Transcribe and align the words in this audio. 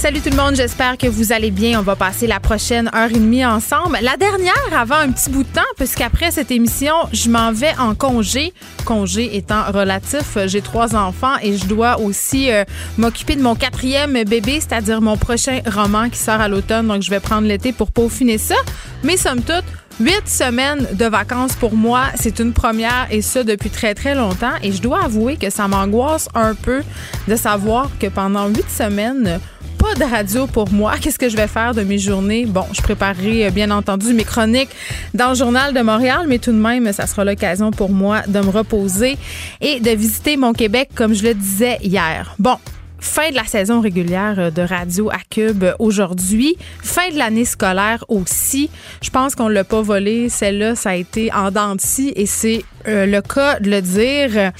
Salut 0.00 0.22
tout 0.22 0.30
le 0.30 0.36
monde, 0.36 0.56
j'espère 0.56 0.96
que 0.96 1.06
vous 1.06 1.30
allez 1.30 1.50
bien. 1.50 1.78
On 1.78 1.82
va 1.82 1.94
passer 1.94 2.26
la 2.26 2.40
prochaine 2.40 2.88
heure 2.94 3.10
et 3.10 3.18
demie 3.18 3.44
ensemble. 3.44 3.98
La 4.00 4.16
dernière 4.16 4.54
avant 4.74 4.94
un 4.94 5.12
petit 5.12 5.28
bout 5.28 5.42
de 5.42 5.48
temps, 5.48 5.60
puisqu'après 5.76 6.30
cette 6.30 6.50
émission, 6.50 6.94
je 7.12 7.28
m'en 7.28 7.52
vais 7.52 7.74
en 7.78 7.94
congé. 7.94 8.54
Congé 8.86 9.36
étant 9.36 9.62
relatif, 9.70 10.38
j'ai 10.46 10.62
trois 10.62 10.96
enfants 10.96 11.34
et 11.42 11.54
je 11.54 11.66
dois 11.66 12.00
aussi 12.00 12.50
euh, 12.50 12.64
m'occuper 12.96 13.36
de 13.36 13.42
mon 13.42 13.54
quatrième 13.54 14.24
bébé, 14.24 14.60
c'est-à-dire 14.60 15.02
mon 15.02 15.18
prochain 15.18 15.60
roman 15.66 16.08
qui 16.08 16.18
sort 16.18 16.40
à 16.40 16.48
l'automne. 16.48 16.88
Donc 16.88 17.02
je 17.02 17.10
vais 17.10 17.20
prendre 17.20 17.46
l'été 17.46 17.72
pour 17.72 17.92
peaufiner 17.92 18.38
ça. 18.38 18.56
Mais 19.04 19.18
somme 19.18 19.42
toute, 19.42 19.64
Huit 20.00 20.26
semaines 20.26 20.86
de 20.94 21.04
vacances 21.04 21.52
pour 21.56 21.74
moi, 21.74 22.04
c'est 22.14 22.38
une 22.38 22.54
première 22.54 23.06
et 23.10 23.20
ça 23.20 23.44
depuis 23.44 23.68
très 23.68 23.94
très 23.94 24.14
longtemps. 24.14 24.54
Et 24.62 24.72
je 24.72 24.80
dois 24.80 25.04
avouer 25.04 25.36
que 25.36 25.50
ça 25.50 25.68
m'angoisse 25.68 26.26
un 26.34 26.54
peu 26.54 26.82
de 27.28 27.36
savoir 27.36 27.90
que 28.00 28.06
pendant 28.06 28.48
huit 28.48 28.70
semaines, 28.70 29.38
pas 29.80 29.94
de 29.94 30.04
radio 30.04 30.46
pour 30.46 30.70
moi. 30.70 30.94
Qu'est-ce 31.00 31.18
que 31.18 31.30
je 31.30 31.36
vais 31.36 31.46
faire 31.46 31.74
de 31.74 31.82
mes 31.82 31.96
journées? 31.96 32.44
Bon, 32.44 32.64
je 32.72 32.82
préparerai 32.82 33.46
euh, 33.46 33.50
bien 33.50 33.70
entendu 33.70 34.12
mes 34.12 34.24
chroniques 34.24 34.68
dans 35.14 35.30
le 35.30 35.34
journal 35.34 35.72
de 35.72 35.80
Montréal, 35.80 36.26
mais 36.28 36.38
tout 36.38 36.52
de 36.52 36.58
même, 36.58 36.92
ça 36.92 37.06
sera 37.06 37.24
l'occasion 37.24 37.70
pour 37.70 37.88
moi 37.88 38.20
de 38.26 38.40
me 38.40 38.50
reposer 38.50 39.16
et 39.62 39.80
de 39.80 39.90
visiter 39.90 40.36
mon 40.36 40.52
Québec 40.52 40.90
comme 40.94 41.14
je 41.14 41.22
le 41.22 41.32
disais 41.32 41.78
hier. 41.82 42.34
Bon, 42.38 42.56
fin 42.98 43.30
de 43.30 43.34
la 43.34 43.44
saison 43.44 43.80
régulière 43.80 44.34
euh, 44.38 44.50
de 44.50 44.60
Radio 44.60 45.08
à 45.08 45.18
Cube 45.30 45.64
aujourd'hui. 45.78 46.56
Fin 46.82 47.08
de 47.10 47.16
l'année 47.16 47.46
scolaire 47.46 48.04
aussi. 48.08 48.68
Je 49.00 49.08
pense 49.08 49.34
qu'on 49.34 49.48
l'a 49.48 49.64
pas 49.64 49.80
volé. 49.80 50.28
Celle-là, 50.28 50.74
ça 50.74 50.90
a 50.90 50.94
été 50.96 51.32
en 51.32 51.50
dents 51.50 51.76
et 52.16 52.26
c'est 52.26 52.64
euh, 52.86 53.06
le 53.06 53.20
cas 53.22 53.60
de 53.60 53.70
le 53.70 53.82
dire. 53.82 54.52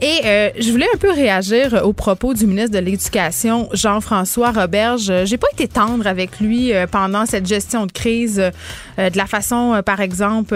Et 0.00 0.20
euh, 0.24 0.50
je 0.58 0.70
voulais 0.70 0.86
un 0.94 0.98
peu 0.98 1.10
réagir 1.10 1.82
aux 1.84 1.92
propos 1.92 2.34
du 2.34 2.46
ministre 2.46 2.72
de 2.72 2.84
l'Éducation, 2.84 3.68
Jean-François 3.72 4.50
Roberge. 4.50 5.12
J'ai 5.24 5.38
pas 5.38 5.48
été 5.52 5.68
tendre 5.68 6.06
avec 6.06 6.38
lui 6.40 6.72
pendant 6.90 7.24
cette 7.24 7.46
gestion 7.46 7.86
de 7.86 7.92
crise, 7.92 8.36
de 8.36 9.16
la 9.16 9.26
façon, 9.26 9.80
par 9.86 10.00
exemple, 10.00 10.54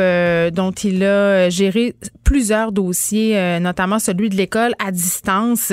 dont 0.52 0.72
il 0.72 1.02
a 1.04 1.48
géré 1.48 1.94
plusieurs 2.22 2.70
dossiers, 2.70 3.58
notamment 3.60 3.98
celui 3.98 4.28
de 4.28 4.36
l'école 4.36 4.74
à 4.78 4.92
distance. 4.92 5.72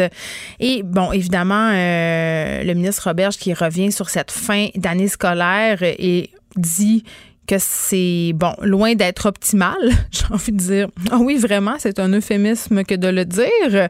Et 0.59 0.81
bon, 0.83 1.11
évidemment, 1.11 1.71
euh, 1.73 2.63
le 2.63 2.73
ministre 2.73 3.07
Roberge 3.07 3.37
qui 3.37 3.53
revient 3.53 3.91
sur 3.91 4.09
cette 4.09 4.31
fin 4.31 4.67
d'année 4.75 5.07
scolaire 5.07 5.79
et 5.81 6.31
dit 6.55 7.03
que 7.47 7.55
c'est 7.59 8.33
bon, 8.35 8.53
loin 8.61 8.95
d'être 8.95 9.25
optimal, 9.25 9.77
j'ai 10.11 10.25
envie 10.31 10.51
de 10.51 10.57
dire. 10.57 10.87
Ah 11.11 11.17
oui, 11.17 11.37
vraiment, 11.37 11.75
c'est 11.79 11.99
un 11.99 12.09
euphémisme 12.09 12.83
que 12.83 12.95
de 12.95 13.07
le 13.07 13.25
dire. 13.25 13.49
Euh, 13.73 13.87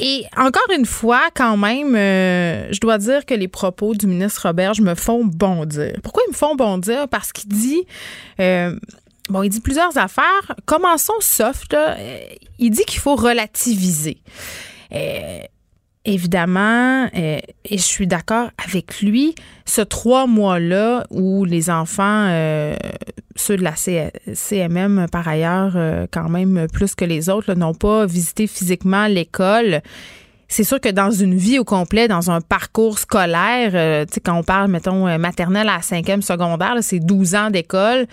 et 0.00 0.24
encore 0.36 0.68
une 0.76 0.86
fois, 0.86 1.22
quand 1.34 1.56
même, 1.56 1.96
euh, 1.96 2.68
je 2.70 2.80
dois 2.80 2.98
dire 2.98 3.26
que 3.26 3.34
les 3.34 3.48
propos 3.48 3.94
du 3.94 4.06
ministre 4.06 4.46
Roberge 4.46 4.80
me 4.80 4.94
font 4.94 5.24
bondir. 5.24 5.94
Pourquoi 6.02 6.22
ils 6.28 6.32
me 6.32 6.36
font 6.36 6.54
bondir? 6.54 7.08
Parce 7.08 7.32
qu'il 7.32 7.48
dit 7.48 7.84
Bon, 9.28 9.42
il 9.42 9.48
dit 9.48 9.60
plusieurs 9.60 9.96
affaires. 9.96 10.54
Commençons 10.66 11.20
soft. 11.20 11.74
Il 12.58 12.70
dit 12.70 12.84
qu'il 12.84 13.00
faut 13.00 13.16
relativiser. 13.16 14.18
Évidemment, 16.04 17.08
euh, 17.14 17.38
et 17.64 17.78
je 17.78 17.82
suis 17.82 18.08
d'accord 18.08 18.50
avec 18.64 19.02
lui, 19.02 19.36
ce 19.64 19.82
trois 19.82 20.26
mois-là 20.26 21.06
où 21.10 21.44
les 21.44 21.70
enfants, 21.70 22.26
euh, 22.28 22.74
ceux 23.36 23.56
de 23.56 23.62
la 23.62 23.74
CMM 23.76 25.06
par 25.12 25.28
ailleurs, 25.28 25.74
euh, 25.76 26.08
quand 26.10 26.28
même 26.28 26.66
plus 26.72 26.96
que 26.96 27.04
les 27.04 27.28
autres, 27.28 27.54
n'ont 27.54 27.74
pas 27.74 28.04
visité 28.04 28.48
physiquement 28.48 29.06
l'école, 29.06 29.80
c'est 30.48 30.64
sûr 30.64 30.80
que 30.80 30.88
dans 30.88 31.12
une 31.12 31.36
vie 31.36 31.60
au 31.60 31.64
complet, 31.64 32.08
dans 32.08 32.32
un 32.32 32.40
parcours 32.40 32.98
scolaire, 32.98 33.70
tu 34.06 34.14
sais, 34.14 34.20
quand 34.20 34.36
on 34.36 34.42
parle, 34.42 34.70
mettons, 34.70 35.18
maternelle 35.18 35.68
à 35.68 35.82
cinquième 35.82 36.20
secondaire, 36.20 36.74
c'est 36.80 36.98
12 36.98 37.34
ans 37.36 37.50
d'école 37.50 38.06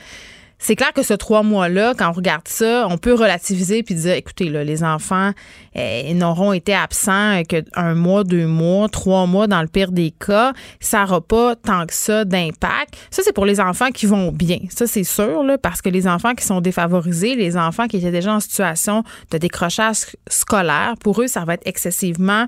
c'est 0.60 0.76
clair 0.76 0.92
que 0.94 1.04
ce 1.04 1.14
trois 1.14 1.42
mois-là, 1.42 1.94
quand 1.98 2.10
on 2.10 2.12
regarde 2.12 2.48
ça, 2.48 2.86
on 2.90 2.98
peut 2.98 3.14
relativiser 3.14 3.82
puis 3.82 3.96
dire, 3.96 4.14
écoutez, 4.14 4.50
là, 4.50 4.64
les 4.66 4.84
enfants 4.84 5.32
eh, 5.74 6.14
n'auront 6.14 6.52
été 6.52 6.76
absents 6.76 7.42
qu'un 7.44 7.96
mois, 7.96 8.26
deux 8.26 8.46
mois, 8.46 8.90
trois 8.90 9.26
mois 9.26 9.48
dans 9.48 9.62
le 9.62 9.70
pire 9.70 9.94
des 9.94 10.12
cas. 10.12 10.52
Ça 10.82 11.06
n'aura 11.06 11.22
pas 11.22 11.56
tant 11.56 11.86
que 11.86 11.94
ça 11.94 12.26
d'impact. 12.26 12.98
Ça, 13.10 13.22
c'est 13.24 13.34
pour 13.34 13.46
les 13.46 13.62
enfants 13.62 13.90
qui 13.92 14.06
vont 14.06 14.34
bien. 14.34 14.60
Ça, 14.70 14.86
c'est 14.86 15.06
sûr, 15.06 15.44
là, 15.44 15.58
parce 15.58 15.82
que 15.82 15.90
les 15.90 16.08
enfants 16.08 16.36
qui 16.36 16.46
sont 16.46 16.60
défavorisés, 16.60 17.36
les 17.36 17.56
enfants 17.56 17.88
qui 17.88 17.98
étaient 17.98 18.12
déjà 18.12 18.34
en 18.34 18.42
situation 18.42 19.04
de 19.32 19.38
décrochage 19.38 20.18
scolaire, 20.28 20.96
pour 21.02 21.22
eux, 21.22 21.28
ça 21.28 21.46
va 21.46 21.54
être 21.54 21.66
excessivement 21.66 22.48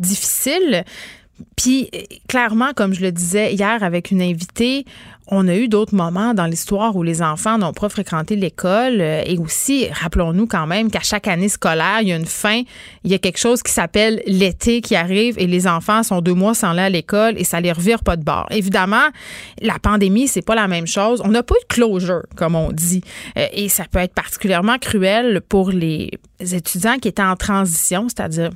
difficile. 0.00 0.84
Puis, 1.56 1.90
clairement, 2.28 2.72
comme 2.74 2.94
je 2.94 3.00
le 3.00 3.12
disais 3.12 3.54
hier 3.54 3.82
avec 3.82 4.10
une 4.10 4.22
invitée, 4.22 4.84
on 5.26 5.48
a 5.48 5.56
eu 5.56 5.68
d'autres 5.68 5.94
moments 5.94 6.34
dans 6.34 6.44
l'histoire 6.44 6.94
où 6.96 7.02
les 7.02 7.22
enfants 7.22 7.56
n'ont 7.56 7.72
pas 7.72 7.88
fréquenté 7.88 8.36
l'école. 8.36 9.00
Euh, 9.00 9.22
et 9.24 9.38
aussi, 9.38 9.88
rappelons-nous 9.88 10.46
quand 10.46 10.66
même 10.66 10.90
qu'à 10.90 11.00
chaque 11.00 11.28
année 11.28 11.48
scolaire, 11.48 12.00
il 12.02 12.08
y 12.08 12.12
a 12.12 12.16
une 12.16 12.26
fin, 12.26 12.62
il 13.04 13.10
y 13.10 13.14
a 13.14 13.18
quelque 13.18 13.38
chose 13.38 13.62
qui 13.62 13.72
s'appelle 13.72 14.22
l'été 14.26 14.82
qui 14.82 14.94
arrive 14.96 15.38
et 15.38 15.46
les 15.46 15.66
enfants 15.66 16.02
sont 16.02 16.20
deux 16.20 16.34
mois 16.34 16.54
sans 16.54 16.70
aller 16.70 16.82
à 16.82 16.90
l'école 16.90 17.38
et 17.38 17.44
ça 17.44 17.60
les 17.60 17.72
revire 17.72 18.02
pas 18.02 18.16
de 18.16 18.22
bord. 18.22 18.46
Évidemment, 18.50 19.08
la 19.62 19.78
pandémie, 19.78 20.28
c'est 20.28 20.42
pas 20.42 20.54
la 20.54 20.68
même 20.68 20.86
chose. 20.86 21.22
On 21.24 21.28
n'a 21.28 21.42
pas 21.42 21.54
eu 21.54 21.62
de 21.62 21.74
closure, 21.74 22.22
comme 22.36 22.54
on 22.54 22.70
dit. 22.70 23.02
Euh, 23.38 23.46
et 23.52 23.68
ça 23.68 23.84
peut 23.90 24.00
être 24.00 24.14
particulièrement 24.14 24.78
cruel 24.78 25.40
pour 25.48 25.70
les 25.70 26.10
étudiants 26.40 26.98
qui 26.98 27.08
étaient 27.08 27.22
en 27.22 27.36
transition, 27.36 28.08
c'est-à-dire 28.08 28.50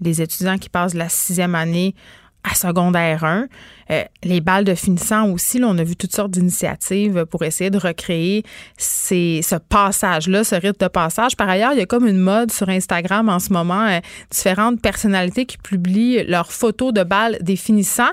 les 0.00 0.22
étudiants 0.22 0.58
qui 0.58 0.68
passent 0.68 0.94
la 0.94 1.08
sixième 1.08 1.54
année 1.54 1.94
à 2.42 2.54
secondaire 2.54 3.24
1. 3.24 3.46
Euh, 3.90 4.04
les 4.22 4.40
balles 4.40 4.64
de 4.64 4.74
finissant 4.74 5.28
aussi, 5.30 5.60
on 5.62 5.76
a 5.78 5.84
vu 5.84 5.96
toutes 5.96 6.14
sortes 6.14 6.30
d'initiatives 6.30 7.26
pour 7.26 7.44
essayer 7.44 7.70
de 7.70 7.78
recréer 7.78 8.44
ce 8.78 9.56
passage-là, 9.56 10.44
ce 10.44 10.54
rythme 10.54 10.78
de 10.84 10.88
passage. 10.88 11.36
Par 11.36 11.48
ailleurs, 11.48 11.72
il 11.72 11.78
y 11.78 11.82
a 11.82 11.86
comme 11.86 12.06
une 12.06 12.18
mode 12.18 12.50
sur 12.50 12.68
Instagram 12.68 13.28
en 13.28 13.38
ce 13.38 13.52
moment, 13.52 13.86
euh, 13.86 14.00
différentes 14.30 14.80
personnalités 14.80 15.44
qui 15.44 15.58
publient 15.58 16.24
leurs 16.24 16.52
photos 16.52 16.92
de 16.92 17.02
balles 17.02 17.36
des 17.40 17.56
finissants. 17.56 18.12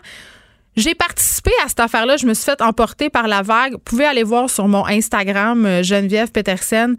J'ai 0.76 0.94
participé 0.94 1.52
à 1.66 1.70
cette 1.70 1.80
affaire-là. 1.80 2.18
Je 2.18 2.28
me 2.28 2.34
suis 2.34 2.46
fait 2.46 2.62
emporter 2.62 3.10
par 3.10 3.28
la 3.28 3.42
vague. 3.42 3.74
Vous 3.74 3.80
pouvez 3.80 4.06
aller 4.06 4.24
voir 4.24 4.50
sur 4.50 4.68
mon 4.68 4.86
Instagram, 4.86 5.66
euh, 5.66 5.84
Geneviève 5.84 6.32
Petersen. 6.32 6.98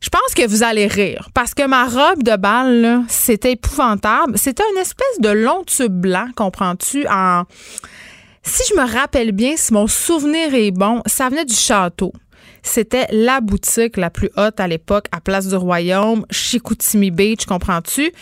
Je 0.00 0.10
pense 0.10 0.34
que 0.34 0.46
vous 0.46 0.62
allez 0.62 0.86
rire 0.86 1.28
parce 1.34 1.54
que 1.54 1.66
ma 1.66 1.86
robe 1.86 2.22
de 2.22 2.36
bal, 2.36 3.02
c'était 3.08 3.52
épouvantable. 3.52 4.38
C'était 4.38 4.62
une 4.72 4.80
espèce 4.80 5.20
de 5.20 5.30
long 5.30 5.64
tube 5.64 5.92
blanc, 5.92 6.28
comprends-tu, 6.36 7.06
en... 7.08 7.44
Si 8.44 8.62
je 8.70 8.80
me 8.80 8.90
rappelle 8.90 9.32
bien, 9.32 9.56
si 9.56 9.72
mon 9.72 9.86
souvenir 9.86 10.54
est 10.54 10.70
bon, 10.70 11.02
ça 11.06 11.28
venait 11.28 11.44
du 11.44 11.54
château. 11.54 12.12
C'était 12.62 13.06
la 13.10 13.40
boutique 13.40 13.96
la 13.96 14.10
plus 14.10 14.30
haute 14.36 14.60
à 14.60 14.68
l'époque 14.68 15.06
à 15.12 15.20
Place 15.20 15.48
du 15.48 15.56
Royaume, 15.56 16.24
Chicoutimi 16.30 17.10
Beach, 17.10 17.44
comprends-tu? 17.46 18.12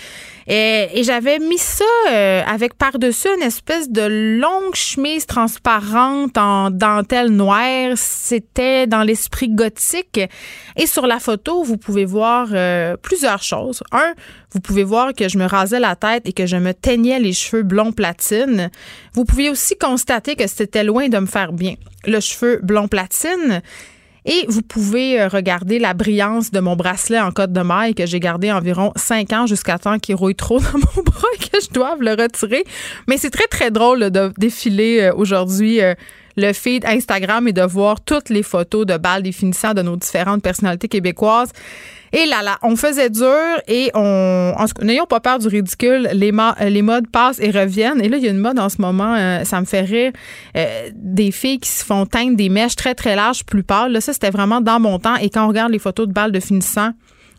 Et, 0.48 1.02
j'avais 1.02 1.38
mis 1.40 1.58
ça 1.58 1.84
euh, 2.10 2.42
avec 2.46 2.74
par-dessus 2.74 3.28
une 3.36 3.42
espèce 3.42 3.90
de 3.90 4.38
longue 4.40 4.74
chemise 4.74 5.26
transparente 5.26 6.38
en 6.38 6.70
dentelle 6.70 7.30
noire. 7.30 7.92
C'était 7.96 8.86
dans 8.86 9.02
l'esprit 9.02 9.48
gothique. 9.48 10.20
Et 10.76 10.86
sur 10.86 11.06
la 11.06 11.18
photo, 11.18 11.64
vous 11.64 11.76
pouvez 11.76 12.04
voir 12.04 12.48
euh, 12.52 12.96
plusieurs 12.96 13.42
choses. 13.42 13.82
Un, 13.90 14.14
vous 14.52 14.60
pouvez 14.60 14.84
voir 14.84 15.14
que 15.14 15.28
je 15.28 15.36
me 15.36 15.46
rasais 15.46 15.80
la 15.80 15.96
tête 15.96 16.28
et 16.28 16.32
que 16.32 16.46
je 16.46 16.56
me 16.56 16.72
teignais 16.72 17.18
les 17.18 17.32
cheveux 17.32 17.64
blond 17.64 17.90
platine. 17.90 18.70
Vous 19.14 19.24
pouvez 19.24 19.50
aussi 19.50 19.76
constater 19.76 20.36
que 20.36 20.46
c'était 20.46 20.84
loin 20.84 21.08
de 21.08 21.18
me 21.18 21.26
faire 21.26 21.52
bien. 21.52 21.74
Le 22.06 22.20
cheveu 22.20 22.60
blond 22.62 22.86
platine, 22.86 23.62
et 24.26 24.44
vous 24.48 24.62
pouvez 24.62 25.20
euh, 25.20 25.28
regarder 25.28 25.78
la 25.78 25.94
brillance 25.94 26.50
de 26.50 26.58
mon 26.60 26.74
bracelet 26.74 27.20
en 27.20 27.30
côte 27.30 27.52
de 27.52 27.60
maille 27.60 27.94
que 27.94 28.06
j'ai 28.06 28.20
gardé 28.20 28.50
environ 28.50 28.92
cinq 28.96 29.32
ans 29.32 29.46
jusqu'à 29.46 29.78
temps 29.78 29.98
qu'il 29.98 30.16
rouille 30.16 30.34
trop 30.34 30.58
dans 30.58 30.78
mon 30.78 31.02
bras 31.04 31.28
et 31.34 31.38
que 31.38 31.60
je 31.62 31.70
doive 31.70 32.02
le 32.02 32.10
retirer. 32.10 32.64
Mais 33.06 33.18
c'est 33.18 33.30
très, 33.30 33.46
très 33.46 33.70
drôle 33.70 34.10
de 34.10 34.32
défiler 34.36 35.02
euh, 35.02 35.14
aujourd'hui 35.14 35.80
euh, 35.80 35.94
le 36.36 36.52
feed 36.52 36.84
Instagram 36.84 37.46
et 37.48 37.52
de 37.52 37.62
voir 37.62 38.00
toutes 38.00 38.28
les 38.28 38.42
photos 38.42 38.84
de 38.84 38.96
balles 38.96 39.22
définissant 39.22 39.74
de 39.74 39.82
nos 39.82 39.96
différentes 39.96 40.42
personnalités 40.42 40.88
québécoises. 40.88 41.52
Et 42.12 42.26
là, 42.26 42.42
là, 42.42 42.58
on 42.62 42.76
faisait 42.76 43.10
dur 43.10 43.34
et 43.68 43.90
on. 43.94 44.54
N'ayons 44.82 45.06
pas 45.06 45.20
peur 45.20 45.38
du 45.38 45.48
ridicule. 45.48 46.08
Les, 46.12 46.32
les 46.68 46.82
modes 46.82 47.08
passent 47.08 47.40
et 47.40 47.50
reviennent. 47.50 48.00
Et 48.00 48.08
là, 48.08 48.16
il 48.16 48.24
y 48.24 48.28
a 48.28 48.30
une 48.30 48.38
mode 48.38 48.58
en 48.58 48.68
ce 48.68 48.80
moment, 48.80 49.14
euh, 49.14 49.44
ça 49.44 49.60
me 49.60 49.66
fait 49.66 49.82
rire, 49.82 50.12
euh, 50.56 50.90
des 50.94 51.30
filles 51.30 51.58
qui 51.58 51.70
se 51.70 51.84
font 51.84 52.06
teindre 52.06 52.36
des 52.36 52.48
mèches 52.48 52.76
très, 52.76 52.94
très 52.94 53.16
larges, 53.16 53.44
plus 53.44 53.62
pâles. 53.62 53.92
Là, 53.92 54.00
ça, 54.00 54.12
c'était 54.12 54.30
vraiment 54.30 54.60
dans 54.60 54.80
mon 54.80 54.98
temps. 54.98 55.16
Et 55.16 55.30
quand 55.30 55.44
on 55.44 55.48
regarde 55.48 55.72
les 55.72 55.78
photos 55.78 56.06
de 56.06 56.12
balles 56.12 56.32
de 56.32 56.40
finissant, 56.40 56.90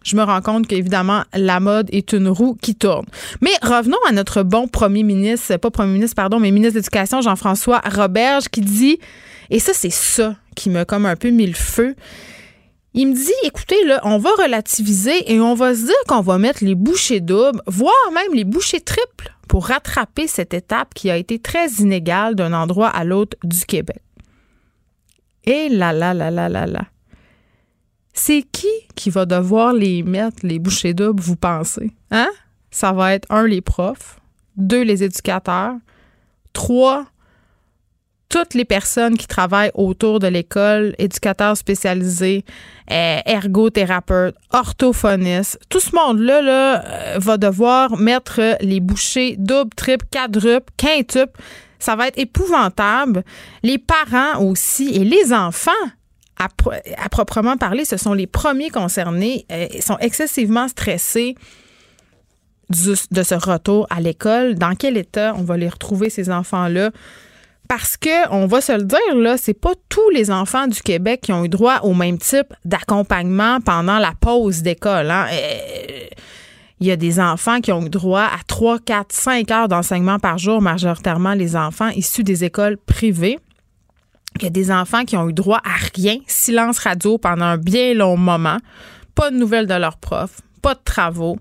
je 0.03 0.15
me 0.15 0.23
rends 0.23 0.41
compte 0.41 0.67
qu'évidemment, 0.67 1.23
la 1.33 1.59
mode 1.59 1.89
est 1.91 2.13
une 2.13 2.29
roue 2.29 2.55
qui 2.61 2.75
tourne. 2.75 3.05
Mais 3.41 3.51
revenons 3.61 3.97
à 4.07 4.13
notre 4.13 4.43
bon 4.43 4.67
premier 4.67 5.03
ministre, 5.03 5.57
pas 5.57 5.69
premier 5.69 5.93
ministre, 5.93 6.15
pardon, 6.15 6.39
mais 6.39 6.51
ministre 6.51 6.79
de 6.79 7.21
Jean-François 7.21 7.81
Roberge, 7.93 8.47
qui 8.49 8.61
dit, 8.61 8.99
et 9.49 9.59
ça, 9.59 9.73
c'est 9.73 9.91
ça 9.91 10.35
qui 10.55 10.69
m'a 10.69 10.85
comme 10.85 11.05
un 11.05 11.15
peu 11.15 11.29
mis 11.29 11.45
le 11.45 11.53
feu. 11.53 11.95
Il 12.99 13.09
me 13.09 13.13
dit, 13.13 13.31
écoutez, 13.43 13.85
là, 13.85 14.01
on 14.03 14.17
va 14.17 14.31
relativiser 14.31 15.31
et 15.31 15.39
on 15.39 15.53
va 15.53 15.75
se 15.75 15.85
dire 15.85 16.03
qu'on 16.07 16.21
va 16.21 16.39
mettre 16.39 16.63
les 16.63 16.73
bouchées 16.73 17.21
doubles, 17.21 17.61
voire 17.67 17.93
même 18.11 18.33
les 18.33 18.43
bouchées 18.43 18.81
triples 18.81 19.31
pour 19.47 19.67
rattraper 19.67 20.27
cette 20.27 20.53
étape 20.53 20.93
qui 20.95 21.11
a 21.11 21.15
été 21.15 21.37
très 21.37 21.67
inégale 21.73 22.35
d'un 22.35 22.53
endroit 22.53 22.89
à 22.89 23.03
l'autre 23.03 23.37
du 23.43 23.65
Québec. 23.65 24.01
Et 25.45 25.69
là, 25.69 25.93
là, 25.93 26.13
là, 26.13 26.31
là, 26.31 26.49
là, 26.49 26.65
là 26.65 26.81
c'est 28.17 28.41
qui 28.51 28.67
qui 28.95 29.09
va 29.09 29.25
devoir 29.25 29.73
les 29.73 30.01
mettre, 30.01 30.37
les 30.41 30.59
bouchées 30.59 30.93
doubles, 30.93 31.21
vous 31.21 31.35
pensez? 31.35 31.91
Hein? 32.09 32.29
Ça 32.71 32.91
va 32.91 33.13
être, 33.13 33.31
un, 33.31 33.45
les 33.45 33.61
profs, 33.61 34.19
deux, 34.55 34.81
les 34.81 35.03
éducateurs, 35.03 35.75
trois, 36.51 37.05
toutes 38.29 38.53
les 38.53 38.65
personnes 38.65 39.17
qui 39.17 39.27
travaillent 39.27 39.71
autour 39.73 40.19
de 40.19 40.27
l'école, 40.27 40.95
éducateurs 40.97 41.55
spécialisés, 41.55 42.43
euh, 42.91 43.19
ergothérapeutes, 43.25 44.35
orthophonistes, 44.51 45.59
tout 45.69 45.79
ce 45.79 45.95
monde-là 45.95 46.41
là, 46.41 46.85
euh, 46.85 47.19
va 47.19 47.37
devoir 47.37 47.97
mettre 47.97 48.57
les 48.61 48.79
bouchées 48.79 49.35
doubles, 49.37 49.73
triples, 49.75 50.05
quadruples, 50.11 50.71
quintuples. 50.77 51.39
Ça 51.79 51.95
va 51.95 52.07
être 52.07 52.17
épouvantable. 52.17 53.23
Les 53.63 53.77
parents 53.77 54.41
aussi 54.41 54.89
et 54.89 55.03
les 55.03 55.31
enfants 55.31 55.71
à, 56.39 57.09
proprement 57.09 57.57
parler, 57.57 57.85
ce 57.85 57.97
sont 57.97 58.13
les 58.13 58.27
premiers 58.27 58.69
concernés. 58.69 59.45
Euh, 59.51 59.67
sont 59.81 59.97
excessivement 59.99 60.67
stressés 60.67 61.35
de 62.69 63.23
ce 63.23 63.35
retour 63.35 63.87
à 63.89 64.01
l'école. 64.01 64.55
Dans 64.55 64.75
quel 64.75 64.97
état 64.97 65.33
on 65.37 65.43
va 65.43 65.57
les 65.57 65.69
retrouver, 65.69 66.09
ces 66.09 66.29
enfants-là? 66.29 66.91
Parce 67.67 67.97
que, 67.97 68.29
on 68.31 68.47
va 68.47 68.61
se 68.61 68.71
le 68.71 68.83
dire, 68.83 69.15
là, 69.15 69.37
c'est 69.37 69.53
pas 69.53 69.73
tous 69.89 70.09
les 70.11 70.31
enfants 70.31 70.67
du 70.67 70.81
Québec 70.81 71.21
qui 71.21 71.33
ont 71.33 71.43
eu 71.43 71.49
droit 71.49 71.79
au 71.83 71.93
même 71.93 72.17
type 72.17 72.53
d'accompagnement 72.63 73.59
pendant 73.59 73.97
la 73.97 74.13
pause 74.19 74.61
d'école. 74.61 75.11
Hein. 75.11 75.27
Euh, 75.31 76.07
il 76.79 76.87
y 76.87 76.91
a 76.91 76.95
des 76.95 77.19
enfants 77.19 77.59
qui 77.59 77.71
ont 77.71 77.83
eu 77.85 77.89
droit 77.89 78.21
à 78.21 78.39
3, 78.47 78.79
4, 78.79 79.11
5 79.11 79.51
heures 79.51 79.67
d'enseignement 79.67 80.19
par 80.19 80.37
jour, 80.37 80.61
majoritairement 80.61 81.33
les 81.33 81.55
enfants 81.55 81.89
issus 81.89 82.23
des 82.23 82.43
écoles 82.43 82.77
privées. 82.77 83.39
Il 84.37 84.43
y 84.43 84.47
a 84.47 84.51
des 84.51 84.71
enfants 84.71 85.03
qui 85.03 85.17
ont 85.17 85.27
eu 85.27 85.33
droit 85.33 85.59
à 85.63 85.75
rien, 85.95 86.17
silence 86.27 86.77
radio 86.77 87.17
pendant 87.17 87.45
un 87.45 87.57
bien 87.57 87.95
long 87.95 88.15
moment, 88.15 88.57
pas 89.15 89.31
de 89.31 89.35
nouvelles 89.35 89.65
de 89.65 89.73
leurs 89.73 89.97
profs, 89.97 90.41
pas 90.61 90.75
de 90.75 90.79
travaux. 90.85 91.37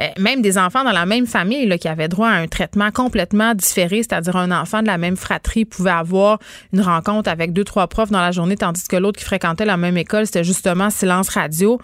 Euh, 0.00 0.08
même 0.18 0.42
des 0.42 0.58
enfants 0.58 0.84
dans 0.84 0.92
la 0.92 1.06
même 1.06 1.26
famille 1.26 1.66
là, 1.66 1.78
qui 1.78 1.88
avaient 1.88 2.08
droit 2.08 2.28
à 2.28 2.34
un 2.34 2.48
traitement 2.48 2.90
complètement 2.90 3.54
différé, 3.54 3.98
c'est-à-dire 3.98 4.36
un 4.36 4.50
enfant 4.50 4.82
de 4.82 4.86
la 4.86 4.98
même 4.98 5.16
fratrie 5.16 5.64
pouvait 5.64 5.90
avoir 5.90 6.38
une 6.72 6.80
rencontre 6.80 7.30
avec 7.30 7.52
deux, 7.52 7.64
trois 7.64 7.86
profs 7.86 8.10
dans 8.10 8.20
la 8.20 8.32
journée, 8.32 8.56
tandis 8.56 8.86
que 8.88 8.96
l'autre 8.96 9.18
qui 9.18 9.24
fréquentait 9.24 9.64
la 9.64 9.76
même 9.76 9.96
école, 9.96 10.26
c'était 10.26 10.44
justement 10.44 10.90
silence 10.90 11.28
radio. 11.28 11.78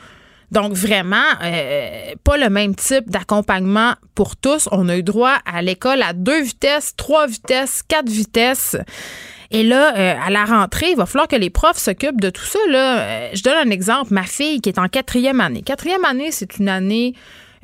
Donc 0.50 0.72
vraiment, 0.72 1.16
euh, 1.44 2.14
pas 2.24 2.36
le 2.36 2.50
même 2.50 2.74
type 2.74 3.08
d'accompagnement 3.08 3.94
pour 4.16 4.36
tous. 4.36 4.68
On 4.72 4.88
a 4.88 4.96
eu 4.96 5.02
droit 5.02 5.36
à 5.46 5.62
l'école 5.62 6.02
à 6.02 6.12
deux 6.12 6.42
vitesses, 6.42 6.96
trois 6.96 7.28
vitesses, 7.28 7.82
quatre 7.86 8.08
vitesses. 8.08 8.76
Et 9.52 9.62
là, 9.62 9.94
euh, 9.96 10.14
à 10.24 10.30
la 10.30 10.44
rentrée, 10.44 10.90
il 10.90 10.96
va 10.96 11.06
falloir 11.06 11.28
que 11.28 11.36
les 11.36 11.50
profs 11.50 11.78
s'occupent 11.78 12.20
de 12.20 12.30
tout 12.30 12.44
ça. 12.44 12.58
Là. 12.68 12.98
Euh, 12.98 13.28
je 13.32 13.42
donne 13.42 13.68
un 13.68 13.70
exemple. 13.70 14.12
Ma 14.12 14.24
fille 14.24 14.60
qui 14.60 14.68
est 14.68 14.78
en 14.78 14.88
quatrième 14.88 15.40
année. 15.40 15.62
Quatrième 15.62 16.04
année, 16.04 16.30
c'est 16.30 16.58
une 16.58 16.68
année 16.68 17.14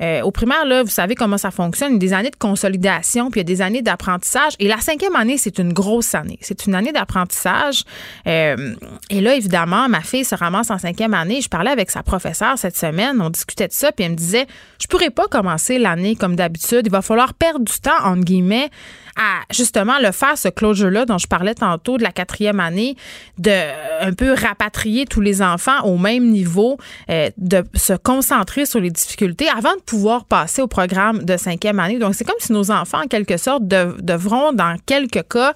euh, 0.01 0.21
au 0.21 0.31
primaire, 0.31 0.65
là, 0.65 0.83
vous 0.83 0.89
savez 0.89 1.15
comment 1.15 1.37
ça 1.37 1.51
fonctionne. 1.51 1.91
Il 1.91 1.93
y 1.93 1.97
a 1.97 1.99
des 1.99 2.13
années 2.13 2.29
de 2.29 2.35
consolidation, 2.35 3.31
puis 3.31 3.39
il 3.39 3.43
y 3.43 3.45
a 3.45 3.55
des 3.55 3.61
années 3.61 3.81
d'apprentissage. 3.81 4.53
Et 4.59 4.67
la 4.67 4.77
cinquième 4.77 5.15
année, 5.15 5.37
c'est 5.37 5.57
une 5.57 5.73
grosse 5.73 6.13
année. 6.13 6.37
C'est 6.41 6.67
une 6.67 6.75
année 6.75 6.91
d'apprentissage. 6.91 7.83
Euh, 8.27 8.75
et 9.09 9.21
là, 9.21 9.35
évidemment, 9.35 9.89
ma 9.89 10.01
fille 10.01 10.25
se 10.25 10.35
ramasse 10.35 10.69
en 10.69 10.77
cinquième 10.77 11.13
année. 11.13 11.41
Je 11.41 11.49
parlais 11.49 11.71
avec 11.71 11.89
sa 11.89 12.03
professeure 12.03 12.57
cette 12.57 12.77
semaine. 12.77 13.21
On 13.21 13.29
discutait 13.29 13.67
de 13.67 13.73
ça, 13.73 13.91
puis 13.91 14.05
elle 14.05 14.11
me 14.11 14.17
disait, 14.17 14.47
je 14.79 14.87
pourrais 14.87 15.09
pas 15.09 15.27
commencer 15.27 15.79
l'année 15.79 16.15
comme 16.15 16.35
d'habitude. 16.35 16.81
Il 16.85 16.91
va 16.91 17.01
falloir 17.01 17.33
perdre 17.33 17.65
du 17.65 17.79
temps, 17.79 18.03
entre 18.03 18.23
guillemets, 18.23 18.69
à 19.17 19.41
justement 19.51 19.97
le 20.01 20.11
faire, 20.11 20.37
ce 20.37 20.47
closure-là 20.49 21.05
dont 21.05 21.17
je 21.17 21.27
parlais 21.27 21.55
tantôt 21.55 21.97
de 21.97 22.03
la 22.03 22.11
quatrième 22.11 22.59
année, 22.59 22.95
de 23.37 23.51
un 24.01 24.13
peu 24.13 24.33
rapatrier 24.33 25.05
tous 25.05 25.21
les 25.21 25.41
enfants 25.41 25.81
au 25.83 25.97
même 25.97 26.29
niveau, 26.29 26.77
euh, 27.09 27.29
de 27.37 27.63
se 27.73 27.93
concentrer 27.93 28.65
sur 28.65 28.79
les 28.79 28.91
difficultés 28.91 29.49
avant 29.49 29.75
de 29.75 29.81
pouvoir 29.81 30.25
passer 30.25 30.61
au 30.61 30.67
programme 30.67 31.23
de 31.23 31.37
cinquième 31.37 31.79
année. 31.79 31.99
Donc, 31.99 32.15
c'est 32.15 32.25
comme 32.25 32.35
si 32.39 32.53
nos 32.53 32.71
enfants, 32.71 33.03
en 33.03 33.07
quelque 33.07 33.37
sorte, 33.37 33.67
devront, 33.67 34.53
dans 34.53 34.77
quelques 34.85 35.27
cas, 35.27 35.53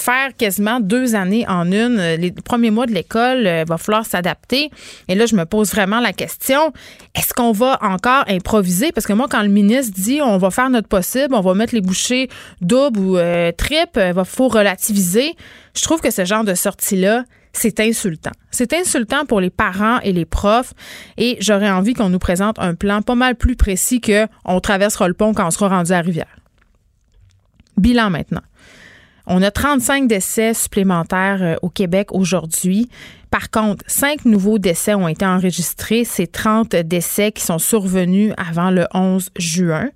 faire 0.00 0.36
quasiment 0.36 0.80
deux 0.80 1.14
années 1.14 1.46
en 1.48 1.70
une. 1.70 1.98
Les 1.98 2.30
premiers 2.30 2.70
mois 2.70 2.86
de 2.86 2.92
l'école, 2.92 3.40
il 3.40 3.46
euh, 3.46 3.64
va 3.66 3.78
falloir 3.78 4.06
s'adapter. 4.06 4.70
Et 5.08 5.14
là, 5.14 5.26
je 5.26 5.34
me 5.34 5.44
pose 5.44 5.70
vraiment 5.70 6.00
la 6.00 6.12
question, 6.12 6.72
est-ce 7.14 7.34
qu'on 7.34 7.52
va 7.52 7.78
encore 7.82 8.24
improviser? 8.28 8.92
Parce 8.92 9.06
que 9.06 9.12
moi, 9.12 9.26
quand 9.30 9.42
le 9.42 9.48
ministre 9.48 9.92
dit 9.94 10.20
on 10.22 10.38
va 10.38 10.50
faire 10.50 10.70
notre 10.70 10.88
possible, 10.88 11.34
on 11.34 11.40
va 11.40 11.54
mettre 11.54 11.74
les 11.74 11.80
bouchées 11.80 12.28
doubles 12.60 12.98
ou 12.98 13.16
euh, 13.16 13.52
triples, 13.52 14.04
il 14.08 14.12
va 14.12 14.24
faut 14.24 14.48
relativiser, 14.48 15.34
je 15.74 15.82
trouve 15.82 16.00
que 16.00 16.10
ce 16.10 16.24
genre 16.24 16.44
de 16.44 16.54
sortie-là, 16.54 17.24
c'est 17.52 17.80
insultant. 17.80 18.30
C'est 18.50 18.72
insultant 18.72 19.24
pour 19.24 19.40
les 19.40 19.50
parents 19.50 20.00
et 20.00 20.12
les 20.12 20.24
profs 20.24 20.74
et 21.16 21.36
j'aurais 21.40 21.70
envie 21.70 21.94
qu'on 21.94 22.08
nous 22.08 22.18
présente 22.18 22.58
un 22.58 22.74
plan 22.74 23.02
pas 23.02 23.14
mal 23.14 23.34
plus 23.34 23.56
précis 23.56 24.00
que 24.00 24.26
on 24.44 24.60
traversera 24.60 25.08
le 25.08 25.14
pont 25.14 25.34
quand 25.34 25.46
on 25.46 25.50
sera 25.50 25.68
rendu 25.68 25.92
à 25.92 26.00
Rivière. 26.00 26.38
Bilan 27.76 28.10
maintenant. 28.10 28.42
On 29.30 29.42
a 29.42 29.50
35 29.50 30.08
décès 30.08 30.54
supplémentaires 30.54 31.42
euh, 31.42 31.56
au 31.60 31.68
Québec 31.68 32.08
aujourd'hui. 32.12 32.88
Par 33.30 33.50
contre, 33.50 33.84
cinq 33.86 34.24
nouveaux 34.24 34.58
décès 34.58 34.94
ont 34.94 35.06
été 35.06 35.26
enregistrés. 35.26 36.04
C'est 36.04 36.32
30 36.32 36.74
décès 36.76 37.30
qui 37.30 37.42
sont 37.42 37.58
survenus 37.58 38.32
avant 38.38 38.70
le 38.70 38.86
11 38.94 39.28
juin. 39.36 39.90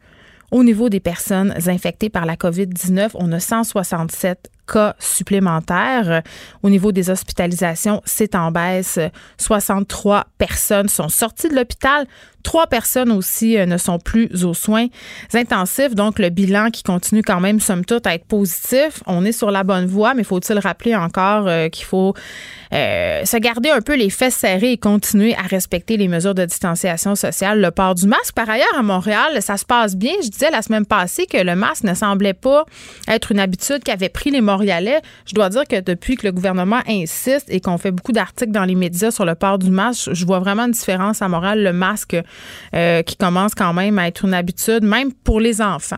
Au 0.51 0.63
niveau 0.63 0.91
des 0.91 1.01
personnes 1.01 1.55
infectées 1.67 2.11
par 2.11 2.27
la 2.27 2.37
COVID-19, 2.37 3.13
on 3.15 3.33
a 3.33 3.41
167 3.41 4.51
cas 4.67 4.95
supplémentaires. 4.99 6.23
Au 6.63 6.71
niveau 6.71 6.93
des 6.93 7.11
hospitalisations, 7.11 8.03
c'est 8.05 8.35
en 8.35 8.51
baisse. 8.51 8.99
63 9.39 10.27
personnes 10.39 10.89
sont 10.89 11.09
sorties 11.09 11.49
de 11.49 11.55
l'hôpital. 11.55 12.07
Trois 12.43 12.67
personnes 12.67 13.13
aussi 13.13 13.57
euh, 13.57 13.67
ne 13.67 13.77
sont 13.77 13.99
plus 13.99 14.45
aux 14.45 14.55
soins 14.55 14.87
intensifs. 15.33 15.95
Donc, 15.95 16.19
le 16.19 16.29
bilan 16.29 16.71
qui 16.71 16.83
continue 16.83 17.23
quand 17.23 17.41
même, 17.41 17.61
somme 17.61 17.85
toute, 17.85 18.07
à 18.07 18.15
être 18.15 18.27
positif. 18.27 19.03
On 19.07 19.25
est 19.25 19.33
sur 19.33 19.51
la 19.51 19.63
bonne 19.63 19.87
voie, 19.87 20.15
mais 20.15 20.25
faut-il 20.25 20.59
rappeler 20.59 20.97
encore 20.97 21.47
euh, 21.47 21.69
qu'il 21.69 21.85
faut 21.85 22.15
euh, 22.73 23.25
se 23.25 23.37
garder 23.37 23.71
un 23.71 23.81
peu 23.81 23.95
les 23.95 24.11
fesses 24.11 24.35
serrées 24.35 24.73
et 24.73 24.79
continuer 24.79 25.35
à 25.37 25.43
respecter 25.43 25.97
les 25.97 26.09
mesures 26.09 26.35
de 26.35 26.45
distanciation 26.45 27.15
sociale, 27.15 27.61
le 27.61 27.71
port 27.71 27.95
du 27.95 28.07
masque. 28.07 28.35
Par 28.35 28.49
ailleurs, 28.49 28.75
à 28.77 28.83
Montréal, 28.83 29.41
ça 29.41 29.57
se 29.57 29.65
passe 29.65 29.95
bien. 29.95 30.15
Je 30.23 30.29
disais 30.29 30.51
la 30.51 30.63
semaine 30.63 30.87
passée 30.87 31.27
que 31.27 31.39
le 31.39 31.55
masque 31.55 31.85
ne 31.85 31.95
semblait 31.95 32.35
pas 32.35 32.65
être 33.09 33.31
une 33.31 33.41
habitude 33.41 33.85
qu'avaient 33.85 34.09
pris 34.09 34.31
les 34.31 34.41
Je 34.61 35.35
dois 35.35 35.49
dire 35.49 35.65
que 35.67 35.81
depuis 35.81 36.17
que 36.17 36.27
le 36.27 36.33
gouvernement 36.33 36.81
insiste 36.89 37.47
et 37.49 37.61
qu'on 37.61 37.79
fait 37.79 37.91
beaucoup 37.91 38.13
d'articles 38.13 38.53
dans 38.53 38.65
les 38.65 38.75
médias 38.75 39.11
sur 39.11 39.25
le 39.25 39.35
port 39.35 39.59
du 39.59 39.71
masque, 39.71 40.13
je 40.13 40.27
vois 40.27 40.41
vraiment 40.41 40.65
une 40.65 40.73
différence 40.73 41.23
à 41.23 41.29
Montréal. 41.29 41.63
Le 41.63 41.73
masque 41.73 42.17
euh, 42.75 43.03
qui 43.03 43.17
commence 43.17 43.55
quand 43.55 43.73
même 43.73 43.99
à 43.99 44.09
être 44.09 44.25
une 44.25 44.35
habitude, 44.35 44.83
même 44.83 45.13
pour 45.13 45.41
les 45.41 45.61
enfants. 45.61 45.97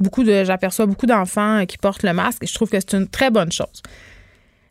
Beaucoup 0.00 0.24
de, 0.24 0.44
j'aperçois 0.44 0.86
beaucoup 0.86 1.06
d'enfants 1.06 1.60
euh, 1.60 1.64
qui 1.64 1.78
portent 1.78 2.02
le 2.02 2.12
masque 2.12 2.42
et 2.42 2.46
je 2.46 2.54
trouve 2.54 2.68
que 2.68 2.78
c'est 2.80 2.94
une 2.94 3.08
très 3.08 3.30
bonne 3.30 3.52
chose. 3.52 3.82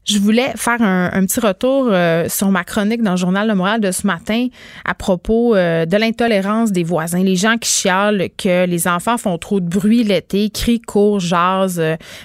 Je 0.05 0.19
voulais 0.19 0.51
faire 0.55 0.81
un, 0.81 1.25
petit 1.25 1.39
retour 1.39 1.87
euh, 1.89 2.27
sur 2.27 2.49
ma 2.49 2.63
chronique 2.63 3.01
dans 3.01 3.11
le 3.11 3.17
journal 3.17 3.47
Le 3.47 3.55
Moral 3.55 3.79
de 3.79 3.91
ce 3.91 4.05
matin 4.05 4.47
à 4.83 4.93
propos 4.93 5.55
de 5.55 5.97
l'intolérance 5.97 6.71
des 6.71 6.83
voisins. 6.83 7.23
Les 7.23 7.35
gens 7.35 7.57
qui 7.57 7.69
chialent 7.69 8.29
que 8.37 8.65
les 8.65 8.87
enfants 8.87 9.17
font 9.17 9.37
trop 9.37 9.59
de 9.59 9.67
bruit 9.67 10.03
l'été, 10.03 10.49
crient, 10.49 10.81
courent, 10.81 11.19
jasent, 11.19 11.81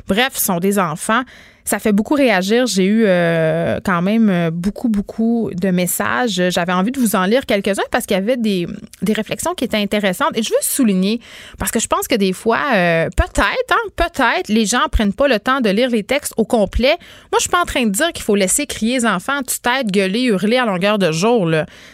bref, 0.09 0.37
sont 0.37 0.59
des 0.59 0.79
enfants 0.79 1.23
Ça 1.69 1.79
fait 1.79 1.93
beaucoup 1.93 2.15
réagir. 2.15 2.67
J'ai 2.67 2.87
eu 2.87 3.05
euh, 3.05 3.79
quand 3.85 4.01
même 4.01 4.31
euh, 4.31 4.51
beaucoup, 4.51 4.89
beaucoup 4.89 5.51
de 5.53 5.69
messages. 5.69 6.43
J'avais 6.49 6.73
envie 6.73 6.93
de 6.93 6.99
vous 6.99 7.15
en 7.15 7.27
lire 7.27 7.45
quelques-uns 7.45 7.83
parce 7.91 8.07
qu'il 8.07 8.17
y 8.17 8.19
avait 8.19 8.39
des, 8.39 8.67
réflexions 9.15 9.53
qui 9.53 9.65
étaient 9.65 9.77
intéressantes. 9.77 10.31
Et 10.35 10.43
je 10.43 10.49
veux 10.49 10.63
souligner, 10.63 11.21
parce 11.59 11.71
que 11.71 11.79
je 11.79 11.87
pense 11.87 12.09
que 12.09 12.15
des 12.15 12.33
fois, 12.33 12.61
euh, 12.75 13.11
peut-être, 13.15 13.45
hein, 13.71 13.91
peut-être, 13.97 14.49
les 14.49 14.65
gens 14.65 14.81
prennent 14.91 15.13
pas 15.13 15.29
le 15.29 15.39
temps 15.39 15.61
de 15.61 15.69
lire 15.69 15.91
les 15.91 16.05
textes 16.05 16.33
au 16.39 16.47
complet. 16.47 16.97
Moi, 17.33 17.37
je 17.37 17.41
suis 17.41 17.51
pas 17.51 17.61
en 17.61 17.67
train 17.67 17.85
de 17.85 17.91
dire 17.91 18.15
qu'il 18.15 18.25
faut 18.25 18.35
laisser 18.35 18.65
crier 18.65 19.01
les 19.01 19.05
enfants, 19.05 19.43
tu 19.43 19.61
tête, 19.61 19.93
gueuler, 19.93 20.23
hurler 20.23 20.57
à 20.57 20.65
longueur 20.65 20.99
de 20.99 21.13
jour. 21.13 21.51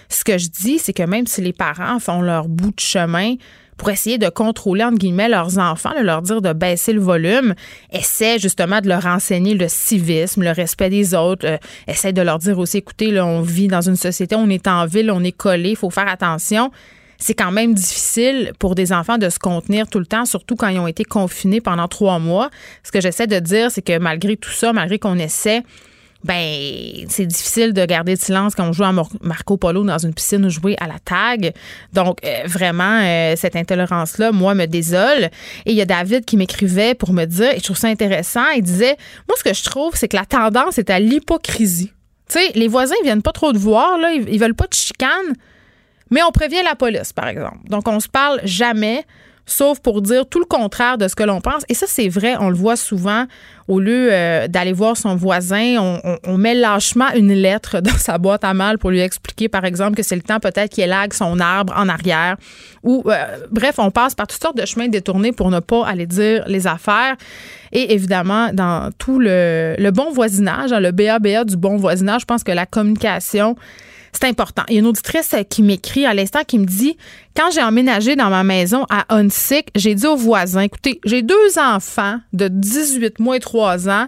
Ce 0.08 0.22
que 0.22 0.38
je 0.38 0.50
dis, 0.50 0.78
c'est 0.78 0.92
que 0.92 1.02
même 1.02 1.26
si 1.26 1.40
les 1.40 1.52
parents 1.52 1.98
font 1.98 2.20
leur 2.20 2.46
bout 2.46 2.70
de 2.70 2.78
chemin, 2.80 3.34
pour 3.76 3.90
essayer 3.90 4.18
de 4.18 4.28
contrôler, 4.28 4.84
entre 4.84 4.98
guillemets, 4.98 5.28
leurs 5.28 5.58
enfants, 5.58 5.92
de 5.98 6.04
leur 6.04 6.22
dire 6.22 6.42
de 6.42 6.52
baisser 6.52 6.92
le 6.92 7.00
volume, 7.00 7.54
essaie 7.92 8.38
justement 8.38 8.80
de 8.80 8.88
leur 8.88 9.06
enseigner 9.06 9.54
le 9.54 9.66
civisme, 9.68 10.42
le 10.42 10.50
respect 10.50 10.90
des 10.90 11.14
autres, 11.14 11.46
euh, 11.46 11.56
essaie 11.86 12.12
de 12.12 12.22
leur 12.22 12.38
dire 12.38 12.58
aussi, 12.58 12.78
écoutez, 12.78 13.10
là, 13.10 13.26
on 13.26 13.40
vit 13.40 13.68
dans 13.68 13.80
une 13.80 13.96
société, 13.96 14.36
on 14.36 14.48
est 14.48 14.68
en 14.68 14.86
ville, 14.86 15.10
on 15.10 15.22
est 15.24 15.32
collé, 15.32 15.70
il 15.70 15.76
faut 15.76 15.90
faire 15.90 16.08
attention. 16.08 16.70
C'est 17.18 17.34
quand 17.34 17.52
même 17.52 17.74
difficile 17.74 18.52
pour 18.58 18.74
des 18.74 18.92
enfants 18.92 19.18
de 19.18 19.28
se 19.28 19.38
contenir 19.38 19.88
tout 19.88 19.98
le 19.98 20.06
temps, 20.06 20.24
surtout 20.24 20.56
quand 20.56 20.68
ils 20.68 20.78
ont 20.78 20.86
été 20.86 21.04
confinés 21.04 21.60
pendant 21.60 21.88
trois 21.88 22.18
mois. 22.18 22.50
Ce 22.82 22.90
que 22.92 23.00
j'essaie 23.00 23.26
de 23.26 23.38
dire, 23.38 23.70
c'est 23.70 23.82
que 23.82 23.98
malgré 23.98 24.36
tout 24.36 24.50
ça, 24.50 24.72
malgré 24.72 24.98
qu'on 24.98 25.18
essaie 25.18 25.62
ben 26.24 27.04
c'est 27.08 27.26
difficile 27.26 27.74
de 27.74 27.84
garder 27.84 28.12
le 28.12 28.18
silence 28.18 28.54
quand 28.54 28.66
on 28.66 28.72
joue 28.72 28.84
à 28.84 28.92
Marco 29.20 29.56
Polo 29.58 29.84
dans 29.84 29.98
une 29.98 30.14
piscine 30.14 30.46
ou 30.46 30.50
jouer 30.50 30.74
à 30.80 30.86
la 30.86 30.98
tag. 30.98 31.52
Donc 31.92 32.18
euh, 32.24 32.42
vraiment 32.46 33.00
euh, 33.02 33.34
cette 33.36 33.56
intolérance 33.56 34.16
là 34.16 34.32
moi 34.32 34.54
me 34.54 34.66
désole 34.66 35.24
et 35.66 35.72
il 35.72 35.74
y 35.74 35.82
a 35.82 35.84
David 35.84 36.24
qui 36.24 36.38
m'écrivait 36.38 36.94
pour 36.94 37.12
me 37.12 37.26
dire 37.26 37.52
et 37.52 37.58
je 37.58 37.64
trouve 37.64 37.76
ça 37.76 37.88
intéressant, 37.88 38.48
il 38.56 38.62
disait 38.62 38.96
moi 39.28 39.36
ce 39.38 39.44
que 39.44 39.54
je 39.54 39.62
trouve 39.62 39.94
c'est 39.94 40.08
que 40.08 40.16
la 40.16 40.24
tendance 40.24 40.78
est 40.78 40.90
à 40.90 40.98
l'hypocrisie. 40.98 41.92
Tu 42.28 42.38
sais, 42.38 42.52
les 42.54 42.68
voisins 42.68 42.94
ils 43.02 43.04
viennent 43.04 43.22
pas 43.22 43.32
trop 43.32 43.52
te 43.52 43.58
voir 43.58 43.98
là, 43.98 44.12
ils, 44.12 44.26
ils 44.30 44.40
veulent 44.40 44.54
pas 44.54 44.66
de 44.66 44.74
chicane, 44.74 45.34
mais 46.10 46.22
on 46.22 46.32
prévient 46.32 46.62
la 46.64 46.74
police 46.74 47.12
par 47.12 47.28
exemple. 47.28 47.58
Donc 47.68 47.86
on 47.86 48.00
se 48.00 48.08
parle 48.08 48.40
jamais 48.44 49.04
sauf 49.46 49.80
pour 49.80 50.02
dire 50.02 50.26
tout 50.26 50.38
le 50.38 50.44
contraire 50.44 50.98
de 50.98 51.08
ce 51.08 51.14
que 51.14 51.22
l'on 51.22 51.40
pense. 51.40 51.62
Et 51.68 51.74
ça, 51.74 51.86
c'est 51.88 52.08
vrai, 52.08 52.36
on 52.38 52.48
le 52.48 52.56
voit 52.56 52.76
souvent. 52.76 53.26
Au 53.66 53.80
lieu 53.80 54.08
euh, 54.12 54.46
d'aller 54.46 54.74
voir 54.74 54.96
son 54.96 55.16
voisin, 55.16 55.98
on, 56.24 56.36
met 56.36 56.54
lâchement 56.54 57.10
une 57.14 57.32
lettre 57.32 57.80
dans 57.80 57.96
sa 57.96 58.18
boîte 58.18 58.44
à 58.44 58.52
mal 58.52 58.78
pour 58.78 58.90
lui 58.90 59.00
expliquer, 59.00 59.48
par 59.48 59.64
exemple, 59.64 59.96
que 59.96 60.02
c'est 60.02 60.16
le 60.16 60.22
temps 60.22 60.38
peut-être 60.38 60.70
qu'il 60.70 60.84
élague 60.84 61.14
son 61.14 61.40
arbre 61.40 61.72
en 61.76 61.88
arrière. 61.88 62.36
Ou, 62.82 63.02
euh, 63.06 63.14
bref, 63.50 63.76
on 63.78 63.90
passe 63.90 64.14
par 64.14 64.26
toutes 64.26 64.42
sortes 64.42 64.58
de 64.58 64.66
chemins 64.66 64.88
détournés 64.88 65.32
pour 65.32 65.50
ne 65.50 65.60
pas 65.60 65.86
aller 65.86 66.06
dire 66.06 66.44
les 66.46 66.66
affaires. 66.66 67.16
Et 67.72 67.94
évidemment, 67.94 68.50
dans 68.52 68.90
tout 68.98 69.18
le, 69.18 69.90
bon 69.90 70.12
voisinage, 70.12 70.70
le 70.70 70.90
BABA 70.90 71.44
du 71.44 71.56
bon 71.56 71.76
voisinage, 71.76 72.22
je 72.22 72.26
pense 72.26 72.44
que 72.44 72.52
la 72.52 72.66
communication, 72.66 73.56
c'est 74.14 74.28
important. 74.28 74.62
Il 74.68 74.74
y 74.74 74.76
a 74.76 74.80
une 74.80 74.86
auditrice 74.86 75.34
qui 75.50 75.62
m'écrit 75.62 76.06
à 76.06 76.14
l'instant 76.14 76.40
qui 76.46 76.58
me 76.58 76.66
dit 76.66 76.96
quand 77.36 77.50
j'ai 77.52 77.62
emménagé 77.62 78.16
dans 78.16 78.30
ma 78.30 78.44
maison 78.44 78.86
à 78.90 79.14
Hunsick, 79.14 79.68
j'ai 79.74 79.94
dit 79.94 80.06
aux 80.06 80.16
voisins 80.16 80.60
écoutez, 80.60 81.00
j'ai 81.04 81.22
deux 81.22 81.58
enfants 81.58 82.20
de 82.32 82.48
18 82.48 83.18
mois 83.18 83.36
et 83.36 83.40
3 83.40 83.88
ans. 83.88 84.06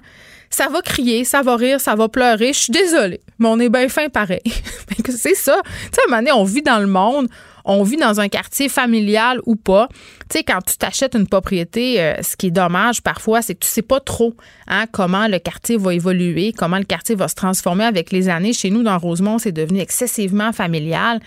Ça 0.48 0.68
va 0.68 0.80
crier, 0.80 1.24
ça 1.24 1.42
va 1.42 1.56
rire, 1.56 1.80
ça 1.80 1.96
va 1.96 2.08
pleurer. 2.08 2.52
Je 2.52 2.58
suis 2.60 2.72
désolée, 2.72 3.20
mais 3.38 3.48
on 3.48 3.58
est 3.58 3.68
bien 3.68 3.88
fin 3.88 4.08
pareil. 4.08 4.40
c'est 5.08 5.34
ça. 5.34 5.60
Tu 5.64 5.70
sais, 5.92 6.00
à 6.00 6.04
un 6.06 6.10
moment 6.10 6.22
donné, 6.22 6.32
on 6.32 6.44
vit 6.44 6.62
dans 6.62 6.78
le 6.78 6.86
monde 6.86 7.28
on 7.66 7.82
vit 7.82 7.96
dans 7.96 8.20
un 8.20 8.28
quartier 8.28 8.68
familial 8.68 9.40
ou 9.44 9.56
pas. 9.56 9.88
Tu 10.30 10.38
sais, 10.38 10.44
quand 10.44 10.60
tu 10.64 10.76
t'achètes 10.78 11.14
une 11.14 11.26
propriété, 11.26 12.00
euh, 12.00 12.22
ce 12.22 12.36
qui 12.36 12.46
est 12.46 12.50
dommage 12.52 13.02
parfois, 13.02 13.42
c'est 13.42 13.54
que 13.54 13.64
tu 13.64 13.68
sais 13.68 13.82
pas 13.82 14.00
trop 14.00 14.34
hein, 14.68 14.86
comment 14.90 15.26
le 15.26 15.38
quartier 15.38 15.76
va 15.76 15.92
évoluer, 15.92 16.52
comment 16.56 16.78
le 16.78 16.84
quartier 16.84 17.14
va 17.14 17.28
se 17.28 17.34
transformer 17.34 17.84
avec 17.84 18.12
les 18.12 18.28
années. 18.28 18.52
Chez 18.52 18.70
nous, 18.70 18.82
dans 18.82 18.98
Rosemont, 18.98 19.38
c'est 19.38 19.52
devenu 19.52 19.80
excessivement 19.80 20.52
familial. 20.52 21.20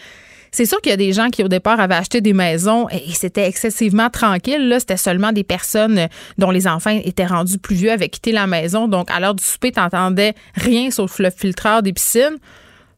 C'est 0.52 0.66
sûr 0.66 0.82
qu'il 0.82 0.90
y 0.90 0.94
a 0.94 0.98
des 0.98 1.14
gens 1.14 1.30
qui, 1.30 1.44
au 1.44 1.48
départ, 1.48 1.80
avaient 1.80 1.96
acheté 1.96 2.22
des 2.22 2.34
maisons 2.34 2.88
et 2.90 3.12
c'était 3.14 3.48
excessivement 3.48 4.10
tranquille. 4.10 4.68
Là, 4.68 4.80
c'était 4.80 4.98
seulement 4.98 5.32
des 5.32 5.44
personnes 5.44 6.08
dont 6.38 6.50
les 6.50 6.68
enfants 6.68 7.00
étaient 7.04 7.26
rendus 7.26 7.60
plus 7.60 7.76
vieux, 7.76 7.92
avaient 7.92 8.10
quitté 8.10 8.32
la 8.32 8.48
maison. 8.48 8.88
Donc, 8.88 9.12
à 9.12 9.20
l'heure 9.20 9.36
du 9.36 9.44
souper, 9.44 9.72
t'entendais 9.72 10.34
rien 10.56 10.90
sauf 10.90 11.20
le 11.20 11.30
filtreur 11.30 11.84
des 11.84 11.94
piscines. 11.94 12.38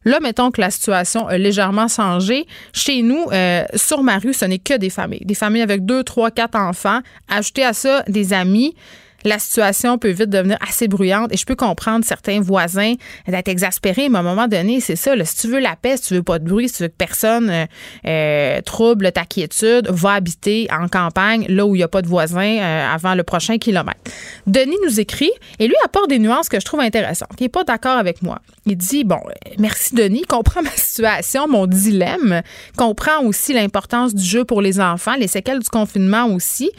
Là, 0.04 0.18
mettons 0.20 0.50
que 0.50 0.60
la 0.60 0.70
situation 0.70 1.26
a 1.28 1.38
légèrement 1.38 1.88
changé. 1.88 2.46
Chez 2.72 3.02
nous, 3.02 3.26
euh, 3.32 3.64
sur 3.74 4.02
ma 4.02 4.18
rue, 4.18 4.32
ce 4.32 4.44
n'est 4.44 4.58
que 4.58 4.76
des 4.76 4.90
familles. 4.90 5.24
Des 5.24 5.34
familles 5.34 5.62
avec 5.62 5.84
deux, 5.84 6.02
trois, 6.02 6.30
quatre 6.30 6.56
enfants. 6.56 7.00
Ajouter 7.28 7.64
à 7.64 7.72
ça 7.72 8.02
des 8.08 8.32
amis 8.32 8.74
la 9.24 9.38
situation 9.38 9.98
peut 9.98 10.10
vite 10.10 10.30
devenir 10.30 10.58
assez 10.66 10.88
bruyante 10.88 11.32
et 11.32 11.36
je 11.36 11.44
peux 11.44 11.54
comprendre 11.54 12.04
certains 12.04 12.40
voisins 12.40 12.94
d'être 13.26 13.48
exaspérés, 13.48 14.08
mais 14.08 14.18
à 14.18 14.20
un 14.20 14.24
moment 14.24 14.48
donné, 14.48 14.80
c'est 14.80 14.96
ça. 14.96 15.12
si 15.24 15.36
tu 15.36 15.48
veux 15.48 15.60
la 15.60 15.76
paix, 15.76 15.96
si 15.96 16.08
tu 16.08 16.14
veux 16.14 16.22
pas 16.22 16.38
de 16.38 16.48
bruit, 16.48 16.68
si 16.68 16.76
tu 16.76 16.82
veux 16.84 16.88
que 16.88 16.96
personne 16.96 17.50
euh, 17.50 17.66
euh, 18.06 18.60
trouble 18.62 19.12
ta 19.12 19.24
quiétude, 19.24 19.88
va 19.88 20.14
habiter 20.14 20.68
en 20.70 20.88
campagne, 20.88 21.46
là 21.48 21.66
où 21.66 21.74
il 21.74 21.78
n'y 21.78 21.84
a 21.84 21.88
pas 21.88 22.02
de 22.02 22.08
voisins, 22.08 22.58
euh, 22.58 22.94
avant 22.94 23.14
le 23.14 23.22
prochain 23.22 23.58
kilomètre. 23.58 24.00
Denis 24.46 24.76
nous 24.84 25.00
écrit 25.00 25.30
et 25.58 25.66
lui 25.66 25.76
apporte 25.84 26.08
des 26.08 26.18
nuances 26.18 26.48
que 26.48 26.60
je 26.60 26.64
trouve 26.64 26.80
intéressantes. 26.80 27.30
Il 27.38 27.44
n'est 27.44 27.48
pas 27.48 27.64
d'accord 27.64 27.98
avec 27.98 28.22
moi. 28.22 28.40
Il 28.66 28.76
dit 28.76 29.04
bon, 29.04 29.20
merci 29.58 29.94
Denis, 29.94 30.22
comprend 30.22 30.62
ma 30.62 30.70
situation, 30.70 31.48
mon 31.48 31.66
dilemme, 31.66 32.42
comprend 32.76 33.22
aussi 33.24 33.52
l'importance 33.52 34.14
du 34.14 34.24
jeu 34.24 34.44
pour 34.44 34.62
les 34.62 34.80
enfants, 34.80 35.14
les 35.18 35.26
séquelles 35.26 35.58
du 35.58 35.68
confinement 35.68 36.26
aussi, 36.26 36.70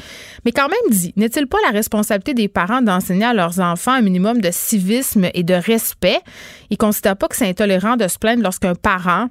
mais 0.46 0.52
quand 0.52 0.70
même 0.70 0.92
dit, 0.92 1.14
n'est-il 1.16 1.48
pas 1.48 1.58
la 1.66 1.72
responsabilité 1.72 2.33
des 2.34 2.48
parents 2.48 2.82
d'enseigner 2.82 3.26
à 3.26 3.34
leurs 3.34 3.60
enfants 3.60 3.94
un 3.94 4.02
minimum 4.02 4.42
de 4.42 4.50
civisme 4.52 5.30
et 5.34 5.44
de 5.44 5.54
respect. 5.54 6.20
Ils 6.70 6.74
ne 6.74 6.78
considèrent 6.78 7.18
pas 7.18 7.28
que 7.28 7.36
c'est 7.36 7.48
intolérant 7.50 7.96
de 7.96 8.08
se 8.08 8.18
plaindre 8.18 8.44
lorsqu'un 8.44 8.76
parent 8.76 9.30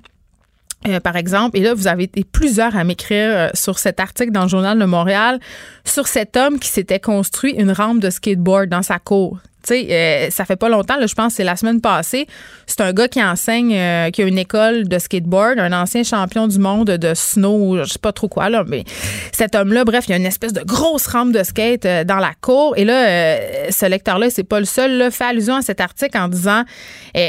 euh, 0.89 1.01
par 1.01 1.17
exemple, 1.17 1.57
et 1.57 1.61
là, 1.61 1.75
vous 1.75 1.87
avez 1.87 2.05
été 2.05 2.25
plusieurs 2.25 2.77
à 2.77 2.83
m'écrire 2.83 3.31
euh, 3.31 3.49
sur 3.55 3.79
cet 3.79 4.01
article 4.01 4.33
dans 4.33 4.43
le 4.43 4.49
Journal 4.49 4.79
de 4.79 4.85
Montréal 4.85 5.39
sur 5.85 6.09
cet 6.09 6.37
homme 6.37 6.59
qui 6.59 6.69
s'était 6.69 6.99
construit 6.99 7.53
une 7.53 7.71
rampe 7.71 8.01
de 8.01 8.11
skateboard 8.11 8.69
dans 8.69 8.83
sa 8.83 8.99
cour. 8.99 9.39
Euh, 9.71 10.31
ça 10.31 10.45
fait 10.45 10.57
pas 10.57 10.69
longtemps, 10.69 10.95
je 11.05 11.15
pense 11.15 11.29
que 11.29 11.37
c'est 11.37 11.45
la 11.45 11.57
semaine 11.57 11.81
passée. 11.81 12.27
C'est 12.67 12.81
un 12.81 12.93
gars 12.93 13.09
qui 13.09 13.23
enseigne, 13.23 13.75
euh, 13.77 14.11
qui 14.11 14.23
a 14.23 14.27
une 14.27 14.39
école 14.39 14.89
de 14.89 14.99
skateboard, 14.99 15.59
un 15.59 15.73
ancien 15.73 16.03
champion 16.03 16.49
du 16.49 16.59
monde 16.59 16.91
de 16.91 17.15
snow, 17.15 17.79
je 17.85 17.93
sais 17.93 17.99
pas 17.99 18.13
trop 18.13 18.29
quoi, 18.29 18.49
là, 18.49 18.65
mais 18.67 18.85
cet 19.33 19.55
homme-là, 19.55 19.85
bref, 19.85 20.05
il 20.09 20.11
y 20.11 20.15
a 20.15 20.17
une 20.17 20.27
espèce 20.27 20.53
de 20.53 20.63
grosse 20.63 21.07
rampe 21.07 21.33
de 21.33 21.43
skate 21.43 21.87
euh, 21.87 22.05
dans 22.05 22.17
la 22.17 22.33
cour. 22.41 22.75
Et 22.77 22.85
là, 22.85 23.37
ce 23.71 23.87
lecteur-là, 23.87 24.31
c'est 24.31 24.45
pas 24.45 24.59
le 24.59 24.67
seul, 24.67 24.99
là, 24.99 25.11
fait 25.11 25.25
allusion 25.25 25.55
à 25.55 25.63
cet 25.63 25.81
article 25.81 26.19
en 26.19 26.29
disant 26.29 26.65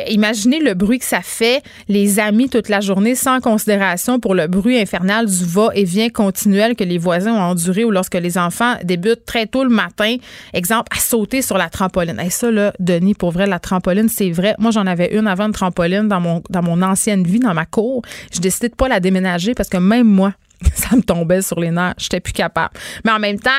imaginez 0.09 0.59
le 0.59 0.73
bruit 0.75 0.99
que 0.99 1.05
ça 1.05 1.21
fait, 1.21 1.61
les 1.89 2.19
amis 2.19 2.49
toute 2.49 2.69
la 2.69 2.79
journée, 2.79 3.15
sans 3.15 3.41
considération 3.41 4.19
pour 4.19 4.33
le 4.33 4.47
bruit 4.47 4.79
infernal 4.79 5.25
du 5.25 5.45
va-et-vient 5.45 6.09
continuel 6.09 6.75
que 6.75 6.83
les 6.83 6.97
voisins 6.97 7.33
ont 7.33 7.51
enduré 7.51 7.83
ou 7.83 7.91
lorsque 7.91 8.15
les 8.15 8.37
enfants 8.37 8.75
débutent 8.83 9.25
très 9.25 9.45
tôt 9.45 9.63
le 9.63 9.69
matin, 9.69 10.15
exemple, 10.53 10.87
à 10.95 10.99
sauter 10.99 11.41
sur 11.41 11.57
la 11.57 11.69
trampoline. 11.69 12.22
Ça, 12.29 12.51
là, 12.51 12.73
Denis, 12.79 13.13
pour 13.13 13.31
vrai, 13.31 13.47
la 13.47 13.59
trampoline, 13.59 14.09
c'est 14.09 14.31
vrai. 14.31 14.55
Moi, 14.59 14.71
j'en 14.71 14.85
avais 14.87 15.15
une 15.15 15.27
avant 15.27 15.47
de 15.47 15.53
trampoline 15.53 16.07
dans 16.07 16.19
mon, 16.19 16.41
dans 16.49 16.63
mon 16.63 16.81
ancienne 16.81 17.23
vie, 17.23 17.39
dans 17.39 17.53
ma 17.53 17.65
cour. 17.65 18.01
J'ai 18.31 18.39
décidé 18.39 18.69
de 18.69 18.75
pas 18.75 18.87
la 18.87 18.99
déménager 18.99 19.53
parce 19.53 19.69
que 19.69 19.77
même 19.77 20.07
moi, 20.07 20.33
ça 20.75 20.95
me 20.95 21.01
tombait 21.01 21.41
sur 21.41 21.59
les 21.59 21.71
nerfs. 21.71 21.95
J'étais 21.97 22.19
plus 22.19 22.33
capable. 22.33 22.73
Mais 23.03 23.11
en 23.11 23.19
même 23.19 23.39
temps, 23.39 23.51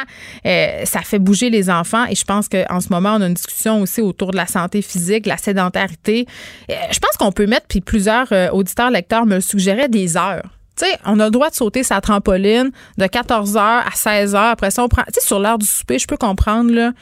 euh, 0.46 0.84
ça 0.84 1.00
fait 1.00 1.18
bouger 1.18 1.50
les 1.50 1.70
enfants 1.70 2.04
et 2.08 2.14
je 2.14 2.24
pense 2.24 2.48
qu'en 2.48 2.80
ce 2.80 2.88
moment, 2.90 3.14
on 3.16 3.20
a 3.20 3.26
une 3.26 3.34
discussion 3.34 3.80
aussi 3.80 4.00
autour 4.00 4.30
de 4.30 4.36
la 4.36 4.46
santé 4.46 4.82
physique, 4.82 5.26
la 5.26 5.36
sédentarité. 5.36 6.26
Euh, 6.70 6.74
je 6.90 6.98
pense 6.98 7.16
qu'on 7.18 7.32
peut 7.32 7.46
mettre, 7.46 7.66
puis 7.68 7.80
plusieurs 7.80 8.32
euh, 8.32 8.50
auditeurs, 8.50 8.90
lecteurs 8.90 9.26
me 9.26 9.40
suggéraient 9.40 9.88
des 9.88 10.16
heures. 10.16 10.42
Tu 10.76 10.86
sais, 10.86 10.98
on 11.04 11.20
a 11.20 11.26
le 11.26 11.30
droit 11.30 11.50
de 11.50 11.54
sauter 11.54 11.84
sa 11.84 12.00
trampoline 12.00 12.72
de 12.98 13.06
14 13.06 13.54
h 13.54 13.58
à 13.58 13.90
16 13.94 14.34
h. 14.34 14.50
Après 14.50 14.72
ça, 14.72 14.82
on 14.82 14.88
prend. 14.88 15.02
Tu 15.02 15.20
sais, 15.20 15.26
sur 15.26 15.38
l'heure 15.38 15.58
du 15.58 15.66
souper, 15.66 16.00
je 16.00 16.06
peux 16.06 16.16
comprendre, 16.16 16.72
là 16.72 16.92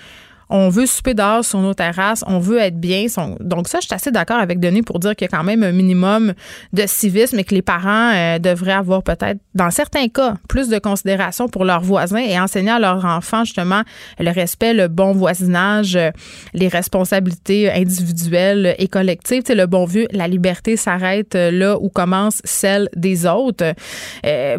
on 0.52 0.68
veut 0.68 0.84
souper 0.84 1.14
dehors 1.14 1.44
sur 1.44 1.60
nos 1.60 1.72
terrasses, 1.72 2.22
on 2.26 2.38
veut 2.38 2.58
être 2.58 2.78
bien. 2.78 3.06
Donc 3.40 3.68
ça, 3.68 3.78
je 3.80 3.86
suis 3.86 3.94
assez 3.94 4.10
d'accord 4.10 4.36
avec 4.36 4.60
Denis 4.60 4.82
pour 4.82 4.98
dire 4.98 5.16
qu'il 5.16 5.24
y 5.24 5.32
a 5.32 5.36
quand 5.36 5.44
même 5.44 5.62
un 5.62 5.72
minimum 5.72 6.34
de 6.74 6.82
civisme 6.86 7.38
et 7.38 7.44
que 7.44 7.54
les 7.54 7.62
parents 7.62 8.12
euh, 8.14 8.38
devraient 8.38 8.72
avoir 8.72 9.02
peut-être, 9.02 9.38
dans 9.54 9.70
certains 9.70 10.08
cas, 10.08 10.34
plus 10.48 10.68
de 10.68 10.78
considération 10.78 11.48
pour 11.48 11.64
leurs 11.64 11.80
voisins 11.80 12.18
et 12.18 12.38
enseigner 12.38 12.70
à 12.70 12.78
leurs 12.78 13.04
enfants 13.06 13.44
justement 13.44 13.82
le 14.18 14.30
respect, 14.30 14.74
le 14.74 14.88
bon 14.88 15.12
voisinage, 15.12 15.96
euh, 15.96 16.10
les 16.52 16.68
responsabilités 16.68 17.72
individuelles 17.72 18.74
et 18.78 18.88
collectives. 18.88 19.42
Tu 19.42 19.54
le 19.54 19.66
bon 19.66 19.86
vieux, 19.86 20.06
la 20.12 20.28
liberté 20.28 20.76
s'arrête 20.76 21.34
euh, 21.34 21.50
là 21.50 21.78
où 21.80 21.88
commence 21.88 22.42
celle 22.44 22.90
des 22.94 23.24
autres. 23.26 23.74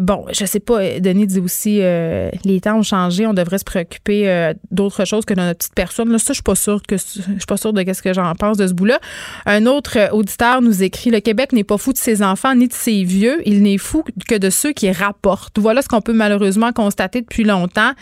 bon, 0.00 0.26
je 0.32 0.44
sais 0.44 0.60
pas, 0.60 0.98
Denis 0.98 1.28
dit 1.28 1.38
aussi, 1.38 1.78
les 1.78 2.60
temps 2.60 2.78
ont 2.78 2.82
changé, 2.82 3.26
on 3.26 3.34
devrait 3.34 3.58
se 3.58 3.64
préoccuper 3.64 4.52
d'autre 4.70 5.04
chose 5.04 5.24
que 5.24 5.34
de 5.34 5.40
notre 5.40 5.58
petite 5.58 5.74
personne 5.74 5.83
ça, 5.92 6.04
je 6.04 6.32
suis 6.32 6.42
pas 6.42 6.54
sûre 6.54 6.80
que 6.82 6.96
je 6.96 7.02
suis 7.22 7.46
pas 7.46 7.56
sûre 7.56 7.72
de 7.72 7.82
qu'est-ce 7.82 8.02
que 8.02 8.12
j'en 8.12 8.34
pense 8.34 8.56
de 8.56 8.66
ce 8.66 8.72
bout-là. 8.72 8.98
Un 9.46 9.66
autre 9.66 10.12
auditeur 10.12 10.62
nous 10.62 10.82
écrit 10.82 11.10
le 11.10 11.20
Québec 11.20 11.52
n'est 11.52 11.64
pas 11.64 11.78
fou 11.78 11.92
de 11.92 11.98
ses 11.98 12.22
enfants 12.22 12.54
ni 12.54 12.68
de 12.68 12.72
ses 12.72 13.04
vieux, 13.04 13.40
il 13.46 13.62
n'est 13.62 13.78
fou 13.78 14.04
que 14.28 14.34
de 14.34 14.50
ceux 14.50 14.72
qui 14.72 14.90
rapportent. 14.90 15.58
Voilà 15.58 15.82
ce 15.82 15.88
qu'on 15.88 16.00
peut 16.00 16.12
malheureusement 16.12 16.72
constater 16.72 17.20
depuis 17.20 17.44
longtemps. 17.44 17.92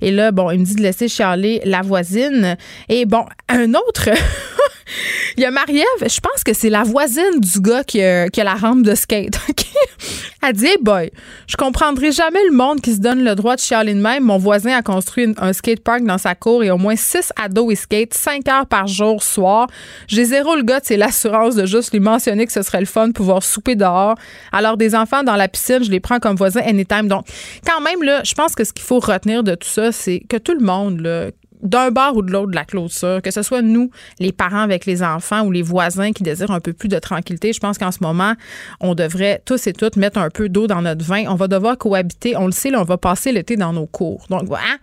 Et 0.00 0.10
là, 0.10 0.32
bon, 0.32 0.50
il 0.50 0.60
me 0.60 0.64
dit 0.64 0.74
de 0.74 0.82
laisser 0.82 1.08
chialer 1.08 1.60
la 1.64 1.82
voisine. 1.82 2.56
Et 2.88 3.06
bon, 3.06 3.24
un 3.48 3.74
autre 3.74 4.10
Il 5.36 5.42
y 5.42 5.44
a 5.44 5.50
Marie-Ève, 5.50 6.08
je 6.08 6.20
pense 6.20 6.42
que 6.44 6.52
c'est 6.52 6.70
la 6.70 6.82
voisine 6.82 7.40
du 7.40 7.60
gars 7.60 7.84
qui 7.84 8.02
a, 8.02 8.28
la 8.36 8.54
rampe 8.54 8.82
de 8.82 8.94
skate. 8.94 9.38
Elle 10.40 10.52
dit, 10.52 10.66
hey 10.66 10.76
boy, 10.80 11.10
je 11.48 11.56
comprendrai 11.56 12.12
jamais 12.12 12.38
le 12.48 12.56
monde 12.56 12.80
qui 12.80 12.94
se 12.94 13.00
donne 13.00 13.24
le 13.24 13.34
droit 13.34 13.56
de 13.56 13.60
chialer 13.60 13.94
de 13.94 14.00
même. 14.00 14.24
Mon 14.24 14.38
voisin 14.38 14.76
a 14.76 14.82
construit 14.82 15.34
un 15.36 15.52
skatepark 15.52 16.04
dans 16.04 16.18
sa 16.18 16.34
cour 16.34 16.62
et 16.62 16.70
au 16.70 16.78
moins 16.78 16.94
six 16.96 17.32
ados 17.36 17.72
et 17.72 17.74
skate 17.74 18.14
cinq 18.14 18.48
heures 18.48 18.66
par 18.66 18.86
jour, 18.86 19.22
soir. 19.22 19.66
J'ai 20.06 20.24
zéro 20.24 20.54
le 20.54 20.62
gars, 20.62 20.80
c'est 20.82 20.96
l'assurance 20.96 21.56
de 21.56 21.66
juste 21.66 21.92
lui 21.92 22.00
mentionner 22.00 22.46
que 22.46 22.52
ce 22.52 22.62
serait 22.62 22.80
le 22.80 22.86
fun 22.86 23.08
de 23.08 23.12
pouvoir 23.12 23.42
souper 23.42 23.74
dehors. 23.74 24.14
Alors, 24.52 24.76
des 24.76 24.94
enfants 24.94 25.24
dans 25.24 25.36
la 25.36 25.48
piscine, 25.48 25.82
je 25.82 25.90
les 25.90 26.00
prends 26.00 26.20
comme 26.20 26.36
voisins 26.36 26.62
anytime. 26.64 27.08
Donc, 27.08 27.26
quand 27.66 27.80
même, 27.80 28.02
là, 28.02 28.22
je 28.24 28.34
pense 28.34 28.54
que 28.54 28.64
ce 28.64 28.72
qu'il 28.72 28.84
faut 28.84 29.00
retenir 29.00 29.42
de 29.42 29.54
tout 29.54 29.68
ça, 29.68 29.90
c'est 29.92 30.20
que 30.28 30.36
tout 30.36 30.54
le 30.54 30.64
monde, 30.64 31.00
là, 31.00 31.30
d'un 31.62 31.90
bord 31.90 32.16
ou 32.16 32.22
de 32.22 32.30
l'autre 32.30 32.50
de 32.50 32.54
la 32.54 32.64
clôture, 32.64 33.20
que 33.22 33.30
ce 33.30 33.42
soit 33.42 33.62
nous, 33.62 33.90
les 34.18 34.32
parents 34.32 34.60
avec 34.60 34.86
les 34.86 35.02
enfants 35.02 35.42
ou 35.44 35.50
les 35.50 35.62
voisins 35.62 36.12
qui 36.12 36.22
désirent 36.22 36.50
un 36.50 36.60
peu 36.60 36.72
plus 36.72 36.88
de 36.88 36.98
tranquillité, 36.98 37.52
je 37.52 37.60
pense 37.60 37.78
qu'en 37.78 37.92
ce 37.92 37.98
moment, 38.00 38.34
on 38.80 38.94
devrait 38.94 39.42
tous 39.44 39.66
et 39.66 39.72
toutes 39.72 39.96
mettre 39.96 40.18
un 40.18 40.30
peu 40.30 40.48
d'eau 40.48 40.66
dans 40.66 40.82
notre 40.82 41.04
vin. 41.04 41.24
On 41.28 41.34
va 41.34 41.48
devoir 41.48 41.76
cohabiter. 41.78 42.36
On 42.36 42.46
le 42.46 42.52
sait, 42.52 42.70
là, 42.70 42.80
on 42.80 42.84
va 42.84 42.98
passer 42.98 43.32
l'été 43.32 43.56
dans 43.56 43.72
nos 43.72 43.86
cours. 43.86 44.26
Donc, 44.30 44.44
voilà. 44.44 44.76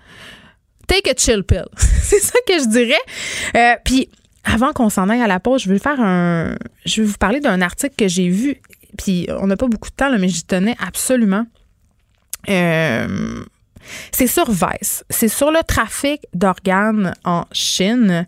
Take 0.88 1.10
a 1.10 1.14
chill 1.18 1.44
pill. 1.44 1.66
C'est 1.78 2.20
ça 2.20 2.38
que 2.48 2.60
je 2.60 2.68
dirais. 2.68 2.94
Euh, 3.56 3.76
puis, 3.84 4.10
avant 4.44 4.74
qu'on 4.74 4.90
s'en 4.90 5.10
aille 5.10 5.22
à 5.22 5.28
la 5.28 5.40
pause, 5.40 5.64
je 5.64 5.70
vais 5.70 5.80
faire 5.80 6.00
un. 6.00 6.56
Je 6.86 7.02
vais 7.02 7.08
vous 7.08 7.18
parler 7.18 7.40
d'un 7.40 7.62
article 7.62 7.96
que 7.98 8.08
j'ai 8.08 8.30
vu. 8.30 8.62
Puis, 8.98 9.28
on 9.40 9.48
n'a 9.48 9.58
pas 9.58 9.68
beaucoup 9.68 9.90
de 9.90 9.96
temps, 9.96 10.16
mais 10.18 10.30
j'y 10.30 10.44
tenais 10.44 10.76
absolument. 10.80 11.46
Euh, 12.50 13.44
c'est 14.12 14.28
sur 14.28 14.50
Vice. 14.52 15.04
C'est 15.10 15.28
sur 15.28 15.52
le 15.52 15.64
trafic 15.64 16.22
d'organes 16.34 17.14
en 17.24 17.46
Chine. 17.52 18.28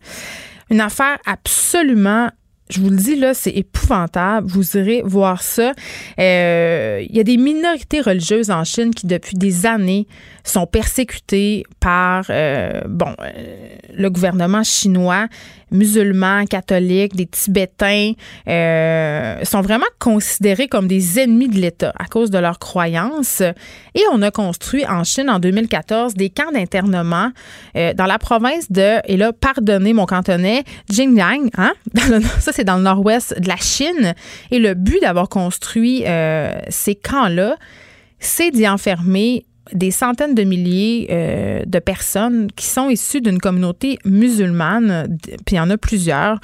Une 0.70 0.82
affaire 0.82 1.18
absolument 1.26 2.30
je 2.70 2.82
vous 2.82 2.90
le 2.90 2.98
dis, 2.98 3.16
là, 3.16 3.34
c'est 3.34 3.52
épouvantable. 3.52 4.48
Vous 4.48 4.78
irez 4.78 5.02
voir 5.06 5.42
ça. 5.42 5.74
Euh, 6.20 7.06
il 7.08 7.16
y 7.16 7.20
a 7.20 7.24
des 7.24 7.38
minorités 7.38 8.02
religieuses 8.02 8.52
en 8.52 8.64
Chine 8.64 8.94
qui, 8.94 9.08
depuis 9.08 9.38
des 9.38 9.66
années, 9.66 10.08
sont 10.48 10.66
persécutés 10.66 11.64
par 11.80 12.26
euh, 12.30 12.82
bon 12.88 13.14
euh, 13.20 13.68
le 13.94 14.10
gouvernement 14.10 14.64
chinois, 14.64 15.28
musulmans, 15.72 16.46
catholiques, 16.46 17.16
des 17.16 17.26
Tibétains 17.26 18.14
euh, 18.48 19.44
sont 19.44 19.62
vraiment 19.62 19.86
considérés 20.00 20.68
comme 20.68 20.88
des 20.88 21.20
ennemis 21.20 21.50
de 21.50 21.60
l'État 21.60 21.94
à 21.98 22.06
cause 22.06 22.32
de 22.32 22.38
leurs 22.38 22.60
croyances. 22.60 23.42
Et 23.42 24.02
on 24.14 24.22
a 24.22 24.32
construit 24.32 24.86
en 24.88 25.04
Chine 25.04 25.30
en 25.30 25.40
2014 25.40 26.14
des 26.14 26.30
camps 26.30 26.52
d'internement 26.52 27.32
dans 27.76 28.06
la 28.06 28.20
province 28.20 28.72
de 28.72 28.98
et 29.06 29.18
là 29.18 29.34
pardonnez 29.34 29.94
mon 29.94 30.06
cantonais 30.06 30.64
Xinjiang, 30.90 31.50
hein, 31.58 31.74
ça 32.40 32.54
c'est 32.58 32.64
dans 32.64 32.78
le 32.78 32.84
nord-ouest 32.84 33.40
de 33.40 33.48
la 33.48 33.56
Chine. 33.56 34.14
Et 34.52 34.60
le 34.60 34.74
but 34.74 35.00
d'avoir 35.02 35.30
construit 35.30 36.04
ces 36.70 36.96
camps 36.96 37.30
là, 37.30 37.56
c'est 38.20 38.52
d'y 38.52 38.68
enfermer 38.68 39.46
des 39.74 39.92
centaines 39.92 40.36
de 40.36 40.44
milliers 40.44 41.08
euh, 41.12 41.64
de 41.66 41.80
personnes 41.80 42.48
qui 42.56 42.66
sont 42.66 42.90
issues 42.90 43.22
d'une 43.22 43.40
communauté 43.40 44.00
musulmane, 44.06 45.18
puis 45.46 45.56
il 45.56 45.58
y 45.58 45.60
en 45.60 45.70
a 45.70 45.78
plusieurs. 45.78 46.40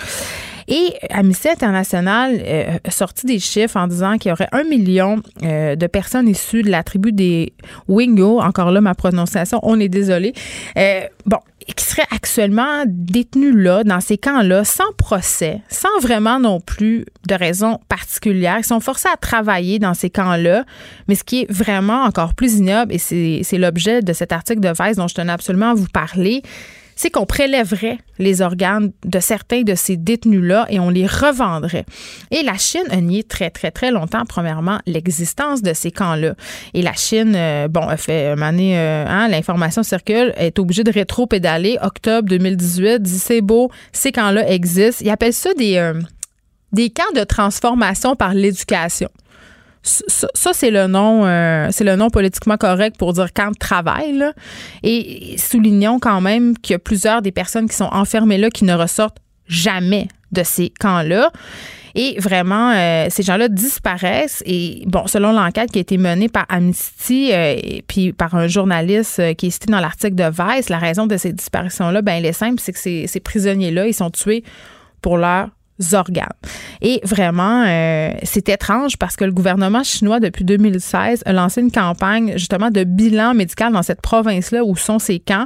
Et 0.68 0.94
Amnesty 1.10 1.50
International 1.50 2.40
euh, 2.40 2.78
a 2.84 2.92
sorti 2.92 3.26
des 3.26 3.40
chiffres 3.40 3.78
en 3.78 3.88
disant 3.88 4.18
qu'il 4.18 4.30
y 4.30 4.32
aurait 4.32 4.50
un 4.52 4.64
million 4.64 5.22
euh, 5.44 5.76
de 5.76 5.88
personnes 5.88 6.28
issues 6.28 6.62
de 6.62 6.70
la 6.70 6.84
tribu 6.84 7.12
des 7.12 7.54
Wingo. 7.88 8.40
Encore 8.42 8.72
là, 8.72 8.82
ma 8.82 8.96
prononciation, 8.96 9.60
on 9.64 9.80
est 9.80 9.90
désolé. 9.90 10.34
bon, 11.26 11.40
qui 11.72 11.86
seraient 11.86 12.08
actuellement 12.12 12.84
détenus 12.88 13.56
là, 13.56 13.84
dans 13.84 14.02
ces 14.02 14.18
camps-là, 14.18 14.64
sans 14.64 14.92
procès, 14.98 15.62
sans 15.70 16.00
vraiment 16.02 16.40
non 16.40 16.60
plus 16.60 17.06
de 17.28 17.36
raison 17.36 17.80
particulière. 17.90 18.58
Ils 18.60 18.66
sont 18.66 18.80
forcés 18.80 19.10
à 19.14 19.18
travailler 19.18 19.80
dans 19.80 19.94
ces 19.94 20.10
camps-là. 20.10 20.66
Mais 21.08 21.16
ce 21.16 21.24
qui 21.24 21.42
est 21.42 21.52
vraiment 21.52 22.04
encore 22.04 22.34
plus 22.34 22.56
ignoble, 22.56 22.94
et 22.94 22.98
c'est 22.98 23.58
l'objet 23.58 24.02
de 24.02 24.14
cet 24.14 24.32
article 24.32 24.60
de 24.60 24.70
Vice 24.70 24.98
dont 24.98 25.08
je 25.08 25.16
tenais 25.16 25.32
absolument 25.32 25.72
à 25.72 25.74
vous 25.74 25.88
parler, 25.88 26.42
c'est 26.96 27.10
qu'on 27.10 27.26
prélèverait 27.26 27.98
les 28.20 28.42
organes 28.42 28.92
de 29.04 29.20
certains 29.20 29.62
de 29.62 29.76
ces 29.76 29.98
détenus-là 29.98 30.66
et 30.70 30.80
on 30.80 30.90
les 30.90 31.08
revendrait. 31.08 31.86
Et 32.32 32.44
la 32.44 32.58
Chine 32.58 32.86
a 32.90 32.98
nié 32.98 33.24
très, 33.24 33.50
très, 33.50 33.72
très 33.72 33.92
longtemps, 33.92 34.24
premièrement, 34.28 34.80
l'existence 34.86 35.62
de 35.62 35.74
ces 35.74 35.92
camps-là. 35.92 36.36
Et 36.74 36.82
la 36.82 36.94
Chine, 36.94 37.34
euh, 37.36 37.68
bon, 37.68 37.88
a 37.88 37.98
fait 37.98 38.28
une 38.34 38.44
année, 38.44 38.78
euh, 38.78 39.06
hein, 39.08 39.28
l'information 39.28 39.84
circule, 39.84 40.34
est 40.38 40.60
obligée 40.60 40.84
de 40.84 40.92
rétro-pédaler. 40.92 41.78
Octobre 41.82 42.30
2018, 42.30 43.02
dit 43.02 43.20
c'est 43.20 43.42
beau, 43.42 43.72
ces 43.92 44.12
camps-là 44.12 44.50
existent. 44.50 45.04
Ils 45.06 45.10
appellent 45.10 45.34
ça 45.34 45.54
des, 45.54 45.78
euh, 45.78 46.00
des 46.72 46.90
camps 46.90 47.04
de 47.16 47.24
transformation 47.24 48.16
par 48.16 48.34
l'éducation. 48.34 49.10
Ça, 49.84 50.52
c'est 50.54 50.72
le 50.72 50.88
nom, 50.88 51.26
euh, 51.26 51.68
c'est 51.72 51.84
le 51.84 51.98
nom 51.98 52.10
politiquement 52.10 52.56
correct 52.56 52.96
pour 52.98 53.12
dire 53.14 53.34
camp 53.34 53.52
de 53.52 53.58
travail. 53.58 54.24
Et 54.82 55.36
soulignons 55.38 56.00
quand 56.00 56.22
même 56.22 56.58
qu'il 56.58 56.74
y 56.74 56.76
a 56.76 56.80
plusieurs 56.80 57.22
des 57.22 57.34
personnes 57.34 57.68
qui 57.68 57.76
sont 57.76 57.90
enfermées 57.92 58.38
là 58.38 58.50
qui 58.50 58.64
ne 58.64 58.74
ressortent 58.74 59.18
jamais 59.48 60.08
de 60.32 60.42
ces 60.44 60.70
camps-là. 60.80 61.32
Et 61.96 62.18
vraiment, 62.20 62.72
euh, 62.72 63.08
ces 63.10 63.24
gens-là 63.24 63.50
disparaissent. 63.50 64.42
Et 64.46 64.84
bon, 64.88 65.06
selon 65.06 65.34
l'enquête 65.34 65.70
qui 65.70 65.80
a 65.80 65.82
été 65.82 65.98
menée 65.98 66.30
par 66.30 66.46
Amnesty 66.48 67.32
euh, 67.34 67.56
et 67.62 67.84
puis 67.86 68.14
par 68.14 68.34
un 68.36 68.48
journaliste 68.48 69.36
qui 69.36 69.48
est 69.48 69.52
cité 69.52 69.72
dans 69.72 69.82
l'article 69.82 70.16
de 70.16 70.24
Vice, 70.24 70.70
la 70.70 70.80
raison 70.80 71.08
de 71.08 71.18
ces 71.18 71.34
disparitions-là, 71.34 72.02
ben 72.02 72.14
elle 72.14 72.26
est 72.26 72.34
simple, 72.34 72.60
c'est 72.60 72.72
que 72.72 72.80
ces, 72.80 73.06
ces 73.08 73.20
prisonniers-là, 73.20 73.86
ils 73.86 73.94
sont 73.94 74.10
tués 74.10 74.44
pour 75.02 75.18
leur 75.18 75.50
organes. 75.94 76.28
Et 76.82 77.02
vraiment, 77.04 77.66
euh, 77.68 78.12
c'est 78.24 78.50
étrange 78.50 78.98
parce 78.98 79.16
que 79.16 79.26
le 79.26 79.32
gouvernement 79.32 79.84
chinois, 79.84 80.20
depuis 80.20 80.46
2016, 80.46 81.24
a 81.26 81.34
lancé 81.34 81.62
une 81.62 81.72
campagne 81.72 82.34
justement 82.38 82.70
de 82.70 82.84
bilan 82.84 83.34
médical 83.34 83.74
dans 83.74 83.82
cette 83.82 84.02
province-là 84.02 84.64
où 84.64 84.76
sont 84.76 85.00
ces 85.00 85.20
camps. 85.20 85.46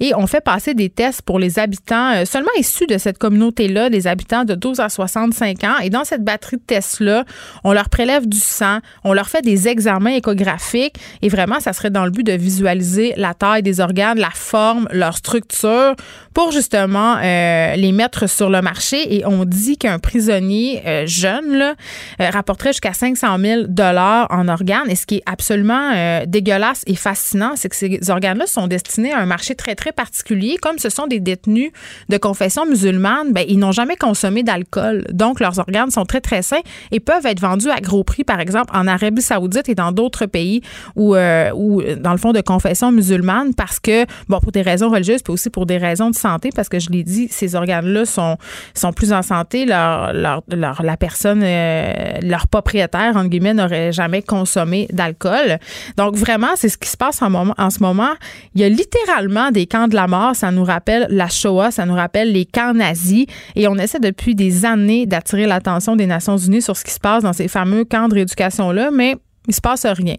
Et 0.00 0.14
on 0.14 0.26
fait 0.26 0.42
passer 0.42 0.74
des 0.74 0.90
tests 0.90 1.22
pour 1.22 1.38
les 1.38 1.58
habitants 1.58 2.12
euh, 2.14 2.24
seulement 2.24 2.50
issus 2.58 2.86
de 2.86 2.98
cette 2.98 3.18
communauté-là, 3.18 3.88
les 3.88 4.06
habitants 4.06 4.44
de 4.44 4.54
12 4.54 4.80
à 4.80 4.88
65 4.88 5.64
ans. 5.64 5.78
Et 5.82 5.90
dans 5.90 6.04
cette 6.04 6.24
batterie 6.24 6.56
de 6.56 6.62
tests-là, 6.62 7.24
on 7.64 7.72
leur 7.72 7.88
prélève 7.88 8.28
du 8.28 8.38
sang, 8.38 8.78
on 9.04 9.12
leur 9.12 9.28
fait 9.28 9.42
des 9.42 9.68
examens 9.68 10.10
échographiques. 10.10 10.96
Et 11.22 11.28
vraiment, 11.28 11.60
ça 11.60 11.72
serait 11.72 11.90
dans 11.90 12.04
le 12.04 12.10
but 12.10 12.24
de 12.24 12.32
visualiser 12.32 13.14
la 13.16 13.34
taille 13.34 13.62
des 13.62 13.80
organes, 13.80 14.18
la 14.18 14.30
forme, 14.30 14.88
leur 14.92 15.16
structure 15.16 15.94
pour 16.34 16.50
justement 16.50 17.16
euh, 17.22 17.76
les 17.76 17.92
mettre 17.92 18.28
sur 18.28 18.50
le 18.50 18.60
marché. 18.60 19.16
Et 19.16 19.26
on 19.26 19.44
dit 19.44 19.61
qu'un 19.78 19.98
prisonnier 19.98 20.82
euh, 20.86 21.06
jeune 21.06 21.62
euh, 21.62 22.30
rapporterait 22.30 22.70
jusqu'à 22.70 22.92
500 22.92 23.38
000 23.38 23.62
dollars 23.68 24.26
en 24.30 24.48
organes. 24.48 24.90
Et 24.90 24.96
ce 24.96 25.06
qui 25.06 25.16
est 25.16 25.22
absolument 25.26 25.92
euh, 25.94 26.24
dégueulasse 26.26 26.82
et 26.86 26.94
fascinant, 26.94 27.52
c'est 27.56 27.68
que 27.68 27.76
ces 27.76 28.10
organes-là 28.10 28.46
sont 28.46 28.66
destinés 28.66 29.12
à 29.12 29.18
un 29.18 29.26
marché 29.26 29.54
très, 29.54 29.74
très 29.74 29.92
particulier. 29.92 30.56
Comme 30.60 30.78
ce 30.78 30.90
sont 30.90 31.06
des 31.06 31.20
détenus 31.20 31.70
de 32.08 32.16
confession 32.16 32.66
musulmane, 32.66 33.32
ben, 33.32 33.44
ils 33.48 33.58
n'ont 33.58 33.72
jamais 33.72 33.96
consommé 33.96 34.42
d'alcool. 34.42 35.04
Donc, 35.12 35.40
leurs 35.40 35.58
organes 35.58 35.90
sont 35.90 36.04
très, 36.04 36.20
très 36.20 36.42
sains 36.42 36.62
et 36.90 37.00
peuvent 37.00 37.26
être 37.26 37.40
vendus 37.40 37.70
à 37.70 37.80
gros 37.80 38.04
prix, 38.04 38.24
par 38.24 38.40
exemple, 38.40 38.74
en 38.76 38.86
Arabie 38.86 39.22
saoudite 39.22 39.68
et 39.68 39.74
dans 39.74 39.92
d'autres 39.92 40.26
pays 40.26 40.62
où, 40.96 41.14
dans 41.14 42.12
le 42.12 42.18
fond, 42.18 42.32
de 42.32 42.40
confession 42.40 42.92
musulmane 42.92 43.54
parce 43.54 43.78
que, 43.78 44.04
bon, 44.28 44.40
pour 44.40 44.52
des 44.52 44.62
raisons 44.62 44.90
religieuses, 44.90 45.22
puis 45.22 45.32
aussi 45.32 45.50
pour 45.50 45.66
des 45.66 45.78
raisons 45.78 46.10
de 46.10 46.14
santé, 46.14 46.50
parce 46.54 46.68
que 46.68 46.78
je 46.78 46.90
l'ai 46.90 47.04
dit, 47.04 47.28
ces 47.30 47.54
organes-là 47.54 48.04
sont, 48.04 48.36
sont 48.74 48.92
plus 48.92 49.12
en 49.12 49.22
santé 49.22 49.51
leur, 49.64 50.12
la 50.12 50.96
personne, 50.96 51.42
euh, 51.44 51.92
leur 52.22 52.46
propriétaire, 52.48 53.16
entre 53.16 53.28
guillemets, 53.28 53.54
n'aurait 53.54 53.92
jamais 53.92 54.22
consommé 54.22 54.88
d'alcool. 54.92 55.58
Donc, 55.96 56.16
vraiment, 56.16 56.50
c'est 56.56 56.68
ce 56.68 56.78
qui 56.78 56.88
se 56.88 56.96
passe 56.96 57.20
en 57.22 57.70
ce 57.70 57.80
moment. 57.80 58.12
Il 58.54 58.60
y 58.60 58.64
a 58.64 58.68
littéralement 58.68 59.50
des 59.50 59.66
camps 59.66 59.88
de 59.88 59.94
la 59.94 60.06
mort. 60.06 60.34
Ça 60.34 60.50
nous 60.50 60.64
rappelle 60.64 61.06
la 61.10 61.28
Shoah, 61.28 61.70
ça 61.70 61.86
nous 61.86 61.94
rappelle 61.94 62.32
les 62.32 62.44
camps 62.44 62.74
nazis. 62.74 63.26
Et 63.56 63.68
on 63.68 63.76
essaie 63.76 64.00
depuis 64.00 64.34
des 64.34 64.64
années 64.64 65.06
d'attirer 65.06 65.46
l'attention 65.46 65.96
des 65.96 66.06
Nations 66.06 66.36
Unies 66.36 66.62
sur 66.62 66.76
ce 66.76 66.84
qui 66.84 66.92
se 66.92 67.00
passe 67.00 67.22
dans 67.22 67.32
ces 67.32 67.48
fameux 67.48 67.84
camps 67.84 68.08
de 68.08 68.14
rééducation-là, 68.14 68.90
mais 68.92 69.16
il 69.48 69.54
se 69.54 69.60
passe 69.60 69.86
rien. 69.86 70.16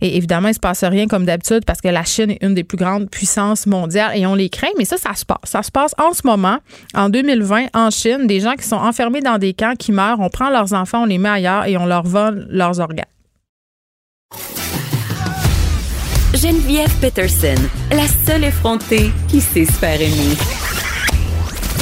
Et 0.00 0.16
évidemment, 0.16 0.48
il 0.48 0.54
se 0.54 0.60
passe 0.60 0.84
rien 0.84 1.06
comme 1.06 1.24
d'habitude 1.24 1.64
parce 1.66 1.80
que 1.80 1.88
la 1.88 2.04
Chine 2.04 2.32
est 2.32 2.42
une 2.42 2.54
des 2.54 2.64
plus 2.64 2.76
grandes 2.76 3.08
puissances 3.08 3.66
mondiales 3.66 4.16
et 4.16 4.26
on 4.26 4.34
les 4.34 4.50
craint, 4.50 4.68
mais 4.78 4.84
ça, 4.84 4.96
ça 4.96 5.14
se 5.14 5.24
passe. 5.24 5.38
Ça 5.44 5.62
se 5.62 5.70
passe 5.70 5.94
en 5.98 6.12
ce 6.12 6.26
moment, 6.26 6.58
en 6.94 7.08
2020, 7.08 7.66
en 7.74 7.90
Chine, 7.90 8.26
des 8.26 8.40
gens 8.40 8.54
qui 8.54 8.66
sont 8.66 8.76
enfermés 8.76 9.20
dans 9.20 9.38
des 9.38 9.54
camps, 9.54 9.74
qui 9.78 9.92
meurent, 9.92 10.20
on 10.20 10.28
prend 10.28 10.50
leurs 10.50 10.72
enfants, 10.74 11.02
on 11.02 11.06
les 11.06 11.18
met 11.18 11.28
ailleurs 11.28 11.66
et 11.66 11.76
on 11.76 11.86
leur 11.86 12.04
vole 12.04 12.46
leurs 12.50 12.80
organes. 12.80 13.04
Geneviève 16.34 16.92
Peterson, 17.00 17.54
la 17.90 18.06
seule 18.26 18.44
effrontée 18.44 19.10
qui 19.28 19.40
sait 19.40 19.64
se 19.64 19.72
faire 19.72 20.00
aimer. 20.00 20.36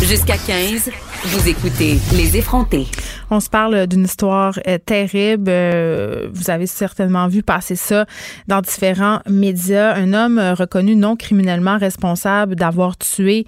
Jusqu'à 0.02 0.36
15, 0.36 0.90
vous 1.24 1.48
écoutez 1.48 1.98
Les 2.12 2.36
effrontés. 2.36 2.86
On 3.34 3.40
se 3.40 3.50
parle 3.50 3.88
d'une 3.88 4.04
histoire 4.04 4.60
euh, 4.68 4.78
terrible. 4.78 5.46
Euh, 5.48 6.28
vous 6.32 6.50
avez 6.50 6.68
certainement 6.68 7.26
vu 7.26 7.42
passer 7.42 7.74
ça 7.74 8.06
dans 8.46 8.60
différents 8.60 9.18
médias. 9.28 9.92
Un 9.92 10.12
homme 10.12 10.38
reconnu 10.56 10.94
non 10.94 11.16
criminellement 11.16 11.76
responsable 11.76 12.54
d'avoir 12.54 12.96
tué 12.96 13.44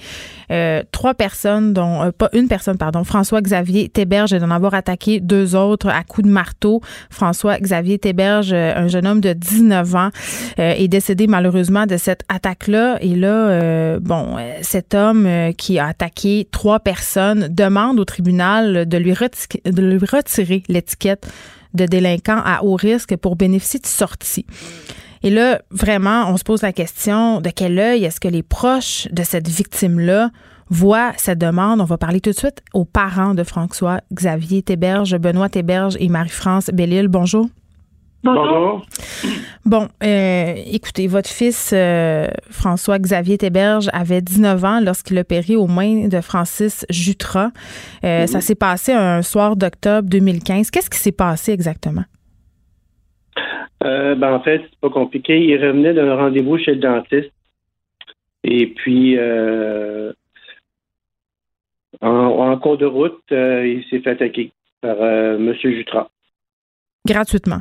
euh, 0.51 0.83
trois 0.91 1.15
personnes, 1.15 1.73
dont 1.73 2.11
pas 2.19 2.29
une 2.33 2.49
personne, 2.49 2.79
pardon, 2.79 3.05
François-Xavier 3.05 3.89
Théberge 3.89 4.33
et 4.33 4.41
d'en 4.41 4.51
avoir 4.51 4.75
attaqué 4.75 5.21
deux 5.21 5.55
autres 5.55 5.89
à 5.89 6.03
coups 6.03 6.27
de 6.27 6.33
marteau. 6.33 6.81
François-Xavier 7.11 8.01
Théberge, 8.01 8.53
un 8.53 8.89
jeune 8.89 9.07
homme 9.07 9.21
de 9.21 9.35
19 9.35 9.95
ans, 9.95 10.11
est 10.57 10.89
décédé 10.89 11.29
malheureusement 11.29 11.87
de 11.87 11.97
cette 11.97 12.23
attaque-là. 12.29 12.99
Et 13.03 13.15
là, 13.15 14.01
bon, 14.01 14.37
cet 14.63 14.95
homme 14.95 15.29
qui 15.57 15.79
a 15.79 15.87
attaqué 15.87 16.49
trois 16.51 16.81
personnes 16.81 17.47
demande 17.51 18.01
au 18.01 18.05
tribunal 18.05 18.89
de 18.89 18.99
lui 18.99 19.13
retirer 19.13 19.63
de 19.77 19.83
lui 19.83 19.99
retirer 19.99 20.65
l'étiquette 20.69 21.29
de 21.75 21.87
délinquant 21.87 22.41
à 22.45 22.65
haut 22.65 22.75
risque 22.75 23.17
pour 23.17 23.37
bénéficier 23.37 23.79
de 23.79 23.87
sortie. 23.87 24.47
Et 25.23 25.31
là, 25.31 25.61
vraiment, 25.71 26.31
on 26.31 26.37
se 26.37 26.45
pose 26.45 26.63
la 26.63 26.73
question 26.73 27.41
de 27.41 27.51
quel 27.51 27.79
œil 27.79 28.05
est-ce 28.05 28.21
que 28.21 28.29
les 28.29 28.43
proches 28.43 29.09
de 29.13 29.23
cette 29.23 29.49
victime-là 29.49 30.31
voient 30.69 31.13
cette 31.17 31.39
demande? 31.39 31.81
On 31.81 31.85
va 31.85 31.99
parler 31.99 32.21
tout 32.21 32.31
de 32.31 32.37
suite 32.37 32.63
aux 32.75 32.85
parents 32.85 33.35
de 33.35 33.45
François 33.45 34.01
Xavier 34.13 34.63
Théberge, 34.63 35.17
Benoît 35.17 35.49
Théberge 35.49 35.97
et 36.01 36.09
Marie-France 36.09 36.71
Bellil. 36.73 37.09
Bonjour. 37.09 37.49
Bonjour. 38.27 38.85
Bon, 39.65 39.89
euh, 40.03 40.55
écoutez, 40.73 41.07
votre 41.07 41.29
fils 41.29 41.73
euh, 41.73 42.27
François-Xavier 42.51 43.39
Théberge 43.39 43.89
avait 43.93 44.21
19 44.21 44.65
ans 44.65 44.81
lorsqu'il 44.81 45.17
a 45.19 45.25
péri 45.25 45.55
aux 45.55 45.69
mains 45.69 46.09
de 46.09 46.21
Francis 46.21 46.85
Jutras. 46.91 47.51
Euh, 48.05 48.23
mhm. 48.23 48.27
Ça 48.27 48.41
s'est 48.41 48.57
passé 48.57 48.93
un 48.93 49.23
soir 49.23 49.57
d'octobre 49.57 50.09
2015. 50.09 50.71
Qu'est-ce 50.71 50.91
qui 50.91 50.99
s'est 50.99 51.13
passé 51.13 51.53
exactement? 51.53 52.05
ben, 53.81 54.33
en 54.33 54.41
fait, 54.41 54.63
c'est 54.69 54.81
pas 54.81 54.91
compliqué. 54.91 55.39
Il 55.39 55.65
revenait 55.65 55.95
d'un 55.95 56.17
rendez-vous 56.17 56.59
chez 56.59 56.75
le 56.75 56.81
dentiste. 56.81 57.31
Et 58.43 58.67
puis, 58.67 59.17
en, 62.01 62.59
cours 62.59 62.79
de 62.79 62.87
route, 62.87 63.23
il 63.31 63.85
s'est 63.89 64.01
fait 64.01 64.11
attaquer 64.11 64.51
par 64.81 65.01
M. 65.01 65.55
Jutras. 65.63 66.09
Gratuitement? 67.07 67.61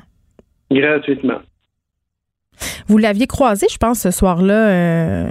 Gratuitement. 0.79 1.39
Vous 2.87 2.97
l'aviez 2.97 3.27
croisé, 3.27 3.67
je 3.71 3.77
pense, 3.77 4.01
ce 4.01 4.11
soir-là, 4.11 4.69
euh, 4.69 5.29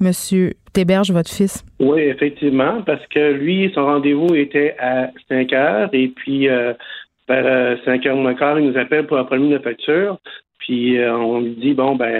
Monsieur 0.00 0.52
Théberge, 0.72 1.10
votre 1.10 1.30
fils? 1.30 1.64
Oui, 1.80 2.00
effectivement, 2.02 2.82
parce 2.82 3.04
que 3.06 3.32
lui, 3.32 3.70
son 3.74 3.86
rendez-vous 3.86 4.34
était 4.34 4.76
à 4.78 5.10
5 5.28 5.52
heures 5.52 5.88
et 5.92 6.08
puis 6.08 6.48
euh, 6.48 6.74
vers 7.28 7.78
5 7.84 8.04
euh, 8.04 8.10
heures 8.10 8.16
moins 8.16 8.34
quart, 8.34 8.58
il 8.58 8.70
nous 8.70 8.78
appelle 8.78 9.06
pour 9.06 9.16
apprendre 9.16 9.44
une 9.44 9.58
facture. 9.60 10.18
Puis 10.58 10.98
euh, 10.98 11.16
on 11.16 11.40
lui 11.40 11.54
dit 11.54 11.74
bon 11.74 11.96
ben 11.96 12.12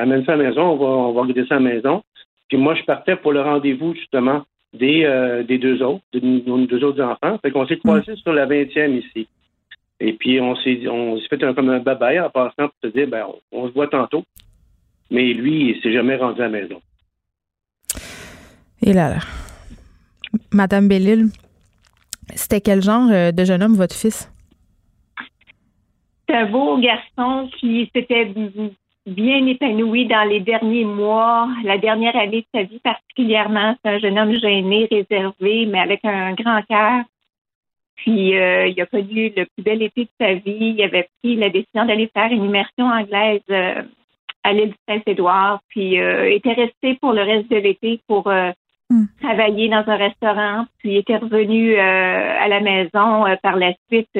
amène 0.00 0.24
ça 0.24 0.32
à 0.32 0.36
la 0.36 0.44
maison, 0.44 0.62
on 0.62 0.76
va 0.76 0.86
on 0.86 1.12
va 1.12 1.20
regarder 1.22 1.46
ça 1.46 1.56
à 1.56 1.60
la 1.60 1.74
maison. 1.74 2.02
Puis 2.48 2.56
moi 2.56 2.74
je 2.74 2.82
partais 2.82 3.16
pour 3.16 3.32
le 3.32 3.40
rendez-vous 3.40 3.94
justement 3.94 4.42
des 4.72 5.06
des 5.46 5.58
deux 5.58 5.82
autres, 5.82 6.02
des, 6.12 6.20
deux 6.20 6.84
autres 6.84 7.02
enfants. 7.02 7.38
Fait 7.42 7.50
qu'on 7.50 7.66
s'est 7.66 7.76
croisés 7.76 8.16
sur 8.16 8.32
la 8.32 8.46
20e 8.46 8.98
ici. 8.98 9.28
Et 10.04 10.14
puis, 10.14 10.40
on 10.40 10.56
s'est, 10.56 10.88
on 10.88 11.16
s'est 11.16 11.28
fait 11.28 11.44
un, 11.44 11.54
comme 11.54 11.68
un 11.68 11.78
babaille 11.78 12.18
en 12.18 12.28
passant 12.28 12.66
pour 12.68 12.74
se 12.82 12.88
dire, 12.88 13.06
ben, 13.06 13.24
on, 13.52 13.68
se 13.68 13.72
voit 13.72 13.86
tantôt. 13.86 14.24
Mais 15.12 15.32
lui, 15.32 15.70
il 15.70 15.80
s'est 15.80 15.92
jamais 15.92 16.16
rendu 16.16 16.40
à 16.40 16.48
la 16.48 16.50
maison. 16.50 16.82
Et 18.84 18.92
là, 18.92 19.10
là. 19.10 19.18
Madame 20.50 20.88
Bellil, 20.88 21.26
c'était 22.34 22.60
quel 22.60 22.82
genre 22.82 23.08
euh, 23.12 23.30
de 23.30 23.44
jeune 23.44 23.62
homme, 23.62 23.76
votre 23.76 23.94
fils? 23.94 24.28
C'est 26.28 26.34
un 26.34 26.50
beau 26.50 26.78
garçon 26.78 27.48
qui 27.60 27.88
s'était 27.94 28.34
bien 29.06 29.46
épanoui 29.46 30.06
dans 30.08 30.28
les 30.28 30.40
derniers 30.40 30.84
mois, 30.84 31.48
la 31.62 31.78
dernière 31.78 32.16
année 32.16 32.40
de 32.40 32.58
sa 32.58 32.64
vie 32.64 32.80
particulièrement. 32.80 33.76
C'est 33.84 33.90
un 33.92 33.98
jeune 34.00 34.18
homme 34.18 34.36
gêné, 34.36 34.88
réservé, 34.90 35.66
mais 35.66 35.78
avec 35.78 36.00
un 36.04 36.32
grand 36.32 36.60
cœur. 36.62 37.04
Puis 38.02 38.36
euh, 38.36 38.66
il 38.66 38.80
a 38.80 38.86
connu 38.86 39.32
le 39.36 39.46
plus 39.46 39.62
bel 39.62 39.80
été 39.80 40.04
de 40.04 40.10
sa 40.20 40.34
vie. 40.34 40.74
Il 40.76 40.82
avait 40.82 41.08
pris 41.22 41.36
la 41.36 41.50
décision 41.50 41.84
d'aller 41.84 42.10
faire 42.12 42.32
une 42.32 42.44
immersion 42.44 42.86
anglaise 42.86 43.40
euh, 43.50 43.82
à 44.42 44.52
l'île 44.52 44.70
du 44.70 44.76
Saint-Édouard, 44.88 45.60
puis 45.68 46.00
euh, 46.00 46.28
était 46.28 46.52
resté 46.52 46.98
pour 47.00 47.12
le 47.12 47.22
reste 47.22 47.48
de 47.48 47.58
l'été 47.58 48.00
pour 48.08 48.28
hmm. 48.90 49.04
travailler 49.22 49.68
dans 49.68 49.84
un 49.86 49.96
restaurant. 49.96 50.66
Puis 50.78 50.96
était 50.96 51.16
revenu 51.16 51.76
à 51.76 52.48
la 52.48 52.60
maison 52.60 53.24
par 53.40 53.54
la 53.54 53.72
suite. 53.88 54.10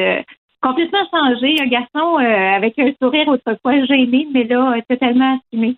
complètement 0.62 1.04
changé, 1.10 1.56
un 1.60 1.66
garçon 1.66 2.18
avec 2.18 2.78
un 2.78 2.92
sourire 3.02 3.26
autrefois 3.26 3.84
gêné, 3.84 4.28
mais 4.32 4.44
là, 4.44 4.76
totalement 4.88 5.40
assumé. 5.50 5.76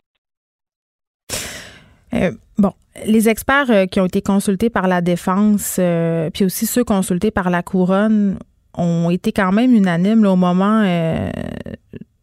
Bon, 2.59 2.73
les 3.07 3.29
experts 3.29 3.71
euh, 3.71 3.87
qui 3.87 4.01
ont 4.01 4.07
été 4.07 4.23
consultés 4.23 4.71
par 4.71 4.89
la 4.89 5.01
défense, 5.01 5.77
euh, 5.79 6.31
puis 6.31 6.45
aussi 6.45 6.67
ceux 6.67 6.85
consultés 6.85 7.31
par 7.31 7.51
la 7.51 7.63
couronne, 7.63 8.39
ont 8.77 9.11
été 9.11 9.33
quand 9.33 9.53
même 9.53 9.73
unanimes 9.73 10.27
au 10.27 10.37
moment 10.37 10.83
euh, 10.85 11.31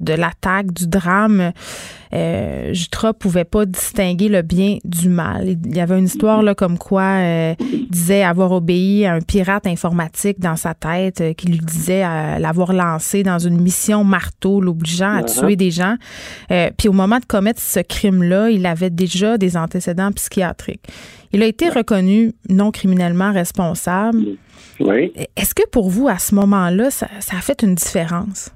de 0.01 0.13
l'attaque, 0.13 0.73
du 0.73 0.87
drame, 0.87 1.51
euh, 2.13 2.73
Jutra 2.73 3.13
pouvait 3.13 3.45
pas 3.45 3.65
distinguer 3.65 4.27
le 4.27 4.41
bien 4.41 4.77
du 4.83 5.07
mal. 5.07 5.57
Il 5.65 5.75
y 5.75 5.79
avait 5.79 5.97
une 5.97 6.05
histoire 6.05 6.43
là 6.43 6.55
comme 6.55 6.77
quoi 6.77 7.03
euh, 7.03 7.55
il 7.59 7.87
disait 7.89 8.23
avoir 8.23 8.51
obéi 8.51 9.05
à 9.05 9.13
un 9.13 9.21
pirate 9.21 9.65
informatique 9.67 10.39
dans 10.39 10.57
sa 10.57 10.73
tête 10.73 11.21
euh, 11.21 11.33
qui 11.33 11.47
lui 11.47 11.59
disait 11.59 12.03
euh, 12.03 12.37
l'avoir 12.39 12.73
lancé 12.73 13.23
dans 13.23 13.39
une 13.39 13.61
mission 13.61 14.03
marteau, 14.03 14.59
l'obligeant 14.59 15.13
à 15.13 15.23
tuer 15.23 15.55
des 15.55 15.71
gens. 15.71 15.95
puis 16.77 16.87
au 16.89 16.93
moment 16.93 17.19
de 17.19 17.25
commettre 17.25 17.61
ce 17.61 17.79
crime-là, 17.79 18.49
il 18.49 18.65
avait 18.65 18.89
déjà 18.89 19.37
des 19.37 19.55
antécédents 19.55 20.11
psychiatriques. 20.11 20.83
Il 21.33 21.41
a 21.43 21.45
été 21.45 21.69
reconnu 21.69 22.33
non 22.49 22.71
criminellement 22.71 23.31
responsable. 23.31 24.19
Oui. 24.79 25.13
Est-ce 25.35 25.55
que 25.55 25.67
pour 25.69 25.89
vous, 25.89 26.07
à 26.07 26.17
ce 26.17 26.35
moment-là, 26.35 26.91
ça 26.91 27.07
a 27.07 27.41
fait 27.41 27.63
une 27.63 27.75
différence? 27.75 28.51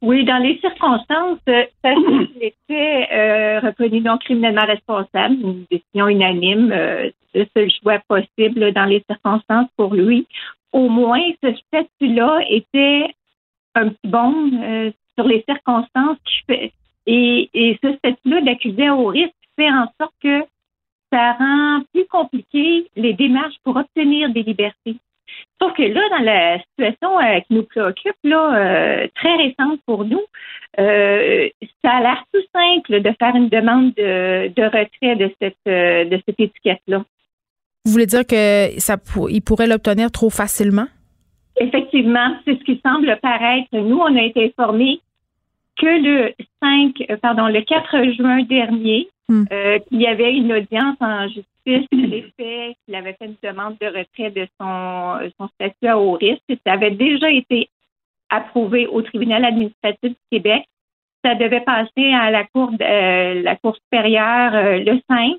Oui, 0.00 0.24
dans 0.24 0.38
les 0.38 0.58
circonstances, 0.58 1.38
euh, 1.48 1.64
qu'il 1.84 2.28
était 2.40 3.08
euh, 3.12 3.60
reconnu 3.60 4.00
non 4.00 4.16
criminellement 4.18 4.64
responsable, 4.64 5.34
une 5.34 5.64
décision 5.70 6.08
unanime, 6.08 6.72
euh, 6.72 7.10
le 7.34 7.46
seul 7.54 7.70
choix 7.70 7.98
possible 8.08 8.72
dans 8.72 8.86
les 8.86 9.04
circonstances 9.08 9.68
pour 9.76 9.94
lui. 9.94 10.26
Au 10.72 10.88
moins, 10.88 11.22
ce 11.42 11.54
statut-là 11.54 12.40
était 12.48 13.14
un 13.74 13.88
petit 13.88 14.08
bon 14.08 14.50
euh, 14.62 14.90
sur 15.16 15.28
les 15.28 15.44
circonstances 15.46 16.18
qui 16.24 16.36
fait, 16.46 16.72
et, 17.06 17.50
et 17.52 17.78
ce 17.82 17.94
statut-là 17.96 18.40
d'accusé 18.40 18.88
au 18.90 19.06
risque 19.06 19.34
fait 19.56 19.70
en 19.70 19.86
sorte 20.00 20.14
que 20.22 20.42
ça 21.12 21.32
rend 21.34 21.82
plus 21.92 22.06
compliqué 22.06 22.88
les 22.96 23.12
démarches 23.12 23.58
pour 23.64 23.76
obtenir 23.76 24.30
des 24.30 24.42
libertés. 24.42 24.96
Sauf 25.60 25.74
que 25.74 25.82
là, 25.82 26.00
dans 26.10 26.24
la 26.24 26.58
situation 26.58 27.20
euh, 27.20 27.40
qui 27.40 27.54
nous 27.54 27.62
préoccupe, 27.62 28.16
là, 28.24 28.56
euh, 28.56 29.06
très 29.14 29.36
récente 29.36 29.80
pour 29.86 30.04
nous, 30.04 30.22
euh, 30.80 31.48
ça 31.84 31.90
a 31.90 32.00
l'air 32.00 32.24
tout 32.32 32.40
simple 32.52 33.00
de 33.00 33.14
faire 33.18 33.36
une 33.36 33.48
demande 33.48 33.92
de, 33.94 34.64
retrait 34.64 35.16
de 35.16 35.30
cette, 35.40 35.56
de 35.66 36.20
cette 36.26 36.40
étiquette-là. 36.40 37.04
Vous 37.84 37.92
voulez 37.92 38.06
dire 38.06 38.26
que 38.26 38.70
ça 38.78 38.96
il 39.28 39.42
pourrait 39.42 39.66
l'obtenir 39.66 40.10
trop 40.10 40.30
facilement? 40.30 40.86
Effectivement, 41.56 42.36
c'est 42.44 42.58
ce 42.58 42.64
qui 42.64 42.80
semble 42.84 43.16
paraître. 43.20 43.68
Nous, 43.72 43.98
on 43.98 44.16
a 44.16 44.22
été 44.22 44.46
informés 44.46 45.00
que 45.76 45.86
le 45.86 46.34
5, 46.60 47.18
pardon, 47.20 47.46
le 47.46 47.60
4 47.60 48.14
juin 48.16 48.42
dernier, 48.42 49.08
hmm. 49.28 49.44
il 49.90 50.00
y 50.00 50.06
avait 50.06 50.34
une 50.34 50.52
audience 50.52 50.96
en 51.00 51.28
justice 51.28 51.46
l'effet 51.66 52.76
qu'il 52.84 52.94
avait 52.94 53.14
fait 53.14 53.26
une 53.26 53.36
demande 53.42 53.76
de 53.80 53.86
retrait 53.86 54.30
de 54.30 54.46
son, 54.60 55.30
son 55.38 55.48
statut 55.48 55.86
à 55.86 55.98
haut 55.98 56.12
risque. 56.12 56.42
Ça 56.66 56.72
avait 56.72 56.90
déjà 56.90 57.30
été 57.30 57.68
approuvé 58.30 58.86
au 58.86 59.02
tribunal 59.02 59.44
administratif 59.44 60.10
du 60.10 60.16
Québec. 60.30 60.64
Ça 61.24 61.34
devait 61.34 61.60
passer 61.60 62.12
à 62.12 62.30
la 62.30 62.44
cour, 62.44 62.72
euh, 62.80 63.42
la 63.42 63.56
cour 63.56 63.76
supérieure 63.76 64.54
euh, 64.54 64.78
le 64.78 65.00
5. 65.08 65.36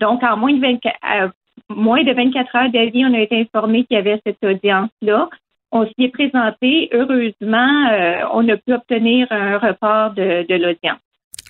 Donc, 0.00 0.22
en 0.22 0.36
moins 0.36 0.52
de 0.52 0.60
24, 0.60 0.96
euh, 1.04 1.28
moins 1.68 2.04
de 2.04 2.12
24 2.12 2.56
heures 2.56 2.70
d'avis, 2.70 3.04
on 3.04 3.14
a 3.14 3.20
été 3.20 3.40
informé 3.40 3.84
qu'il 3.84 3.96
y 3.96 4.00
avait 4.00 4.20
cette 4.24 4.42
audience-là. 4.42 5.28
On 5.72 5.84
s'y 5.84 6.04
est 6.04 6.08
présenté. 6.08 6.88
Heureusement, 6.92 7.90
on 8.32 8.48
a 8.48 8.56
pu 8.56 8.72
obtenir 8.72 9.26
un 9.30 9.58
report 9.58 10.12
de 10.12 10.54
l'audience. 10.54 11.00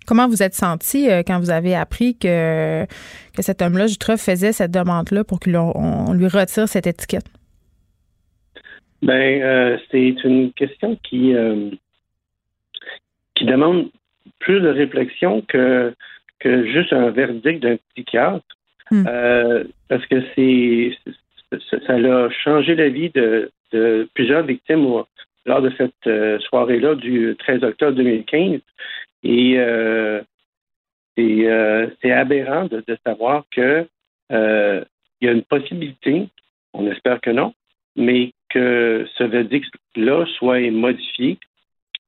Comment 0.07 0.29
vous 0.29 0.43
êtes 0.43 0.55
senti 0.55 1.11
euh, 1.11 1.23
quand 1.27 1.41
vous 1.41 1.51
avez 1.51 1.75
appris 1.75 2.17
que, 2.17 2.85
que 2.85 3.43
cet 3.43 3.61
homme-là, 3.61 3.89
Jutra, 3.89 4.17
faisait 4.17 4.53
cette 4.53 4.71
demande-là 4.71 5.25
pour 5.25 5.41
qu'on 5.41 6.13
lui 6.13 6.29
retire 6.29 6.69
cette 6.69 6.87
étiquette? 6.87 7.27
Ben, 9.03 9.43
euh, 9.43 9.77
c'est 9.91 10.15
une 10.25 10.53
question 10.53 10.97
qui, 11.03 11.35
euh, 11.35 11.71
qui 13.35 13.45
demande 13.45 13.91
plus 14.39 14.61
de 14.61 14.69
réflexion 14.69 15.43
que, 15.49 15.93
que 16.39 16.67
juste 16.67 16.93
un 16.93 17.11
verdict 17.11 17.63
d'un 17.63 17.77
psychiatre. 17.95 18.45
hmm. 18.91 19.05
parce 19.89 20.07
que 20.07 20.23
c'est 20.35 20.97
ça 21.71 21.95
a 21.95 22.29
changé 22.31 22.75
la 22.77 22.89
vie 22.89 23.11
de, 23.11 23.51
plusieurs 24.15 24.45
victimes 24.45 24.87
lors 25.45 25.63
de 25.63 25.73
cette 25.77 26.41
soirée-là 26.45 26.95
du 26.95 27.37
13 27.39 27.65
octobre 27.65 27.97
2015. 27.97 28.61
Et 29.29 29.59
c'est 31.17 32.13
aberrant 32.13 32.67
de, 32.67 32.83
savoir 33.05 33.45
que 33.51 33.87
il 34.31 35.27
y 35.27 35.29
a 35.29 35.33
une 35.33 35.43
possibilité, 35.43 36.29
on 36.73 36.91
espère 36.91 37.21
que 37.21 37.31
non, 37.31 37.55
mais 37.97 38.33
que 38.51 39.07
ce 39.17 39.25
verdict-là 39.25 40.27
soit 40.39 40.71
modifié. 40.71 41.39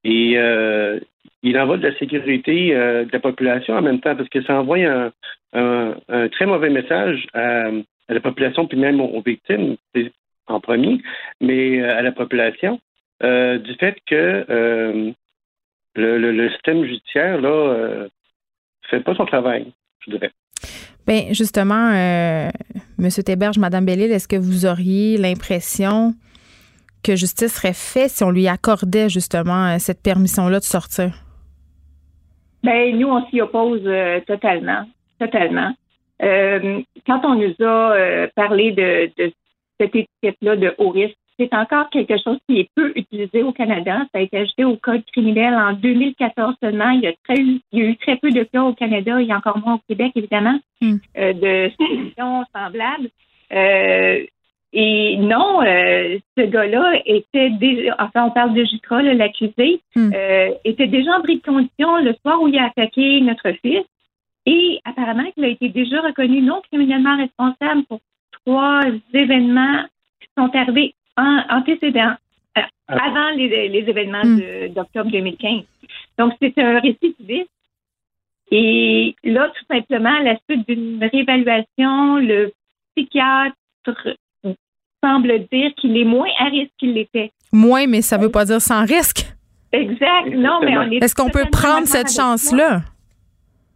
Et 0.03 0.33
euh, 0.37 0.99
il 1.43 1.57
en 1.59 1.65
va 1.65 1.77
de 1.77 1.87
la 1.87 1.97
sécurité 1.97 2.75
euh, 2.75 3.05
de 3.05 3.11
la 3.11 3.19
population 3.19 3.75
en 3.75 3.81
même 3.81 3.99
temps, 3.99 4.15
parce 4.15 4.29
que 4.29 4.41
ça 4.43 4.59
envoie 4.59 4.77
un, 5.53 5.91
très 6.29 6.45
mauvais 6.45 6.69
message 6.69 7.27
à, 7.33 7.69
la 8.07 8.19
population, 8.21 8.67
puis 8.67 8.77
même 8.77 9.01
aux, 9.01 9.21
victimes, 9.21 9.75
en 10.47 10.59
premier, 10.59 10.99
mais 11.41 11.81
euh, 11.81 11.97
à 11.97 12.01
la 12.01 12.11
population, 12.11 12.79
du 13.21 13.73
fait 13.79 13.97
que 14.07 15.13
le, 15.99 16.49
système 16.49 16.83
judiciaire 16.83 17.41
là 17.41 18.07
fait 18.89 19.01
pas 19.01 19.15
son 19.15 19.25
travail, 19.25 19.71
je 20.05 20.11
dirais. 20.11 20.31
Bien, 21.07 21.27
justement, 21.31 21.91
euh, 21.93 22.49
M. 22.99 23.09
Théberge, 23.25 23.57
Mme 23.57 23.85
Bellil, 23.85 24.11
est-ce 24.11 24.27
que 24.27 24.35
vous 24.35 24.65
auriez 24.65 25.17
l'impression 25.17 26.13
que 27.03 27.15
justice 27.15 27.55
serait 27.55 27.73
faite 27.73 28.11
si 28.11 28.23
on 28.23 28.31
lui 28.31 28.47
accordait 28.47 29.09
justement 29.09 29.67
euh, 29.67 29.75
cette 29.79 30.03
permission-là 30.03 30.59
de 30.59 30.63
sortir? 30.63 31.11
Bien, 32.61 32.91
nous, 32.93 33.07
on 33.07 33.25
s'y 33.27 33.39
oppose 33.41 33.81
euh, 33.85 34.19
totalement. 34.27 34.85
Totalement. 35.19 35.73
quand 36.21 37.21
on 37.25 37.35
nous 37.35 37.65
a 37.65 38.27
parlé 38.35 38.71
de, 38.71 39.11
de 39.17 39.31
cette 39.79 39.95
étiquette-là 39.95 40.55
de 40.55 40.73
haut 40.77 40.91
risque, 40.91 41.17
c'est 41.39 41.53
encore 41.53 41.89
quelque 41.89 42.15
chose 42.21 42.37
qui 42.47 42.59
est 42.59 42.69
peu 42.75 42.91
utilisé 42.95 43.43
au 43.43 43.53
Canada. 43.53 43.99
Ça 44.11 44.19
a 44.19 44.21
été 44.21 44.37
ajouté 44.37 44.65
au 44.65 44.75
Code 44.75 45.03
criminel 45.13 45.53
en 45.53 45.73
2014 45.73 46.55
seulement. 46.61 46.89
Il 46.89 47.01
y 47.01 47.07
a, 47.07 47.13
très, 47.23 47.37
il 47.37 47.61
y 47.71 47.81
a 47.81 47.85
eu 47.85 47.95
très 47.97 48.17
peu 48.17 48.29
de 48.29 48.43
cas 48.43 48.63
au 48.63 48.73
Canada, 48.73 49.21
il 49.21 49.27
y 49.27 49.31
a 49.31 49.37
encore 49.37 49.57
moins 49.57 49.75
au 49.75 49.81
Québec, 49.87 50.11
évidemment, 50.15 50.59
hmm. 50.81 50.97
euh, 51.17 51.33
de 51.33 51.71
situations 51.79 52.43
semblables. 52.53 53.09
Euh, 53.53 54.25
et 54.71 55.17
non, 55.17 55.63
euh, 55.63 56.19
ce 56.37 56.43
gars-là 56.43 57.01
était 57.05 57.49
déjà, 57.51 57.95
enfin, 57.99 58.25
on 58.25 58.31
parle 58.31 58.53
de 58.53 58.65
Jutra, 58.65 59.01
l'accusé, 59.01 59.81
hmm. 59.95 60.11
était 60.63 60.87
déjà 60.87 61.17
en 61.17 61.21
bris 61.21 61.37
de 61.37 61.41
condition 61.41 61.97
le 62.03 62.13
soir 62.21 62.41
où 62.41 62.49
il 62.49 62.59
a 62.59 62.65
attaqué 62.65 63.21
notre 63.21 63.51
fils. 63.63 63.85
Et 64.45 64.79
apparemment 64.83 65.29
qu'il 65.31 65.45
a 65.45 65.47
été 65.47 65.69
déjà 65.69 66.01
reconnu 66.01 66.41
non 66.41 66.61
criminellement 66.69 67.17
responsable 67.17 67.83
pour 67.85 67.99
trois 68.45 68.81
événements 69.13 69.83
qui 70.21 70.27
sont 70.37 70.49
arrivés 70.55 70.95
antécédent, 71.49 72.13
euh, 72.57 72.61
ah. 72.87 72.97
avant 73.05 73.29
les, 73.35 73.83
événements 73.87 74.23
hmm. 74.23 74.73
d'octobre 74.73 75.11
2015. 75.11 75.63
Donc, 76.17 76.33
c'est 76.41 76.57
un 76.57 76.79
récidiviste. 76.79 77.49
Et 78.51 79.15
là, 79.23 79.49
tout 79.49 79.65
simplement, 79.71 80.15
à 80.15 80.23
la 80.23 80.37
suite 80.49 80.67
d'une 80.67 81.03
réévaluation, 81.03 82.17
le 82.17 82.51
psychiatre 82.95 83.55
semble 85.03 85.47
dire 85.51 85.71
qu'il 85.75 85.97
est 85.97 86.03
moins 86.03 86.29
à 86.39 86.45
risque 86.45 86.71
qu'il 86.77 86.93
l'était. 86.93 87.31
Moins, 87.51 87.87
mais 87.87 88.01
ça 88.01 88.17
ne 88.17 88.23
veut 88.23 88.31
pas 88.31 88.45
dire 88.45 88.61
sans 88.61 88.85
risque. 88.85 89.25
Exact. 89.71 90.33
Non, 90.33 90.59
mais 90.61 90.77
on 90.77 90.91
est. 90.91 91.03
Est-ce 91.03 91.15
qu'on 91.15 91.29
peut 91.29 91.45
prendre 91.51 91.87
cette 91.87 92.11
chance-là? 92.11 92.81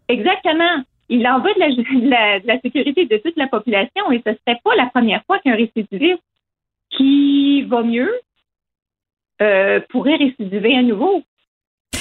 Exactement. 0.08 0.84
Il 1.10 1.28
en 1.28 1.40
va 1.40 1.54
de 1.54 1.60
la, 1.60 2.40
de 2.40 2.48
la, 2.48 2.60
sécurité 2.62 3.06
de 3.06 3.18
toute 3.18 3.38
la 3.38 3.48
population 3.48 4.12
et 4.12 4.22
ce 4.26 4.32
ne 4.32 4.36
serait 4.36 4.60
pas 4.64 4.76
la 4.76 4.88
première 4.88 5.24
fois 5.26 5.40
qu'un 5.40 5.56
récidiviste 5.56 6.22
qui 6.98 7.64
va 7.64 7.84
mieux 7.84 8.12
euh, 9.42 9.80
pourrait 9.90 10.16
récidiver 10.16 10.76
à 10.76 10.84
nouveau. 10.84 11.24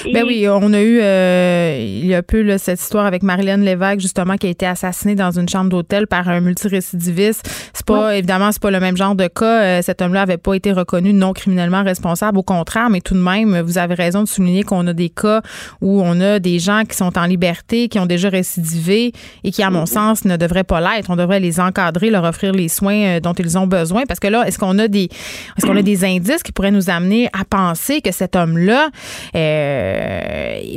Ben 0.04 0.24
oui, 0.26 0.46
on 0.48 0.72
a 0.72 0.80
eu 0.80 1.00
euh, 1.00 1.76
il 1.78 2.06
y 2.06 2.14
a 2.14 2.22
peu 2.22 2.42
là, 2.42 2.58
cette 2.58 2.80
histoire 2.80 3.06
avec 3.06 3.22
Marilyn 3.22 3.58
Lévesque 3.58 4.00
justement 4.00 4.36
qui 4.36 4.46
a 4.46 4.50
été 4.50 4.66
assassinée 4.66 5.14
dans 5.14 5.38
une 5.38 5.48
chambre 5.48 5.70
d'hôtel 5.70 6.06
par 6.06 6.28
un 6.28 6.40
multirécidiviste. 6.40 7.48
C'est 7.72 7.86
pas 7.86 8.16
évidemment 8.16 8.50
c'est 8.52 8.62
pas 8.62 8.70
le 8.70 8.80
même 8.80 8.96
genre 8.96 9.14
de 9.14 9.28
cas. 9.28 9.62
Euh, 9.62 9.82
cet 9.82 10.02
homme-là 10.02 10.22
avait 10.22 10.38
pas 10.38 10.54
été 10.54 10.72
reconnu 10.72 11.12
non 11.12 11.32
criminellement 11.32 11.82
responsable. 11.82 12.38
Au 12.38 12.42
contraire, 12.42 12.90
mais 12.90 13.00
tout 13.00 13.14
de 13.14 13.20
même, 13.20 13.60
vous 13.60 13.78
avez 13.78 13.94
raison 13.94 14.22
de 14.22 14.28
souligner 14.28 14.62
qu'on 14.64 14.86
a 14.86 14.92
des 14.92 15.08
cas 15.08 15.40
où 15.80 16.02
on 16.02 16.20
a 16.20 16.38
des 16.38 16.58
gens 16.58 16.82
qui 16.88 16.96
sont 16.96 17.16
en 17.18 17.24
liberté, 17.24 17.88
qui 17.88 17.98
ont 17.98 18.06
déjà 18.06 18.28
récidivé 18.28 19.12
et 19.44 19.50
qui, 19.50 19.62
à 19.62 19.70
mon 19.70 19.84
mm-hmm. 19.84 19.86
sens, 19.86 20.24
ne 20.24 20.36
devraient 20.36 20.64
pas 20.64 20.80
l'être. 20.80 21.10
On 21.10 21.16
devrait 21.16 21.40
les 21.40 21.60
encadrer, 21.60 22.10
leur 22.10 22.24
offrir 22.24 22.52
les 22.52 22.68
soins 22.68 23.16
euh, 23.16 23.20
dont 23.20 23.34
ils 23.34 23.58
ont 23.58 23.66
besoin. 23.66 24.02
Parce 24.06 24.20
que 24.20 24.28
là, 24.28 24.46
est-ce 24.46 24.58
qu'on 24.58 24.78
a 24.78 24.88
des 24.88 25.04
est-ce 25.04 25.66
qu'on 25.66 25.76
a 25.76 25.82
des 25.82 26.04
indices 26.04 26.42
qui 26.42 26.52
pourraient 26.52 26.70
nous 26.70 26.90
amener 26.90 27.28
à 27.38 27.44
penser 27.44 28.00
que 28.00 28.12
cet 28.12 28.36
homme-là 28.36 28.88
euh, 29.34 29.91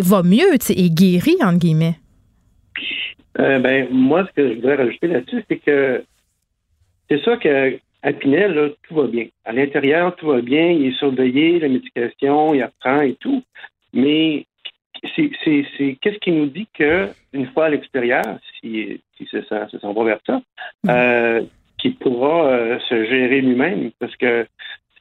va 0.01 0.23
mieux 0.23 0.53
et 0.69 0.89
guéri, 0.89 1.35
entre 1.41 1.59
guillemets? 1.59 1.95
Euh, 3.39 3.59
ben, 3.59 3.87
moi, 3.91 4.25
ce 4.27 4.31
que 4.33 4.49
je 4.49 4.53
voudrais 4.55 4.75
rajouter 4.75 5.07
là-dessus, 5.07 5.43
c'est 5.49 5.57
que 5.57 6.03
c'est 7.09 7.21
ça 7.23 7.37
qu'à 7.37 8.13
Pinel, 8.13 8.73
tout 8.87 8.95
va 8.95 9.07
bien. 9.07 9.27
À 9.43 9.51
l'intérieur, 9.51 10.15
tout 10.15 10.27
va 10.27 10.41
bien. 10.41 10.71
Il 10.71 10.87
est 10.87 10.97
surveillé, 10.97 11.59
la 11.59 11.67
médication, 11.67 12.53
il 12.53 12.61
apprend 12.61 13.01
et 13.01 13.15
tout. 13.19 13.43
Mais 13.93 14.45
c'est 15.15 15.97
qu'est-ce 16.01 16.19
qui 16.19 16.31
nous 16.31 16.47
dit 16.47 16.67
qu'une 16.73 17.47
fois 17.53 17.65
à 17.65 17.69
l'extérieur, 17.69 18.39
si, 18.59 19.01
si 19.17 19.27
ça 19.49 19.67
s'en 19.81 19.93
va 19.93 20.03
vers 20.03 20.19
ça, 20.25 20.41
mm. 20.83 20.89
euh, 20.89 21.41
qu'il 21.77 21.95
pourra 21.95 22.79
se 22.89 23.05
gérer 23.05 23.41
lui-même? 23.41 23.91
Parce 23.99 24.15
que 24.15 24.47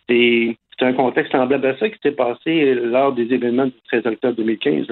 c'est 0.08 0.56
c'est 0.78 0.84
un 0.84 0.92
contexte 0.92 1.32
semblable 1.32 1.66
à 1.66 1.78
ça 1.78 1.88
qui 1.88 1.98
s'est 2.02 2.12
passé 2.12 2.74
lors 2.74 3.12
des 3.12 3.32
événements 3.32 3.66
du 3.66 3.74
13 3.88 4.06
octobre 4.06 4.36
2015. 4.36 4.86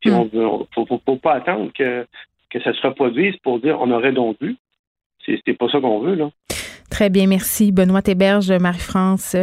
Puis 0.00 0.10
hmm. 0.10 0.14
on 0.14 0.30
ne 0.32 0.96
faut, 0.98 1.16
pas 1.16 1.34
attendre 1.34 1.70
que, 1.72 2.06
que 2.50 2.60
ça 2.60 2.72
se 2.72 2.86
reproduise 2.86 3.36
pour 3.38 3.60
dire 3.60 3.80
on 3.80 3.90
aurait 3.90 4.12
donc 4.12 4.36
dû. 4.40 4.56
C'est 5.26 5.58
pas 5.58 5.68
ça 5.68 5.80
qu'on 5.80 6.00
veut, 6.00 6.14
là. 6.14 6.30
Très 6.90 7.10
bien, 7.10 7.26
merci. 7.26 7.70
Benoît 7.70 8.02
Théberge, 8.02 8.50
Marie-France 8.50 9.36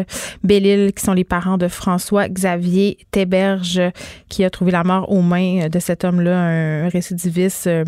Bellil, 0.43 0.93
qui 0.93 1.03
sont 1.03 1.13
les 1.13 1.23
parents 1.23 1.57
de 1.57 1.67
François 1.67 2.27
Xavier 2.27 2.97
Théberge, 3.11 3.81
qui 4.29 4.43
a 4.43 4.49
trouvé 4.49 4.71
la 4.71 4.83
mort 4.83 5.11
aux 5.11 5.21
mains 5.21 5.67
de 5.69 5.79
cet 5.79 6.03
homme-là, 6.03 6.37
un 6.37 6.89
récidiviste 6.89 7.67
euh, 7.67 7.85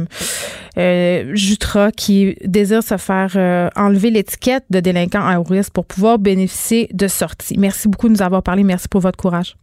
euh, 0.78 1.36
Jutra, 1.36 1.92
qui 1.92 2.36
désire 2.44 2.84
se 2.84 2.98
faire 2.98 3.34
euh, 3.36 3.70
enlever 3.76 4.12
l'étiquette 4.12 4.66
de 4.70 4.80
délinquant 4.80 5.26
à 5.26 5.40
haut 5.40 5.44
risque 5.44 5.74
pour 5.74 5.86
pouvoir 5.86 6.20
bénéficier 6.20 6.90
de 6.94 7.08
sorties. 7.08 7.58
Merci 7.58 7.88
beaucoup 7.88 8.08
de 8.08 8.14
nous 8.14 8.22
avoir 8.22 8.44
parlé. 8.44 8.64
Merci 8.64 8.88
pour 8.88 9.02
votre 9.02 9.18
courage. 9.18 9.56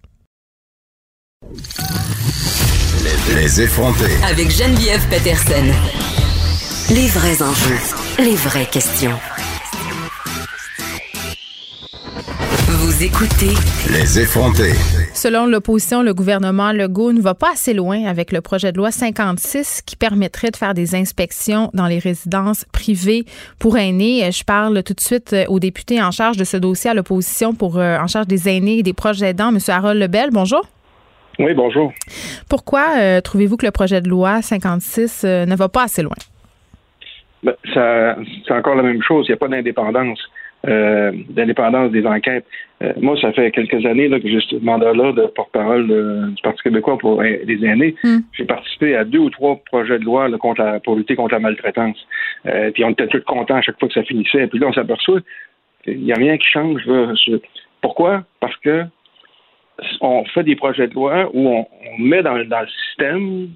Les 3.34 3.60
effrontés. 3.60 4.16
Avec 4.28 4.50
Geneviève 4.50 5.06
Peterson. 5.08 5.64
Les 6.90 7.08
vrais 7.08 7.42
enjeux, 7.42 7.78
les 8.18 8.36
vraies 8.36 8.68
questions. 8.70 9.18
Vous 12.94 13.02
écoutez 13.02 13.54
Les 13.92 14.20
effrontés. 14.20 14.78
Selon 15.14 15.46
l'opposition, 15.46 16.04
le 16.04 16.14
gouvernement 16.14 16.70
Legault 16.70 17.12
ne 17.12 17.20
va 17.20 17.34
pas 17.34 17.50
assez 17.52 17.74
loin 17.74 18.04
avec 18.04 18.30
le 18.30 18.40
projet 18.40 18.70
de 18.70 18.76
loi 18.76 18.92
56 18.92 19.82
qui 19.82 19.96
permettrait 19.96 20.52
de 20.52 20.56
faire 20.56 20.74
des 20.74 20.94
inspections 20.94 21.70
dans 21.74 21.88
les 21.88 21.98
résidences 21.98 22.64
privées 22.72 23.24
pour 23.58 23.78
aînés. 23.78 24.30
Je 24.30 24.44
parle 24.44 24.80
tout 24.84 24.94
de 24.94 25.00
suite 25.00 25.34
au 25.48 25.58
député 25.58 26.00
en 26.00 26.12
charge 26.12 26.36
de 26.36 26.44
ce 26.44 26.56
dossier 26.56 26.90
à 26.90 26.94
l'opposition 26.94 27.52
pour 27.52 27.78
euh, 27.78 27.98
en 27.98 28.06
charge 28.06 28.28
des 28.28 28.48
aînés 28.48 28.78
et 28.78 28.82
des 28.84 28.92
proches 28.92 29.22
aidants, 29.22 29.48
M. 29.48 29.58
Harold 29.66 30.00
Lebel. 30.00 30.30
Bonjour. 30.30 30.62
Oui, 31.40 31.52
bonjour. 31.52 31.92
Pourquoi 32.48 32.84
euh, 33.00 33.20
trouvez-vous 33.20 33.56
que 33.56 33.66
le 33.66 33.72
projet 33.72 34.02
de 34.02 34.08
loi 34.08 34.40
56 34.40 35.24
euh, 35.24 35.46
ne 35.46 35.56
va 35.56 35.68
pas 35.68 35.82
assez 35.82 36.02
loin? 36.02 36.14
Ben, 37.42 37.54
ça, 37.74 38.16
c'est 38.46 38.54
encore 38.54 38.76
la 38.76 38.84
même 38.84 39.02
chose. 39.02 39.26
Il 39.26 39.32
n'y 39.32 39.34
a 39.34 39.38
pas 39.38 39.48
d'indépendance. 39.48 40.20
Euh, 40.66 41.12
d'indépendance 41.28 41.90
des 41.90 42.06
enquêtes. 42.06 42.46
Euh, 42.82 42.94
moi, 42.96 43.18
ça 43.20 43.32
fait 43.32 43.50
quelques 43.50 43.84
années 43.84 44.08
là, 44.08 44.18
que 44.18 44.26
j'ai 44.26 44.40
ce 44.40 44.56
mandat-là 44.56 45.12
de 45.12 45.26
porte-parole 45.26 45.88
du 46.34 46.42
Parti 46.42 46.62
québécois 46.62 46.96
pour 46.96 47.20
les 47.20 47.64
aînés. 47.66 47.94
Hmm. 48.02 48.20
J'ai 48.32 48.46
participé 48.46 48.96
à 48.96 49.04
deux 49.04 49.18
ou 49.18 49.28
trois 49.28 49.56
projets 49.56 49.98
de 49.98 50.04
loi 50.04 50.30
contre 50.38 50.80
pour 50.82 50.96
lutter 50.96 51.16
contre 51.16 51.34
la 51.34 51.40
maltraitance. 51.40 51.98
Euh, 52.46 52.70
puis 52.70 52.82
on 52.82 52.90
était 52.90 53.08
tous 53.08 53.20
contents 53.20 53.56
à 53.56 53.60
chaque 53.60 53.78
fois 53.78 53.88
que 53.88 53.94
ça 53.94 54.04
finissait. 54.04 54.46
Puis 54.46 54.58
là, 54.58 54.68
on 54.68 54.72
s'aperçoit 54.72 55.20
qu'il 55.82 56.00
n'y 56.00 56.12
a 56.12 56.16
rien 56.16 56.38
qui 56.38 56.48
change. 56.48 56.82
Pourquoi? 57.82 58.24
Parce 58.40 58.56
que 58.58 58.84
on 60.00 60.24
fait 60.26 60.44
des 60.44 60.56
projets 60.56 60.88
de 60.88 60.94
loi 60.94 61.28
où 61.34 61.46
on, 61.46 61.66
met 61.98 62.22
dans, 62.22 62.42
dans, 62.42 62.60
le 62.60 62.68
système 62.86 63.48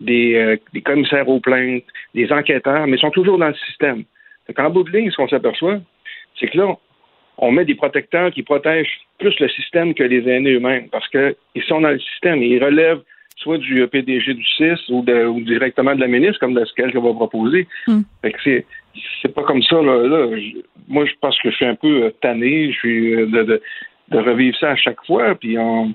des, 0.00 0.56
des 0.72 0.80
commissaires 0.80 1.28
aux 1.28 1.40
plaintes, 1.40 1.84
des 2.14 2.32
enquêteurs, 2.32 2.86
mais 2.86 2.96
ils 2.96 3.00
sont 3.00 3.10
toujours 3.10 3.36
dans 3.36 3.48
le 3.48 3.54
système. 3.66 4.04
En 4.56 4.70
bout 4.70 4.84
de 4.84 4.96
ligne, 4.96 5.10
ce 5.10 5.16
qu'on 5.16 5.28
s'aperçoit, 5.28 5.80
c'est 6.42 6.48
que 6.48 6.58
là, 6.58 6.76
on 7.38 7.52
met 7.52 7.64
des 7.64 7.74
protecteurs 7.74 8.30
qui 8.32 8.42
protègent 8.42 9.00
plus 9.18 9.38
le 9.40 9.48
système 9.48 9.94
que 9.94 10.02
les 10.02 10.28
aînés 10.28 10.54
eux-mêmes 10.54 10.88
parce 10.90 11.08
qu'ils 11.08 11.62
sont 11.66 11.80
dans 11.80 11.90
le 11.90 12.00
système 12.00 12.42
et 12.42 12.48
ils 12.48 12.62
relèvent 12.62 13.02
soit 13.36 13.58
du 13.58 13.86
PDG 13.88 14.34
du 14.34 14.44
CIS 14.44 14.90
ou, 14.90 14.98
ou 15.00 15.40
directement 15.40 15.94
de 15.94 16.00
la 16.00 16.06
ministre, 16.06 16.38
comme 16.38 16.54
de 16.54 16.64
ce 16.64 16.72
qu'elle 16.74 16.92
va 16.92 17.12
proposer. 17.12 17.66
Mm. 17.88 18.00
Fait 18.22 18.32
que 18.32 18.38
c'est, 18.44 18.66
c'est 19.20 19.34
pas 19.34 19.42
comme 19.42 19.62
ça. 19.62 19.80
Là, 19.80 20.06
là. 20.06 20.36
moi, 20.88 21.04
je 21.06 21.12
pense 21.20 21.38
que 21.40 21.50
je 21.50 21.56
suis 21.56 21.64
un 21.64 21.74
peu 21.74 22.04
euh, 22.04 22.10
tanné 22.20 22.72
je 22.72 22.78
suis, 22.78 23.14
euh, 23.14 23.26
de, 23.26 23.42
de, 23.42 23.62
de, 24.10 24.18
revivre 24.18 24.56
ça 24.58 24.70
à 24.70 24.76
chaque 24.76 25.04
fois. 25.06 25.34
Puis 25.34 25.58
on, 25.58 25.92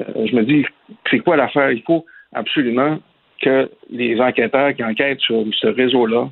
euh, 0.00 0.26
je 0.26 0.34
me 0.34 0.44
dis, 0.44 0.64
c'est 1.10 1.18
quoi 1.18 1.36
l'affaire? 1.36 1.70
Il 1.72 1.82
faut 1.82 2.06
absolument 2.32 2.98
que 3.42 3.70
les 3.90 4.18
enquêteurs 4.20 4.74
qui 4.74 4.82
enquêtent 4.82 5.20
sur 5.20 5.44
ce 5.60 5.66
réseau-là 5.66 6.30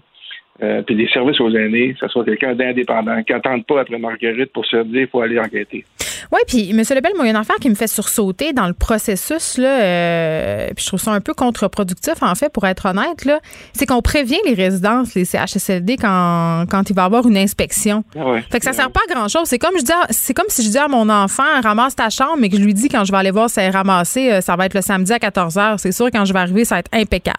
euh, 0.63 0.83
puis 0.83 0.95
des 0.95 1.09
services 1.09 1.41
aux 1.41 1.51
aînés, 1.51 1.97
ça 1.99 2.09
soit 2.09 2.25
quelqu'un 2.25 2.55
d'indépendant, 2.55 3.23
qui 3.23 3.33
n'attende 3.33 3.67
pas 3.67 3.81
après 3.81 3.99
Marguerite 3.99 4.53
pour 4.53 4.65
se 4.65 4.77
dire 4.85 5.01
qu'il 5.01 5.09
faut 5.09 5.21
aller 5.21 5.39
enquêter. 5.39 5.85
Oui, 6.33 6.41
puis 6.47 6.71
M. 6.71 6.79
Lebel, 6.79 7.13
moi, 7.17 7.25
il 7.25 7.27
y 7.27 7.29
a 7.29 7.31
une 7.31 7.37
affaire 7.37 7.57
qui 7.57 7.69
me 7.69 7.75
fait 7.75 7.89
sursauter 7.89 8.53
dans 8.53 8.67
le 8.67 8.73
processus, 8.73 9.59
là, 9.59 9.83
euh, 9.83 10.67
puis 10.69 10.85
je 10.85 10.87
trouve 10.87 11.01
ça 11.01 11.13
un 11.13 11.21
peu 11.21 11.35
contre-productif, 11.35 12.23
en 12.23 12.35
fait, 12.35 12.53
pour 12.53 12.67
être 12.67 12.87
honnête, 12.87 13.25
là, 13.25 13.41
c'est 13.73 13.87
qu'on 13.87 14.01
prévient 14.01 14.39
les 14.47 14.55
résidences, 14.55 15.15
les 15.15 15.25
CHSLD, 15.25 15.97
quand, 15.97 16.65
quand 16.71 16.89
il 16.89 16.95
va 16.95 17.03
y 17.03 17.05
avoir 17.05 17.27
une 17.27 17.37
inspection. 17.37 18.05
Ah 18.17 18.31
ouais. 18.31 18.43
Fait 18.51 18.59
que 18.59 18.65
ça 18.65 18.73
sert 18.73 18.91
pas 18.91 19.01
à 19.09 19.15
grand-chose. 19.15 19.45
C'est 19.45 19.59
comme, 19.59 19.77
je 19.77 19.85
dis 19.85 19.93
c'est 20.11 20.35
comme 20.35 20.49
si 20.49 20.65
je 20.65 20.71
dis 20.71 20.79
à 20.79 20.89
mon 20.89 21.09
enfant, 21.09 21.43
ramasse 21.63 21.97
ta 21.97 22.11
chambre, 22.11 22.37
mais 22.39 22.49
que 22.49 22.57
je 22.57 22.63
lui 22.63 22.75
dis 22.75 22.89
quand 22.89 23.05
je 23.05 23.13
vais 23.13 23.19
aller 23.19 23.31
voir 23.31 23.51
si 23.51 23.61
elle 23.61 23.67
est 23.67 23.71
ramassée, 23.71 24.33
euh, 24.33 24.41
ça 24.41 24.57
va 24.57 24.67
être 24.67 24.75
le 24.75 24.83
samedi 24.83 25.13
à 25.13 25.19
14 25.19 25.57
h. 25.57 25.79
C'est 25.79 25.93
sûr, 25.93 26.07
quand 26.13 26.25
je 26.25 26.33
vais 26.33 26.39
arriver, 26.39 26.65
ça 26.65 26.77
va 26.77 26.79
être 26.81 26.95
impeccable. 26.95 27.39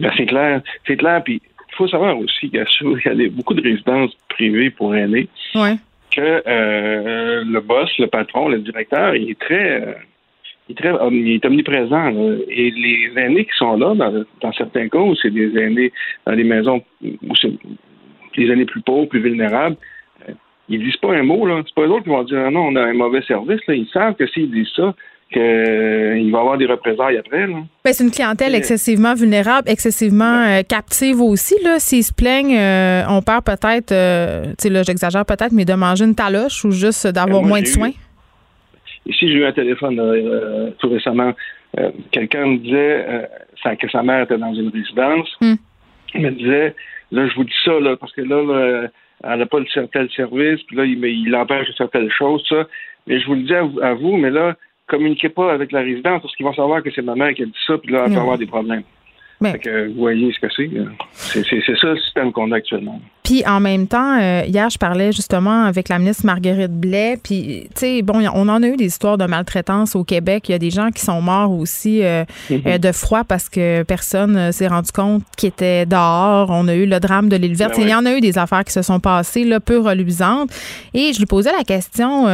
Ben, 0.00 0.10
c'est 0.16 0.26
clair. 0.26 0.62
C'est 0.86 0.96
clair, 0.96 1.22
puis 1.24 1.40
il 1.42 1.57
faut 1.78 1.88
savoir 1.88 2.18
aussi 2.18 2.50
qu'il 2.50 2.58
y 2.58 3.26
a 3.26 3.30
beaucoup 3.30 3.54
de 3.54 3.62
résidences 3.62 4.14
privées 4.28 4.70
pour 4.70 4.94
aînés. 4.94 5.28
Que 6.10 6.42
euh, 6.46 7.44
le 7.44 7.60
boss, 7.60 7.90
le 7.98 8.06
patron, 8.06 8.48
le 8.48 8.58
directeur, 8.58 9.14
il 9.14 9.30
est 9.30 9.38
très, 9.38 9.82
euh, 9.82 9.92
il 10.68 10.72
est 10.72 10.78
très, 10.78 10.92
il 11.10 11.32
est 11.32 11.44
omniprésent. 11.44 12.12
Et 12.48 12.70
les 12.70 13.10
aînés 13.16 13.44
qui 13.44 13.56
sont 13.56 13.76
là, 13.76 13.94
dans, 13.94 14.52
certains 14.52 14.88
cas, 14.88 14.98
où 14.98 15.14
c'est 15.16 15.30
des 15.30 15.56
aînés 15.58 15.92
dans 16.26 16.34
des 16.34 16.44
maisons 16.44 16.82
où 17.02 17.36
c'est 17.36 17.52
des 18.36 18.50
aînés 18.50 18.64
plus 18.64 18.80
pauvres, 18.80 19.08
plus 19.08 19.20
vulnérables, 19.20 19.76
euh, 20.28 20.32
ils 20.68 20.82
disent 20.82 20.96
pas 20.96 21.14
un 21.14 21.22
mot. 21.22 21.46
Là. 21.46 21.62
C'est 21.66 21.74
pas 21.74 21.82
eux 21.82 21.90
autres 21.90 22.04
qui 22.04 22.10
vont 22.10 22.24
dire 22.24 22.44
ah 22.46 22.50
non, 22.50 22.68
on 22.68 22.76
a 22.76 22.84
un 22.84 22.94
mauvais 22.94 23.22
service. 23.22 23.60
Là. 23.66 23.74
Ils 23.74 23.88
savent 23.88 24.14
que 24.14 24.26
s'ils 24.26 24.50
disent 24.50 24.72
ça, 24.74 24.94
qu'il 25.32 25.42
euh, 25.42 26.30
va 26.32 26.38
y 26.38 26.40
avoir 26.40 26.56
des 26.56 26.66
représailles 26.66 27.18
après. 27.18 27.46
Ben, 27.46 27.92
c'est 27.92 28.02
une 28.02 28.10
clientèle 28.10 28.54
excessivement 28.54 29.14
vulnérable, 29.14 29.68
excessivement 29.68 30.44
euh, 30.44 30.62
captive 30.62 31.20
aussi. 31.20 31.54
S'ils 31.78 32.04
se 32.04 32.14
plaignent, 32.14 32.56
euh, 32.56 33.02
on 33.08 33.20
perd 33.20 33.44
peut-être, 33.44 33.88
tu 33.88 34.54
sais, 34.58 34.70
là, 34.70 34.82
j'exagère 34.82 35.26
peut-être, 35.26 35.52
mais 35.52 35.64
de 35.64 35.74
manger 35.74 36.04
une 36.06 36.14
taloche 36.14 36.64
ou 36.64 36.70
juste 36.70 37.06
d'avoir 37.08 37.42
moins 37.42 37.60
de 37.60 37.66
soins. 37.66 37.92
Ici, 39.06 39.28
j'ai 39.28 39.34
eu 39.34 39.44
un 39.44 39.52
téléphone 39.52 40.00
tout 40.78 40.90
récemment. 40.90 41.32
Quelqu'un 42.10 42.46
me 42.46 42.58
disait 42.58 43.28
que 43.80 43.90
sa 43.90 44.02
mère 44.02 44.22
était 44.22 44.38
dans 44.38 44.54
une 44.54 44.70
résidence. 44.70 45.28
Hmm. 45.40 45.54
Il 46.14 46.22
me 46.22 46.30
disait, 46.30 46.74
là, 47.12 47.28
je 47.28 47.34
vous 47.34 47.44
dis 47.44 47.56
ça, 47.64 47.78
là, 47.80 47.96
parce 47.96 48.12
que 48.12 48.22
là, 48.22 48.88
elle 49.24 49.38
n'a 49.38 49.46
pas 49.46 49.58
le 49.58 49.86
tel 49.88 50.08
service, 50.10 50.62
puis 50.62 50.76
là, 50.76 50.84
il, 50.84 51.04
il 51.04 51.34
empêche 51.36 51.68
de 51.68 51.72
faire 51.74 51.90
telle 51.90 52.10
chose, 52.10 52.42
ça. 52.48 52.66
Mais 53.06 53.20
je 53.20 53.26
vous 53.26 53.34
le 53.34 53.42
dis 53.42 53.54
à 53.54 53.94
vous 53.94 54.16
mais 54.16 54.30
là, 54.30 54.54
communiquez 54.88 55.28
pas 55.28 55.52
avec 55.52 55.70
la 55.72 55.80
résidence 55.80 56.22
parce 56.22 56.34
qu'ils 56.34 56.46
vont 56.46 56.54
savoir 56.54 56.82
que 56.82 56.90
c'est 56.90 57.02
ma 57.02 57.14
mère 57.14 57.34
qui 57.34 57.42
a 57.42 57.46
dit 57.46 57.52
ça, 57.66 57.78
puis 57.78 57.92
là, 57.92 58.04
elle 58.06 58.14
va 58.14 58.20
avoir 58.20 58.38
des 58.38 58.46
problèmes. 58.46 58.82
Mais... 59.40 59.60
vous 59.88 59.94
voyez 59.94 60.32
ce 60.32 60.40
que 60.40 60.52
c'est. 60.52 60.68
C'est 61.14 61.76
ça 61.76 61.88
le 61.90 61.98
système 61.98 62.32
qu'on 62.32 62.50
a 62.50 62.56
actuellement. 62.56 63.00
Puis 63.22 63.44
en 63.46 63.60
même 63.60 63.86
temps, 63.86 64.18
euh, 64.18 64.42
hier, 64.46 64.70
je 64.70 64.78
parlais 64.78 65.12
justement 65.12 65.64
avec 65.64 65.88
la 65.88 65.98
ministre 65.98 66.24
Marguerite 66.24 66.72
Blais. 66.72 67.18
Puis, 67.22 67.68
tu 67.74 67.80
sais, 67.80 68.02
bon, 68.02 68.26
on 68.34 68.48
en 68.48 68.62
a 68.62 68.66
eu 68.66 68.76
des 68.76 68.86
histoires 68.86 69.18
de 69.18 69.26
maltraitance 69.26 69.94
au 69.94 70.04
Québec. 70.04 70.48
Il 70.48 70.52
y 70.52 70.54
a 70.54 70.58
des 70.58 70.70
gens 70.70 70.90
qui 70.90 71.04
sont 71.04 71.20
morts 71.20 71.52
aussi 71.52 72.02
euh, 72.02 72.24
mhm. 72.48 72.62
euh, 72.66 72.78
de 72.78 72.90
froid 72.92 73.24
parce 73.24 73.48
que 73.48 73.82
personne 73.82 74.50
s'est 74.52 74.68
rendu 74.68 74.92
compte 74.92 75.24
qu'ils 75.36 75.50
étaient 75.50 75.84
dehors. 75.84 76.48
On 76.50 76.68
a 76.68 76.74
eu 76.74 76.86
le 76.86 77.00
drame 77.00 77.28
de 77.28 77.36
l'île 77.36 77.54
verte. 77.54 77.76
Ben 77.76 77.82
Il 77.82 77.90
y 77.90 77.94
en 77.94 78.06
a 78.06 78.14
eu 78.14 78.20
des 78.20 78.38
affaires 78.38 78.64
qui 78.64 78.72
se 78.72 78.82
sont 78.82 79.00
passées, 79.00 79.44
là, 79.44 79.60
peu 79.60 79.78
reluisantes. 79.78 80.50
Et 80.94 81.12
je 81.12 81.18
lui 81.18 81.26
posais 81.26 81.52
la 81.52 81.64
question 81.64 82.24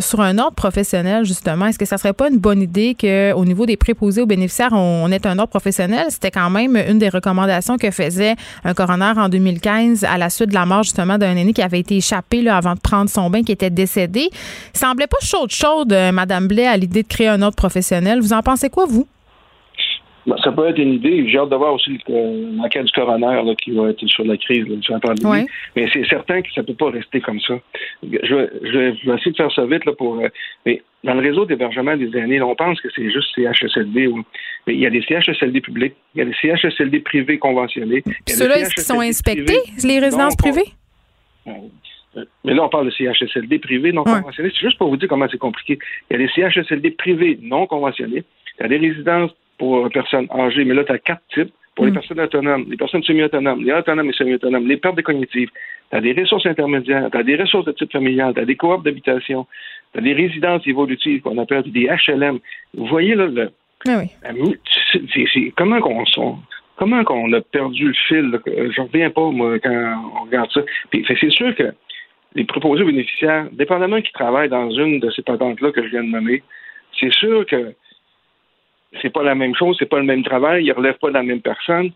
sur 0.00 0.20
un 0.20 0.38
ordre 0.38 0.54
professionnel, 0.54 1.24
justement. 1.24 1.66
Est-ce 1.66 1.78
que 1.78 1.86
ça 1.86 1.98
serait 1.98 2.12
pas 2.12 2.28
une 2.28 2.38
bonne 2.38 2.60
idée 2.60 2.94
qu'au 2.98 3.44
niveau 3.44 3.66
des 3.66 3.76
préposés 3.76 4.20
aux 4.20 4.26
bénéficiaires, 4.26 4.72
on, 4.72 5.10
ait 5.10 5.26
un 5.26 5.38
ordre 5.38 5.50
professionnel? 5.50 6.06
C'était 6.10 6.30
quand 6.30 6.50
même 6.50 6.76
une 6.76 6.98
des 6.98 7.08
recommandations 7.08 7.78
que 7.78 7.90
faisait 7.90 8.36
un 8.64 8.74
coroner 8.74 9.12
en 9.16 9.28
2015 9.28 10.04
à 10.04 10.18
la 10.18 10.25
la 10.26 10.30
suite 10.30 10.48
de 10.48 10.54
la 10.54 10.66
mort 10.66 10.82
justement 10.82 11.18
d'un 11.18 11.36
aîné 11.36 11.52
qui 11.52 11.62
avait 11.62 11.80
été 11.80 11.96
échappé 11.96 12.42
là, 12.42 12.56
avant 12.56 12.74
de 12.74 12.80
prendre 12.80 13.08
son 13.08 13.30
bain, 13.30 13.42
qui 13.42 13.52
était 13.52 13.70
décédé. 13.70 14.28
Il 14.74 14.78
semblait 14.78 15.06
pas 15.06 15.18
chaude 15.22 15.50
chaude, 15.50 15.92
euh, 15.92 16.12
Madame 16.12 16.48
Blais, 16.48 16.66
à 16.66 16.76
l'idée 16.76 17.02
de 17.02 17.08
créer 17.08 17.28
un 17.28 17.42
autre 17.42 17.56
professionnel. 17.56 18.20
Vous 18.20 18.32
en 18.32 18.42
pensez 18.42 18.68
quoi, 18.68 18.86
vous? 18.86 19.06
Ben, 20.26 20.36
ça 20.42 20.50
peut 20.50 20.66
être 20.66 20.78
une 20.78 20.94
idée. 20.94 21.28
J'ai 21.28 21.38
hâte 21.38 21.50
de 21.50 21.56
voir 21.56 21.74
aussi 21.74 21.98
l'enquête 22.08 22.84
du 22.84 22.92
coroner 22.92 23.42
là, 23.44 23.54
qui 23.54 23.70
va 23.70 23.90
être 23.90 24.04
sur 24.06 24.24
la 24.24 24.36
crise 24.36 24.66
là, 24.66 24.76
du 24.76 25.00
pandémie. 25.00 25.46
Mais 25.76 25.88
c'est 25.92 26.04
certain 26.08 26.42
que 26.42 26.48
ça 26.52 26.62
ne 26.62 26.66
peut 26.66 26.74
pas 26.74 26.90
rester 26.90 27.20
comme 27.20 27.40
ça. 27.40 27.54
Je 28.02 28.34
vais, 28.34 28.50
je, 28.62 29.12
essayer 29.14 29.30
de 29.30 29.36
faire 29.36 29.52
ça 29.52 29.64
vite 29.66 29.84
là, 29.84 29.92
pour. 29.92 30.18
Euh, 30.18 30.28
mais 30.64 30.82
dans 31.04 31.14
le 31.14 31.20
réseau 31.20 31.46
d'hébergement 31.46 31.96
des 31.96 32.10
aînés, 32.16 32.42
on 32.42 32.56
pense 32.56 32.80
que 32.80 32.88
c'est 32.94 33.08
juste 33.10 33.28
CHSLD. 33.36 34.08
mais 34.66 34.74
il 34.74 34.80
y 34.80 34.86
a 34.86 34.90
des 34.90 35.02
CHSLD 35.02 35.60
publics, 35.60 35.94
il 36.14 36.18
y 36.18 36.22
a 36.22 36.24
des 36.24 36.34
CHSLD 36.34 37.00
privés 37.00 37.38
conventionnés. 37.38 38.02
Ceux-là, 38.26 38.58
est-ce 38.58 38.74
qu'ils 38.74 38.82
sont 38.82 39.00
inspectés, 39.00 39.60
les 39.84 40.00
résidences 40.00 40.36
privées? 40.36 40.72
Mais 42.44 42.54
là, 42.54 42.64
on 42.64 42.68
parle 42.68 42.86
de 42.86 42.90
CHSLD 42.90 43.60
privés 43.60 43.92
non 43.92 44.02
conventionnés. 44.02 44.50
C'est 44.52 44.66
juste 44.66 44.78
pour 44.78 44.88
vous 44.88 44.96
dire 44.96 45.08
comment 45.08 45.28
c'est 45.30 45.38
compliqué. 45.38 45.78
Il 46.10 46.18
y 46.18 46.22
a 46.22 46.26
des 46.26 46.32
CHSLD 46.32 46.92
privés 46.92 47.38
non 47.42 47.66
conventionnés. 47.66 48.24
Il 48.58 48.62
y 48.62 48.64
a 48.64 48.68
des 48.68 48.78
résidences 48.78 49.30
pour 49.58 49.88
personnes 49.90 50.28
âgées, 50.30 50.64
mais 50.64 50.74
là, 50.74 50.84
tu 50.84 50.92
as 50.92 50.98
quatre 50.98 51.22
types. 51.32 51.52
Pour 51.74 51.84
les 51.84 51.90
mm. 51.90 51.94
personnes 51.94 52.20
autonomes, 52.20 52.64
les 52.70 52.76
personnes 52.78 53.02
semi-autonomes, 53.02 53.62
les 53.62 53.72
autonomes 53.72 54.08
et 54.08 54.12
semi-autonomes, 54.14 54.66
les 54.66 54.78
pertes 54.78 54.96
de 54.96 55.02
cognitives, 55.02 55.50
tu 55.90 55.96
as 55.96 56.00
des 56.00 56.14
ressources 56.14 56.46
intermédiaires, 56.46 57.10
tu 57.10 57.18
as 57.18 57.22
des 57.22 57.36
ressources 57.36 57.66
de 57.66 57.72
type 57.72 57.92
familial, 57.92 58.32
tu 58.32 58.40
as 58.40 58.46
des 58.46 58.56
coop 58.56 58.82
d'habitation, 58.82 59.46
tu 59.92 59.98
as 59.98 60.02
des 60.02 60.14
résidences 60.14 60.66
évolutives 60.66 61.20
qu'on 61.20 61.36
appelle 61.36 61.70
des 61.70 61.90
HLM. 62.06 62.38
Vous 62.72 62.86
voyez, 62.86 63.14
là, 63.14 63.26
le, 63.26 63.50
ah 63.86 64.00
oui. 64.00 65.52
comment 65.56 65.80
qu'on 65.80 66.04
comment 66.76 67.04
qu'on 67.04 67.32
a 67.32 67.40
perdu 67.40 67.88
le 67.88 67.94
fil. 68.08 68.40
Je 68.46 68.80
reviens 68.80 69.10
pas, 69.10 69.30
moi, 69.30 69.58
quand 69.58 70.10
on 70.16 70.24
regarde 70.24 70.50
ça. 70.52 70.62
Puis, 70.90 71.04
c'est 71.06 71.30
sûr 71.30 71.54
que 71.54 71.72
les 72.34 72.44
proposés 72.44 72.84
bénéficiaires, 72.84 73.48
dépendamment 73.52 74.00
qui 74.00 74.12
travaillent 74.12 74.48
dans 74.48 74.70
une 74.70 75.00
de 75.00 75.10
ces 75.10 75.22
patentes-là 75.22 75.72
que 75.72 75.82
je 75.82 75.88
viens 75.88 76.04
de 76.04 76.08
nommer, 76.08 76.42
c'est 76.98 77.12
sûr 77.12 77.46
que 77.46 77.74
c'est 79.02 79.12
pas 79.12 79.22
la 79.22 79.34
même 79.34 79.54
chose, 79.54 79.76
c'est 79.78 79.88
pas 79.88 79.98
le 79.98 80.04
même 80.04 80.22
travail, 80.22 80.64
il 80.64 80.72
relève 80.72 80.98
pas 80.98 81.08
de 81.08 81.14
la 81.14 81.22
même 81.22 81.40
personne. 81.40 81.90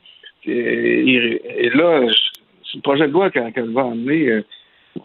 Et, 0.47 1.71
là, 1.75 2.01
le 2.01 2.81
projet 2.83 3.07
de 3.07 3.13
loi 3.13 3.31
qu'elle 3.31 3.73
va 3.73 3.83
amener, 3.83 4.29
euh, 4.29 4.45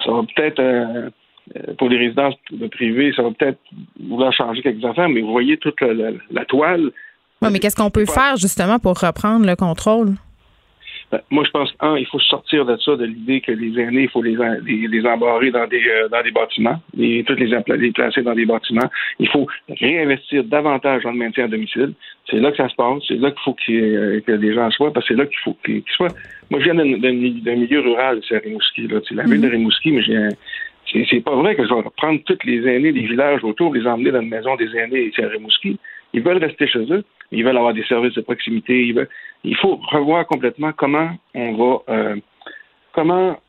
ça 0.04 0.12
va 0.12 0.21
peut-être 0.36 0.60
euh, 0.60 1.10
euh, 1.56 1.74
pour 1.78 1.89
les 1.89 1.98
résidences 1.98 2.36
privées, 2.71 3.13
ça 3.15 3.24
va 3.24 3.32
peut-être 3.32 3.60
vouloir 4.00 4.34
changer 4.34 4.62
quelques 4.62 4.84
affaires, 4.86 5.10
mais 5.10 5.21
vous 5.21 5.32
voyez 5.32 5.58
toute 5.58 5.80
la, 5.82 6.45
toile. 6.45 6.91
Oui, 7.41 7.50
mais 7.52 7.60
qu'est-ce 7.60 7.76
qu'on 7.76 7.89
peut 7.89 8.06
faire 8.06 8.38
justement 8.38 8.80
pour 8.80 9.00
reprendre 9.00 9.45
le 9.45 9.56
contrôle? 9.56 10.13
Ben, 11.11 11.21
moi, 11.29 11.43
je 11.45 11.51
pense, 11.51 11.73
un, 11.81 11.97
il 11.97 12.05
faut 12.07 12.19
sortir 12.19 12.65
de 12.65 12.75
ça, 12.77 12.95
de 12.95 13.05
l'idée 13.05 13.39
que 13.41 13.51
les 13.51 13.79
aînés, 13.79 14.03
il 14.03 14.09
faut 14.09 14.23
les, 14.23 14.35
les, 14.65 15.05
embarrer 15.05 15.51
dans 15.51 15.67
des, 15.67 15.83
euh, 15.87 16.07
dans 16.09 16.23
des 16.23 16.31
bâtiments, 16.31 16.81
et 16.99 17.23
toutes 17.25 17.39
les, 17.39 17.51
les 17.77 17.91
placer 17.91 18.23
dans 18.23 18.33
des 18.33 18.45
bâtiments. 18.45 18.89
Il 19.19 19.29
faut 19.29 19.47
réinvestir 19.69 20.43
davantage 20.43 21.03
dans 21.03 21.11
le 21.11 21.17
maintien 21.17 21.45
à 21.45 21.47
domicile. 21.47 21.93
C'est 22.29 22.39
là 22.39 22.49
que 22.51 22.57
ça 22.57 22.69
se 22.69 22.75
passe. 22.75 23.03
C'est 23.07 23.19
là 23.19 23.29
qu'il 23.29 23.41
faut 23.43 23.55
euh, 23.69 24.19
que 24.21 24.31
des 24.31 24.53
gens 24.53 24.71
soient, 24.71 24.91
parce 24.91 25.07
que 25.07 25.13
c'est 25.13 25.19
là 25.19 25.27
qu'il 25.27 25.39
faut 25.43 25.55
qu'ils 25.63 25.83
soient. 25.95 26.13
Moi, 26.49 26.59
je 26.59 26.71
viens 26.71 26.75
d'un 26.75 27.55
milieu 27.55 27.81
rural, 27.81 28.21
c'est 28.27 28.35
à 28.35 28.39
Rimouski. 28.39 28.87
Là. 28.87 28.99
C'est 29.07 29.15
la 29.15 29.23
ville 29.23 29.41
de 29.41 29.47
mhm. 29.47 29.53
Rimouski, 29.53 29.91
mais 29.91 30.01
j'ai 30.01 30.29
c'est 31.09 31.23
pas 31.23 31.35
vrai 31.35 31.55
que 31.55 31.67
je 31.67 31.73
vais 31.73 31.81
prendre 31.97 32.19
tous 32.25 32.37
les 32.45 32.65
aînés 32.67 32.91
des 32.91 33.01
villages 33.01 33.43
autour, 33.43 33.73
les 33.73 33.85
emmener 33.87 34.11
dans 34.11 34.21
une 34.21 34.29
maison 34.29 34.55
des 34.55 34.69
aînés 34.77 35.07
ici 35.07 35.21
à 35.21 35.27
Rimouski. 35.27 35.77
Ils 36.13 36.21
veulent 36.21 36.37
rester 36.37 36.67
chez 36.67 36.85
eux. 36.91 37.03
Ils 37.31 37.43
veulent 37.43 37.57
avoir 37.57 37.73
des 37.73 37.83
services 37.83 38.13
de 38.13 38.21
proximité. 38.21 38.93
Il 39.45 39.55
faut 39.58 39.79
revoir 39.91 40.25
complètement 40.25 40.71
comment 40.73 41.12
on 41.36 41.53
va 41.53 41.93
euh, 41.93 42.15
comment 42.93 43.39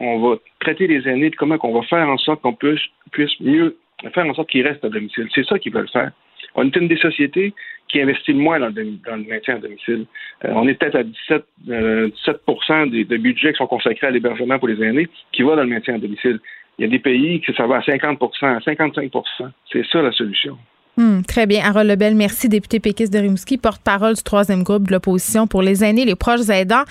on 0.00 0.18
va 0.20 0.36
traiter 0.60 0.86
les 0.86 1.06
aînés, 1.06 1.30
comment 1.30 1.58
on 1.62 1.78
va 1.78 1.82
faire 1.82 2.08
en 2.08 2.16
sorte 2.16 2.40
qu'on 2.40 2.54
puisse, 2.54 2.80
puisse 3.12 3.38
mieux 3.40 3.76
faire 4.14 4.26
en 4.26 4.34
sorte 4.34 4.48
qu'ils 4.48 4.66
restent 4.66 4.84
à 4.84 4.88
domicile. 4.88 5.28
C'est 5.34 5.44
ça 5.44 5.58
qu'ils 5.58 5.72
veulent 5.72 5.90
faire. 5.90 6.10
On 6.54 6.66
est 6.66 6.76
une 6.76 6.88
des 6.88 6.96
sociétés 6.96 7.52
qui 7.88 8.00
investit 8.00 8.32
le 8.32 8.38
moins 8.38 8.58
dans 8.58 8.74
le, 8.74 9.28
maintien 9.28 9.56
à 9.56 9.58
domicile. 9.58 10.06
Euh, 10.44 10.52
on 10.54 10.66
est 10.66 10.74
peut-être 10.74 10.96
à 10.96 11.02
17, 11.02 11.44
17 11.66 11.70
euh, 11.70 12.86
des, 12.86 13.04
de 13.04 13.16
budgets 13.18 13.52
qui 13.52 13.58
sont 13.58 13.66
consacrés 13.66 14.06
à 14.06 14.10
l'hébergement 14.10 14.58
pour 14.58 14.68
les 14.68 14.82
aînés 14.82 15.08
qui 15.32 15.42
va 15.42 15.56
dans 15.56 15.62
le 15.62 15.68
maintien 15.68 15.94
à 15.94 15.98
domicile. 15.98 16.40
Il 16.78 16.82
y 16.82 16.84
a 16.86 16.90
des 16.90 16.98
pays 16.98 17.40
que 17.42 17.52
ça 17.52 17.66
va 17.66 17.76
à 17.76 17.82
50 17.82 18.20
à 18.22 18.58
55% 18.58 19.50
C'est 19.70 19.86
ça 19.86 20.02
la 20.02 20.12
solution. 20.12 20.56
Hmm, 20.98 21.22
très 21.22 21.46
bien. 21.46 21.64
Harold 21.64 21.88
Lebel, 21.88 22.14
merci, 22.14 22.50
député 22.50 22.78
péquiste 22.78 23.10
de 23.14 23.18
Rimouski, 23.18 23.56
porte-parole 23.56 24.14
du 24.14 24.22
troisième 24.22 24.62
groupe 24.62 24.88
de 24.88 24.92
l'opposition 24.92 25.46
pour 25.46 25.62
les 25.62 25.82
aînés, 25.82 26.04
les 26.04 26.16
proches 26.16 26.50
aidants. 26.50 26.82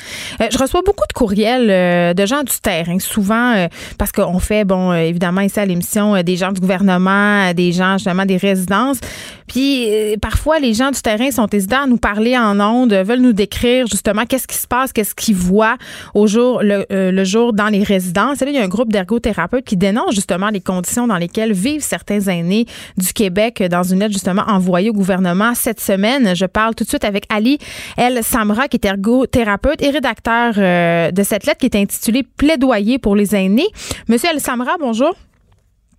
Euh, 0.42 0.48
je 0.52 0.58
reçois 0.58 0.82
beaucoup 0.84 1.06
de 1.08 1.14
courriels 1.14 1.70
euh, 1.70 2.16
de 2.16 2.26
gens 2.26 2.42
du 2.42 2.60
terrain, 2.64 2.98
souvent 2.98 3.54
euh, 3.54 3.68
parce 4.00 4.12
qu'on 4.12 4.40
fait, 4.40 4.66
bon, 4.66 4.92
évidemment, 4.92 5.42
ici 5.42 5.60
à 5.60 5.68
l'émission, 5.68 6.20
des 6.24 6.36
gens 6.36 6.52
du 6.52 6.60
gouvernement, 6.60 7.54
des 7.54 7.74
gens, 7.74 8.00
justement, 8.00 8.26
des 8.26 8.38
résidences. 8.38 8.98
Puis 9.46 9.88
parfois, 10.20 10.60
les 10.60 10.74
gens 10.74 10.90
du 10.90 11.02
terrain 11.02 11.30
sont 11.30 11.48
hésitants 11.48 11.84
à 11.84 11.88
nous 11.88 11.98
parler 11.98 12.36
en 12.36 12.60
ondes, 12.60 12.94
veulent 12.94 13.20
nous 13.20 13.34
décrire 13.34 13.86
justement 13.86 14.26
qu'est-ce 14.26 14.48
qui 14.48 14.58
se 14.58 14.66
passe, 14.66 14.94
qu'est-ce 14.94 15.14
qu'ils 15.14 15.36
voient 15.36 15.76
au 16.16 16.26
jour, 16.26 16.62
le, 16.64 17.24
jour 17.24 17.54
dans 17.54 17.68
les 17.68 17.84
résidences. 17.84 18.42
Et 18.42 18.46
là, 18.46 18.52
il 18.52 18.58
y 18.58 18.60
a 18.60 18.64
un 18.64 18.70
groupe 18.70 18.92
d'ergothérapeutes 18.92 19.66
qui 19.66 19.76
dénonce 19.76 20.16
justement 20.16 20.50
les 20.50 20.62
conditions 20.62 21.06
dans 21.06 21.18
lesquelles 21.18 21.52
vivent 21.52 21.84
certains 21.84 22.22
aînés 22.22 22.66
du 22.98 23.12
Québec 23.12 23.62
dans 23.70 23.91
une 23.92 24.00
lettre 24.00 24.14
justement 24.14 24.44
envoyée 24.48 24.90
au 24.90 24.94
gouvernement 24.94 25.54
cette 25.54 25.80
semaine. 25.80 26.36
Je 26.36 26.46
parle 26.46 26.76
tout 26.76 26.84
de 26.84 26.90
suite 26.90 27.04
avec 27.04 27.26
Ali 27.30 27.58
El 27.98 28.24
Samra, 28.24 28.68
qui 28.68 28.78
est 28.78 28.86
ergothérapeute 28.86 29.82
et 29.82 29.90
rédacteur 29.90 30.54
euh, 30.58 31.12
de 31.12 31.24
cette 31.24 31.46
lettre 31.46 31.60
qui 31.60 31.66
est 31.66 31.76
intitulée 31.76 32.24
Plaidoyer 32.24 33.00
pour 33.00 33.16
les 33.16 33.36
aînés. 33.36 33.68
Monsieur 34.08 34.30
El 34.34 34.40
Samra, 34.40 34.74
bonjour. 34.80 35.14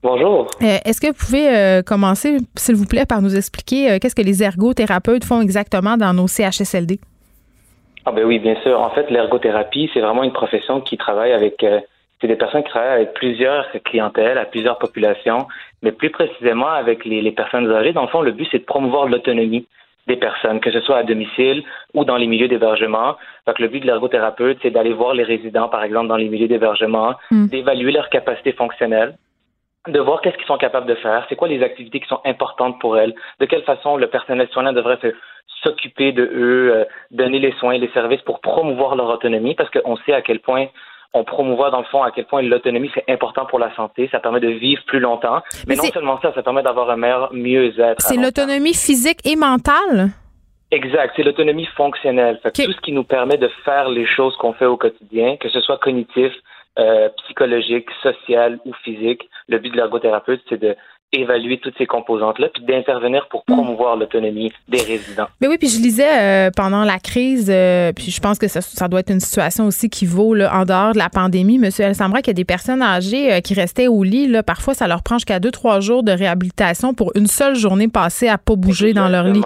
Bonjour. 0.03 0.49
Euh, 0.63 0.79
est-ce 0.85 1.01
que 1.01 1.09
vous 1.09 1.13
pouvez 1.27 1.49
euh, 1.49 1.83
commencer, 1.83 2.39
s'il 2.57 2.75
vous 2.75 2.87
plaît, 2.87 3.07
par 3.07 3.23
nous 3.23 3.37
expliquer 3.37 3.99
qu'est-ce 4.01 4.17
que 4.17 4.23
les 4.23 4.43
ergothérapeutes 4.43 5.25
font 5.25 5.41
exactement 5.41 5.97
dans 5.97 6.13
nos 6.13 6.27
CHSLD? 6.27 6.99
Ah 8.05 8.11
ben 8.11 8.25
oui, 8.25 8.41
bien 8.41 8.57
sûr. 8.63 8.81
En 8.81 8.91
fait, 8.91 9.09
l'ergothérapie, 9.11 9.89
c'est 9.95 10.01
vraiment 10.01 10.25
une 10.25 10.33
profession 10.33 10.81
qui 10.81 10.97
travaille 10.97 11.33
avec 11.33 11.65
c'est 12.23 12.29
des 12.29 12.37
personnes 12.37 12.63
qui 12.63 12.71
travaillent 12.71 13.03
avec 13.03 13.15
plusieurs 13.15 13.67
clientèles, 13.85 14.39
à 14.39 14.45
plusieurs 14.45 14.79
populations, 14.79 15.49
mais 15.83 15.91
plus 15.91 16.11
précisément 16.11 16.69
avec 16.69 17.05
les, 17.05 17.33
personnes 17.33 17.71
âgées. 17.71 17.93
Dans 17.93 18.03
le 18.03 18.09
fond, 18.09 18.23
le 18.23 18.31
but, 18.31 18.47
c'est 18.51 18.61
de 18.61 18.65
promouvoir 18.65 19.09
l'autonomie 19.09 19.67
des 20.07 20.17
personnes, 20.17 20.61
que 20.61 20.71
ce 20.71 20.81
soit 20.81 20.99
à 20.99 21.03
domicile 21.03 21.65
ou 21.95 22.05
dans 22.05 22.17
les 22.17 22.29
milieux 22.29 22.47
d'hébergement. 22.47 23.17
Donc, 23.47 23.59
le 23.59 23.67
but 23.67 23.81
de 23.81 23.87
l'ergothérapeute, 23.87 24.59
c'est 24.63 24.71
d'aller 24.71 24.93
voir 24.93 25.15
les 25.15 25.25
résidents, 25.25 25.69
par 25.69 25.83
exemple, 25.83 26.07
dans 26.07 26.17
les 26.17 26.29
milieux 26.29 26.49
d'hébergement, 26.49 27.15
hmm. 27.33 27.47
d'évaluer 27.47 27.91
leur 27.91 28.09
capacité 28.09 28.53
fonctionnelle, 28.53 29.17
de 29.89 29.99
voir 29.99 30.21
qu'est-ce 30.21 30.37
qu'ils 30.37 30.47
sont 30.47 30.59
capables 30.59 30.87
de 30.87 30.95
faire, 30.95 31.27
c'est 31.29 31.35
quoi 31.35 31.49
les 31.49 31.63
activités 31.63 31.99
qui 31.99 32.07
sont 32.07 32.21
importantes 32.25 32.81
pour 32.81 32.99
elles, 32.99 33.15
de 33.41 33.47
quelle 33.47 33.65
façon 33.65 33.97
le 33.97 34.07
personnel 34.07 34.49
soignant 34.53 34.73
devrait 34.73 34.99
s'occuper 35.65 36.13
de 36.13 36.23
eux, 36.23 36.73
euh, 36.73 36.85
donner 37.11 37.41
les 37.41 37.53
soins, 37.53 37.73
et 37.73 37.79
les 37.79 37.91
services 37.91 38.23
pour 38.23 38.41
promouvoir 38.41 38.95
leur 38.95 39.09
autonomie, 39.09 39.57
parce 39.57 39.71
qu'on 39.71 39.97
sait 39.99 40.13
à 40.13 40.23
quel 40.23 40.39
point 40.39 40.67
on 41.15 41.25
promouvoit 41.25 41.71
dans 41.71 41.81
le 41.81 41.85
fond 41.87 42.03
à 42.03 42.11
quel 42.11 42.27
point 42.27 42.43
l'autonomie 42.43 42.91
c'est 42.95 43.05
important 43.11 43.47
pour 43.47 43.59
la 43.59 43.75
santé, 43.75 44.09
ça 44.11 44.21
permet 44.21 44.41
de 44.41 44.49
vivre 44.49 44.83
plus 44.87 45.01
longtemps, 45.01 45.43
mais, 45.67 45.77
non 45.77 45.85
seulement 45.85 46.21
ça, 46.21 46.33
ça 46.35 46.43
permet 46.43 46.63
d'avoir 46.63 46.91
un 46.91 46.97
meilleur 46.97 47.33
mieux-être. 47.33 48.01
C'est 48.01 48.17
l'autonomie 48.17 48.75
physique 48.75 49.19
et 49.25 49.37
mentale? 49.37 50.11
Exact, 50.71 51.13
c'est 51.15 51.23
l'autonomie 51.23 51.67
fonctionnelle. 51.77 52.41
Tout 52.43 52.73
ce 52.73 52.81
qui 52.81 52.93
nous 52.93 53.05
permet 53.05 53.37
de 53.37 53.49
faire 53.63 53.91
les 53.91 54.07
choses 54.07 54.35
qu'on 54.39 54.55
fait 54.55 54.65
au 54.65 54.79
quotidien, 54.79 55.37
que 55.37 55.51
ce 55.51 55.61
soit 55.61 55.77
cognitif, 55.77 56.33
euh, 56.79 57.11
psychologique, 57.25 57.89
social 58.03 58.59
ou 58.65 58.73
physique, 58.83 59.29
le 59.49 59.59
but 59.59 59.71
de 59.71 59.77
l'ergothérapeute, 59.77 60.41
c'est 60.49 60.59
de 60.59 60.75
évaluer 61.13 61.59
toutes 61.59 61.77
ces 61.77 61.87
composantes-là, 61.87 62.49
puis 62.53 62.65
d'intervenir 62.65 63.29
pour 63.29 63.45
promouvoir 63.45 63.97
l'autonomie 63.97 64.53
des 64.69 64.81
résidents. 64.81 65.27
Mais 65.41 65.49
oui, 65.49 65.59
puis 65.59 65.69
je 65.69 65.79
lisais 65.81 66.21
euh, 66.21 66.51
pendant 66.57 66.85
la 66.85 66.99
crise, 66.99 67.51
euh, 67.51 67.93
puis 67.93 68.11
je 68.11 68.21
pense 68.21 68.39
que 68.39 68.49
ça, 68.49 68.61
ça, 68.61 68.89
doit 68.89 69.01
être 69.01 69.11
une 69.11 69.21
situation 69.21 69.67
aussi 69.67 69.91
qui 69.91 70.07
vaut 70.07 70.35
là, 70.35 70.55
en 70.55 70.65
dehors 70.65 70.93
de 70.93 70.99
la 70.99 71.11
pandémie. 71.11 71.59
Monsieur 71.59 71.85
El 71.85 71.95
Sambra, 71.95 72.23
qu'il 72.23 72.29
y 72.29 72.31
a 72.31 72.35
des 72.35 72.45
personnes 72.45 72.83
âgées 72.83 73.33
euh, 73.33 73.41
qui 73.41 73.55
restaient 73.55 73.89
au 73.89 74.03
lit, 74.03 74.27
là, 74.27 74.43
parfois 74.43 74.75
ça 74.75 74.89
leur 74.89 75.03
prend 75.03 75.17
jusqu'à 75.17 75.39
deux, 75.39 75.51
trois 75.51 75.81
jours 75.81 76.03
de 76.03 76.13
réhabilitation 76.13 76.95
pour 76.95 77.13
une 77.15 77.27
seule 77.27 77.57
journée 77.57 77.89
passée 77.89 78.29
à 78.29 78.39
pas 78.39 78.57
bouger 78.57 78.95
dans 78.95 79.09
leur 79.09 79.25
lit. 79.25 79.43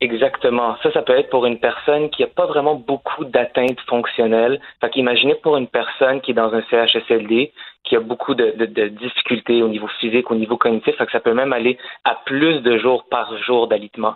Exactement. 0.00 0.76
Ça, 0.82 0.90
ça 0.92 1.02
peut 1.02 1.18
être 1.18 1.28
pour 1.28 1.44
une 1.44 1.58
personne 1.58 2.08
qui 2.08 2.22
n'a 2.22 2.28
pas 2.28 2.46
vraiment 2.46 2.74
beaucoup 2.74 3.24
d'atteintes 3.26 3.80
fonctionnelles. 3.86 4.58
Fait 4.80 4.88
qu'imaginez 4.88 5.34
pour 5.34 5.58
une 5.58 5.66
personne 5.66 6.22
qui 6.22 6.30
est 6.30 6.34
dans 6.34 6.54
un 6.54 6.62
CHSLD, 6.70 7.52
qui 7.84 7.96
a 7.96 8.00
beaucoup 8.00 8.34
de, 8.34 8.50
difficultés 8.88 9.62
au 9.62 9.68
niveau 9.68 9.88
physique, 10.00 10.30
au 10.30 10.36
niveau 10.36 10.56
cognitif, 10.56 10.96
fait 10.96 11.06
que 11.06 11.12
ça 11.12 11.20
peut 11.20 11.34
même 11.34 11.52
aller 11.52 11.76
à 12.04 12.14
plus 12.24 12.60
de 12.60 12.78
jours 12.78 13.04
par 13.10 13.36
jour 13.42 13.68
d'alitement. 13.68 14.14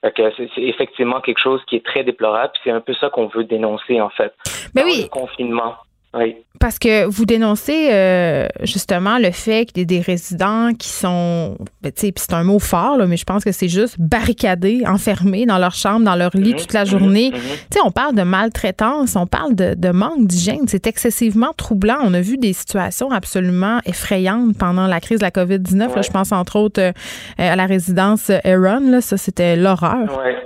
Fait 0.00 0.12
que 0.12 0.32
c'est, 0.36 0.48
effectivement 0.62 1.20
quelque 1.20 1.40
chose 1.40 1.60
qui 1.66 1.76
est 1.76 1.84
très 1.84 2.02
déplorable. 2.02 2.54
C'est 2.64 2.70
un 2.70 2.80
peu 2.80 2.94
ça 2.94 3.10
qu'on 3.10 3.26
veut 3.26 3.44
dénoncer, 3.44 4.00
en 4.00 4.08
fait. 4.08 4.32
Mais 4.74 4.82
oui. 4.84 5.02
Le 5.02 5.08
confinement. 5.08 5.74
Oui. 6.12 6.36
Parce 6.58 6.78
que 6.78 7.06
vous 7.06 7.24
dénoncez 7.24 7.88
euh, 7.90 8.46
justement 8.62 9.18
le 9.18 9.30
fait 9.30 9.64
qu'il 9.64 9.78
y 9.78 9.80
ait 9.82 9.84
des 9.86 10.00
résidents 10.00 10.72
qui 10.74 10.88
sont, 10.88 11.56
ben, 11.82 11.92
tu 11.92 12.08
sais, 12.08 12.12
c'est 12.16 12.34
un 12.34 12.42
mot 12.42 12.58
fort, 12.58 12.98
là, 12.98 13.06
mais 13.06 13.16
je 13.16 13.24
pense 13.24 13.44
que 13.44 13.52
c'est 13.52 13.68
juste 13.68 13.96
barricadés, 13.98 14.82
enfermés 14.86 15.46
dans 15.46 15.58
leur 15.58 15.72
chambre, 15.72 16.04
dans 16.04 16.16
leur 16.16 16.36
lit 16.36 16.52
mhm. 16.52 16.58
toute 16.58 16.72
la 16.72 16.84
journée. 16.84 17.30
Mhm. 17.30 17.36
Mhm. 17.36 17.42
Tu 17.70 17.78
sais, 17.78 17.80
on 17.84 17.92
parle 17.92 18.16
de 18.16 18.22
maltraitance, 18.22 19.14
on 19.14 19.26
parle 19.26 19.54
de, 19.54 19.74
de 19.74 19.88
manque 19.90 20.26
d'hygiène. 20.26 20.66
C'est 20.66 20.86
excessivement 20.88 21.52
troublant. 21.56 21.98
On 22.02 22.12
a 22.12 22.20
vu 22.20 22.36
des 22.36 22.52
situations 22.52 23.10
absolument 23.12 23.78
effrayantes 23.86 24.58
pendant 24.58 24.88
la 24.88 25.00
crise 25.00 25.20
de 25.20 25.24
la 25.24 25.30
COVID-19. 25.30 26.02
je 26.04 26.10
pense 26.10 26.32
entre 26.32 26.56
autres 26.56 26.80
euh, 26.80 26.92
à 27.38 27.54
la 27.54 27.66
résidence 27.66 28.30
Aaron. 28.44 28.90
Là, 28.90 29.00
ça, 29.00 29.16
c'était 29.16 29.54
l'horreur. 29.54 30.18
Ouais. 30.18 30.36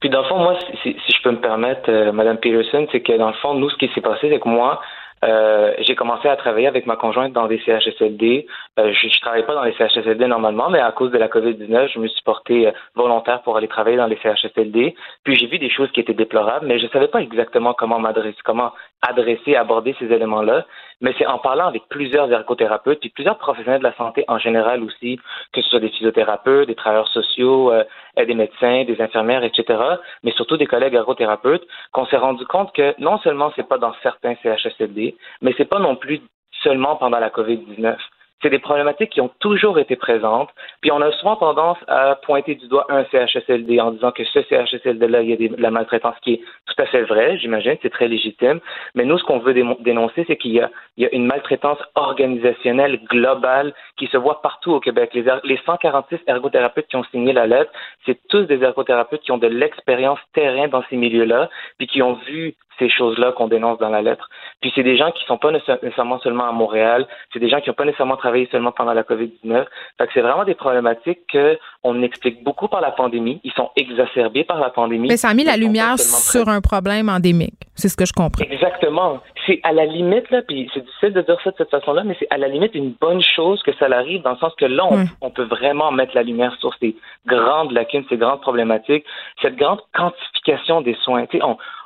Puis 0.00 0.10
dans 0.10 0.22
le 0.22 0.28
fond, 0.28 0.38
moi, 0.38 0.56
si, 0.82 0.96
si 1.06 1.12
je 1.12 1.22
peux 1.22 1.30
me 1.30 1.40
permettre, 1.40 1.90
euh, 1.90 2.12
Madame 2.12 2.38
Peterson, 2.38 2.86
c'est 2.92 3.00
que 3.00 3.16
dans 3.16 3.28
le 3.28 3.34
fond, 3.34 3.54
nous, 3.54 3.70
ce 3.70 3.76
qui 3.76 3.88
s'est 3.94 4.00
passé, 4.00 4.28
c'est 4.30 4.40
que 4.40 4.48
moi, 4.48 4.80
euh, 5.22 5.74
j'ai 5.80 5.94
commencé 5.94 6.28
à 6.28 6.36
travailler 6.36 6.66
avec 6.66 6.86
ma 6.86 6.96
conjointe 6.96 7.32
dans 7.32 7.46
des 7.46 7.58
CHSLD. 7.58 8.46
Euh, 8.78 8.92
je 8.92 9.06
ne 9.06 9.20
travaille 9.20 9.44
pas 9.44 9.54
dans 9.54 9.64
les 9.64 9.74
CHSLD 9.74 10.26
normalement, 10.26 10.70
mais 10.70 10.80
à 10.80 10.92
cause 10.92 11.10
de 11.10 11.18
la 11.18 11.28
COVID-19, 11.28 11.92
je 11.92 11.98
me 11.98 12.08
suis 12.08 12.22
porté 12.22 12.68
euh, 12.68 12.72
volontaire 12.94 13.42
pour 13.42 13.56
aller 13.56 13.68
travailler 13.68 13.98
dans 13.98 14.06
les 14.06 14.16
CHSLD. 14.16 14.94
Puis 15.24 15.36
j'ai 15.36 15.46
vu 15.46 15.58
des 15.58 15.70
choses 15.70 15.90
qui 15.92 16.00
étaient 16.00 16.14
déplorables, 16.14 16.66
mais 16.66 16.78
je 16.78 16.86
ne 16.86 16.90
savais 16.90 17.08
pas 17.08 17.20
exactement 17.20 17.74
comment 17.74 17.98
m'adresser, 17.98 18.38
comment 18.44 18.72
adresser, 19.02 19.56
aborder 19.56 19.94
ces 19.98 20.06
éléments-là. 20.06 20.64
Mais 21.02 21.14
c'est 21.18 21.26
en 21.26 21.38
parlant 21.38 21.66
avec 21.66 21.82
plusieurs 21.88 22.30
ergothérapeutes, 22.30 23.00
puis 23.00 23.10
plusieurs 23.10 23.38
professionnels 23.38 23.80
de 23.80 23.84
la 23.84 23.96
santé 23.96 24.24
en 24.28 24.38
général 24.38 24.82
aussi, 24.82 25.18
que 25.52 25.60
ce 25.62 25.68
soit 25.70 25.80
des 25.80 25.88
physiothérapeutes, 25.88 26.68
des 26.68 26.74
travailleurs 26.74 27.08
sociaux, 27.08 27.72
euh, 27.72 27.84
des 28.16 28.34
médecins, 28.34 28.84
des 28.84 29.00
infirmières, 29.00 29.44
etc., 29.44 29.78
mais 30.22 30.32
surtout 30.32 30.56
des 30.56 30.66
collègues 30.66 30.94
ergothérapeutes, 30.94 31.66
qu'on 31.92 32.06
s'est 32.06 32.16
rendu 32.16 32.44
compte 32.46 32.72
que 32.74 32.94
non 32.98 33.18
seulement 33.18 33.52
c'est 33.56 33.68
pas 33.68 33.78
dans 33.78 33.94
certains 34.02 34.34
CHSLD, 34.42 35.16
mais 35.42 35.54
c'est 35.56 35.68
pas 35.68 35.78
non 35.78 35.96
plus 35.96 36.20
seulement 36.62 36.96
pendant 36.96 37.18
la 37.18 37.30
COVID-19 37.30 37.96
c'est 38.42 38.50
des 38.50 38.58
problématiques 38.58 39.10
qui 39.10 39.20
ont 39.20 39.30
toujours 39.40 39.78
été 39.78 39.96
présentes. 39.96 40.50
Puis 40.80 40.90
on 40.90 41.00
a 41.00 41.12
souvent 41.12 41.36
tendance 41.36 41.78
à 41.88 42.16
pointer 42.16 42.54
du 42.54 42.66
doigt 42.68 42.86
un 42.88 43.04
CHSLD 43.04 43.80
en 43.80 43.92
disant 43.92 44.12
que 44.12 44.24
ce 44.24 44.42
CHSLD-là, 44.42 45.22
il 45.22 45.30
y 45.30 45.32
a 45.32 45.48
de 45.48 45.60
la 45.60 45.70
maltraitance 45.70 46.16
qui 46.22 46.34
est 46.34 46.40
tout 46.66 46.82
à 46.82 46.86
fait 46.86 47.02
vrai, 47.02 47.38
j'imagine, 47.38 47.76
c'est 47.82 47.90
très 47.90 48.08
légitime. 48.08 48.60
Mais 48.94 49.04
nous, 49.04 49.18
ce 49.18 49.24
qu'on 49.24 49.38
veut 49.38 49.54
dénoncer, 49.80 50.24
c'est 50.26 50.36
qu'il 50.36 50.52
y 50.52 50.62
y 50.96 51.06
a 51.06 51.14
une 51.14 51.26
maltraitance 51.26 51.78
organisationnelle 51.94 53.00
globale 53.10 53.74
qui 53.96 54.06
se 54.06 54.16
voit 54.16 54.42
partout 54.42 54.72
au 54.72 54.80
Québec. 54.80 55.10
Les, 55.14 55.24
les 55.44 55.58
146 55.64 56.18
ergothérapeutes 56.26 56.86
qui 56.88 56.96
ont 56.96 57.04
signé 57.04 57.32
la 57.32 57.46
lettre, 57.46 57.70
c'est 58.06 58.18
tous 58.28 58.44
des 58.44 58.62
ergothérapeutes 58.62 59.22
qui 59.22 59.32
ont 59.32 59.38
de 59.38 59.46
l'expérience 59.46 60.18
terrain 60.34 60.68
dans 60.68 60.82
ces 60.90 60.96
milieux-là, 60.96 61.48
puis 61.78 61.86
qui 61.86 62.02
ont 62.02 62.14
vu 62.26 62.54
ces 62.80 62.88
choses-là 62.88 63.32
qu'on 63.32 63.46
dénonce 63.46 63.78
dans 63.78 63.90
la 63.90 64.02
lettre. 64.02 64.28
Puis 64.60 64.72
c'est 64.74 64.82
des 64.82 64.96
gens 64.96 65.12
qui 65.12 65.24
sont 65.26 65.38
pas 65.38 65.52
nécessairement 65.52 66.18
seulement 66.18 66.48
à 66.48 66.52
Montréal, 66.52 67.06
c'est 67.32 67.38
des 67.38 67.48
gens 67.48 67.60
qui 67.60 67.70
n'ont 67.70 67.74
pas 67.74 67.84
nécessairement 67.84 68.16
travaillé 68.16 68.48
seulement 68.50 68.72
pendant 68.72 68.92
la 68.92 69.04
COVID-19. 69.04 69.64
Fait 69.98 70.06
que 70.06 70.12
c'est 70.12 70.20
vraiment 70.20 70.44
des 70.44 70.54
problématiques 70.54 71.20
qu'on 71.30 72.02
explique 72.02 72.42
beaucoup 72.42 72.66
par 72.66 72.80
la 72.80 72.90
pandémie. 72.90 73.40
Ils 73.44 73.52
sont 73.52 73.70
exacerbés 73.76 74.44
par 74.44 74.58
la 74.58 74.70
pandémie. 74.70 75.08
Mais 75.08 75.16
ça 75.16 75.28
a 75.28 75.34
mis 75.34 75.44
la 75.44 75.56
lumière 75.56 75.98
sur 75.98 76.48
un 76.48 76.60
problème 76.60 77.08
endémique. 77.08 77.54
C'est 77.74 77.88
ce 77.88 77.96
que 77.96 78.04
je 78.04 78.12
comprends. 78.12 78.44
Exactement. 78.44 79.20
C'est 79.46 79.60
à 79.62 79.72
la 79.72 79.86
limite, 79.86 80.30
là, 80.30 80.42
puis 80.42 80.70
c'est 80.74 80.84
difficile 80.84 81.12
de 81.12 81.22
dire 81.22 81.38
ça 81.42 81.50
de 81.50 81.56
cette 81.56 81.70
façon-là, 81.70 82.02
mais 82.04 82.16
c'est 82.18 82.28
à 82.30 82.38
la 82.38 82.48
limite 82.48 82.74
une 82.74 82.94
bonne 83.00 83.22
chose 83.22 83.62
que 83.62 83.72
ça 83.76 83.86
arrive 83.86 84.22
dans 84.22 84.32
le 84.32 84.36
sens 84.36 84.52
que 84.56 84.66
là, 84.66 84.84
on, 84.90 85.06
on 85.20 85.30
peut 85.30 85.44
vraiment 85.44 85.90
mettre 85.92 86.14
la 86.14 86.22
lumière 86.22 86.54
sur 86.60 86.74
ces 86.80 86.94
grandes 87.26 87.72
lacunes, 87.72 88.04
ces 88.08 88.16
grandes 88.16 88.40
problématiques, 88.40 89.04
cette 89.42 89.56
grande 89.56 89.80
quantification 89.94 90.80
des 90.82 90.94
soins. 91.02 91.26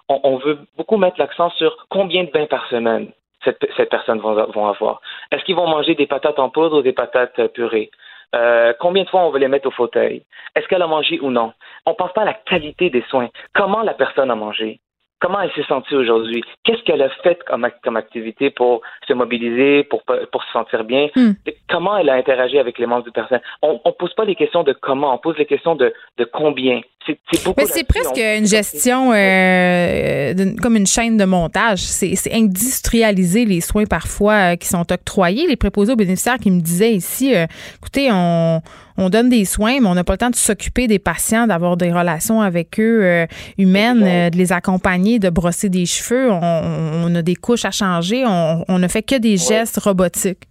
On, 0.09 0.37
veut 0.37 0.59
beaucoup 0.77 0.97
mettre 0.97 1.19
l'accent 1.19 1.51
sur 1.51 1.87
combien 1.89 2.25
de 2.25 2.31
bains 2.31 2.47
par 2.47 2.67
semaine 2.69 3.11
cette, 3.45 3.91
personne 3.91 4.21
vont, 4.21 4.35
vont 4.53 4.67
avoir. 4.67 5.01
Est-ce 5.31 5.45
qu'ils 5.45 5.57
vont 5.57 5.67
manger 5.67 5.95
des 5.95 6.07
patates 6.07 6.39
en 6.39 6.49
poudre 6.49 6.79
ou 6.79 6.83
des 6.83 6.93
patates 6.93 7.39
euh, 7.39 7.49
purées? 7.49 7.91
Euh, 8.35 8.73
combien 8.81 9.05
de 9.05 9.09
fois 9.09 9.25
on 9.25 9.31
veut 9.31 9.39
les 9.39 9.49
mettre 9.49 9.69
au 9.69 9.71
fauteuil? 9.71 10.25
Est-ce 10.55 10.67
qu'elle 10.67 10.83
a 10.83 10.87
mangé 10.87 11.21
ou 11.21 11.31
non? 11.31 11.53
On 11.87 11.91
ne 11.91 11.97
pense 11.97 12.13
pas 12.13 12.23
à 12.23 12.27
la 12.27 12.35
qualité 12.35 12.91
des 12.91 13.03
soins. 13.03 13.29
Comment 13.55 13.83
la 13.83 13.95
personne 13.95 14.31
a 14.31 14.35
mangé? 14.35 14.81
Comment 15.25 15.41
elle 15.41 15.51
s'est 15.53 15.66
sentie 15.66 15.95
aujourd'hui, 15.95 16.45
qu'est-ce 16.64 16.83
qu'elle 16.83 17.01
a 17.01 17.09
fait 17.22 17.39
comme, 17.47 17.66
comme 17.83 17.97
activité 17.97 18.51
pour 18.51 18.83
se 19.09 19.14
mobiliser, 19.14 19.85
pour, 19.85 20.03
pour 20.03 20.45
se 20.45 20.53
sentir 20.53 20.85
bien, 20.85 21.09
hmm. 21.16 21.33
comment 21.68 21.97
elle 21.97 22.11
a 22.11 22.14
interagi 22.14 22.59
avec 22.59 22.79
les 22.79 22.85
membres 22.85 23.05
du 23.05 23.11
personnel? 23.11 23.43
On 23.62 23.81
ne 23.85 23.91
pose 23.93 24.12
pas 24.14 24.27
les 24.27 24.35
questions 24.35 24.64
de 24.64 24.75
comment, 24.75 25.14
on 25.14 25.18
pose 25.18 25.39
les 25.39 25.47
questions 25.47 25.77
de, 25.77 25.95
de 26.18 26.25
combien. 26.25 26.83
C'est 27.07 27.18
c'est 27.66 27.87
presque 27.87 28.16
une 28.16 28.47
gestion 28.47 29.12
euh, 29.12 30.33
comme 30.62 30.77
une 30.77 30.87
chaîne 30.87 31.18
de 31.18 31.25
montage. 31.25 31.81
C'est 31.81 32.33
industrialiser 32.33 33.45
les 33.45 33.61
soins 33.61 33.85
parfois 33.85 34.53
euh, 34.53 34.57
qui 34.57 34.68
sont 34.68 34.91
octroyés. 34.91 35.47
Les 35.47 35.57
préposés 35.57 35.93
aux 35.93 35.97
bénéficiaires 35.97 36.39
qui 36.39 36.51
me 36.51 36.61
disaient 36.61 36.93
ici, 36.93 37.35
euh, 37.35 37.45
écoutez, 37.77 38.09
on 38.11 38.62
on 38.97 39.09
donne 39.09 39.29
des 39.29 39.45
soins, 39.45 39.81
mais 39.81 39.87
on 39.87 39.95
n'a 39.95 40.05
pas 40.05 40.15
le 40.15 40.19
temps 40.19 40.31
de 40.31 40.37
s'occuper 40.37 40.87
des 40.87 40.99
patients, 40.99 41.47
d'avoir 41.47 41.77
des 41.77 41.93
relations 41.93 42.41
avec 42.41 42.79
eux 42.79 43.05
euh, 43.05 43.27
humaines, 43.59 44.03
euh, 44.05 44.31
de 44.31 44.37
les 44.37 44.53
accompagner, 44.53 45.19
de 45.19 45.31
brosser 45.31 45.69
des 45.69 45.87
cheveux. 45.87 46.31
On, 46.31 47.15
a 47.15 47.23
des 47.23 47.35
couches 47.35 47.65
à 47.65 47.71
changer. 47.71 48.25
On, 48.27 48.79
ne 48.79 48.89
fait 48.89 49.03
que 49.03 49.17
des 49.17 49.37
gestes 49.37 49.79
robotiques. 49.79 50.45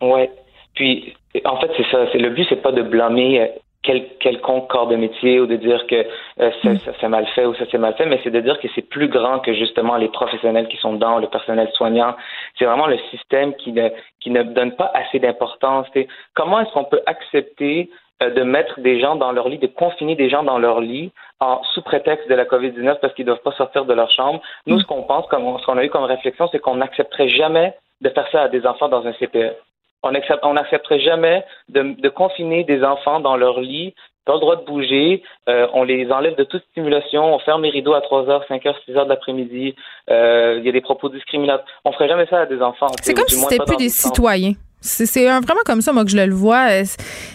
Oui. 0.00 0.28
Puis, 0.74 1.14
en 1.44 1.60
fait, 1.60 1.70
c'est 1.76 1.90
ça. 1.90 2.06
C'est 2.12 2.18
le 2.18 2.30
but, 2.30 2.46
c'est 2.48 2.62
pas 2.62 2.72
de 2.72 2.82
blâmer 2.82 3.50
quel, 3.84 4.08
quelconque 4.18 4.68
corps 4.68 4.88
de 4.88 4.96
métier 4.96 5.38
ou 5.38 5.46
de 5.46 5.56
dire 5.56 5.86
que 5.86 6.06
euh, 6.40 6.50
ça, 6.62 6.76
ça 6.78 6.98
s'est 6.98 7.08
mal 7.08 7.26
fait 7.28 7.46
ou 7.46 7.54
ça 7.54 7.66
s'est 7.70 7.78
mal 7.78 7.94
fait, 7.94 8.06
mais 8.06 8.18
c'est 8.24 8.30
de 8.30 8.40
dire 8.40 8.58
que 8.58 8.68
c'est 8.74 8.88
plus 8.88 9.08
grand 9.08 9.38
que 9.38 9.54
justement 9.54 9.96
les 9.96 10.08
professionnels 10.08 10.66
qui 10.68 10.78
sont 10.78 10.94
dedans, 10.94 11.18
le 11.18 11.28
personnel 11.28 11.70
soignant. 11.74 12.16
C'est 12.58 12.64
vraiment 12.64 12.86
le 12.86 12.98
système 13.10 13.54
qui 13.54 13.72
ne, 13.72 13.90
qui 14.20 14.30
ne 14.30 14.42
donne 14.42 14.72
pas 14.72 14.90
assez 14.94 15.18
d'importance. 15.18 15.86
Comment 16.34 16.60
est-ce 16.60 16.72
qu'on 16.72 16.84
peut 16.84 17.02
accepter 17.06 17.90
euh, 18.22 18.30
de 18.30 18.42
mettre 18.42 18.80
des 18.80 19.00
gens 19.00 19.16
dans 19.16 19.32
leur 19.32 19.48
lit, 19.48 19.58
de 19.58 19.66
confiner 19.66 20.16
des 20.16 20.30
gens 20.30 20.42
dans 20.42 20.58
leur 20.58 20.80
lit 20.80 21.12
en 21.40 21.62
sous 21.74 21.82
prétexte 21.82 22.28
de 22.28 22.34
la 22.34 22.44
COVID-19 22.44 23.00
parce 23.00 23.12
qu'ils 23.14 23.26
ne 23.26 23.32
doivent 23.32 23.42
pas 23.42 23.52
sortir 23.52 23.84
de 23.84 23.92
leur 23.92 24.10
chambre? 24.10 24.40
Nous, 24.66 24.80
ce 24.80 24.86
qu'on 24.86 25.02
pense, 25.02 25.26
comme, 25.26 25.58
ce 25.58 25.66
qu'on 25.66 25.76
a 25.76 25.84
eu 25.84 25.90
comme 25.90 26.04
réflexion, 26.04 26.48
c'est 26.50 26.58
qu'on 26.58 26.76
n'accepterait 26.76 27.28
jamais 27.28 27.74
de 28.00 28.08
faire 28.08 28.26
ça 28.32 28.42
à 28.42 28.48
des 28.48 28.66
enfants 28.66 28.88
dans 28.88 29.06
un 29.06 29.12
CPE. 29.12 29.56
On 30.04 30.52
n'accepterait 30.52 31.00
jamais 31.00 31.44
de, 31.70 32.08
confiner 32.08 32.64
des 32.64 32.84
enfants 32.84 33.20
dans 33.20 33.36
leur 33.36 33.60
lit, 33.60 33.94
pas 34.26 34.34
le 34.34 34.40
droit 34.40 34.56
de 34.56 34.64
bouger, 34.64 35.22
euh, 35.48 35.66
on 35.72 35.82
les 35.82 36.10
enlève 36.10 36.36
de 36.36 36.44
toute 36.44 36.62
stimulation, 36.70 37.34
on 37.34 37.38
ferme 37.40 37.62
les 37.62 37.70
rideaux 37.70 37.94
à 37.94 38.00
3 38.00 38.24
h, 38.24 38.48
5 38.48 38.62
h, 38.62 38.74
6 38.84 38.92
h 38.92 39.04
de 39.04 39.08
l'après-midi, 39.08 39.74
euh, 40.10 40.56
il 40.58 40.66
y 40.66 40.68
a 40.68 40.72
des 40.72 40.80
propos 40.80 41.08
discriminatoires. 41.08 41.66
On 41.84 41.92
ferait 41.92 42.08
jamais 42.08 42.26
ça 42.26 42.40
à 42.40 42.46
des 42.46 42.60
enfants. 42.60 42.88
C'est 43.02 43.14
comme 43.14 43.28
si 43.28 43.36
c'était 43.36 43.64
plus 43.64 43.76
des 43.76 43.88
citoyens. 43.88 44.52
C'est 44.80 45.24
vraiment 45.24 45.62
comme 45.64 45.80
ça, 45.80 45.94
moi, 45.94 46.04
que 46.04 46.10
je 46.10 46.18
le 46.18 46.34
vois. 46.34 46.68
Euh, 46.70 46.84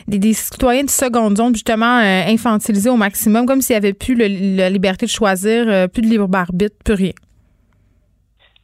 des, 0.08 0.34
citoyens 0.34 0.84
de 0.84 0.90
seconde 0.90 1.38
zone, 1.38 1.56
justement, 1.56 1.98
infantilisés 1.98 2.92
au 2.92 2.96
maximum, 2.96 3.48
comme 3.48 3.62
s'il 3.62 3.74
n'y 3.74 3.78
avait 3.78 3.94
plus 3.94 4.14
la 4.14 4.70
liberté 4.70 5.08
de 5.08 5.12
choisir, 5.12 5.90
plus 5.90 6.04
de 6.04 6.08
libre 6.08 6.30
arbitre, 6.32 6.76
plus 6.86 6.94
rien. 6.94 7.12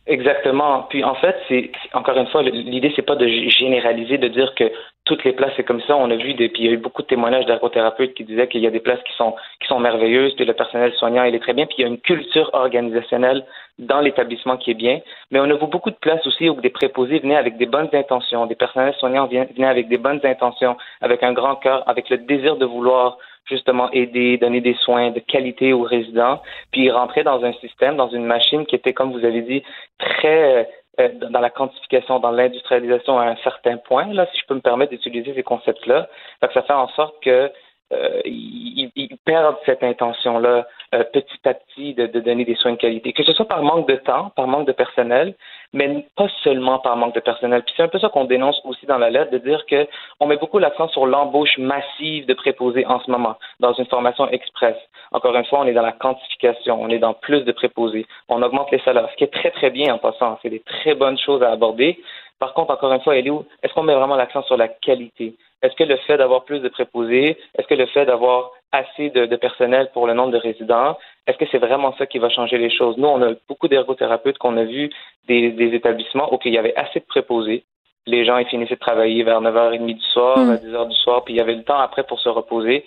Exactement. 0.07 0.83
Puis 0.89 1.03
en 1.03 1.15
fait, 1.15 1.35
c'est 1.47 1.71
encore 1.93 2.15
une 2.17 2.27
fois, 2.27 2.43
l'idée 2.43 2.93
c'est 2.95 3.01
pas 3.01 3.15
de 3.15 3.27
généraliser, 3.27 4.19
de 4.19 4.27
dire 4.27 4.53
que 4.53 4.71
toutes 5.03 5.23
les 5.23 5.33
places 5.33 5.53
c'est 5.57 5.63
comme 5.63 5.81
ça. 5.81 5.95
On 5.97 6.11
a 6.11 6.15
vu 6.15 6.35
puis 6.35 6.51
il 6.59 6.65
y 6.65 6.67
a 6.67 6.73
eu 6.73 6.77
beaucoup 6.77 7.01
de 7.01 7.07
témoignages 7.07 7.47
d'ergothérapeutes 7.47 8.13
qui 8.13 8.23
disaient 8.23 8.47
qu'il 8.47 8.61
y 8.61 8.67
a 8.67 8.71
des 8.71 8.79
places 8.79 9.01
qui 9.03 9.13
sont 9.17 9.35
qui 9.59 9.67
sont 9.67 9.79
merveilleuses, 9.79 10.35
puis 10.35 10.45
le 10.45 10.53
personnel 10.53 10.93
soignant 10.93 11.23
il 11.23 11.33
est 11.33 11.39
très 11.39 11.53
bien, 11.53 11.65
puis 11.65 11.77
il 11.79 11.81
y 11.81 11.85
a 11.85 11.87
une 11.87 11.99
culture 11.99 12.51
organisationnelle 12.53 13.43
dans 13.79 13.99
l'établissement 13.99 14.57
qui 14.57 14.71
est 14.71 14.75
bien. 14.75 14.99
Mais 15.31 15.39
on 15.39 15.45
a 15.45 15.55
vu 15.55 15.65
beaucoup 15.65 15.89
de 15.89 15.95
places 15.95 16.25
aussi 16.27 16.49
où 16.49 16.61
des 16.61 16.69
préposés 16.69 17.17
venaient 17.17 17.35
avec 17.35 17.57
des 17.57 17.65
bonnes 17.65 17.89
intentions, 17.91 18.45
des 18.45 18.55
personnels 18.55 18.93
soignants 18.99 19.25
venaient 19.25 19.65
avec 19.65 19.87
des 19.87 19.97
bonnes 19.97 20.21
intentions, 20.23 20.77
avec 21.01 21.23
un 21.23 21.33
grand 21.33 21.55
cœur, 21.55 21.83
avec 21.89 22.11
le 22.11 22.17
désir 22.17 22.57
de 22.57 22.65
vouloir 22.65 23.17
justement 23.45 23.91
aider, 23.91 24.37
donner 24.37 24.61
des 24.61 24.75
soins 24.75 25.11
de 25.11 25.19
qualité 25.19 25.73
aux 25.73 25.83
résidents, 25.83 26.41
puis 26.71 26.89
rentrer 26.91 27.23
dans 27.23 27.43
un 27.43 27.53
système, 27.53 27.95
dans 27.95 28.09
une 28.09 28.25
machine 28.25 28.65
qui 28.65 28.75
était, 28.75 28.93
comme 28.93 29.11
vous 29.11 29.25
avez 29.25 29.41
dit, 29.41 29.63
très 29.99 30.67
euh, 30.99 31.09
dans 31.29 31.41
la 31.41 31.49
quantification, 31.49 32.19
dans 32.19 32.31
l'industrialisation 32.31 33.19
à 33.19 33.25
un 33.25 33.35
certain 33.37 33.75
point, 33.75 34.13
là, 34.13 34.27
si 34.31 34.39
je 34.39 34.45
peux 34.45 34.55
me 34.55 34.61
permettre 34.61 34.91
d'utiliser 34.91 35.33
ces 35.33 35.43
concepts-là. 35.43 36.07
Ça 36.39 36.47
fait 36.47 36.71
en 36.71 36.87
sorte 36.89 37.21
que 37.21 37.51
euh, 37.93 38.21
ils, 38.25 38.91
perdent 39.25 39.57
cette 39.65 39.83
intention-là 39.83 40.67
euh, 40.93 41.03
petit 41.13 41.39
à 41.45 41.53
petit 41.53 41.93
de, 41.93 42.07
donner 42.07 42.45
des 42.45 42.55
soins 42.55 42.73
de 42.73 42.77
qualité, 42.77 43.13
que 43.13 43.23
ce 43.23 43.33
soit 43.33 43.47
par 43.47 43.63
manque 43.63 43.87
de 43.87 43.95
temps, 43.95 44.31
par 44.35 44.47
manque 44.47 44.67
de 44.67 44.71
personnel, 44.71 45.35
mais 45.73 46.05
pas 46.15 46.27
seulement 46.43 46.79
par 46.79 46.95
manque 46.95 47.15
de 47.15 47.19
personnel. 47.19 47.63
Puis 47.63 47.73
c'est 47.77 47.83
un 47.83 47.87
peu 47.87 47.99
ça 47.99 48.09
qu'on 48.09 48.25
dénonce 48.25 48.59
aussi 48.65 48.85
dans 48.85 48.97
la 48.97 49.09
lettre, 49.09 49.31
de 49.31 49.37
dire 49.37 49.65
que 49.67 49.87
on 50.19 50.27
met 50.27 50.37
beaucoup 50.37 50.59
l'accent 50.59 50.87
sur 50.89 51.05
l'embauche 51.05 51.57
massive 51.57 52.25
de 52.25 52.33
préposés 52.33 52.85
en 52.85 52.99
ce 52.99 53.09
moment 53.09 53.35
dans 53.59 53.73
une 53.73 53.85
formation 53.85 54.27
express. 54.29 54.75
Encore 55.11 55.35
une 55.35 55.45
fois, 55.45 55.59
on 55.61 55.67
est 55.67 55.73
dans 55.73 55.81
la 55.81 55.91
quantification, 55.91 56.81
on 56.81 56.89
est 56.89 56.99
dans 56.99 57.13
plus 57.13 57.41
de 57.45 57.51
préposés, 57.51 58.05
on 58.29 58.41
augmente 58.41 58.71
les 58.71 58.79
salaires, 58.79 59.09
ce 59.11 59.15
qui 59.15 59.23
est 59.23 59.33
très 59.33 59.51
très 59.51 59.69
bien 59.69 59.93
en 59.93 59.97
passant, 59.99 60.39
c'est 60.41 60.49
des 60.49 60.61
très 60.61 60.95
bonnes 60.95 61.17
choses 61.17 61.43
à 61.43 61.51
aborder. 61.51 61.99
Par 62.39 62.53
contre, 62.53 62.71
encore 62.71 62.91
une 62.91 63.01
fois, 63.01 63.15
elle 63.15 63.27
Est-ce 63.63 63.73
qu'on 63.73 63.83
met 63.83 63.95
vraiment 63.95 64.15
l'accent 64.15 64.43
sur 64.43 64.57
la 64.57 64.67
qualité? 64.67 65.35
Est-ce 65.65 65.75
que 65.75 65.83
le 65.83 65.97
fait 65.97 66.17
d'avoir 66.17 66.45
plus 66.45 66.59
de 66.59 66.69
préposés, 66.69 67.37
est-ce 67.57 67.67
que 67.67 67.73
le 67.73 67.85
fait 67.87 68.05
d'avoir 68.05 68.51
assez 68.71 69.09
de, 69.09 69.35
personnel 69.35 69.89
pour 69.93 70.07
le 70.07 70.13
nombre 70.13 70.31
de 70.31 70.37
résidents, 70.37 70.97
est-ce 71.27 71.37
que 71.37 71.45
c'est 71.51 71.57
vraiment 71.57 71.93
ça 71.97 72.05
qui 72.05 72.19
va 72.19 72.29
changer 72.29 72.57
les 72.57 72.69
choses? 72.69 72.97
Nous, 72.97 73.07
on 73.07 73.21
a 73.21 73.33
beaucoup 73.47 73.67
d'ergothérapeutes 73.67 74.37
qu'on 74.37 74.57
a 74.57 74.63
vu 74.63 74.89
des, 75.27 75.73
établissements 75.73 76.33
où 76.33 76.39
il 76.45 76.53
y 76.53 76.57
avait 76.57 76.75
assez 76.75 76.99
de 76.99 77.05
préposés. 77.05 77.63
Les 78.05 78.25
gens, 78.25 78.37
ils 78.37 78.47
finissaient 78.47 78.75
de 78.75 78.79
travailler 78.79 79.23
vers 79.23 79.41
9h30 79.41 79.85
du 79.85 80.01
soir, 80.01 80.37
hmm. 80.37 80.51
à 80.51 80.55
10h 80.57 80.89
du 80.89 80.95
soir, 80.95 81.23
puis 81.23 81.33
il 81.33 81.37
y 81.37 81.41
avait 81.41 81.55
le 81.55 81.63
temps 81.63 81.79
après 81.79 82.03
pour 82.03 82.19
se 82.19 82.29
reposer. 82.29 82.85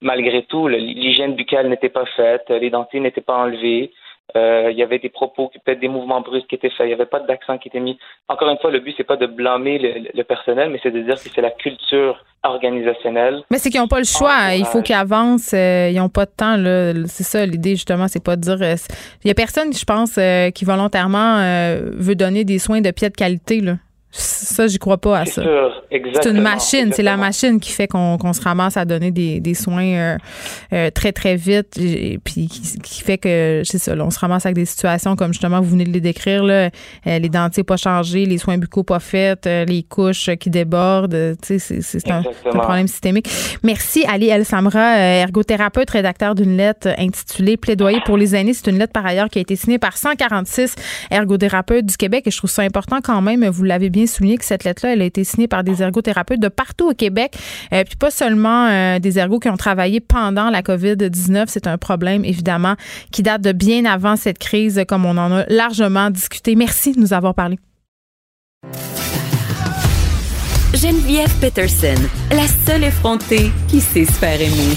malgré 0.00 0.42
tout, 0.42 0.66
l'hygiène 0.68 1.34
buccale 1.34 1.68
n'était 1.68 1.88
pas 1.88 2.06
faite, 2.06 2.50
les 2.50 2.70
dentiers 2.70 3.00
n'étaient 3.00 3.20
pas 3.20 3.36
enlevés. 3.36 3.92
Euh, 4.36 4.70
il 4.70 4.78
y 4.78 4.82
avait 4.82 4.98
des 4.98 5.08
propos, 5.08 5.50
peut-être 5.64 5.80
des 5.80 5.88
mouvements 5.88 6.20
brusques 6.20 6.46
qui 6.48 6.54
étaient 6.54 6.70
faits. 6.70 6.86
Il 6.86 6.88
n'y 6.88 6.94
avait 6.94 7.06
pas 7.06 7.20
d'accent 7.20 7.58
qui 7.58 7.68
était 7.68 7.80
mis. 7.80 7.98
Encore 8.28 8.48
une 8.48 8.58
fois, 8.58 8.70
le 8.70 8.80
but, 8.80 8.94
c'est 8.96 9.04
pas 9.04 9.16
de 9.16 9.26
blâmer 9.26 9.78
le, 10.14 10.22
personnel, 10.24 10.70
mais 10.70 10.80
c'est 10.82 10.90
de 10.90 11.00
dire 11.00 11.14
que 11.14 11.28
c'est 11.34 11.40
la 11.40 11.50
culture 11.50 12.24
organisationnelle. 12.42 13.42
Mais 13.50 13.58
c'est 13.58 13.70
qu'ils 13.70 13.80
n'ont 13.80 13.88
pas 13.88 13.98
le 13.98 14.04
choix. 14.04 14.54
Il 14.54 14.64
faut 14.64 14.82
qu'ils 14.82 14.94
avancent. 14.94 15.52
Euh, 15.54 15.90
ils 15.90 15.96
n'ont 15.96 16.08
pas 16.08 16.24
de 16.24 16.30
temps. 16.30 16.56
C'est 17.06 17.24
ça 17.24 17.44
l'idée, 17.44 17.72
justement. 17.72 18.08
C'est 18.08 18.24
pas 18.24 18.36
de 18.36 18.40
dire. 18.40 18.58
Euh, 18.60 18.74
il 19.24 19.28
y 19.28 19.30
a 19.30 19.34
personne, 19.34 19.72
je 19.72 19.84
pense, 19.84 20.18
qui 20.54 20.64
volontairement 20.64 21.38
veut 21.92 22.14
donner 22.14 22.44
des 22.44 22.58
soins 22.58 22.80
de 22.80 22.90
pied 22.90 23.10
de 23.10 23.14
qualité. 23.14 23.60
Là. 23.60 23.74
Ça, 24.12 24.66
j'y 24.66 24.78
crois 24.78 24.98
pas 24.98 25.20
à 25.20 25.26
ça. 25.26 25.42
C'est 26.22 26.30
une 26.30 26.40
machine. 26.40 26.92
C'est 26.92 27.02
la 27.02 27.16
machine 27.16 27.60
qui 27.60 27.72
fait 27.72 27.86
qu'on 27.86 28.32
se 28.32 28.40
ramasse 28.40 28.76
à 28.76 28.84
donner 28.84 29.10
des, 29.10 29.40
des 29.40 29.54
soins 29.54 29.84
euh, 29.84 30.18
euh, 30.72 30.90
très, 30.90 31.12
très 31.12 31.36
vite. 31.36 31.76
Et, 31.78 32.18
puis 32.22 32.48
qui, 32.82 33.02
fait 33.02 33.18
que, 33.18 33.62
c'est 33.64 33.78
ça, 33.78 33.94
on 33.94 34.10
se 34.10 34.18
ramasse 34.18 34.46
avec 34.46 34.56
des 34.56 34.64
situations 34.64 35.16
comme 35.16 35.32
justement, 35.32 35.60
vous 35.60 35.70
venez 35.70 35.84
de 35.84 35.92
les 35.92 36.00
décrire, 36.00 36.44
là, 36.44 36.70
euh, 37.06 37.18
les 37.18 37.28
dentiers 37.28 37.64
pas 37.64 37.76
changés, 37.76 38.24
les 38.24 38.38
soins 38.38 38.58
buccaux 38.58 38.84
pas 38.84 39.00
faits, 39.00 39.46
les 39.46 39.82
couches 39.82 40.30
qui 40.40 40.50
débordent. 40.50 41.36
C'est 41.42 42.10
un, 42.10 42.22
un, 42.46 42.58
problème 42.58 42.88
systémique. 42.88 43.28
Merci, 43.62 44.04
Ali 44.08 44.28
El 44.28 44.44
Samra, 44.44 44.96
ergothérapeute, 44.98 45.90
rédacteur 45.90 46.34
d'une 46.34 46.56
lettre 46.56 46.88
intitulée 46.98 47.56
Plaidoyer 47.56 48.00
pour 48.04 48.16
les 48.16 48.34
aînés. 48.34 48.54
C'est 48.54 48.70
une 48.70 48.78
lettre, 48.78 48.92
par 48.92 49.04
ailleurs, 49.04 49.28
qui 49.28 49.38
a 49.38 49.42
été 49.42 49.56
signée 49.56 49.78
par 49.78 49.96
146 49.96 50.74
ergothérapeutes 51.10 51.86
du 51.86 51.96
Québec. 51.96 52.26
Et 52.26 52.30
je 52.30 52.38
trouve 52.38 52.50
ça 52.50 52.62
important 52.62 53.00
quand 53.02 53.20
même, 53.20 53.46
vous 53.48 53.64
l'avez 53.64 53.90
bien 53.90 54.06
souligner 54.06 54.38
que 54.38 54.44
cette 54.44 54.64
lettre-là, 54.64 54.94
elle 54.94 55.02
a 55.02 55.04
été 55.04 55.24
signée 55.24 55.48
par 55.48 55.64
des 55.64 55.81
ergothérapeutes 55.82 56.40
de 56.40 56.48
partout 56.48 56.90
au 56.90 56.94
Québec, 56.94 57.36
euh, 57.72 57.84
puis 57.84 57.96
pas 57.96 58.10
seulement 58.10 58.66
euh, 58.66 58.98
des 58.98 59.18
ergots 59.18 59.38
qui 59.38 59.48
ont 59.48 59.56
travaillé 59.56 60.00
pendant 60.00 60.50
la 60.50 60.62
COVID-19. 60.62 61.44
C'est 61.48 61.66
un 61.66 61.78
problème, 61.78 62.24
évidemment, 62.24 62.74
qui 63.10 63.22
date 63.22 63.42
de 63.42 63.52
bien 63.52 63.84
avant 63.84 64.16
cette 64.16 64.38
crise, 64.38 64.82
comme 64.88 65.04
on 65.04 65.16
en 65.16 65.32
a 65.32 65.44
largement 65.48 66.10
discuté. 66.10 66.54
Merci 66.56 66.92
de 66.92 67.00
nous 67.00 67.12
avoir 67.12 67.34
parlé. 67.34 67.58
Geneviève 70.74 71.32
Peterson, 71.40 72.00
la 72.30 72.46
seule 72.66 72.84
effrontée 72.84 73.52
qui 73.68 73.80
sait 73.80 74.06
se 74.06 74.12
faire 74.12 74.40
aimer. 74.40 74.76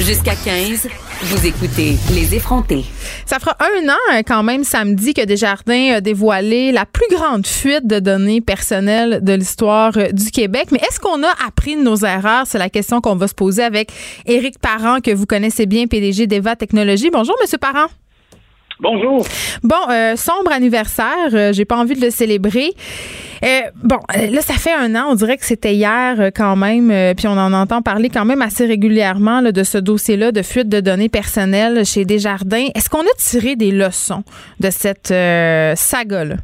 Jusqu'à 0.00 0.34
15. 0.34 0.88
Vous 1.20 1.46
écoutez 1.48 1.96
Les 2.14 2.36
effrontés. 2.36 2.84
Ça 3.26 3.40
fera 3.40 3.56
un 3.58 3.88
an 3.88 3.96
hein, 4.10 4.22
quand 4.24 4.44
même 4.44 4.62
samedi 4.62 5.14
que 5.14 5.24
Desjardins 5.24 5.94
a 5.94 6.00
dévoilé 6.00 6.70
la 6.70 6.86
plus 6.86 7.08
grande 7.10 7.44
fuite 7.44 7.88
de 7.88 7.98
données 7.98 8.40
personnelles 8.40 9.18
de 9.24 9.32
l'histoire 9.32 9.92
euh, 9.96 10.12
du 10.12 10.30
Québec. 10.30 10.68
Mais 10.70 10.78
est-ce 10.78 11.00
qu'on 11.00 11.24
a 11.24 11.34
appris 11.44 11.74
nos 11.74 11.96
erreurs? 11.96 12.44
C'est 12.46 12.58
la 12.58 12.70
question 12.70 13.00
qu'on 13.00 13.16
va 13.16 13.26
se 13.26 13.34
poser 13.34 13.64
avec 13.64 13.90
Éric 14.26 14.60
Parent, 14.60 15.00
que 15.00 15.10
vous 15.10 15.26
connaissez 15.26 15.66
bien, 15.66 15.88
PDG 15.88 16.28
d'Eva 16.28 16.54
Technologies. 16.54 17.10
Bonjour, 17.10 17.34
Monsieur 17.42 17.58
Parent. 17.58 17.88
Bonjour. 18.80 19.26
Bon, 19.64 19.76
euh, 19.90 20.14
sombre 20.14 20.52
anniversaire. 20.52 21.30
Euh, 21.32 21.52
j'ai 21.52 21.64
pas 21.64 21.76
envie 21.76 21.94
de 21.94 22.00
le 22.00 22.10
célébrer. 22.10 22.70
Euh, 23.42 23.60
bon, 23.82 23.98
là, 24.14 24.40
ça 24.40 24.54
fait 24.54 24.72
un 24.72 24.94
an. 24.94 25.06
On 25.10 25.14
dirait 25.16 25.36
que 25.36 25.44
c'était 25.44 25.74
hier 25.74 26.30
quand 26.34 26.54
même. 26.54 27.14
puis 27.16 27.26
on 27.26 27.32
en 27.32 27.52
entend 27.52 27.82
parler 27.82 28.08
quand 28.08 28.24
même 28.24 28.42
assez 28.42 28.66
régulièrement 28.66 29.42
de 29.42 29.62
ce 29.62 29.78
dossier-là 29.78 30.30
de 30.30 30.42
fuite 30.42 30.68
de 30.68 30.80
données 30.80 31.08
personnelles 31.08 31.84
chez 31.84 32.04
Desjardins. 32.04 32.68
Est-ce 32.74 32.88
qu'on 32.88 33.02
a 33.02 33.14
tiré 33.18 33.56
des 33.56 33.72
leçons 33.72 34.22
de 34.60 34.70
cette 34.70 35.08
saga-là? 35.08 36.36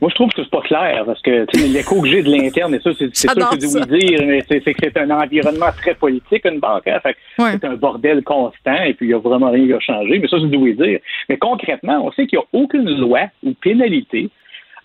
Moi, 0.00 0.10
je 0.10 0.14
trouve 0.14 0.28
que 0.30 0.42
c'est 0.42 0.50
pas 0.50 0.60
clair 0.60 1.04
parce 1.06 1.22
que 1.22 1.46
l'écho 1.56 2.02
que 2.02 2.08
j'ai 2.08 2.22
de 2.22 2.30
l'interne, 2.30 2.74
et 2.74 2.80
ça, 2.80 2.90
c'est 2.98 3.14
sûr 3.16 3.32
que 3.32 3.56
de 3.56 3.66
vous 3.66 3.98
dire, 3.98 4.20
mais 4.26 4.44
c'est 4.46 4.60
que 4.60 4.78
c'est 4.78 4.96
un 4.98 5.10
environnement 5.10 5.72
très 5.74 5.94
politique, 5.94 6.44
une 6.44 6.60
banque. 6.60 6.86
Hein, 6.86 7.00
C'est 7.38 7.64
un 7.64 7.76
bordel 7.76 8.22
constant 8.22 8.82
et 8.84 8.92
puis 8.92 9.06
il 9.06 9.08
n'y 9.08 9.14
a 9.14 9.18
vraiment 9.18 9.50
rien 9.50 9.66
qui 9.66 9.72
a 9.72 9.80
changé, 9.80 10.18
mais 10.18 10.28
ça, 10.28 10.36
c'est 10.38 10.50
de 10.50 10.56
vous 10.56 10.70
dire. 10.72 11.00
Mais 11.30 11.38
concrètement, 11.38 12.04
on 12.04 12.12
sait 12.12 12.26
qu'il 12.26 12.38
n'y 12.38 12.44
a 12.44 12.62
aucune 12.62 12.90
loi 12.98 13.28
ou 13.42 13.54
pénalité 13.54 14.28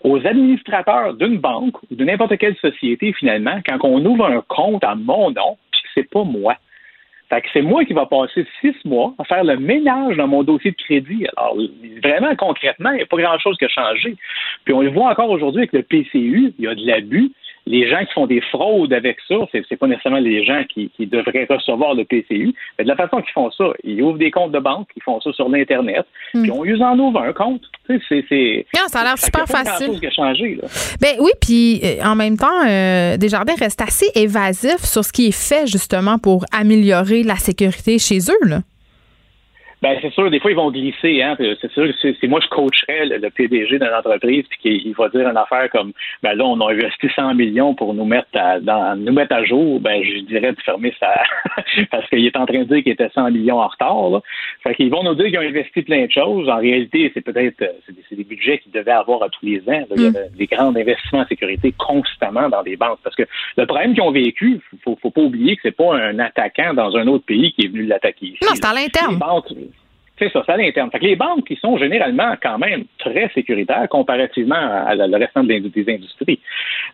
aux 0.02 0.16
administrateurs 0.26 1.14
d'une 1.14 1.38
banque 1.38 1.76
ou 1.90 1.94
de 1.94 2.04
n'importe 2.04 2.38
quelle 2.38 2.56
société, 2.56 3.12
finalement, 3.12 3.60
quand 3.66 3.78
on 3.82 4.04
ouvre 4.04 4.26
un 4.26 4.42
compte 4.48 4.82
à 4.82 4.94
mon 4.94 5.30
nom, 5.30 5.58
puis 5.70 5.82
que 5.82 5.88
c'est 5.94 6.10
pas 6.10 6.24
moi. 6.24 6.56
C'est 7.52 7.62
moi 7.62 7.84
qui 7.84 7.92
va 7.92 8.06
passer 8.06 8.46
six 8.60 8.74
mois 8.84 9.14
à 9.18 9.24
faire 9.24 9.44
le 9.44 9.56
ménage 9.56 10.16
dans 10.16 10.28
mon 10.28 10.42
dossier 10.42 10.72
de 10.72 10.76
crédit. 10.76 11.26
Alors, 11.36 11.56
vraiment, 12.02 12.34
concrètement, 12.36 12.90
il 12.90 12.96
n'y 12.96 13.02
a 13.02 13.06
pas 13.06 13.16
grand-chose 13.16 13.56
qui 13.56 13.64
a 13.64 13.68
changé. 13.68 14.16
Puis 14.64 14.74
on 14.74 14.82
le 14.82 14.90
voit 14.90 15.10
encore 15.10 15.30
aujourd'hui 15.30 15.62
avec 15.62 15.72
le 15.72 15.82
PCU, 15.82 16.52
il 16.58 16.64
y 16.64 16.68
a 16.68 16.74
de 16.74 16.86
l'abus. 16.86 17.32
Les 17.66 17.88
gens 17.88 18.04
qui 18.04 18.12
font 18.12 18.26
des 18.26 18.40
fraudes 18.40 18.92
avec 18.92 19.18
ça, 19.28 19.36
c'est, 19.52 19.62
c'est 19.68 19.76
pas 19.76 19.86
nécessairement 19.86 20.18
les 20.18 20.44
gens 20.44 20.62
qui, 20.68 20.90
qui 20.96 21.06
devraient 21.06 21.46
recevoir 21.48 21.94
le 21.94 22.04
PCU, 22.04 22.54
mais 22.78 22.84
de 22.84 22.88
la 22.88 22.96
façon 22.96 23.20
qu'ils 23.22 23.32
font 23.32 23.50
ça, 23.52 23.72
ils 23.84 24.02
ouvrent 24.02 24.18
des 24.18 24.30
comptes 24.30 24.52
de 24.52 24.58
banque, 24.58 24.88
ils 24.96 25.02
font 25.02 25.20
ça 25.20 25.32
sur 25.32 25.48
l'Internet, 25.48 26.04
hmm. 26.34 26.42
puis 26.42 26.50
on 26.50 26.64
use 26.64 26.82
en 26.82 26.98
ouvre 26.98 27.20
un 27.20 27.32
compte. 27.32 27.62
C'est, 27.86 28.24
c'est, 28.28 28.66
non, 28.74 28.86
ça 28.86 29.00
a 29.00 29.04
l'air 29.04 29.18
super 29.18 29.46
facile. 29.46 30.00
Qui 30.00 30.06
a 30.06 30.10
changé, 30.10 30.58
là. 30.60 30.68
Ben 31.00 31.16
oui, 31.20 31.30
puis 31.40 31.80
euh, 31.84 32.02
en 32.04 32.14
même 32.14 32.36
temps, 32.36 32.66
euh, 32.66 33.16
Desjardins 33.16 33.54
reste 33.58 33.80
assez 33.80 34.06
évasif 34.14 34.78
sur 34.78 35.04
ce 35.04 35.12
qui 35.12 35.28
est 35.28 35.48
fait 35.48 35.66
justement 35.66 36.18
pour 36.18 36.44
améliorer 36.52 37.22
la 37.22 37.36
sécurité 37.36 37.98
chez 37.98 38.18
eux. 38.18 38.48
Là. 38.48 38.60
Ben 39.82 39.98
c'est 40.00 40.12
sûr, 40.12 40.30
des 40.30 40.38
fois 40.38 40.52
ils 40.52 40.56
vont 40.56 40.70
glisser, 40.70 41.22
hein. 41.22 41.36
C'est 41.60 41.72
sûr 41.72 41.88
que 41.88 42.14
si 42.14 42.28
moi 42.28 42.38
je 42.40 42.48
coacherais 42.48 43.06
le, 43.06 43.30
PDG 43.30 43.80
d'une 43.80 43.88
entreprise 43.88 44.44
puis 44.48 44.58
qu'il 44.80 44.94
va 44.94 45.08
dire 45.08 45.28
une 45.28 45.36
affaire 45.36 45.68
comme 45.70 45.92
ben 46.22 46.34
là 46.34 46.44
on 46.44 46.60
a 46.60 46.70
investi 46.70 47.08
100 47.14 47.34
millions 47.34 47.74
pour 47.74 47.92
nous 47.92 48.04
mettre 48.04 48.28
à 48.34 48.60
dans, 48.60 48.96
nous 48.96 49.12
mettre 49.12 49.34
à 49.34 49.44
jour, 49.44 49.80
ben 49.80 50.00
je 50.04 50.20
dirais 50.20 50.52
de 50.52 50.60
fermer 50.60 50.94
ça 51.00 51.12
parce 51.90 52.08
qu'il 52.08 52.24
est 52.24 52.36
en 52.36 52.46
train 52.46 52.60
de 52.60 52.64
dire 52.64 52.84
qu'il 52.84 52.92
était 52.92 53.08
100 53.12 53.32
millions 53.32 53.58
en 53.58 53.66
retard. 53.66 54.10
Là. 54.10 54.20
Fait 54.62 54.74
qu'ils 54.76 54.90
vont 54.90 55.02
nous 55.02 55.16
dire 55.16 55.26
qu'ils 55.26 55.38
ont 55.38 55.42
investi 55.42 55.82
plein 55.82 56.06
de 56.06 56.12
choses. 56.12 56.48
En 56.48 56.58
réalité, 56.58 57.10
c'est 57.12 57.20
peut-être 57.20 57.64
c'est 57.86 58.14
des, 58.14 58.24
budgets 58.24 58.58
qu'ils 58.58 58.70
devaient 58.70 58.92
avoir 58.92 59.24
à 59.24 59.28
tous 59.30 59.44
les 59.44 59.58
ans. 59.68 59.84
Il 59.96 60.02
y 60.02 60.06
a 60.06 60.10
mm. 60.10 60.36
des 60.36 60.46
grands 60.46 60.76
investissements 60.76 61.20
en 61.20 61.26
sécurité 61.26 61.74
constamment 61.76 62.48
dans 62.48 62.62
des 62.62 62.76
banques. 62.76 63.00
Parce 63.02 63.16
que 63.16 63.24
le 63.56 63.66
problème 63.66 63.94
qu'ils 63.94 64.02
ont 64.02 64.12
vécu, 64.12 64.60
faut, 64.84 64.96
faut 65.02 65.10
pas 65.10 65.22
oublier 65.22 65.56
que 65.56 65.62
c'est 65.64 65.76
pas 65.76 65.96
un 65.96 66.20
attaquant 66.20 66.72
dans 66.72 66.96
un 66.96 67.08
autre 67.08 67.24
pays 67.24 67.52
qui 67.52 67.66
est 67.66 67.68
venu 67.68 67.84
l'attaquer 67.84 68.26
ici. 68.26 68.38
Non, 68.42 68.50
c'est 68.54 68.64
à 68.64 68.72
l'interne. 68.72 69.18
C'est 70.18 70.30
ça, 70.30 70.42
c'est 70.44 70.52
à 70.52 70.56
l'interne. 70.56 70.90
Les 71.00 71.16
banques 71.16 71.46
qui 71.46 71.56
sont 71.56 71.76
généralement 71.78 72.34
quand 72.40 72.58
même 72.58 72.84
très 72.98 73.30
sécuritaires 73.34 73.88
comparativement 73.88 74.54
à, 74.54 74.94
le 74.94 75.16
restant 75.16 75.42
des 75.42 75.56
industries. 75.56 76.38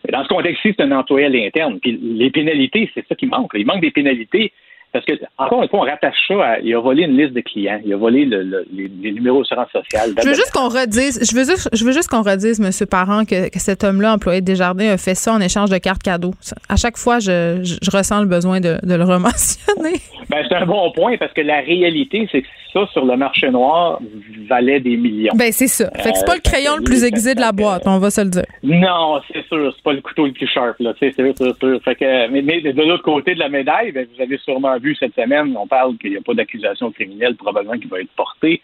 Mais 0.05 0.13
dans 0.13 0.23
ce 0.23 0.29
contexte-ci, 0.29 0.75
c'est 0.77 0.85
un 0.85 0.93
employé 0.93 1.27
à 1.27 1.29
l'interne. 1.29 1.79
Puis 1.81 1.99
les 2.01 2.31
pénalités, 2.31 2.91
c'est 2.95 3.07
ça 3.07 3.15
qui 3.15 3.27
manque. 3.27 3.51
Il 3.55 3.67
manque 3.67 3.81
des 3.81 3.91
pénalités 3.91 4.53
parce 4.91 5.05
que, 5.05 5.13
encore 5.37 5.63
une 5.63 5.69
fois, 5.69 5.81
on 5.81 5.83
rattache 5.83 6.17
ça 6.27 6.43
à. 6.43 6.59
Il 6.61 6.75
a 6.75 6.81
volé 6.81 7.03
une 7.03 7.17
liste 7.17 7.35
de 7.35 7.43
clients. 7.43 7.79
Il 7.85 7.93
a 7.93 7.97
volé 7.99 8.25
le, 8.25 8.67
les, 8.73 9.13
numéros 9.13 9.43
d'assurance 9.43 9.71
sociale. 9.71 10.15
Je 10.17 10.27
veux 10.27 10.35
juste 10.35 10.51
qu'on 10.51 10.69
redise, 10.69 11.21
je 11.31 11.37
veux 11.37 11.45
juste, 11.45 11.69
je 11.75 11.85
veux 11.85 11.93
juste 11.93 12.09
qu'on 12.09 12.23
redise, 12.23 12.59
M. 12.59 12.71
Parent, 12.89 13.27
que, 13.27 13.51
que 13.51 13.59
cet 13.59 13.85
homme-là, 13.85 14.15
employé 14.15 14.41
de 14.41 14.47
Desjardins, 14.47 14.89
a 14.89 14.97
fait 14.97 15.15
ça 15.15 15.35
en 15.35 15.41
échange 15.41 15.69
de 15.69 15.77
cartes 15.77 16.03
cadeaux. 16.03 16.33
À 16.71 16.77
chaque 16.77 16.97
fois, 16.97 17.19
je, 17.19 17.61
je, 17.63 17.91
ressens 17.95 18.23
le 18.23 18.29
besoin 18.29 18.61
de, 18.61 18.79
de 18.83 18.95
le 18.95 19.05
rementionner. 19.05 20.01
Ben, 20.31 20.43
c'est 20.49 20.55
un 20.55 20.65
bon 20.65 20.91
point 20.93 21.19
parce 21.19 21.35
que 21.35 21.43
la 21.43 21.61
réalité, 21.61 22.27
c'est 22.33 22.41
que 22.41 22.49
ça, 22.73 22.87
sur 22.93 23.05
le 23.05 23.17
marché 23.17 23.51
noir, 23.51 24.01
valait 24.49 24.81
des 24.81 24.97
millions. 24.97 25.33
Ben, 25.35 25.53
c'est 25.53 25.69
ça. 25.69 25.91
Fait 25.97 26.13
que 26.13 26.19
c'est 26.19 26.27
pas 26.27 26.35
le 26.35 26.41
crayon 26.41 26.77
le 26.77 26.85
plus 26.85 27.05
aiguisé 27.05 27.35
de 27.35 27.41
la 27.41 27.53
boîte, 27.53 27.83
on 27.87 27.99
va 27.99 28.11
se 28.11 28.21
le 28.21 28.31
dire. 28.31 28.45
Non, 28.63 29.21
c'est 29.33 29.47
sûr. 29.47 29.73
C'est 29.75 29.83
pas 29.83 29.93
le 29.93 30.01
couteau 30.01 30.27
le 30.27 30.33
plus 30.33 30.47
sharp, 30.47 30.77
là. 30.81 30.93
C'est 30.99 31.15
sûr, 31.15 31.33
c'est 31.37 31.59
sûr. 31.59 31.81
Fait 31.83 31.95
que, 31.95 32.29
mais, 32.31 32.43
mais 32.43 32.61
de 32.61 32.83
l'autre 32.83 33.05
côté 33.05 33.35
de 33.35 33.39
la 33.39 33.49
médaille, 33.49 33.93
ben, 33.93 34.07
vous 34.15 34.23
avez 34.23 34.39
sûrement 34.39 34.79
vu 34.79 34.95
cette 34.99 35.15
semaine, 35.15 35.57
on 35.57 35.67
parle 35.67 35.97
qu'il 35.99 36.11
n'y 36.11 36.17
a 36.17 36.21
pas 36.21 36.35
d'accusation 36.35 36.91
criminelle 36.91 37.37
probablement 37.37 37.79
qui 37.79 37.87
va 37.89 38.01
être 38.01 38.11
portée. 38.17 38.61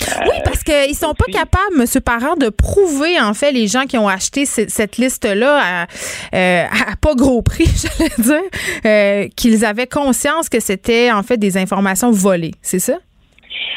oui, 0.00 0.28
euh, 0.28 0.40
parce 0.44 0.62
qu'ils 0.62 0.94
sont 0.94 1.14
pas 1.14 1.26
capables, 1.26 1.76
M. 1.76 2.00
Parent, 2.04 2.36
de 2.36 2.48
prouver, 2.48 3.20
en 3.20 3.34
fait, 3.34 3.52
les 3.52 3.66
gens 3.66 3.84
qui 3.84 3.98
ont 3.98 4.08
acheté 4.08 4.44
cette 4.44 4.96
liste-là 4.96 5.86
euh, 6.34 6.64
à, 6.64 6.96
pas 7.00 7.14
gros 7.14 7.42
prix, 7.42 7.66
j'allais 7.98 8.10
dire, 8.18 8.50
euh, 8.86 9.28
qu'ils 9.36 9.64
avaient 9.64 9.86
conscience 9.86 10.48
que 10.48 10.60
c'était, 10.60 11.10
en 11.10 11.22
fait, 11.22 11.36
des 11.36 11.56
informations 11.56 12.10
volées. 12.10 12.52
C'est 12.62 12.78
ça? 12.78 12.98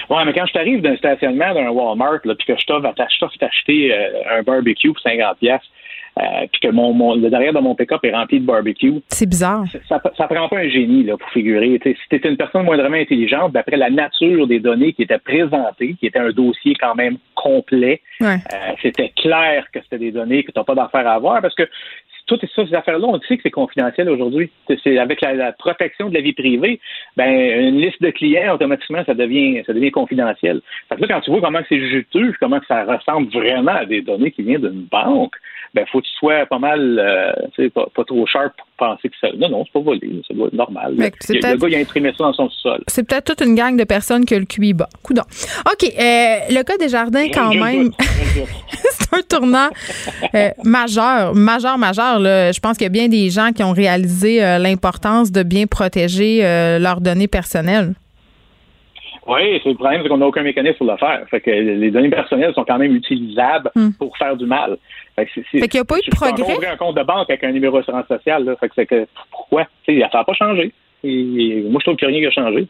Oui, 0.09 0.17
mais 0.25 0.33
quand 0.33 0.45
je 0.45 0.53
t'arrive 0.53 0.81
d'un 0.81 0.97
stationnement 0.97 1.53
d'un 1.53 1.69
Walmart, 1.69 2.21
puis 2.21 2.45
que 2.47 2.59
je 2.59 2.65
t'offre 2.65 2.93
d'acheter 3.39 3.93
un 4.29 4.43
barbecue 4.43 4.89
pour 4.89 5.01
50 5.01 5.37
pièces 5.37 5.61
euh, 6.19 6.45
puis 6.51 6.61
que 6.61 6.67
mon, 6.73 7.15
le 7.15 7.29
derrière 7.29 7.53
de 7.53 7.59
mon 7.59 7.73
pick-up 7.73 8.03
est 8.03 8.13
rempli 8.13 8.41
de 8.41 8.45
barbecue. 8.45 8.95
C'est 9.07 9.25
bizarre. 9.25 9.63
Ça, 9.87 10.01
ça, 10.17 10.27
prend 10.27 10.49
pas 10.49 10.57
un 10.57 10.67
génie 10.67 11.03
là, 11.03 11.15
pour 11.15 11.29
figurer. 11.29 11.79
si 11.81 11.95
tu 12.09 12.15
étais 12.17 12.27
une 12.27 12.35
personne 12.35 12.65
moindrement 12.65 12.97
intelligente, 12.97 13.53
d'après 13.53 13.77
la 13.77 13.89
nature 13.89 14.45
des 14.45 14.59
données 14.59 14.91
qui 14.91 15.03
étaient 15.03 15.19
présentées, 15.19 15.95
qui 15.97 16.07
était 16.07 16.19
un 16.19 16.31
dossier 16.31 16.75
quand 16.75 16.95
même 16.95 17.17
complet, 17.33 18.01
euh, 18.21 18.35
c'était 18.81 19.13
clair 19.15 19.65
que 19.73 19.79
c'était 19.83 19.99
des 19.99 20.11
données 20.11 20.43
que 20.43 20.51
tu 20.51 20.59
n'as 20.59 20.65
pas 20.65 20.75
d'affaires 20.75 21.07
à 21.07 21.13
avoir 21.13 21.41
parce 21.41 21.55
que 21.55 21.63
toutes 22.37 22.49
ces 22.55 22.73
affaires-là, 22.73 23.07
on 23.07 23.19
sait 23.21 23.37
que 23.37 23.43
c'est 23.43 23.51
confidentiel 23.51 24.09
aujourd'hui. 24.09 24.49
C'est 24.83 24.97
avec 24.97 25.21
la, 25.21 25.51
protection 25.51 26.09
de 26.09 26.13
la 26.13 26.21
vie 26.21 26.33
privée, 26.33 26.79
ben 27.17 27.29
une 27.29 27.79
liste 27.79 28.01
de 28.01 28.09
clients 28.09 28.55
automatiquement 28.55 29.03
ça 29.05 29.13
devient 29.13 29.63
ça 29.65 29.73
devient 29.73 29.91
confidentiel. 29.91 30.61
Fait 30.89 30.95
que 30.95 31.01
là, 31.01 31.07
quand 31.07 31.21
tu 31.21 31.31
vois 31.31 31.41
comment 31.41 31.61
c'est 31.67 31.79
juteux, 31.79 32.33
comment 32.39 32.59
ça 32.67 32.85
ressemble 32.85 33.29
vraiment 33.29 33.73
à 33.73 33.85
des 33.85 34.01
données 34.01 34.31
qui 34.31 34.43
viennent 34.43 34.61
d'une 34.61 34.87
banque, 34.89 35.35
ben 35.73 35.85
faut 35.91 36.01
que 36.01 36.05
tu 36.05 36.13
sois 36.19 36.45
pas 36.47 36.59
mal, 36.59 36.99
euh, 36.99 37.69
pas, 37.69 37.85
pas, 37.95 38.03
trop 38.03 38.25
sharp 38.27 38.53
pour 38.57 38.67
penser 38.77 39.09
que 39.09 39.15
ça. 39.21 39.27
Non, 39.37 39.49
non, 39.49 39.63
c'est 39.65 39.71
pas 39.71 39.79
volé, 39.79 40.21
ça 40.27 40.33
doit 40.33 40.47
être 40.47 40.53
normal. 40.53 40.95
le 40.97 41.57
gars, 41.57 41.67
il 41.67 41.75
a 41.75 41.79
imprimé 41.79 42.11
ça 42.11 42.25
dans 42.25 42.33
son 42.33 42.49
sol. 42.49 42.83
C'est 42.87 43.07
peut-être 43.07 43.35
toute 43.35 43.47
une 43.47 43.55
gang 43.55 43.77
de 43.77 43.83
personnes 43.85 44.25
que 44.25 44.35
le 44.35 44.45
QI 44.45 44.73
bat. 44.73 44.89
Coudon. 45.01 45.23
OK, 45.65 45.83
euh, 45.83 46.37
le 46.49 46.63
cas 46.63 46.77
des 46.77 46.89
jardins, 46.89 47.27
quand 47.33 47.53
même, 47.53 47.91
c'est 47.99 49.13
un 49.13 49.21
tournant 49.21 49.69
euh, 50.35 50.49
majeur, 50.63 51.35
majeur, 51.35 51.77
majeur. 51.77 52.19
Là. 52.19 52.51
Je 52.51 52.59
pense 52.59 52.77
qu'il 52.77 52.85
y 52.85 52.87
a 52.87 52.89
bien 52.89 53.07
des 53.07 53.29
gens 53.29 53.51
qui 53.51 53.63
ont 53.63 53.73
réalisé 53.73 54.39
l'importance 54.59 55.31
de 55.31 55.43
bien 55.43 55.67
protéger 55.67 56.41
leurs 56.79 56.99
données 56.99 57.27
personnelles. 57.27 57.93
Oui, 59.27 59.59
c'est 59.63 59.69
le 59.69 59.75
problème, 59.75 60.01
c'est 60.03 60.09
qu'on 60.09 60.17
n'a 60.17 60.25
aucun 60.25 60.41
mécanisme 60.41 60.77
pour 60.77 60.87
le 60.87 60.97
faire. 60.97 61.23
Fait 61.29 61.41
que 61.41 61.51
les 61.51 61.91
données 61.91 62.09
personnelles 62.09 62.53
sont 62.53 62.65
quand 62.65 62.79
même 62.79 62.95
utilisables 62.95 63.69
hmm. 63.75 63.91
pour 63.99 64.17
faire 64.17 64.35
du 64.35 64.45
mal. 64.45 64.77
Fait 65.15 65.25
qu'il 65.25 65.43
n'y 65.73 65.79
a 65.79 65.85
pas 65.85 65.97
eu 65.97 66.09
de 66.09 66.15
progrès? 66.15 66.53
ouvrir 66.55 66.71
un 66.71 66.77
compte 66.77 66.97
de 66.97 67.03
banque 67.03 67.29
avec 67.29 67.43
un 67.43 67.51
numéro 67.51 67.77
d'assurance 67.77 68.07
sociale. 68.07 68.45
Là. 68.45 68.55
Fait 68.55 68.69
que 68.69 68.75
c'est 68.75 68.85
que 68.85 69.07
pourquoi? 69.31 69.67
ça 69.85 69.93
n'a 69.93 70.23
pas 70.23 70.33
changé. 70.33 70.73
Et 71.03 71.63
moi, 71.69 71.79
je 71.79 71.85
trouve 71.85 71.95
qu'il 71.97 72.07
n'y 72.07 72.15
a 72.15 72.17
rien 72.19 72.29
qui 72.29 72.39
a 72.39 72.43
changé. 72.43 72.67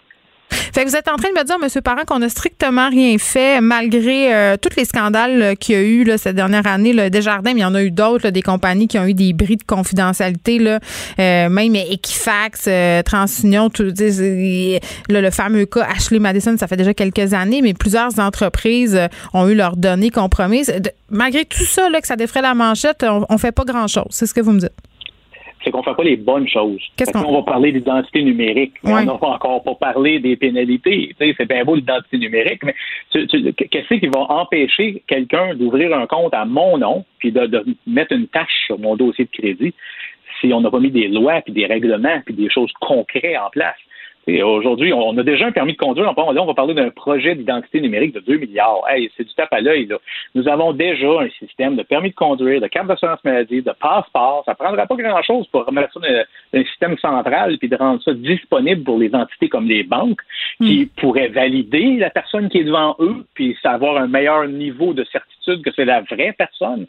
Fait 0.73 0.83
que 0.83 0.89
vous 0.89 0.95
êtes 0.95 1.07
en 1.07 1.15
train 1.15 1.29
de 1.29 1.37
me 1.37 1.43
dire, 1.43 1.55
M. 1.61 1.81
Parent, 1.81 2.03
qu'on 2.05 2.19
n'a 2.19 2.29
strictement 2.29 2.89
rien 2.89 3.17
fait 3.17 3.61
malgré 3.61 4.33
euh, 4.33 4.57
tous 4.57 4.75
les 4.77 4.85
scandales 4.85 5.41
euh, 5.41 5.55
qu'il 5.55 5.75
y 5.75 5.77
a 5.77 5.81
eu 5.81 6.03
là, 6.03 6.17
cette 6.17 6.35
dernière 6.35 6.67
année. 6.67 6.93
Là, 6.93 7.09
Desjardins, 7.09 7.53
mais 7.53 7.59
il 7.59 7.63
y 7.63 7.65
en 7.65 7.75
a 7.75 7.83
eu 7.83 7.91
d'autres, 7.91 8.29
des 8.29 8.41
compagnies 8.41 8.87
qui 8.87 8.97
ont 8.97 9.05
eu 9.05 9.13
des 9.13 9.33
bris 9.33 9.57
de 9.57 9.63
confidentialité, 9.63 10.59
là, 10.59 10.79
euh, 11.19 11.49
même 11.49 11.75
Equifax, 11.75 12.69
TransUnion, 13.05 13.69
tout, 13.69 13.83
le 13.83 15.29
fameux 15.31 15.65
cas 15.65 15.87
Ashley 15.95 16.19
Madison, 16.19 16.55
ça 16.57 16.67
fait 16.67 16.77
déjà 16.77 16.93
quelques 16.93 17.33
années, 17.33 17.61
mais 17.61 17.73
plusieurs 17.73 18.19
entreprises 18.19 18.99
ont 19.33 19.47
eu 19.47 19.55
leurs 19.55 19.77
données 19.77 20.09
compromises. 20.09 20.73
malgré 21.09 21.45
tout 21.45 21.65
ça, 21.65 21.89
là, 21.89 22.01
que 22.01 22.07
ça 22.07 22.15
défrait 22.15 22.41
la 22.41 22.53
manchette, 22.53 23.03
on, 23.03 23.25
on 23.29 23.37
fait 23.37 23.51
pas 23.51 23.65
grand-chose. 23.65 24.05
C'est 24.09 24.25
ce 24.25 24.33
que 24.33 24.41
vous 24.41 24.51
me 24.51 24.59
dites 24.59 24.71
c'est 25.63 25.71
qu'on 25.71 25.83
fait 25.83 25.93
pas 25.93 26.03
les 26.03 26.17
bonnes 26.17 26.47
choses. 26.47 26.81
Qu'est-ce 26.95 27.11
qu'on 27.11 27.33
va 27.33 27.43
parler 27.43 27.71
d'identité 27.71 28.23
numérique, 28.23 28.73
on 28.83 29.03
n'a 29.03 29.17
pas 29.17 29.27
encore 29.27 29.63
pas 29.63 29.75
parlé 29.75 30.19
des 30.19 30.35
pénalités. 30.35 31.15
c'est 31.19 31.47
bien 31.47 31.63
beau 31.63 31.75
l'identité 31.75 32.17
numérique, 32.17 32.63
mais 32.63 32.75
qu'est-ce 33.11 33.93
qui 33.93 34.07
va 34.07 34.21
empêcher 34.29 35.03
quelqu'un 35.07 35.55
d'ouvrir 35.55 35.95
un 35.97 36.07
compte 36.07 36.33
à 36.33 36.45
mon 36.45 36.77
nom 36.77 37.05
puis 37.19 37.31
de, 37.31 37.63
mettre 37.85 38.13
une 38.13 38.27
tâche 38.27 38.65
sur 38.65 38.79
mon 38.79 38.95
dossier 38.95 39.25
de 39.25 39.29
crédit 39.29 39.73
si 40.39 40.51
on 40.53 40.61
n'a 40.61 40.71
pas 40.71 40.79
mis 40.79 40.89
des 40.89 41.07
lois 41.07 41.41
puis 41.41 41.53
des 41.53 41.67
règlements 41.67 42.21
puis 42.25 42.33
des 42.33 42.49
choses 42.49 42.71
concrètes 42.79 43.37
en 43.37 43.49
place? 43.49 43.77
Aujourd'hui, 44.27 44.93
on 44.93 45.17
a 45.17 45.23
déjà 45.23 45.47
un 45.47 45.51
permis 45.51 45.73
de 45.73 45.77
conduire. 45.77 46.05
Là, 46.05 46.13
on 46.15 46.45
va 46.45 46.53
parler 46.53 46.75
d'un 46.75 46.91
projet 46.91 47.33
d'identité 47.35 47.81
numérique 47.81 48.13
de 48.13 48.19
2 48.19 48.37
milliards. 48.37 48.83
Hey, 48.87 49.09
c'est 49.17 49.23
du 49.23 49.33
tape 49.33 49.51
à 49.51 49.61
l'œil. 49.61 49.89
Nous 50.35 50.47
avons 50.47 50.73
déjà 50.73 51.21
un 51.21 51.29
système 51.39 51.75
de 51.75 51.83
permis 51.83 52.11
de 52.11 52.15
conduire, 52.15 52.61
de 52.61 52.67
carte 52.67 52.87
d'assurance 52.87 53.23
maladie, 53.23 53.63
de 53.63 53.71
passeport. 53.79 54.43
Ça 54.45 54.51
ne 54.51 54.57
prendra 54.57 54.85
pas 54.85 54.95
grand-chose 54.95 55.47
pour 55.47 55.65
remettre 55.65 55.93
ça 55.93 55.99
dans 55.99 56.59
un 56.59 56.63
système 56.65 56.97
central 56.99 57.57
puis 57.57 57.67
de 57.67 57.75
rendre 57.75 58.01
ça 58.03 58.13
disponible 58.13 58.83
pour 58.83 58.99
les 58.99 59.13
entités 59.15 59.49
comme 59.49 59.67
les 59.67 59.83
banques 59.83 60.21
qui 60.61 60.83
hmm. 60.83 61.01
pourraient 61.01 61.29
valider 61.29 61.97
la 61.97 62.11
personne 62.11 62.49
qui 62.49 62.59
est 62.59 62.63
devant 62.63 62.95
eux 62.99 63.25
puis 63.33 63.57
savoir 63.61 63.97
un 63.97 64.07
meilleur 64.07 64.47
niveau 64.47 64.93
de 64.93 65.03
certitude 65.05 65.63
que 65.63 65.71
c'est 65.75 65.85
la 65.85 66.01
vraie 66.01 66.33
personne. 66.37 66.85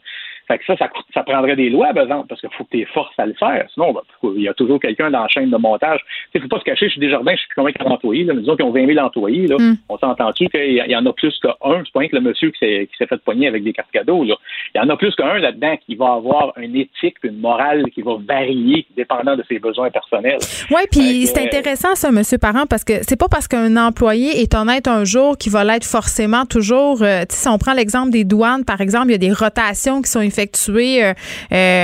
Fait 0.47 0.57
que 0.57 0.65
ça, 0.65 0.75
ça, 1.13 1.23
prendrait 1.23 1.55
des 1.55 1.69
lois, 1.69 1.91
exemple, 1.91 2.27
parce 2.27 2.41
qu'il 2.41 2.49
faut 2.57 2.65
que 2.65 2.77
tu 2.77 2.85
forces 2.93 3.17
à 3.17 3.25
le 3.25 3.33
faire. 3.33 3.65
Sinon, 3.73 3.93
il 4.35 4.41
y 4.41 4.47
a 4.47 4.53
toujours 4.53 4.79
quelqu'un 4.79 5.09
dans 5.09 5.21
la 5.21 5.27
chaîne 5.29 5.49
de 5.49 5.57
montage. 5.57 6.01
Il 6.33 6.39
ne 6.39 6.43
faut 6.43 6.49
pas 6.49 6.59
se 6.59 6.65
cacher, 6.65 6.87
je 6.87 6.91
suis 6.91 6.99
Desjardins, 6.99 7.33
je 7.33 7.39
suis 7.39 7.49
combien 7.55 7.73
d'employés. 7.79 8.23
Là, 8.25 8.33
mais 8.33 8.41
disons 8.41 8.55
qu'ils 8.55 8.65
ont 8.65 8.71
20 8.71 8.87
000 8.87 8.99
employés. 9.05 9.47
Là. 9.47 9.55
Mm. 9.57 9.77
On 9.87 9.97
s'entend-tu 9.97 10.49
qu'il 10.49 10.73
y 10.75 10.95
en 10.95 11.05
a 11.05 11.13
plus 11.13 11.37
qu'un? 11.39 11.53
C'est 11.61 11.93
pas 11.93 11.99
rien 11.99 12.09
que 12.09 12.15
le 12.15 12.21
monsieur 12.21 12.51
qui 12.51 12.59
s'est, 12.59 12.87
fait 13.07 13.17
poigner 13.23 13.47
avec 13.47 13.63
des 13.63 13.73
cartes 13.73 13.91
cadeaux. 13.91 14.23
Là. 14.23 14.35
Il 14.75 14.79
y 14.79 14.81
en 14.81 14.89
a 14.89 14.97
plus 14.97 15.15
qu'un 15.15 15.37
là-dedans 15.37 15.77
qui 15.85 15.95
va 15.95 16.13
avoir 16.13 16.53
une 16.57 16.75
éthique, 16.75 17.15
une 17.23 17.39
morale 17.39 17.85
qui 17.91 18.01
va 18.01 18.17
varier 18.27 18.85
dépendant 18.95 19.35
de 19.35 19.43
ses 19.47 19.59
besoins 19.59 19.89
personnels. 19.91 20.39
Oui, 20.71 20.81
puis 20.91 21.25
c'est 21.27 21.45
intéressant 21.45 21.95
ça, 21.95 22.11
monsieur 22.11 22.37
Parent, 22.37 22.65
parce 22.69 22.83
que 22.83 22.93
c'est 23.03 23.19
pas 23.19 23.27
parce 23.29 23.47
qu'un 23.47 23.77
employé 23.77 24.41
est 24.41 24.53
honnête 24.55 24.87
un 24.87 25.05
jour 25.05 25.37
qu'il 25.37 25.51
va 25.51 25.63
l'être 25.63 25.85
forcément 25.85 26.45
toujours. 26.45 27.01
Euh, 27.01 27.23
si 27.29 27.47
on 27.47 27.57
prend 27.57 27.73
l'exemple 27.73 28.11
des 28.11 28.23
douanes, 28.23 28.65
par 28.65 28.81
exemple, 28.81 29.07
il 29.07 29.11
y 29.11 29.15
a 29.15 29.17
des 29.17 29.31
rotations 29.31 30.01
qui 30.01 30.09
sont 30.09 30.21
effectués 30.33 31.13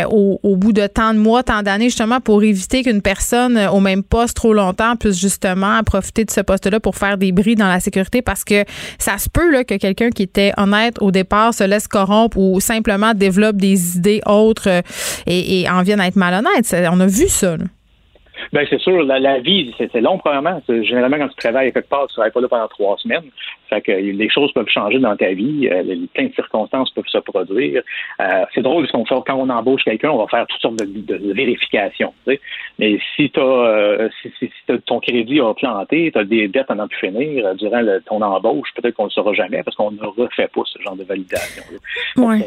au, 0.10 0.40
au, 0.42 0.56
bout 0.56 0.74
de 0.74 0.88
tant 0.88 1.14
de 1.14 1.20
mois, 1.20 1.44
tant 1.44 1.62
d'années, 1.62 1.86
justement 1.86 2.20
pour 2.20 2.44
éviter 2.44 2.84
qu'une 2.84 3.02
personne 3.02 3.58
au 3.72 3.80
même 3.80 4.04
poste 4.04 4.36
trop 4.36 4.54
longtemps 4.54 4.96
puisse 4.96 5.20
justement 5.20 5.82
profiter 5.84 6.26
de 6.26 6.32
ce 6.32 6.42
poste-là 6.42 6.80
pour 6.80 6.96
faire 6.96 7.18
des 7.18 7.32
bris 7.32 7.56
dans 7.56 7.68
la 7.68 7.80
sécurité 7.80 8.22
parce 8.22 8.44
que 8.44 8.64
ça 8.98 9.18
se 9.18 9.30
peut 9.30 9.52
là, 9.52 9.64
que 9.64 9.76
quelqu'un 9.76 10.10
qui 10.10 10.24
était 10.24 10.52
honnête 10.58 10.98
au 11.02 11.12
départ 11.12 11.54
se 11.54 11.64
laisse 11.64 11.88
corrompre 11.88 12.38
ou 12.38 12.60
simplement 12.60 13.14
développe 13.14 13.58
des 13.58 13.98
idées 13.98 14.22
autres 14.26 14.82
et, 15.26 15.62
et 15.62 15.70
en 15.70 15.84
vienne 15.84 16.00
à 16.00 16.08
être 16.08 16.16
malhonnête. 16.16 16.76
On 16.92 17.00
a 17.00 17.08
vu 17.08 17.28
ça. 17.28 17.58
Là. 17.58 17.66
Ben 18.54 18.66
c'est 18.70 18.80
sûr, 18.80 19.04
la, 19.04 19.40
vie, 19.40 19.74
c'est 19.78 20.02
long 20.02 20.18
premièrement. 20.18 20.62
Généralement, 20.68 21.18
quand 21.18 21.30
tu 21.30 21.36
travailles 21.36 21.72
quelque 21.72 21.90
part, 21.90 22.08
tu 22.08 22.14
travailles 22.14 22.32
pas 22.32 22.42
là 22.42 22.48
pendant 22.48 22.68
trois 22.68 22.98
semaines. 22.98 23.30
Fait 23.70 23.82
que 23.82 23.92
les 23.92 24.30
choses 24.30 24.52
peuvent 24.54 24.68
changer 24.68 25.00
dans 25.00 25.16
ta 25.16 25.32
vie, 25.32 25.70
euh, 25.72 25.96
plein 26.14 26.28
de 26.28 26.34
circonstances 26.34 26.90
peuvent 26.92 27.08
se 27.08 27.20
produire. 27.20 27.84
Euh, 28.20 28.46
c'est 28.54 28.62
drôle 28.62 28.84
parce 28.84 28.92
qu'on 28.92 29.06
fait 29.06 29.24
quand 29.28 29.36
on 29.36 29.50
embauche 29.50 29.84
quelqu'un, 29.84 30.10
on 30.10 30.18
va 30.18 30.28
faire 30.28 30.48
toutes 30.48 30.62
sortes 30.62 30.80
de, 30.80 30.86
de, 30.86 31.34
vérifications. 31.34 32.14
Mais 32.80 33.00
si 33.16 33.30
tu 33.30 33.40
euh, 33.40 34.10
si, 34.22 34.32
si, 34.40 34.50
ton 34.86 35.00
crédit 35.00 35.40
a 35.40 35.54
planté, 35.54 36.12
tu 36.12 36.18
as 36.18 36.24
des 36.24 36.48
dettes 36.48 36.72
à 36.72 36.76
n'en 36.76 36.88
plus 36.88 36.98
finir 36.98 37.46
euh, 37.46 37.54
durant 37.54 37.82
ton 38.06 38.22
embauche, 38.22 38.70
peut-être 38.76 38.96
qu'on 38.96 39.04
ne 39.04 39.10
le 39.10 39.14
saura 39.14 39.34
jamais 39.34 39.62
parce 39.64 39.78
qu'on 39.78 39.92
ne 39.92 40.04
refait 40.04 40.48
pas 40.48 40.62
ce 40.66 40.82
genre 40.82 40.96
de 40.96 41.04
validation. 41.04 41.64
Oui. 42.18 42.44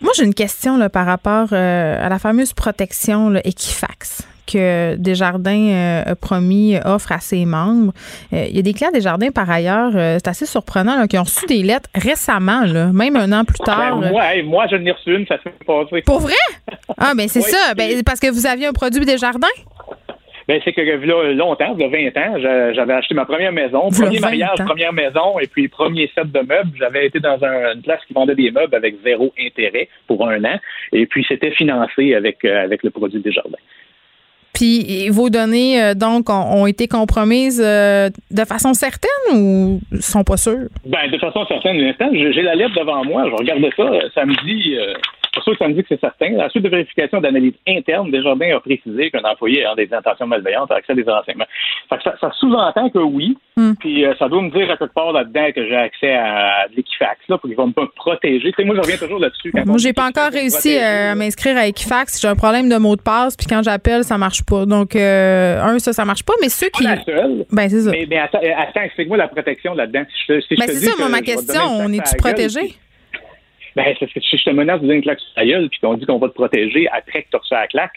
Moi, 0.00 0.12
j'ai 0.16 0.24
une 0.24 0.34
question 0.34 0.76
là, 0.76 0.88
par 0.88 1.06
rapport 1.06 1.52
à 1.52 2.08
la 2.08 2.18
fameuse 2.18 2.52
protection 2.52 3.30
là, 3.30 3.40
Equifax 3.44 4.31
que 4.46 4.96
Desjardins 4.96 5.68
euh, 5.70 6.12
a 6.12 6.16
promis, 6.16 6.76
offre 6.84 7.12
à 7.12 7.18
ses 7.18 7.44
membres. 7.44 7.92
Euh, 8.32 8.46
il 8.48 8.56
y 8.56 8.58
a 8.58 8.62
des 8.62 8.72
clients 8.72 8.90
Desjardins, 8.92 9.30
par 9.30 9.50
ailleurs, 9.50 9.92
euh, 9.94 10.18
c'est 10.22 10.28
assez 10.28 10.46
surprenant, 10.46 11.06
qui 11.06 11.18
ont 11.18 11.22
reçu 11.22 11.46
des 11.46 11.62
lettres 11.62 11.88
récemment, 11.94 12.64
là, 12.64 12.92
même 12.92 13.16
un 13.16 13.32
an 13.32 13.44
plus 13.44 13.58
ben, 13.58 13.64
tard. 13.64 13.96
moi, 13.96 14.22
moi, 14.44 14.66
je 14.70 14.76
n'ai 14.76 14.92
reçu 14.92 15.14
une, 15.14 15.26
ça 15.26 15.38
fait 15.38 15.52
passer. 15.66 16.02
Pour 16.02 16.20
vrai? 16.20 16.34
Ah, 16.98 17.12
ben 17.16 17.28
c'est 17.28 17.40
ça. 17.52 17.74
Ben, 17.74 18.02
parce 18.04 18.20
que 18.20 18.30
vous 18.30 18.46
aviez 18.46 18.66
un 18.66 18.72
produit 18.72 19.04
Desjardins? 19.04 19.48
Ben, 20.48 20.60
c'est 20.64 20.72
que 20.72 20.80
là, 20.80 21.32
longtemps, 21.34 21.74
il 21.78 21.82
y 21.82 21.84
a 21.84 22.10
20 22.10 22.16
ans, 22.16 22.72
j'avais 22.74 22.92
acheté 22.94 23.14
ma 23.14 23.24
première 23.24 23.52
maison, 23.52 23.90
premier 23.90 24.18
mariage, 24.18 24.58
première 24.66 24.92
maison, 24.92 25.38
et 25.38 25.46
puis 25.46 25.68
premier 25.68 26.10
set 26.14 26.30
de 26.32 26.40
meubles. 26.40 26.72
J'avais 26.78 27.06
été 27.06 27.20
dans 27.20 27.38
une 27.42 27.82
place 27.82 28.00
qui 28.06 28.12
vendait 28.12 28.34
des 28.34 28.50
meubles 28.50 28.74
avec 28.74 28.96
zéro 29.04 29.32
intérêt 29.38 29.88
pour 30.06 30.28
un 30.28 30.44
an, 30.44 30.58
et 30.92 31.06
puis 31.06 31.24
c'était 31.28 31.52
financé 31.52 32.14
avec, 32.14 32.44
avec 32.44 32.82
le 32.82 32.90
produit 32.90 33.20
Desjardins. 33.20 33.58
Puis 34.54 35.08
vos 35.08 35.30
données, 35.30 35.82
euh, 35.82 35.94
donc, 35.94 36.28
ont, 36.28 36.66
été 36.66 36.86
compromises 36.86 37.62
euh, 37.64 38.10
de 38.30 38.44
façon 38.44 38.74
certaine 38.74 39.10
ou 39.34 39.80
sont 40.00 40.24
pas 40.24 40.36
sûres? 40.36 40.68
Ben, 40.84 41.10
de 41.10 41.18
façon 41.18 41.44
certaine, 41.46 41.78
l'instant, 41.78 42.10
j'ai 42.12 42.42
la 42.42 42.54
lettre 42.54 42.74
devant 42.78 43.04
moi, 43.04 43.24
je 43.30 43.34
regarde 43.34 43.62
ça, 43.76 43.84
ça 44.14 44.24
me 45.32 45.40
dit 45.40 45.44
pour 45.44 45.44
ça, 45.44 45.58
ça 45.58 45.68
me 45.68 45.74
dit 45.74 45.82
que 45.82 45.88
c'est 45.88 46.00
certain. 46.00 46.30
La 46.30 46.48
suite 46.50 46.64
de 46.64 46.68
vérification 46.68 47.20
d'analyse 47.20 47.54
interne, 47.66 48.10
Desjardins 48.10 48.56
a 48.56 48.60
précisé 48.60 49.10
qu'un 49.10 49.24
employé 49.24 49.64
a 49.64 49.74
des 49.74 49.88
intentions 49.92 50.26
malveillantes 50.26 50.70
a 50.70 50.76
accès 50.76 50.92
à 50.92 50.96
des 50.96 51.02
renseignements. 51.02 51.46
ça, 51.90 52.30
sous-entend 52.38 52.90
que 52.90 52.98
oui, 52.98 53.36
hmm. 53.56 53.72
puis 53.78 54.04
euh, 54.04 54.14
ça 54.18 54.28
doit 54.28 54.42
me 54.42 54.50
dire 54.50 54.70
à 54.70 54.76
quelque 54.76 54.94
part 54.94 55.12
là-dedans 55.12 55.52
que 55.54 55.66
j'ai 55.66 55.76
accès 55.76 56.12
à, 56.14 56.66
l'Equifax, 56.76 57.20
là, 57.28 57.38
pour 57.38 57.48
qu'ils 57.48 57.56
vont 57.56 57.66
me 57.66 57.86
protéger. 57.96 58.52
moi, 58.64 58.76
je 58.76 58.80
reviens 58.80 58.96
toujours 58.96 59.18
là-dessus. 59.18 59.52
Moi, 59.64 59.78
j'ai 59.78 59.92
pas 59.92 60.06
encore 60.06 60.30
réussi 60.30 60.76
euh, 60.76 61.12
à 61.12 61.14
m'inscrire 61.14 61.56
à 61.56 61.66
Equifax. 61.66 62.20
J'ai 62.20 62.28
un 62.28 62.36
problème 62.36 62.68
de 62.68 62.76
mot 62.76 62.96
de 62.96 63.02
passe, 63.02 63.36
puis 63.36 63.46
quand 63.46 63.62
j'appelle, 63.62 64.04
ça 64.04 64.18
marche 64.18 64.42
pas. 64.44 64.66
Donc, 64.66 64.96
euh, 64.96 65.60
un, 65.60 65.78
ça, 65.78 65.92
ça 65.92 66.04
marche 66.04 66.24
pas, 66.24 66.34
mais 66.40 66.48
ceux 66.48 66.68
qui. 66.68 66.84
Pas 66.84 66.96
la 66.96 67.04
seule. 67.04 67.46
Ben, 67.50 67.68
c'est 67.68 67.80
ça. 67.80 67.90
Mais, 67.90 68.18
attends, 68.18 68.82
explique-moi 68.82 69.16
la 69.16 69.28
protection 69.28 69.74
là-dedans. 69.74 70.04
ben, 70.28 70.40
c'est 70.48 70.56
ça, 70.56 70.92
moi, 70.98 71.08
ma 71.08 71.20
question. 71.20 71.62
On 71.80 71.92
est-tu 71.92 72.16
protégé? 72.16 72.76
Ben, 73.76 73.94
c'est 73.98 74.06
que 74.06 74.20
si 74.20 74.36
je 74.36 74.44
te 74.44 74.50
menace 74.50 74.80
de 74.80 74.86
donner 74.86 74.96
une 74.96 75.02
claque 75.02 75.20
sur 75.20 75.34
ta 75.34 75.44
gueule, 75.44 75.68
puis 75.68 75.80
qu'on 75.80 75.94
dit 75.94 76.06
qu'on 76.06 76.18
va 76.18 76.28
te 76.28 76.34
protéger 76.34 76.88
après 76.88 77.22
que 77.22 77.30
tu 77.30 77.36
as 77.36 77.38
reçu 77.38 77.54
la 77.54 77.66
claque, 77.66 77.92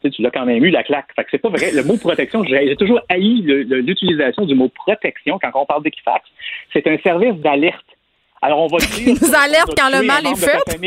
tu, 0.00 0.08
sais, 0.08 0.14
tu 0.14 0.22
l'as 0.22 0.30
quand 0.30 0.46
même 0.46 0.64
eu, 0.64 0.70
la 0.70 0.82
claque. 0.82 1.08
Fait 1.14 1.24
que 1.24 1.30
c'est 1.30 1.38
pas 1.38 1.50
vrai. 1.50 1.72
Le 1.72 1.84
mot 1.84 1.96
protection, 1.98 2.42
j'ai 2.44 2.74
toujours 2.76 3.00
haï 3.08 3.42
l'utilisation 3.42 4.46
du 4.46 4.54
mot 4.54 4.68
protection 4.68 5.38
quand 5.38 5.50
on 5.54 5.66
parle 5.66 5.82
d'Equifax. 5.82 6.24
C'est 6.72 6.86
un 6.86 6.96
service 6.98 7.34
d'alerte. 7.36 7.84
Alors, 8.40 8.60
on 8.60 8.66
va 8.68 8.78
dire. 8.78 8.88
Il 8.98 9.14
nous 9.14 9.34
alerte 9.34 9.74
quand 9.76 9.90
le 9.90 10.06
mal 10.06 10.24
est 10.26 10.36
fait? 10.36 10.80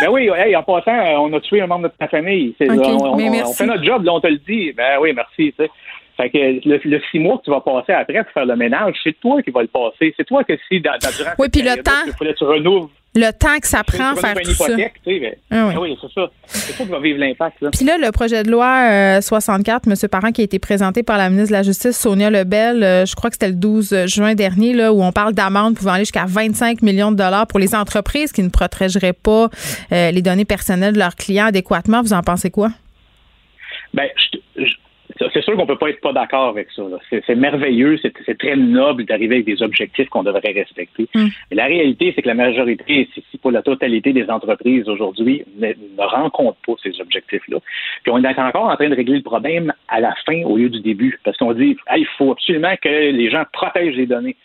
Ben 0.00 0.08
oui, 0.10 0.30
en 0.54 0.62
passant, 0.62 0.96
on 1.22 1.32
a 1.32 1.40
tué 1.40 1.60
un 1.60 1.66
membre 1.66 1.88
de 1.88 1.92
ta 1.98 2.08
famille. 2.08 2.54
on, 2.60 3.52
fait 3.52 3.66
notre 3.66 3.84
job, 3.84 4.04
là, 4.04 4.14
on 4.14 4.20
te 4.20 4.28
le 4.28 4.38
dit. 4.38 4.72
Ben 4.72 4.98
oui, 5.00 5.12
merci. 5.14 5.52
Tu 5.52 5.64
sais. 5.64 5.70
Fait 6.16 6.30
que 6.30 6.68
le, 6.68 7.00
six 7.10 7.18
mois 7.18 7.38
que 7.38 7.44
tu 7.44 7.50
vas 7.50 7.60
passer 7.60 7.92
après 7.92 8.22
pour 8.22 8.32
faire 8.32 8.46
le 8.46 8.56
ménage, 8.56 8.94
c'est 9.02 9.18
toi 9.18 9.42
qui 9.42 9.50
vas 9.50 9.62
le 9.62 9.68
passer. 9.68 10.14
C'est 10.16 10.24
toi 10.24 10.44
que 10.44 10.52
si 10.68 10.80
dans, 10.80 10.96
durant 10.98 11.30
oui, 11.38 11.48
puis 11.50 11.62
le 11.62 11.82
temps, 11.82 11.90
il 12.20 12.34
tu 12.34 12.44
renouves 12.44 12.90
le 13.14 13.30
temps 13.30 13.58
que 13.60 13.66
ça 13.66 13.84
prend 13.84 14.14
faire 14.16 14.34
tout 14.42 14.52
ça. 14.52 14.66
Tu 14.74 14.82
sais, 15.04 15.38
ah 15.50 15.68
oui, 15.68 15.74
oui 15.80 15.98
c'est 16.00 16.12
ça. 16.12 16.30
C'est 16.46 16.72
ça 16.72 16.84
qui 16.84 16.90
va 16.90 16.98
vivre 16.98 17.18
l'impact. 17.18 17.58
Puis 17.72 17.84
là, 17.84 17.98
le 17.98 18.10
projet 18.10 18.42
de 18.42 18.50
loi 18.50 19.20
64, 19.20 19.86
euh, 19.86 19.90
M. 19.90 20.08
Parent, 20.08 20.32
qui 20.32 20.40
a 20.40 20.44
été 20.44 20.58
présenté 20.58 21.02
par 21.02 21.18
la 21.18 21.28
ministre 21.28 21.50
de 21.50 21.56
la 21.56 21.62
Justice, 21.62 21.98
Sonia 21.98 22.30
Lebel, 22.30 22.82
euh, 22.82 23.04
je 23.04 23.14
crois 23.14 23.28
que 23.28 23.34
c'était 23.34 23.48
le 23.48 23.54
12 23.54 24.06
juin 24.06 24.34
dernier, 24.34 24.72
là, 24.72 24.92
où 24.92 25.02
on 25.02 25.12
parle 25.12 25.34
d'amende 25.34 25.74
pouvant 25.76 25.92
aller 25.92 26.04
jusqu'à 26.04 26.24
25 26.26 26.80
millions 26.82 27.12
de 27.12 27.16
dollars 27.16 27.46
pour 27.46 27.58
les 27.58 27.74
entreprises 27.74 28.32
qui 28.32 28.42
ne 28.42 28.48
protégeraient 28.48 29.12
pas 29.12 29.50
euh, 29.92 30.10
les 30.10 30.22
données 30.22 30.46
personnelles 30.46 30.94
de 30.94 30.98
leurs 30.98 31.16
clients 31.16 31.46
adéquatement. 31.46 32.02
Vous 32.02 32.14
en 32.14 32.22
pensez 32.22 32.50
quoi? 32.50 32.70
Ben, 33.92 34.08
je, 34.56 34.64
c'est 35.32 35.42
sûr 35.42 35.56
qu'on 35.56 35.66
peut 35.66 35.78
pas 35.78 35.90
être 35.90 36.00
pas 36.00 36.12
d'accord 36.12 36.48
avec 36.48 36.68
ça. 36.72 36.82
C'est 37.26 37.34
merveilleux, 37.34 37.98
c'est 38.02 38.38
très 38.38 38.56
noble 38.56 39.04
d'arriver 39.04 39.36
avec 39.36 39.46
des 39.46 39.62
objectifs 39.62 40.08
qu'on 40.08 40.22
devrait 40.22 40.52
respecter. 40.52 41.08
Mm. 41.14 41.26
Mais 41.50 41.56
la 41.56 41.66
réalité, 41.66 42.12
c'est 42.14 42.22
que 42.22 42.28
la 42.28 42.34
majorité, 42.34 43.08
si 43.14 43.38
pas 43.38 43.50
la 43.50 43.62
totalité 43.62 44.12
des 44.12 44.30
entreprises 44.30 44.88
aujourd'hui, 44.88 45.44
ne, 45.58 45.68
ne 45.68 46.02
rencontrent 46.02 46.58
pas 46.66 46.74
ces 46.82 47.00
objectifs-là. 47.00 47.58
Puis 48.02 48.12
on 48.12 48.22
est 48.22 48.38
encore 48.38 48.68
en 48.68 48.76
train 48.76 48.88
de 48.88 48.94
régler 48.94 49.16
le 49.16 49.22
problème 49.22 49.72
à 49.88 50.00
la 50.00 50.14
fin 50.24 50.42
au 50.44 50.56
lieu 50.56 50.68
du 50.68 50.80
début, 50.80 51.18
parce 51.24 51.36
qu'on 51.36 51.52
dit 51.52 51.76
il 51.96 52.06
faut 52.16 52.32
absolument 52.32 52.74
que 52.80 52.88
les 52.88 53.30
gens 53.30 53.44
protègent 53.52 53.96
les 53.96 54.06
données. 54.06 54.36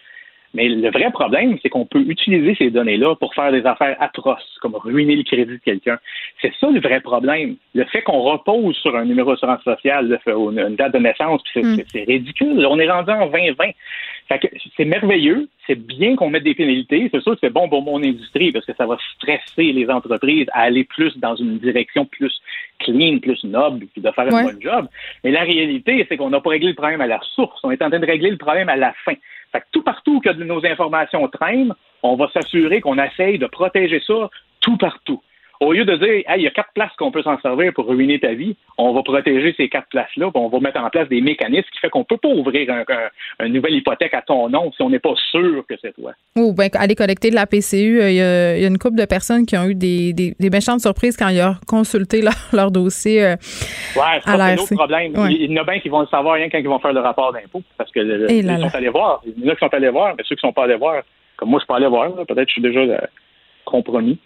Mais 0.53 0.69
le 0.69 0.89
vrai 0.89 1.11
problème, 1.11 1.57
c'est 1.61 1.69
qu'on 1.69 1.85
peut 1.85 2.03
utiliser 2.07 2.55
ces 2.55 2.69
données-là 2.69 3.15
pour 3.15 3.33
faire 3.33 3.51
des 3.51 3.65
affaires 3.65 3.97
atroces, 3.99 4.57
comme 4.61 4.75
ruiner 4.75 5.15
le 5.15 5.23
crédit 5.23 5.53
de 5.53 5.57
quelqu'un. 5.57 5.99
C'est 6.41 6.53
ça 6.59 6.69
le 6.69 6.79
vrai 6.79 7.01
problème. 7.01 7.55
Le 7.75 7.83
fait 7.85 8.01
qu'on 8.01 8.21
repose 8.21 8.75
sur 8.77 8.95
un 8.95 9.05
numéro 9.05 9.31
d'assurance 9.31 9.63
sociale, 9.63 10.19
une 10.25 10.75
date 10.75 10.93
de 10.93 10.99
naissance, 10.99 11.41
hmm. 11.55 11.77
c'est 11.91 12.03
ridicule. 12.03 12.65
On 12.65 12.79
est 12.79 12.89
rendu 12.89 13.11
en 13.11 13.27
2020. 13.27 13.65
C'est 14.75 14.85
merveilleux. 14.85 15.47
C'est 15.65 15.75
bien 15.75 16.15
qu'on 16.15 16.29
mette 16.29 16.43
des 16.43 16.55
pénalités. 16.55 17.09
C'est 17.13 17.21
sûr 17.21 17.33
que 17.33 17.39
c'est 17.41 17.53
bon 17.53 17.69
pour 17.69 17.83
mon 17.83 17.97
industrie 17.97 18.51
parce 18.51 18.65
que 18.65 18.73
ça 18.73 18.85
va 18.85 18.97
stresser 19.15 19.73
les 19.73 19.89
entreprises 19.89 20.47
à 20.53 20.61
aller 20.61 20.85
plus 20.85 21.17
dans 21.17 21.35
une 21.35 21.59
direction 21.59 22.05
plus 22.05 22.33
clean, 22.79 23.19
plus 23.19 23.43
noble, 23.43 23.85
puis 23.87 24.01
de 24.01 24.11
faire 24.11 24.33
un 24.33 24.43
bon 24.43 24.59
job. 24.59 24.87
Mais 25.23 25.31
la 25.31 25.41
réalité, 25.41 26.05
c'est 26.07 26.17
qu'on 26.17 26.29
n'a 26.29 26.41
pas 26.41 26.51
réglé 26.51 26.69
le 26.69 26.75
problème 26.75 27.01
à 27.01 27.07
la 27.07 27.19
source. 27.35 27.59
On 27.63 27.71
est 27.71 27.81
en 27.81 27.89
train 27.89 27.99
de 27.99 28.05
régler 28.05 28.29
le 28.29 28.37
problème 28.37 28.69
à 28.69 28.75
la 28.75 28.93
fin. 29.05 29.13
Fait 29.51 29.61
que 29.61 29.65
tout 29.71 29.83
partout 29.83 30.19
que 30.19 30.29
nos 30.29 30.65
informations 30.65 31.27
traînent, 31.27 31.73
on 32.03 32.15
va 32.15 32.29
s'assurer 32.29 32.81
qu'on 32.81 32.97
essaye 32.97 33.39
de 33.39 33.47
protéger 33.47 34.01
ça 34.05 34.29
tout 34.61 34.77
partout. 34.77 35.21
Au 35.59 35.73
lieu 35.73 35.85
de 35.85 35.95
dire, 35.95 36.23
il 36.35 36.41
y 36.41 36.47
a 36.47 36.51
quatre 36.51 36.71
places 36.73 36.91
qu'on 36.97 37.11
peut 37.11 37.23
s'en 37.23 37.39
servir 37.39 37.73
pour 37.73 37.87
ruiner 37.87 38.19
ta 38.19 38.33
vie, 38.33 38.55
on 38.77 38.93
va 38.93 39.01
protéger 39.01 39.53
ces 39.57 39.69
quatre 39.69 39.87
places-là, 39.89 40.29
on 40.33 40.49
va 40.49 40.59
mettre 40.59 40.79
en 40.79 40.89
place 40.89 41.09
des 41.09 41.21
mécanismes 41.21 41.67
qui 41.73 41.79
fait 41.79 41.89
qu'on 41.89 42.03
peut 42.03 42.17
pas 42.17 42.29
ouvrir 42.29 42.71
un, 42.71 43.45
une 43.45 43.53
nouvelle 43.53 43.73
hypothèque 43.73 44.13
à 44.13 44.21
ton 44.21 44.49
nom 44.49 44.71
si 44.71 44.81
on 44.83 44.89
n'est 44.89 44.99
pas 44.99 45.13
sûr 45.31 45.65
que 45.67 45.75
c'est 45.81 45.93
toi. 45.93 46.11
Ou 46.35 46.53
bien 46.53 46.67
aller 46.73 46.95
collecter 46.95 47.29
de 47.29 47.35
la 47.35 47.47
PCU, 47.47 47.99
euh, 47.99 48.11
il 48.11 48.15
y, 48.15 48.21
a, 48.21 48.67
une 48.67 48.77
couple 48.77 48.97
de 48.97 49.05
personnes 49.05 49.45
qui 49.45 49.57
ont 49.57 49.65
eu 49.65 49.75
des, 49.75 50.13
des, 50.13 50.49
méchantes 50.49 50.81
surprises 50.81 51.17
quand 51.17 51.29
ils 51.29 51.41
ont 51.41 51.55
consulté 51.67 52.21
leur, 52.53 52.71
dossier. 52.71 53.23
Euh, 53.23 53.35
ouais, 53.95 54.21
c'est 54.23 54.29
un 54.29 54.55
autre 54.55 54.75
problème. 54.75 55.13
Il 55.29 55.51
y 55.51 55.59
en 55.59 55.61
a 55.61 55.65
bien 55.65 55.79
qui 55.79 55.89
vont 55.89 56.01
le 56.01 56.07
savoir 56.07 56.35
rien 56.35 56.49
quand 56.49 56.59
ils 56.59 56.67
vont 56.67 56.79
faire 56.79 56.93
le 56.93 56.99
rapport 56.99 57.33
d'impôt, 57.33 57.61
parce 57.77 57.91
que 57.91 57.99
ils 58.29 58.45
sont 58.45 58.75
allés 58.75 58.89
voir. 58.89 59.21
Il 59.25 59.43
y 59.43 59.47
en 59.47 59.51
a 59.51 59.55
qui 59.55 59.59
sont 59.59 59.73
allés 59.73 59.89
voir, 59.89 60.13
mais 60.17 60.23
ceux 60.23 60.35
qui 60.35 60.45
ne 60.45 60.49
sont 60.49 60.53
pas 60.53 60.65
allés 60.65 60.75
voir, 60.75 61.01
comme 61.37 61.49
moi, 61.49 61.59
je 61.61 61.65
peux 61.65 61.73
aller 61.73 61.87
voir. 61.87 62.11
Peut-être 62.13 62.35
que 62.35 62.47
je 62.47 62.53
suis 62.53 62.61
déjà 62.61 62.79
euh, 62.79 62.97
compromis. 63.67 64.17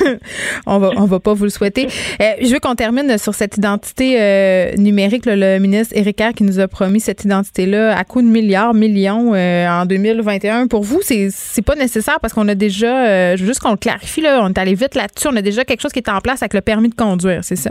on 0.66 0.78
va 0.78 0.90
on 0.96 1.04
va 1.04 1.20
pas 1.20 1.32
vous 1.32 1.44
le 1.44 1.50
souhaiter. 1.50 1.86
Euh, 2.20 2.24
je 2.42 2.52
veux 2.52 2.60
qu'on 2.60 2.74
termine 2.74 3.16
sur 3.18 3.34
cette 3.34 3.56
identité 3.56 4.20
euh, 4.20 4.76
numérique. 4.76 5.24
le 5.26 5.58
ministre 5.58 5.96
Éric 5.96 6.18
qui 6.36 6.42
nous 6.42 6.58
a 6.58 6.68
promis 6.68 7.00
cette 7.00 7.24
identité-là 7.24 7.96
à 7.96 8.04
coût 8.04 8.20
de 8.20 8.26
milliards, 8.26 8.74
millions 8.74 9.34
euh, 9.34 9.68
en 9.68 9.86
2021. 9.86 10.66
Pour 10.66 10.82
vous, 10.82 11.00
c'est 11.02 11.28
c'est 11.30 11.64
pas 11.64 11.76
nécessaire 11.76 12.18
parce 12.20 12.34
qu'on 12.34 12.48
a 12.48 12.54
déjà, 12.54 13.36
je 13.36 13.42
veux 13.42 13.48
juste 13.48 13.60
qu'on 13.60 13.70
le 13.70 13.76
clarifie 13.76 14.20
là, 14.20 14.40
on 14.42 14.48
est 14.48 14.58
allé 14.58 14.74
vite 14.74 14.94
là-dessus. 14.94 15.28
On 15.28 15.36
a 15.36 15.42
déjà 15.42 15.64
quelque 15.64 15.80
chose 15.80 15.92
qui 15.92 16.00
est 16.00 16.10
en 16.10 16.20
place 16.20 16.42
avec 16.42 16.54
le 16.54 16.60
permis 16.60 16.88
de 16.88 16.94
conduire, 16.94 17.44
c'est 17.44 17.56
ça? 17.56 17.70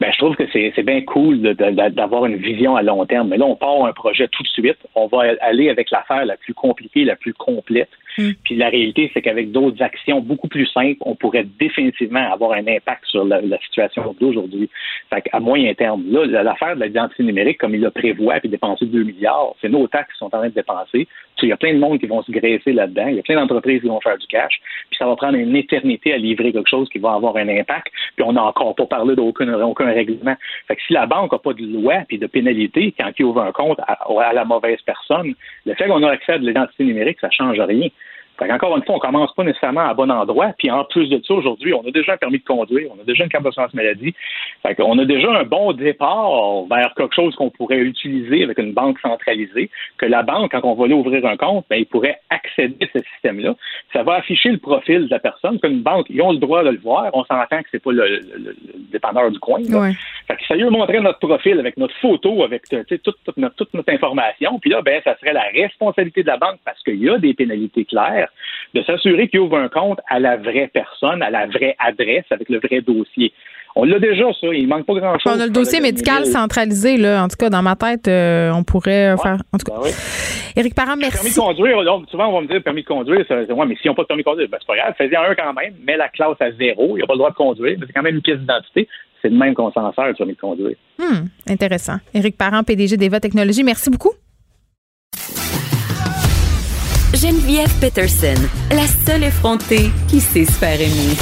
Ben, 0.00 0.10
je 0.12 0.18
trouve 0.18 0.36
que 0.36 0.44
c'est 0.52 0.82
bien 0.82 1.02
cool 1.02 1.40
d'avoir 1.40 2.26
une 2.26 2.36
vision 2.36 2.76
à 2.76 2.82
long 2.82 3.04
terme. 3.06 3.28
Mais 3.28 3.36
là, 3.36 3.46
on 3.46 3.56
part 3.56 3.84
un 3.84 3.92
projet 3.92 4.28
tout 4.28 4.42
de 4.42 4.48
suite. 4.48 4.78
On 4.94 5.06
va 5.06 5.34
aller 5.40 5.70
avec 5.70 5.90
l'affaire 5.90 6.24
la 6.24 6.36
plus 6.36 6.54
compliquée, 6.54 7.04
la 7.04 7.16
plus 7.16 7.32
complète. 7.32 7.90
Mm. 8.18 8.30
Puis 8.44 8.56
la 8.56 8.68
réalité, 8.68 9.10
c'est 9.12 9.22
qu'avec 9.22 9.50
d'autres 9.50 9.82
actions 9.82 10.20
beaucoup 10.20 10.48
plus 10.48 10.66
simples, 10.66 10.98
on 11.00 11.14
pourrait 11.14 11.46
définitivement 11.58 12.32
avoir 12.32 12.52
un 12.52 12.66
impact 12.66 13.04
sur 13.06 13.24
la, 13.24 13.40
situation 13.58 14.14
d'aujourd'hui. 14.20 14.68
Fait 15.10 15.24
à 15.32 15.40
moyen 15.40 15.74
terme, 15.74 16.04
là, 16.10 16.42
l'affaire 16.42 16.76
de 16.76 16.84
l'identité 16.84 17.22
numérique, 17.22 17.58
comme 17.58 17.74
il 17.74 17.80
le 17.80 17.90
prévoit, 17.90 18.40
puis 18.40 18.48
dépenser 18.48 18.86
2 18.86 19.02
milliards, 19.02 19.54
c'est 19.60 19.68
nos 19.68 19.86
taxes 19.88 20.12
qui 20.12 20.18
sont 20.18 20.26
en 20.26 20.38
train 20.38 20.48
de 20.48 20.54
dépenser. 20.54 21.08
Il 21.42 21.48
y 21.48 21.52
a 21.52 21.56
plein 21.56 21.74
de 21.74 21.78
monde 21.78 21.98
qui 21.98 22.06
vont 22.06 22.22
se 22.22 22.32
graisser 22.32 22.72
là-dedans. 22.72 23.08
Il 23.08 23.16
y 23.16 23.18
a 23.18 23.22
plein 23.22 23.36
d'entreprises 23.36 23.82
qui 23.82 23.88
vont 23.88 24.00
faire 24.00 24.16
du 24.16 24.26
cash. 24.26 24.60
Puis 24.88 24.96
ça 24.98 25.06
va 25.06 25.16
prendre 25.16 25.36
une 25.36 25.54
éternité 25.56 26.14
à 26.14 26.16
livrer 26.16 26.52
quelque 26.52 26.68
chose 26.68 26.88
qui 26.88 26.98
va 26.98 27.12
avoir 27.12 27.36
un 27.36 27.48
impact. 27.48 27.88
Puis 28.16 28.24
on 28.24 28.32
n'a 28.32 28.44
encore 28.44 28.74
pas 28.74 28.86
parlé 28.86 29.14
d'aucun 29.14 29.52
aucun 29.60 29.86
règlement. 29.86 30.36
Fait 30.68 30.76
que 30.76 30.82
si 30.82 30.92
la 30.92 31.06
banque 31.06 31.32
n'a 31.32 31.38
pas 31.38 31.52
de 31.52 31.64
loi 31.64 31.96
puis 32.08 32.18
de 32.18 32.26
pénalité 32.26 32.94
quand 32.98 33.10
il 33.18 33.24
ouvre 33.24 33.42
un 33.42 33.52
compte 33.52 33.78
à, 33.80 33.92
à 33.92 34.32
la 34.32 34.44
mauvaise 34.44 34.80
personne, 34.86 35.34
le 35.66 35.74
fait 35.74 35.86
qu'on 35.86 36.02
a 36.02 36.10
accès 36.10 36.32
à 36.32 36.38
de 36.38 36.46
l'identité 36.46 36.84
numérique, 36.84 37.18
ça 37.20 37.30
change 37.30 37.60
rien. 37.60 37.88
Encore 38.40 38.76
une 38.76 38.84
fois, 38.84 38.96
on 38.96 38.98
commence 38.98 39.32
pas 39.34 39.44
nécessairement 39.44 39.88
à 39.88 39.94
bon 39.94 40.10
endroit. 40.10 40.52
Puis 40.58 40.70
en 40.70 40.84
plus 40.84 41.08
de 41.08 41.20
ça, 41.24 41.34
aujourd'hui, 41.34 41.72
on 41.72 41.86
a 41.86 41.90
déjà 41.90 42.14
un 42.14 42.16
permis 42.16 42.38
de 42.38 42.44
conduire, 42.44 42.90
on 42.96 43.00
a 43.00 43.04
déjà 43.04 43.24
une 43.24 43.30
carte 43.30 43.44
d'assurance 43.44 43.72
maladie. 43.74 44.14
Fait 44.62 44.76
on 44.80 44.98
a 44.98 45.04
déjà 45.04 45.30
un 45.30 45.44
bon 45.44 45.72
départ 45.72 46.64
vers 46.68 46.92
quelque 46.96 47.14
chose 47.14 47.34
qu'on 47.36 47.50
pourrait 47.50 47.78
utiliser 47.78 48.42
avec 48.42 48.58
une 48.58 48.72
banque 48.72 48.98
centralisée, 49.00 49.70
que 49.98 50.06
la 50.06 50.22
banque, 50.22 50.50
quand 50.50 50.60
on 50.64 50.74
va 50.74 50.84
aller 50.84 50.94
ouvrir 50.94 51.24
un 51.26 51.36
compte, 51.36 51.64
ben, 51.70 51.76
il 51.76 51.86
pourrait 51.86 52.18
accéder 52.30 52.76
à 52.82 52.98
ce 52.98 53.04
système-là. 53.14 53.54
Ça 53.92 54.02
va 54.02 54.14
afficher 54.14 54.50
le 54.50 54.58
profil 54.58 55.06
de 55.06 55.10
la 55.10 55.20
personne. 55.20 55.60
Comme 55.60 55.72
une 55.72 55.82
banque, 55.82 56.06
ils 56.10 56.20
ont 56.20 56.32
le 56.32 56.38
droit 56.38 56.64
de 56.64 56.70
le 56.70 56.78
voir. 56.78 57.10
On 57.12 57.24
s'entend 57.24 57.62
que 57.62 57.68
c'est 57.70 57.82
pas 57.82 57.92
le, 57.92 58.22
dépanneur 58.90 59.30
du 59.30 59.38
coin. 59.38 59.60
Là. 59.68 59.92
Fait 60.26 60.36
que 60.36 60.44
ça 60.46 60.54
lui 60.54 60.64
montrer 60.70 61.00
notre 61.00 61.18
profil 61.18 61.58
avec 61.58 61.76
notre 61.76 61.94
photo, 61.96 62.42
avec 62.42 62.62
toute, 62.68 63.02
toute, 63.02 63.36
notre, 63.36 63.54
toute 63.56 63.74
notre 63.74 63.92
information. 63.92 64.58
Puis 64.58 64.70
là, 64.70 64.82
ben, 64.82 65.00
ça 65.04 65.16
serait 65.18 65.32
la 65.32 65.44
responsabilité 65.54 66.22
de 66.22 66.28
la 66.28 66.36
banque 66.36 66.58
parce 66.64 66.82
qu'il 66.82 67.02
y 67.02 67.08
a 67.08 67.18
des 67.18 67.34
pénalités 67.34 67.84
claires 67.84 68.23
de 68.74 68.82
s'assurer 68.82 69.28
qu'il 69.28 69.40
ouvre 69.40 69.56
un 69.56 69.68
compte 69.68 70.00
à 70.08 70.18
la 70.18 70.36
vraie 70.36 70.70
personne, 70.72 71.22
à 71.22 71.30
la 71.30 71.46
vraie 71.46 71.76
adresse, 71.78 72.24
avec 72.30 72.48
le 72.48 72.58
vrai 72.58 72.80
dossier. 72.80 73.32
On 73.76 73.84
l'a 73.84 73.98
déjà, 73.98 74.24
ça. 74.40 74.46
Il 74.52 74.68
manque 74.68 74.86
pas 74.86 74.94
grand-chose. 74.94 75.32
On 75.36 75.40
a 75.40 75.46
le 75.46 75.52
dossier 75.52 75.80
médical 75.80 76.26
centralisé, 76.26 76.96
là. 76.96 77.24
En 77.24 77.28
tout 77.28 77.36
cas, 77.36 77.50
dans 77.50 77.62
ma 77.62 77.74
tête, 77.74 78.06
euh, 78.06 78.52
on 78.52 78.62
pourrait 78.62 79.16
faire. 79.20 79.38
En 79.52 79.58
tout 79.58 79.66
cas. 79.66 79.80
Ben 79.82 79.90
Éric 80.56 80.76
Parent, 80.76 80.96
merci. 80.96 81.16
Permis 81.16 81.30
de 81.34 81.40
conduire, 81.40 82.08
souvent, 82.08 82.28
on 82.28 82.34
va 82.34 82.40
me 82.42 82.46
dire 82.46 82.62
permis 82.62 82.82
de 82.82 82.86
conduire. 82.86 83.24
Ça, 83.26 83.34
ouais, 83.42 83.66
mais 83.66 83.74
s'ils 83.76 83.90
n'ont 83.90 83.96
pas 83.96 84.02
de 84.02 84.06
permis 84.06 84.22
de 84.22 84.28
conduire, 84.28 84.48
ben, 84.48 84.58
c'est 84.60 84.66
pas 84.66 84.76
grave. 84.76 84.94
Fais-y 84.96 85.16
un 85.16 85.34
quand 85.34 85.52
même. 85.54 85.74
Mets 85.84 85.96
la 85.96 86.08
classe 86.08 86.36
à 86.38 86.52
zéro. 86.52 86.96
Il 86.96 87.00
n'a 87.00 87.06
pas 87.06 87.14
le 87.14 87.18
droit 87.18 87.30
de 87.30 87.34
conduire. 87.34 87.76
Mais 87.80 87.86
c'est 87.86 87.92
quand 87.92 88.02
même 88.02 88.14
une 88.14 88.22
pièce 88.22 88.38
d'identité. 88.38 88.88
C'est 89.20 89.30
le 89.30 89.36
même 89.36 89.54
qu'on 89.54 89.72
s'en 89.72 89.92
sert, 89.92 90.06
le 90.06 90.14
permis 90.14 90.34
de 90.34 90.40
conduire. 90.40 90.76
Hmm, 90.98 91.26
intéressant. 91.48 91.96
Éric 92.12 92.36
Parent, 92.36 92.62
PDG 92.62 92.96
d'Eva 92.96 93.18
Technologies. 93.18 93.64
Merci 93.64 93.90
beaucoup. 93.90 94.12
Geneviève 97.14 97.72
Peterson, 97.80 98.34
la 98.70 98.86
seule 99.06 99.22
effrontée 99.22 99.90
qui 100.08 100.20
sait 100.20 100.44
se 100.44 100.50
faire 100.50 100.80
aimer. 100.80 101.14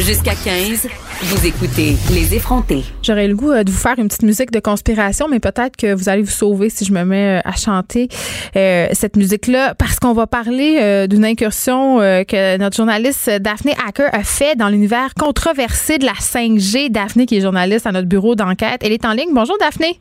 Jusqu'à 0.00 0.34
15, 0.34 0.88
vous 1.22 1.46
écoutez 1.46 1.94
Les 2.12 2.34
effrontés. 2.34 2.82
J'aurais 3.00 3.28
le 3.28 3.36
goût 3.36 3.52
euh, 3.52 3.62
de 3.62 3.70
vous 3.70 3.78
faire 3.78 3.96
une 3.98 4.08
petite 4.08 4.24
musique 4.24 4.50
de 4.50 4.58
conspiration, 4.58 5.28
mais 5.28 5.38
peut-être 5.38 5.76
que 5.76 5.94
vous 5.94 6.08
allez 6.08 6.22
vous 6.22 6.30
sauver 6.30 6.68
si 6.68 6.84
je 6.84 6.92
me 6.92 7.04
mets 7.04 7.38
euh, 7.38 7.40
à 7.44 7.52
chanter 7.52 8.08
euh, 8.56 8.88
cette 8.92 9.16
musique-là, 9.16 9.76
parce 9.76 10.00
qu'on 10.00 10.14
va 10.14 10.26
parler 10.26 11.06
d'une 11.08 11.24
incursion 11.24 11.98
que 11.98 12.56
notre 12.56 12.76
journaliste 12.76 13.30
Daphné 13.30 13.74
Hacker 13.86 14.08
a 14.12 14.24
fait 14.24 14.56
dans 14.56 14.68
l'univers 14.68 15.14
controversé 15.14 15.98
de 15.98 16.06
la 16.06 16.14
5G. 16.14 16.90
Daphné, 16.90 17.26
qui 17.26 17.36
est 17.36 17.40
journaliste 17.40 17.86
à 17.86 17.92
notre 17.92 18.08
bureau 18.08 18.34
d'enquête, 18.34 18.80
elle 18.82 18.92
est 18.92 19.04
en 19.04 19.12
ligne. 19.12 19.30
Bonjour 19.32 19.56
Daphné. 19.60 20.00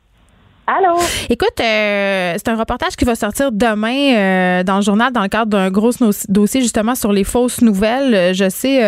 Allô? 0.70 0.99
Écoute, 1.32 1.59
euh, 1.61 2.36
c'est 2.38 2.47
un 2.47 2.55
reportage 2.55 2.95
qui 2.95 3.03
va 3.03 3.15
sortir 3.15 3.51
demain 3.51 4.15
euh, 4.15 4.63
dans 4.63 4.76
le 4.76 4.82
journal 4.84 5.11
dans 5.11 5.24
le 5.24 5.28
cadre 5.28 5.47
d'un 5.47 5.72
gros 5.72 5.89
dossier 6.28 6.61
justement 6.61 6.93
sur 6.93 7.11
les 7.11 7.24
fausses 7.24 7.61
nouvelles. 7.61 8.13
Euh, 8.13 8.34
je 8.34 8.47
sais, 8.49 8.80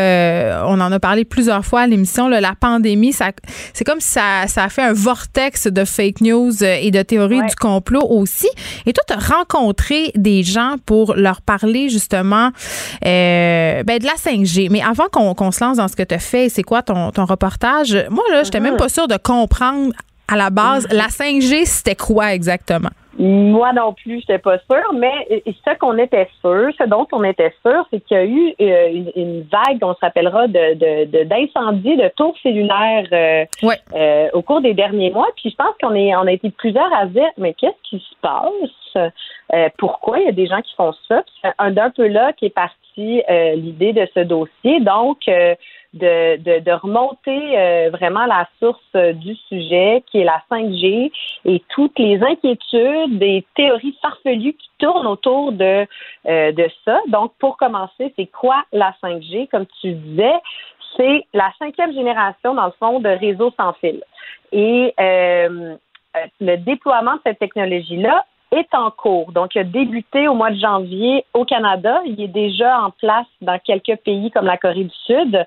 on 0.67 0.79
en 0.79 0.91
a 0.91 0.99
parlé 0.99 1.25
plusieurs 1.25 1.65
fois 1.65 1.81
à 1.81 1.87
l'émission, 1.87 2.27
la 2.27 2.53
pandémie, 2.53 3.13
c'est 3.13 3.83
comme 3.83 3.99
si 3.99 4.09
ça, 4.09 4.45
ça 4.45 4.65
a 4.65 4.69
fait 4.69 4.83
un 4.83 4.93
vortex 4.93 5.65
de 5.65 5.83
fake 5.83 6.21
news 6.21 6.63
et 6.63 6.91
de 6.91 7.01
théories 7.01 7.41
du 7.41 7.55
complot 7.55 8.05
aussi. 8.07 8.49
Et 8.85 8.93
toi, 8.93 9.03
tu 9.07 9.13
as 9.15 9.35
rencontré 9.35 10.11
des 10.13 10.43
gens 10.43 10.75
pour 10.85 11.15
leur 11.15 11.41
parler 11.41 11.89
justement 11.89 12.51
ben, 13.01 13.83
de 13.83 14.05
la 14.05 14.13
5G. 14.13 14.69
Mais 14.69 14.83
avant 14.83 15.07
qu'on, 15.11 15.51
se 15.51 15.63
lance 15.63 15.77
dans 15.77 15.87
ce 15.87 15.95
que 15.95 16.03
tu 16.03 16.13
as 16.13 16.19
fait, 16.19 16.49
c'est 16.49 16.63
quoi 16.63 16.83
ton, 16.83 17.09
ton 17.09 17.25
reportage? 17.25 17.97
Moi, 18.11 18.23
là, 18.31 18.43
j'étais 18.43 18.59
même 18.59 18.75
mm-hmm. 18.75 18.77
pas 18.77 18.89
sûre 18.89 19.07
de 19.07 19.17
comprendre 19.17 19.91
à 20.31 20.37
la 20.37 20.49
base, 20.49 20.87
la 20.91 21.07
5G, 21.07 21.65
c'était 21.65 21.95
quoi 21.95 22.33
exactement? 22.33 22.89
Moi 23.19 23.73
non 23.73 23.93
plus, 23.93 24.21
je 24.21 24.31
n'étais 24.31 24.37
pas 24.37 24.57
sûre, 24.59 24.93
mais 24.93 25.43
ce 25.45 25.77
qu'on 25.77 25.97
était 25.97 26.29
sûr, 26.39 26.69
ce 26.79 26.87
dont 26.87 27.05
on 27.11 27.23
était 27.25 27.53
sûr, 27.65 27.85
c'est 27.91 27.99
qu'il 27.99 28.17
y 28.17 28.19
a 28.19 28.25
eu 28.25 28.55
euh, 28.61 29.03
une, 29.17 29.41
vague, 29.43 29.79
on 29.81 29.93
se 29.93 29.99
rappellera, 29.99 30.47
de, 30.47 31.23
d'incendies, 31.25 31.97
de, 31.97 32.09
tours 32.15 32.35
cellulaires 32.41 33.07
euh, 33.11 33.45
euh, 33.93 34.29
au 34.33 34.41
cours 34.41 34.61
des 34.61 34.73
derniers 34.73 35.11
mois. 35.11 35.27
Puis 35.35 35.49
je 35.49 35.55
pense 35.55 35.75
qu'on 35.81 35.93
est, 35.93 36.15
on 36.15 36.25
a 36.25 36.31
été 36.31 36.49
plusieurs 36.49 36.91
à 36.95 37.05
dire, 37.05 37.29
mais 37.37 37.53
qu'est-ce 37.53 37.89
qui 37.89 37.99
se 37.99 38.15
passe? 38.21 39.11
pourquoi 39.77 40.19
il 40.19 40.25
y 40.25 40.29
a 40.29 40.33
des 40.33 40.47
gens 40.47 40.61
qui 40.61 40.73
font 40.75 40.93
ça? 41.07 41.23
c'est 41.41 41.51
un 41.57 41.71
d'un 41.71 41.89
peu 41.89 42.07
là 42.07 42.33
qui 42.33 42.45
est 42.45 42.49
parti 42.49 43.21
l'idée 43.55 43.93
de 43.93 44.07
ce 44.13 44.21
dossier. 44.21 44.79
Donc, 44.81 45.19
de, 45.93 46.37
de, 46.37 46.59
de 46.59 46.71
remonter 46.71 47.57
euh, 47.57 47.89
vraiment 47.91 48.25
la 48.25 48.47
source 48.59 48.79
euh, 48.95 49.13
du 49.13 49.35
sujet, 49.49 50.03
qui 50.07 50.19
est 50.19 50.23
la 50.23 50.41
5G, 50.49 51.11
et 51.45 51.61
toutes 51.69 51.99
les 51.99 52.21
inquiétudes, 52.23 53.19
des 53.19 53.45
théories 53.55 53.97
farfelues 54.01 54.53
qui 54.53 54.69
tournent 54.79 55.07
autour 55.07 55.51
de, 55.51 55.85
euh, 56.27 56.51
de 56.51 56.69
ça. 56.85 56.99
Donc, 57.07 57.33
pour 57.39 57.57
commencer, 57.57 58.13
c'est 58.15 58.27
quoi 58.27 58.63
la 58.71 58.93
5G? 59.03 59.49
Comme 59.49 59.65
tu 59.81 59.91
disais, 59.91 60.39
c'est 60.95 61.25
la 61.33 61.51
cinquième 61.59 61.93
génération, 61.93 62.53
dans 62.53 62.65
le 62.65 62.73
fond, 62.79 62.99
de 62.99 63.09
réseaux 63.09 63.51
sans 63.57 63.73
fil. 63.73 64.01
Et 64.51 64.93
le 64.97 66.57
déploiement 66.57 67.15
de 67.15 67.21
cette 67.25 67.39
technologie-là 67.39 68.25
est 68.51 68.73
en 68.73 68.91
cours. 68.91 69.31
Donc, 69.31 69.55
il 69.55 69.59
a 69.59 69.63
débuté 69.63 70.27
au 70.27 70.35
mois 70.35 70.51
de 70.51 70.59
janvier 70.59 71.25
au 71.33 71.45
Canada. 71.45 72.01
Il 72.05 72.21
est 72.21 72.27
déjà 72.27 72.81
en 72.81 72.91
place 72.91 73.27
dans 73.41 73.57
quelques 73.59 73.95
pays 74.03 74.29
comme 74.31 74.45
la 74.45 74.57
Corée 74.57 74.83
du 74.83 74.95
Sud. 75.05 75.45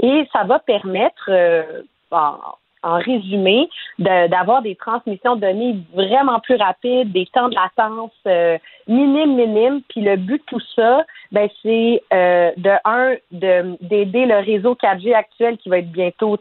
Et 0.00 0.28
ça 0.32 0.44
va 0.44 0.58
permettre, 0.58 1.28
euh, 1.28 1.82
en, 2.10 2.36
résumé, 2.82 3.70
d'avoir 3.98 4.60
des 4.60 4.76
transmissions 4.76 5.36
de 5.36 5.40
données 5.40 5.76
vraiment 5.94 6.38
plus 6.40 6.56
rapides, 6.56 7.12
des 7.12 7.24
temps 7.32 7.48
de 7.48 7.54
latence 7.54 8.12
euh, 8.26 8.58
minimes, 8.86 9.36
minimes. 9.36 9.80
Puis 9.88 10.02
le 10.02 10.16
but 10.16 10.42
de 10.42 10.44
tout 10.44 10.60
ça, 10.76 11.06
ben, 11.32 11.48
c'est 11.62 12.02
euh, 12.12 12.50
de 12.58 12.72
un, 12.84 13.14
d'aider 13.32 14.26
le 14.26 14.36
réseau 14.44 14.74
4G 14.74 15.14
actuel 15.14 15.56
qui 15.56 15.70
va 15.70 15.78
être 15.78 15.90
bientôt 15.90 16.38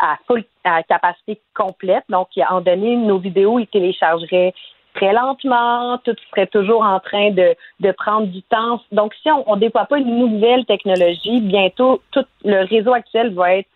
à 0.00 0.16
full 0.28 0.44
à 0.62 0.84
capacité 0.84 1.40
complète. 1.56 2.04
Donc, 2.08 2.28
en 2.48 2.60
donné, 2.60 2.94
nos 2.94 3.18
vidéos, 3.18 3.58
ils 3.58 3.66
téléchargeraient 3.66 4.54
très 4.94 5.12
lentement, 5.12 5.98
tout 5.98 6.16
serait 6.30 6.46
toujours 6.46 6.82
en 6.82 7.00
train 7.00 7.30
de, 7.30 7.54
de 7.80 7.92
prendre 7.92 8.26
du 8.26 8.42
temps. 8.42 8.80
Donc, 8.92 9.14
si 9.22 9.30
on 9.30 9.54
ne 9.54 9.60
déploie 9.60 9.86
pas 9.86 9.98
une 9.98 10.18
nouvelle 10.18 10.64
technologie, 10.66 11.40
bientôt, 11.40 12.02
tout 12.10 12.24
le 12.44 12.66
réseau 12.66 12.92
actuel 12.92 13.32
va 13.34 13.56
être 13.56 13.68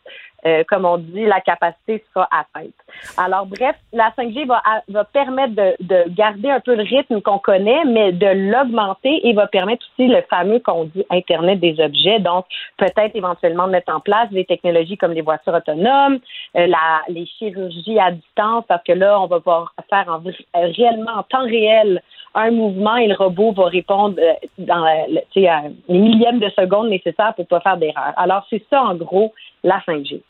euh, 0.47 0.63
comme 0.69 0.85
on 0.85 0.99
dit, 0.99 1.25
la 1.25 1.41
capacité 1.41 2.05
sera 2.13 2.29
atteinte. 2.31 2.75
Alors, 3.17 3.47
bref, 3.47 3.77
la 3.93 4.11
5G 4.17 4.47
va, 4.47 4.63
va 4.89 5.05
permettre 5.05 5.55
de, 5.55 5.75
de 5.81 6.05
garder 6.09 6.51
un 6.51 6.61
peu 6.61 6.75
le 6.75 6.83
rythme 6.83 7.21
qu'on 7.21 7.39
connaît, 7.39 7.85
mais 7.87 8.13
de 8.13 8.27
l'augmenter 8.51 9.27
et 9.27 9.33
va 9.33 9.47
permettre 9.47 9.85
aussi 9.93 10.09
le 10.09 10.23
fameux 10.29 10.59
qu'on 10.61 10.85
dit 10.85 11.05
Internet 11.11 11.61
des 11.61 11.81
objets. 11.81 12.21
Donc, 12.21 12.47
peut-être 12.77 13.15
éventuellement 13.15 13.67
mettre 13.67 13.95
en 13.95 14.01
place 14.01 14.31
des 14.31 14.45
technologies 14.45 14.97
comme 14.97 15.13
les 15.13 15.23
voitures 15.23 15.55
autonomes, 15.55 16.19
euh, 16.57 16.67
la, 16.67 17.03
les 17.09 17.27
chirurgies 17.27 17.99
à 17.99 18.11
distance, 18.11 18.65
parce 18.69 18.85
que 18.85 18.93
là, 18.93 19.21
on 19.21 19.27
va 19.27 19.39
pouvoir 19.39 19.73
faire 19.89 20.07
en, 20.09 20.23
réellement 20.55 21.13
en 21.13 21.23
temps 21.23 21.45
réel 21.45 22.03
un 22.35 22.51
mouvement 22.51 22.97
et 22.97 23.07
le 23.07 23.15
robot 23.15 23.53
va 23.53 23.67
répondre 23.67 24.17
euh, 24.19 24.33
dans 24.59 24.85
les 25.37 25.99
millièmes 25.99 26.41
de 26.41 26.49
seconde 26.51 26.89
nécessaires 26.89 27.35
pour 27.35 27.45
ne 27.45 27.49
pas 27.49 27.61
faire 27.61 27.77
d'erreur. 27.77 28.13
Alors, 28.17 28.47
c'est 28.51 28.63
ça, 28.71 28.83
en 28.83 28.95
gros, 28.95 29.33
la 29.63 29.81
5G. 29.87 30.21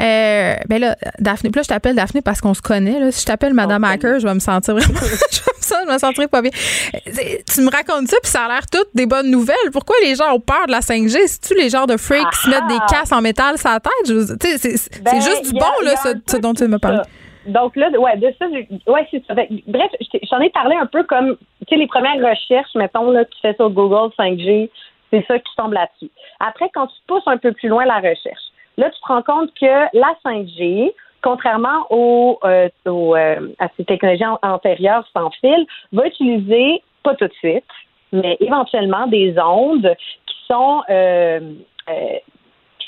Euh, 0.00 0.54
ben 0.68 0.80
là, 0.80 0.96
Daphné, 1.18 1.50
là, 1.54 1.62
je 1.62 1.68
t'appelle 1.68 1.94
Daphné 1.94 2.22
parce 2.22 2.40
qu'on 2.40 2.54
se 2.54 2.62
connaît. 2.62 2.98
Là. 2.98 3.10
Si 3.10 3.22
je 3.22 3.26
t'appelle 3.26 3.52
Madame 3.52 3.84
Hacker, 3.84 4.18
je 4.18 4.26
vais 4.26 4.34
me 4.34 4.40
sentir 4.40 4.74
vraiment. 4.74 4.98
je 5.00 5.92
me 5.92 5.98
sentirais 5.98 6.28
pas 6.28 6.42
bien. 6.42 6.50
Tu 6.52 7.60
me 7.60 7.70
racontes 7.70 8.08
ça, 8.08 8.16
puis 8.22 8.30
ça 8.30 8.44
a 8.44 8.48
l'air 8.48 8.66
toutes 8.70 8.88
des 8.94 9.06
bonnes 9.06 9.30
nouvelles. 9.30 9.56
Pourquoi 9.72 9.96
les 10.02 10.14
gens 10.14 10.34
ont 10.34 10.40
peur 10.40 10.66
de 10.66 10.72
la 10.72 10.80
5G? 10.80 11.18
C'est-tu 11.26 11.54
les 11.54 11.68
genres 11.68 11.86
de 11.86 11.96
freaks 11.96 12.28
qui 12.30 12.40
se 12.40 12.50
mettent 12.50 12.66
des 12.68 12.78
ah! 12.80 12.86
casses 12.88 13.12
en 13.12 13.20
métal 13.20 13.58
sur 13.58 13.70
la 13.70 13.80
tête? 13.80 14.58
C'est 14.58 15.02
ben, 15.02 15.20
juste 15.20 15.46
du 15.46 15.52
bon, 15.52 15.66
là, 15.84 15.94
ce, 15.96 16.36
dont 16.38 16.54
tu 16.54 16.66
me 16.66 16.78
parles. 16.78 17.02
Donc 17.50 17.76
là, 17.76 17.90
ouais, 17.90 18.16
de 18.16 18.32
ça, 18.38 18.46
ouais, 18.48 19.08
c'est 19.10 19.24
ça. 19.26 19.34
Bref, 19.34 19.90
j'en 20.30 20.40
ai 20.40 20.50
parlé 20.50 20.76
un 20.76 20.86
peu 20.86 21.02
comme, 21.04 21.36
tu 21.36 21.66
sais, 21.68 21.76
les 21.76 21.86
premières 21.86 22.16
recherches, 22.16 22.74
mettons, 22.74 23.10
là, 23.10 23.24
tu 23.24 23.38
fais 23.40 23.54
sur 23.54 23.70
Google 23.70 24.12
5G, 24.18 24.70
c'est 25.10 25.24
ça 25.26 25.38
qui 25.38 25.56
tombe 25.56 25.72
là-dessus. 25.72 26.10
Après, 26.40 26.70
quand 26.72 26.86
tu 26.86 26.96
pousses 27.06 27.26
un 27.26 27.38
peu 27.38 27.52
plus 27.52 27.68
loin 27.68 27.84
la 27.84 27.96
recherche, 27.96 28.50
Là, 28.80 28.88
tu 28.88 29.00
te 29.00 29.06
rends 29.06 29.22
compte 29.22 29.52
que 29.60 29.66
la 29.66 30.14
5G, 30.24 30.90
contrairement 31.22 31.86
aux, 31.90 32.38
euh, 32.44 32.70
euh, 32.86 33.48
à 33.58 33.68
ces 33.76 33.84
technologies 33.84 34.24
antérieures 34.42 35.06
sans 35.12 35.30
fil, 35.32 35.66
va 35.92 36.06
utiliser, 36.06 36.82
pas 37.02 37.14
tout 37.14 37.26
de 37.26 37.32
suite, 37.34 37.64
mais 38.10 38.38
éventuellement 38.40 39.06
des 39.06 39.38
ondes 39.38 39.94
qui 40.26 40.36
sont, 40.46 40.82
euh, 40.88 41.40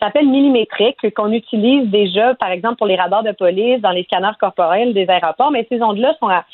s'appelle 0.03 0.29
millimétrique, 0.29 1.15
qu'on 1.15 1.33
utilise 1.33 1.89
déjà, 1.89 2.35
par 2.35 2.51
exemple, 2.51 2.77
pour 2.77 2.87
les 2.87 2.97
radars 2.97 3.23
de 3.23 3.33
police, 3.33 3.81
dans 3.81 3.91
les 3.91 4.05
scanners 4.05 4.37
corporels 4.41 4.95
des 4.95 5.09
aéroports, 5.09 5.51
mais 5.51 5.67
ces 5.69 5.83
ondes-là 5.83 6.15
sont 6.19 6.29
à, 6.29 6.45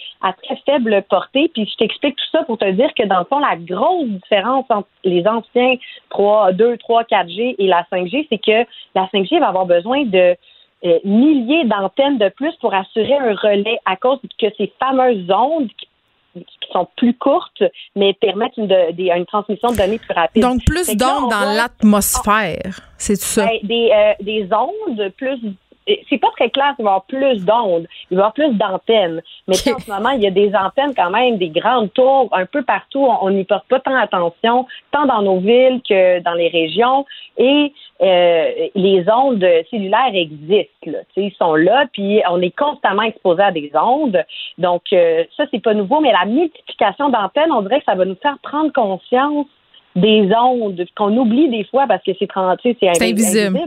très 0.42 0.56
faible 0.66 1.02
portée. 1.08 1.50
Puis 1.54 1.66
je 1.66 1.76
t'explique 1.76 2.16
tout 2.16 2.30
ça 2.32 2.44
pour 2.44 2.58
te 2.58 2.70
dire 2.70 2.92
que, 2.94 3.04
dans 3.04 3.20
le 3.20 3.24
fond, 3.24 3.38
la 3.38 3.56
grosse 3.56 4.08
différence 4.08 4.66
entre 4.68 4.88
les 5.04 5.26
anciens 5.26 5.76
3, 6.10 6.52
2, 6.52 6.76
3, 6.76 7.04
4G 7.04 7.56
et 7.58 7.66
la 7.66 7.84
5G, 7.90 8.26
c'est 8.30 8.38
que 8.38 8.68
la 8.94 9.06
5G 9.12 9.40
va 9.40 9.48
avoir 9.48 9.66
besoin 9.66 10.04
de 10.04 10.36
euh, 10.84 10.98
milliers 11.04 11.64
d'antennes 11.64 12.18
de 12.18 12.28
plus 12.28 12.54
pour 12.60 12.74
assurer 12.74 13.14
un 13.14 13.34
relais 13.34 13.78
à 13.84 13.96
cause 13.96 14.20
que 14.38 14.46
ces 14.56 14.72
fameuses 14.78 15.28
ondes 15.30 15.68
qui 15.68 15.88
qui 16.34 16.72
sont 16.72 16.88
plus 16.96 17.14
courtes, 17.14 17.62
mais 17.96 18.14
permettent 18.14 18.56
une, 18.56 18.70
une 18.98 19.26
transmission 19.26 19.70
de 19.70 19.76
données 19.76 19.98
plus 19.98 20.14
rapide. 20.14 20.42
Donc, 20.42 20.64
plus 20.64 20.94
d'ondes 20.96 21.30
dans 21.30 21.54
l'atmosphère, 21.56 22.80
c'est 22.96 23.16
tout 23.16 23.22
ça? 23.22 23.46
Ben, 23.46 23.58
des, 23.62 23.90
euh, 23.92 24.12
des 24.20 24.48
ondes 24.52 25.12
plus 25.16 25.40
c'est 26.08 26.18
pas 26.18 26.30
très 26.36 26.50
clair, 26.50 26.74
il 26.78 26.84
va 26.84 26.90
y 26.90 26.92
avoir 26.92 27.04
plus 27.04 27.44
d'ondes, 27.44 27.86
il 28.10 28.16
va 28.16 28.22
y 28.22 28.24
avoir 28.24 28.32
plus 28.32 28.54
d'antennes. 28.54 29.22
Mais 29.46 29.54
en 29.54 29.78
ce 29.78 29.90
moment, 29.90 30.10
il 30.10 30.22
y 30.22 30.26
a 30.26 30.30
des 30.30 30.52
antennes 30.54 30.94
quand 30.94 31.10
même, 31.10 31.38
des 31.38 31.48
grandes 31.48 31.92
tours 31.92 32.28
un 32.32 32.46
peu 32.46 32.62
partout. 32.62 33.06
On 33.22 33.30
n'y 33.30 33.44
porte 33.44 33.66
pas 33.68 33.80
tant 33.80 33.96
attention, 33.96 34.66
tant 34.92 35.06
dans 35.06 35.22
nos 35.22 35.40
villes 35.40 35.80
que 35.88 36.20
dans 36.20 36.34
les 36.34 36.48
régions. 36.48 37.06
Et 37.36 37.72
euh, 38.02 38.68
les 38.74 39.04
ondes 39.10 39.44
cellulaires 39.70 40.12
existent. 40.12 40.86
Là. 40.86 40.98
Ils 41.16 41.34
sont 41.38 41.54
là, 41.54 41.86
puis 41.92 42.20
on 42.30 42.40
est 42.40 42.56
constamment 42.56 43.02
exposé 43.02 43.42
à 43.42 43.52
des 43.52 43.70
ondes. 43.74 44.22
Donc, 44.58 44.82
euh, 44.92 45.24
ça, 45.36 45.44
c'est 45.50 45.62
pas 45.62 45.74
nouveau, 45.74 46.00
mais 46.00 46.12
la 46.12 46.26
multiplication 46.26 47.08
d'antennes, 47.08 47.52
on 47.52 47.62
dirait 47.62 47.78
que 47.78 47.86
ça 47.86 47.94
va 47.94 48.04
nous 48.04 48.18
faire 48.22 48.38
prendre 48.42 48.72
conscience 48.72 49.46
des 49.96 50.30
ondes 50.36 50.84
qu'on 50.96 51.16
oublie 51.16 51.48
des 51.48 51.64
fois 51.64 51.86
parce 51.88 52.02
que 52.04 52.12
c'est 52.18 52.28
c'est 52.78 53.02
invisible. 53.02 53.58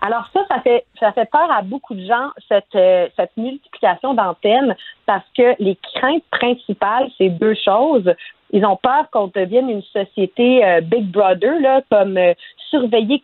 Alors 0.00 0.28
ça, 0.32 0.40
ça 0.48 0.60
fait 0.60 0.84
ça 0.98 1.12
fait 1.12 1.28
peur 1.30 1.50
à 1.50 1.62
beaucoup 1.62 1.94
de 1.94 2.04
gens 2.04 2.30
cette 2.48 2.74
euh, 2.74 3.08
cette 3.16 3.36
multiplication 3.36 4.14
d'antennes 4.14 4.74
parce 5.06 5.24
que 5.36 5.54
les 5.58 5.76
craintes 5.94 6.24
principales, 6.30 7.10
c'est 7.18 7.28
deux 7.28 7.54
choses. 7.54 8.10
Ils 8.52 8.64
ont 8.66 8.76
peur 8.76 9.08
qu'on 9.12 9.28
devienne 9.28 9.70
une 9.70 9.82
société 9.82 10.64
euh, 10.64 10.80
Big 10.80 11.04
Brother, 11.04 11.60
là, 11.60 11.82
comme 11.90 12.16
euh, 12.16 12.34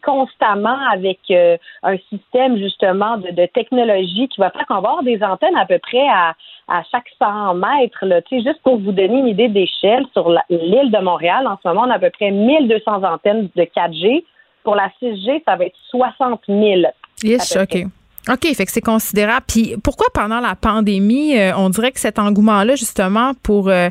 constamment 0.05 0.77
avec 0.93 1.19
un 1.31 1.97
système 2.11 2.57
justement 2.57 3.17
de, 3.17 3.31
de, 3.31 3.47
technologie 3.47 4.29
qui 4.29 4.41
va 4.41 4.51
faire 4.51 4.67
qu'on 4.67 4.81
va 4.81 4.89
avoir 4.89 5.03
des 5.05 5.23
antennes 5.23 5.57
à 5.57 5.67
peu 5.67 5.79
près 5.79 6.07
à, 6.09 6.35
à 6.69 6.83
chaque 6.91 7.09
100 7.19 7.55
mètres. 7.55 8.05
Là, 8.05 8.21
juste 8.31 8.61
pour 8.63 8.79
vous 8.79 8.93
donner 8.93 9.19
une 9.19 9.29
idée 9.29 9.49
d'échelle, 9.49 10.05
sur 10.13 10.31
l'île 10.51 10.91
de 10.91 10.99
Montréal, 10.99 11.47
en 11.47 11.57
ce 11.63 11.69
moment, 11.69 11.83
on 11.87 11.91
a 11.91 11.95
à 11.95 11.99
peu 11.99 12.11
près 12.11 12.31
1200 12.31 13.05
antennes 13.05 13.49
de 13.55 13.63
4G. 13.63 14.25
Pour 14.67 14.75
la 14.75 14.91
6G, 15.01 15.45
ça 15.45 15.55
va 15.55 15.67
être 15.67 15.77
60 15.91 16.41
000. 16.49 16.83
Yes, 17.23 17.57
OK. 17.57 17.87
OK, 18.29 18.53
fait 18.55 18.67
que 18.67 18.73
c'est 18.73 18.81
considérable. 18.81 19.45
Puis 19.47 19.77
pourquoi 19.83 20.09
pendant 20.13 20.41
la 20.41 20.57
pandémie, 20.57 21.39
euh, 21.39 21.53
on 21.57 21.71
dirait 21.71 21.93
que 21.93 22.01
cet 22.01 22.19
engouement-là, 22.19 22.75
justement, 22.75 23.33
pour 23.43 23.69
euh, 23.69 23.89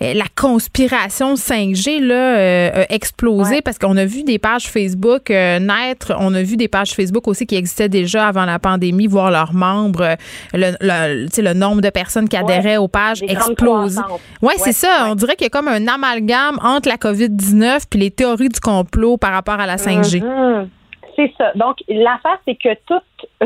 la 0.00 0.24
conspiration 0.34 1.34
5G 1.34 2.00
là, 2.00 2.14
euh, 2.14 2.82
a 2.82 2.92
explosé? 2.92 3.62
Parce 3.62 3.78
qu'on 3.78 3.96
a 3.96 4.04
vu 4.04 4.24
des 4.24 4.38
pages 4.38 4.68
Facebook 4.68 5.30
naître. 5.30 6.14
On 6.18 6.34
a 6.34 6.42
vu 6.42 6.56
des 6.56 6.68
pages 6.68 6.92
Facebook 6.94 7.28
aussi 7.28 7.46
qui 7.46 7.54
existaient 7.54 7.88
déjà 7.88 8.26
avant 8.26 8.44
la 8.44 8.58
pandémie, 8.58 9.06
voir 9.06 9.30
leurs 9.30 9.54
membres, 9.54 10.16
le, 10.52 10.72
le, 10.80 11.42
le 11.42 11.54
nombre 11.54 11.80
de 11.80 11.90
personnes 11.90 12.28
qui 12.28 12.36
adhéraient 12.36 12.78
aux 12.78 12.88
pages 12.88 13.22
exploser. 13.22 14.00
Oui, 14.42 14.54
c'est 14.58 14.72
ça. 14.72 15.06
On 15.08 15.14
dirait 15.14 15.36
qu'il 15.36 15.44
y 15.44 15.46
a 15.46 15.50
comme 15.50 15.68
un 15.68 15.86
amalgame 15.86 16.58
entre 16.62 16.88
la 16.88 16.96
COVID-19 16.96 17.82
puis 17.88 18.00
les 18.00 18.10
théories 18.10 18.48
du 18.48 18.60
complot 18.60 19.16
par 19.18 19.32
rapport 19.32 19.60
à 19.60 19.66
la 19.66 19.76
5G. 19.76 20.22
C'est 21.18 21.32
ça. 21.36 21.50
Donc, 21.56 21.78
l'affaire, 21.88 22.38
c'est 22.46 22.54
que 22.54 22.74
tout, 22.86 23.00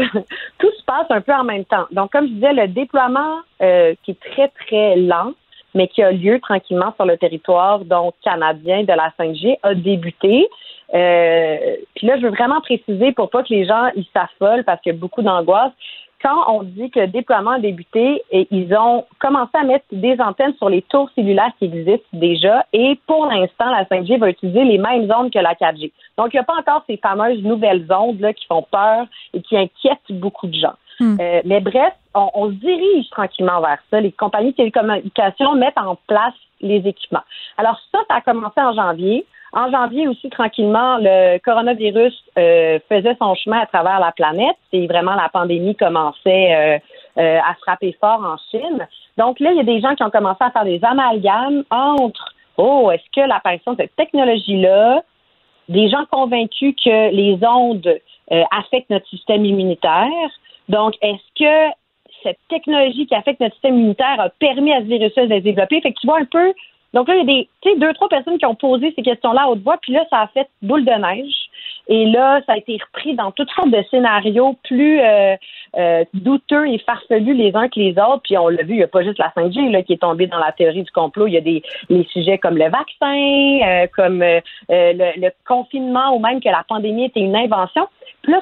tout 0.58 0.70
se 0.78 0.84
passe 0.84 1.06
un 1.08 1.22
peu 1.22 1.32
en 1.32 1.44
même 1.44 1.64
temps. 1.64 1.86
Donc, 1.90 2.12
comme 2.12 2.26
je 2.26 2.32
disais, 2.34 2.52
le 2.52 2.68
déploiement 2.68 3.38
euh, 3.62 3.94
qui 4.02 4.10
est 4.10 4.20
très, 4.32 4.48
très 4.48 4.96
lent, 4.96 5.32
mais 5.74 5.88
qui 5.88 6.02
a 6.02 6.12
lieu 6.12 6.38
tranquillement 6.40 6.92
sur 6.96 7.06
le 7.06 7.16
territoire 7.16 7.78
donc 7.86 8.14
canadien 8.22 8.82
de 8.82 8.92
la 8.92 9.10
5G 9.18 9.56
a 9.62 9.74
débuté. 9.74 10.46
Euh, 10.92 11.76
puis 11.94 12.06
là, 12.06 12.18
je 12.18 12.24
veux 12.24 12.30
vraiment 12.30 12.60
préciser 12.60 13.12
pour 13.12 13.30
pas 13.30 13.42
que 13.42 13.54
les 13.54 13.64
gens 13.64 13.88
ils 13.96 14.06
s'affolent 14.12 14.64
parce 14.64 14.82
qu'il 14.82 14.92
y 14.92 14.96
a 14.96 14.98
beaucoup 14.98 15.22
d'angoisse 15.22 15.72
quand 16.22 16.44
on 16.48 16.62
dit 16.62 16.90
que 16.90 17.00
le 17.00 17.08
déploiement 17.08 17.52
a 17.52 17.58
débuté, 17.58 18.22
et 18.30 18.46
ils 18.50 18.74
ont 18.74 19.04
commencé 19.18 19.50
à 19.54 19.64
mettre 19.64 19.84
des 19.90 20.18
antennes 20.20 20.54
sur 20.56 20.68
les 20.68 20.82
tours 20.82 21.10
cellulaires 21.14 21.50
qui 21.58 21.64
existent 21.66 22.06
déjà 22.12 22.64
et 22.72 22.98
pour 23.06 23.26
l'instant, 23.26 23.70
la 23.70 23.84
5G 23.84 24.18
va 24.18 24.30
utiliser 24.30 24.64
les 24.64 24.78
mêmes 24.78 25.10
ondes 25.10 25.32
que 25.32 25.38
la 25.38 25.54
4G. 25.54 25.92
Donc, 26.16 26.32
il 26.32 26.36
n'y 26.36 26.40
a 26.40 26.44
pas 26.44 26.58
encore 26.58 26.84
ces 26.86 26.96
fameuses 26.96 27.42
nouvelles 27.42 27.86
ondes 27.90 28.20
là, 28.20 28.32
qui 28.32 28.46
font 28.46 28.64
peur 28.70 29.06
et 29.34 29.42
qui 29.42 29.56
inquiètent 29.56 29.98
beaucoup 30.10 30.46
de 30.46 30.54
gens. 30.54 30.74
Hmm. 31.00 31.16
Euh, 31.20 31.42
mais 31.44 31.60
bref, 31.60 31.92
on, 32.14 32.30
on, 32.34 32.46
se 32.48 32.54
dirige 32.54 33.08
tranquillement 33.10 33.60
vers 33.60 33.78
ça. 33.90 34.00
Les 34.00 34.12
compagnies 34.12 34.52
de 34.52 34.56
télécommunications 34.56 35.54
mettent 35.54 35.78
en 35.78 35.96
place 36.06 36.34
les 36.60 36.86
équipements. 36.86 37.24
Alors 37.56 37.80
ça, 37.90 37.98
ça 38.08 38.16
a 38.16 38.20
commencé 38.20 38.60
en 38.60 38.72
janvier. 38.74 39.26
En 39.55 39.70
janvier 39.70 40.09
aussi, 40.09 40.30
tranquillement, 40.30 40.96
le 40.98 41.38
coronavirus 41.38 42.14
euh, 42.38 42.78
faisait 42.88 43.16
son 43.20 43.34
chemin 43.34 43.61
à 43.61 43.66
travers 43.66 44.00
la 44.00 44.11
planète 44.12 44.57
et 44.72 44.86
vraiment 44.86 45.14
la 45.14 45.28
pandémie 45.28 45.76
commençait 45.76 46.55
euh, 46.55 46.78
euh, 47.18 47.38
à 47.38 47.55
frapper 47.61 47.94
fort 48.00 48.24
en 48.24 48.36
Chine. 48.50 48.86
Donc 49.18 49.40
là, 49.40 49.50
il 49.50 49.59
y 49.59 49.61
a 49.61 49.64
des 49.64 49.80
gens 49.80 49.94
qui 49.94 50.03
ont 50.05 50.11
commencé 50.11 50.38
à 50.40 50.50
faire 50.50 50.64
des 50.64 50.80
amalgames 50.82 51.64
entre, 51.70 52.34
oh, 52.57 52.90
est-ce 52.90 53.05
que 53.14 53.28
l'apparition 53.28 53.72
de 53.72 53.82
cette 53.82 53.96
technologie-là, 53.96 55.03
des 55.68 55.90
gens 55.90 56.07
convaincus 56.11 56.74
que 56.82 57.11
les 57.11 57.38
ondes 57.46 58.00
affectent 58.50 58.88
notre 58.88 59.07
système 59.09 59.44
immunitaire, 59.44 60.30
donc 60.70 60.94
est-ce 61.03 61.38
que 61.38 61.74
cette 62.22 62.38
technologie 62.48 63.07
qui 63.07 63.14
affecte 63.14 63.40
notre 63.40 63.55
système 63.55 63.74
immunitaire 63.74 64.18
a 64.18 64.30
permis 64.30 64.72
à 64.72 64.78
ce 64.78 64.84
virus 64.84 65.14
de 65.14 65.22
se 65.22 65.40
développer? 65.40 65.80
Fait 65.82 65.92
que 65.92 66.00
tu 66.00 66.07
vois 66.07 66.20
un 66.20 66.24
peu 66.24 66.55
donc 66.93 67.09
là, 67.09 67.16
il 67.16 67.18
y 67.18 67.22
a 67.22 67.45
des, 67.72 67.80
deux, 67.80 67.93
trois 67.95 68.09
personnes 68.09 68.38
qui 68.38 68.47
ont 68.47 68.55
posé 68.55 68.93
ces 68.95 69.03
questions-là 69.03 69.43
à 69.43 69.49
haute 69.49 69.62
voix, 69.62 69.78
puis 69.80 69.93
là, 69.93 70.05
ça 70.11 70.20
a 70.20 70.26
fait 70.28 70.49
boule 70.61 70.84
de 70.84 70.90
neige. 70.90 71.41
Et 71.88 72.06
là, 72.06 72.40
ça 72.46 72.52
a 72.52 72.56
été 72.56 72.78
repris 72.86 73.14
dans 73.14 73.32
toutes 73.32 73.50
sortes 73.50 73.70
de 73.70 73.82
scénarios 73.90 74.56
plus 74.64 75.00
euh, 75.00 75.34
euh, 75.76 76.04
douteux 76.14 76.68
et 76.68 76.78
farfelus 76.78 77.34
les 77.34 77.54
uns 77.56 77.68
que 77.68 77.80
les 77.80 77.92
autres. 77.92 78.22
Puis 78.24 78.38
on 78.38 78.48
l'a 78.48 78.62
vu, 78.62 78.74
il 78.74 78.76
n'y 78.76 78.82
a 78.82 78.88
pas 78.88 79.02
juste 79.02 79.18
la 79.18 79.32
5G 79.36 79.70
là, 79.70 79.82
qui 79.82 79.94
est 79.94 80.00
tombée 80.00 80.26
dans 80.26 80.38
la 80.38 80.52
théorie 80.52 80.84
du 80.84 80.90
complot. 80.92 81.26
Il 81.26 81.34
y 81.34 81.38
a 81.38 81.40
des 81.40 81.62
les 81.88 82.04
sujets 82.12 82.38
comme 82.38 82.56
le 82.56 82.70
vaccin, 82.70 83.66
euh, 83.66 83.86
comme 83.96 84.20
le, 84.20 84.40
le, 84.68 85.30
confinement 85.46 86.14
ou 86.14 86.20
même 86.20 86.40
que 86.40 86.48
la 86.48 86.64
pandémie 86.68 87.06
était 87.06 87.20
une 87.20 87.36
invention 87.36 87.88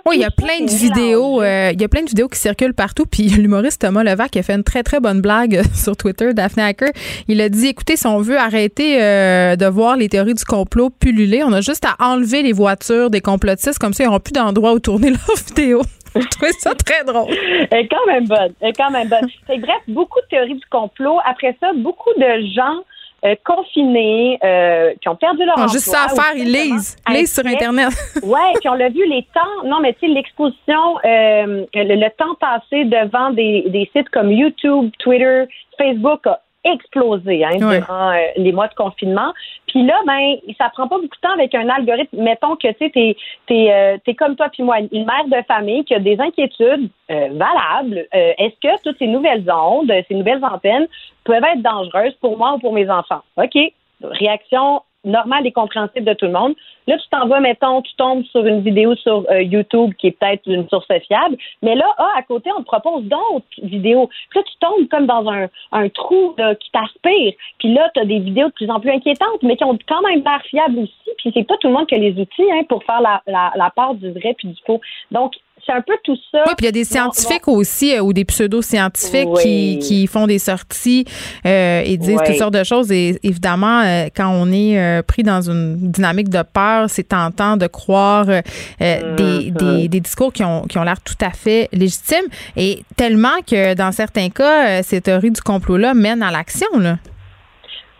oui, 0.04 0.16
il 0.16 0.20
y 0.20 0.24
a 0.24 0.30
plein 0.30 0.60
de 0.60 0.70
vidéos, 0.70 1.42
il 1.42 1.80
y 1.80 1.84
a 1.84 1.88
plein 1.88 2.02
de 2.02 2.08
vidéos 2.08 2.28
qui 2.28 2.38
circulent 2.38 2.74
partout. 2.74 3.06
Puis 3.10 3.22
l'humoriste 3.38 3.80
Thomas 3.80 4.02
Levac 4.02 4.36
a 4.36 4.42
fait 4.42 4.52
une 4.52 4.62
très 4.62 4.82
très 4.82 5.00
bonne 5.00 5.22
blague 5.22 5.62
sur 5.74 5.96
Twitter, 5.96 6.34
Daphne 6.34 6.60
Hacker. 6.60 6.90
Il 7.28 7.40
a 7.40 7.48
dit, 7.48 7.68
écoutez, 7.68 7.96
si 7.96 8.06
on 8.06 8.18
veut 8.18 8.36
arrêter 8.36 8.98
de 8.98 9.66
voir 9.66 9.96
les 9.96 10.10
théories 10.10 10.34
du 10.34 10.44
complot 10.44 10.90
pulluler, 10.90 11.42
on 11.44 11.52
a 11.54 11.62
juste 11.62 11.86
à 11.86 11.96
enlever 12.04 12.42
les 12.42 12.52
voitures 12.52 13.09
des 13.10 13.20
complotistes, 13.20 13.78
comme 13.78 13.92
ça 13.92 14.04
ils 14.04 14.06
n'auront 14.06 14.20
plus 14.20 14.32
d'endroit 14.32 14.72
où 14.72 14.80
tourner 14.80 15.10
leurs 15.10 15.36
vidéos. 15.48 15.82
Je 16.14 16.26
trouvais 16.26 16.52
ça 16.52 16.74
très 16.74 17.04
drôle. 17.04 17.32
Elle 17.70 17.84
est 17.84 17.88
quand 17.88 18.06
même 18.06 18.26
bonne. 18.26 18.52
Elle 18.60 18.70
est 18.70 18.72
quand 18.72 18.90
même 18.90 19.08
bonne. 19.08 19.28
bref, 19.46 19.82
beaucoup 19.86 20.20
de 20.20 20.26
théories 20.28 20.54
du 20.54 20.66
complot. 20.70 21.18
Après 21.24 21.56
ça, 21.60 21.70
beaucoup 21.74 22.10
de 22.16 22.46
gens 22.52 22.82
euh, 23.22 23.34
confinés, 23.44 24.38
euh, 24.42 24.94
qui 25.00 25.08
ont 25.10 25.14
perdu 25.14 25.44
leur 25.44 25.58
emploi. 25.58 25.72
Juste 25.72 25.90
ça 25.90 26.06
à 26.06 26.08
faire, 26.08 26.34
ils 26.34 26.50
lisent. 26.50 26.96
lisent 27.10 27.34
sur 27.34 27.46
Internet. 27.46 27.90
oui, 28.22 28.40
puis 28.60 28.68
on 28.70 28.74
l'a 28.74 28.88
vu, 28.88 29.06
les 29.06 29.26
temps, 29.34 29.68
non, 29.68 29.78
mais 29.80 29.92
tu 29.92 30.00
sais, 30.00 30.08
l'exposition, 30.08 30.96
euh, 31.04 31.66
le, 31.74 32.08
temps 32.16 32.34
passé 32.40 32.86
devant 32.86 33.30
des, 33.30 33.64
des 33.68 33.90
sites 33.94 34.08
comme 34.08 34.32
YouTube, 34.32 34.90
Twitter, 34.98 35.44
Facebook 35.76 36.26
a 36.26 36.40
explosé 36.64 37.44
hein, 37.44 37.56
durant 37.56 38.10
euh, 38.10 38.18
les 38.36 38.52
mois 38.52 38.68
de 38.68 38.74
confinement. 38.74 39.32
Puis 39.66 39.84
là, 39.84 39.94
ben, 40.06 40.36
ça 40.58 40.68
prend 40.70 40.88
pas 40.88 40.96
beaucoup 40.96 41.16
de 41.16 41.20
temps 41.20 41.32
avec 41.32 41.54
un 41.54 41.68
algorithme. 41.68 42.22
Mettons 42.22 42.56
que 42.56 42.68
tu 42.72 42.78
sais, 42.78 43.16
t'es 43.46 43.72
euh, 43.72 43.98
es, 44.04 44.14
comme 44.14 44.36
toi 44.36 44.48
puis 44.52 44.62
moi, 44.62 44.78
une 44.92 45.04
mère 45.04 45.26
de 45.26 45.44
famille 45.46 45.84
qui 45.84 45.94
a 45.94 46.00
des 46.00 46.18
inquiétudes 46.20 46.90
euh, 47.10 47.28
valables. 47.32 48.06
Est-ce 48.12 48.54
que 48.60 48.82
toutes 48.82 48.98
ces 48.98 49.06
nouvelles 49.06 49.50
ondes, 49.50 49.92
ces 50.08 50.14
nouvelles 50.14 50.44
antennes 50.44 50.86
peuvent 51.24 51.44
être 51.44 51.62
dangereuses 51.62 52.14
pour 52.20 52.36
moi 52.36 52.54
ou 52.54 52.58
pour 52.58 52.72
mes 52.72 52.88
enfants? 52.90 53.22
OK. 53.36 53.56
Réaction 54.02 54.82
normale 55.04 55.46
et 55.46 55.52
compréhensible 55.52 56.04
de 56.04 56.14
tout 56.14 56.26
le 56.26 56.32
monde. 56.32 56.54
Là, 56.86 56.98
tu 56.98 57.08
t'envoies, 57.10 57.40
mettons, 57.40 57.82
tu 57.82 57.94
tombes 57.96 58.24
sur 58.24 58.44
une 58.44 58.60
vidéo 58.60 58.94
sur 58.96 59.24
euh, 59.30 59.42
YouTube 59.42 59.92
qui 59.98 60.08
est 60.08 60.18
peut-être 60.18 60.42
une 60.46 60.68
source 60.68 60.86
fiable, 61.06 61.36
mais 61.62 61.74
là, 61.74 61.86
ah, 61.98 62.12
à 62.16 62.22
côté, 62.22 62.50
on 62.56 62.62
te 62.62 62.66
propose 62.66 63.04
d'autres 63.04 63.46
vidéos. 63.62 64.08
Puis 64.30 64.40
là, 64.40 64.44
tu 64.44 64.58
tombes 64.60 64.88
comme 64.88 65.06
dans 65.06 65.28
un, 65.30 65.88
trou 65.90 66.34
qui 66.60 66.70
t'aspire. 66.70 67.32
Puis 67.58 67.72
là, 67.72 67.90
tu 67.94 68.00
as 68.00 68.04
des 68.04 68.18
vidéos 68.18 68.48
de 68.48 68.52
plus 68.52 68.70
en 68.70 68.80
plus 68.80 68.90
inquiétantes, 68.90 69.42
mais 69.42 69.56
qui 69.56 69.64
ont 69.64 69.78
quand 69.88 70.02
même 70.02 70.22
l'air 70.24 70.42
fiables 70.48 70.80
aussi. 70.80 71.10
Puis 71.18 71.30
c'est 71.34 71.46
pas 71.46 71.56
tout 71.58 71.68
le 71.68 71.74
monde 71.74 71.86
qui 71.86 71.94
a 71.94 71.98
les 71.98 72.18
outils 72.20 72.50
hein, 72.52 72.62
pour 72.68 72.82
faire 72.84 73.00
la, 73.00 73.22
la, 73.26 73.70
part 73.70 73.94
du 73.94 74.10
vrai 74.10 74.34
puis 74.36 74.48
du 74.48 74.60
faux. 74.66 74.80
Donc, 75.10 75.34
c'est 75.70 75.76
un 75.76 75.82
peu 75.82 75.94
tout 76.04 76.16
ça. 76.32 76.42
Oui, 76.46 76.52
puis 76.56 76.64
il 76.64 76.64
y 76.66 76.68
a 76.68 76.72
des 76.72 76.84
scientifiques 76.84 77.48
aussi 77.48 77.94
euh, 77.94 78.00
ou 78.00 78.12
des 78.12 78.24
pseudo-scientifiques 78.24 79.28
qui, 79.42 79.78
qui, 79.78 80.06
font 80.06 80.26
des 80.26 80.38
sorties 80.38 81.04
euh, 81.46 81.82
et 81.84 81.96
disent 81.96 82.18
toutes 82.24 82.36
sortes 82.36 82.54
de 82.54 82.64
choses. 82.64 82.90
Et 82.92 83.18
évidemment, 83.22 83.82
euh, 83.84 84.08
quand 84.14 84.28
on 84.28 84.50
est 84.52 85.02
pris 85.02 85.22
dans 85.22 85.48
une 85.48 85.76
dynamique 85.90 86.28
de 86.28 86.42
peur, 86.42 86.88
c'est 86.88 87.04
tentant 87.04 87.56
de 87.56 87.66
croire 87.66 88.26
des, 88.26 88.42
mm-hmm. 88.80 89.52
des, 89.52 89.88
des, 89.88 90.00
discours 90.00 90.32
qui 90.32 90.44
ont, 90.44 90.62
qui 90.62 90.78
ont 90.78 90.82
l'air 90.82 91.00
tout 91.00 91.14
à 91.20 91.30
fait 91.30 91.68
légitimes. 91.72 92.26
Et 92.56 92.82
tellement 92.96 93.40
que 93.46 93.74
dans 93.74 93.92
certains 93.92 94.30
cas, 94.30 94.82
ces 94.82 95.00
théories 95.00 95.30
du 95.30 95.40
complot-là 95.40 95.94
mènent 95.94 96.22
à 96.22 96.30
l'action. 96.30 96.68
Là. 96.78 96.96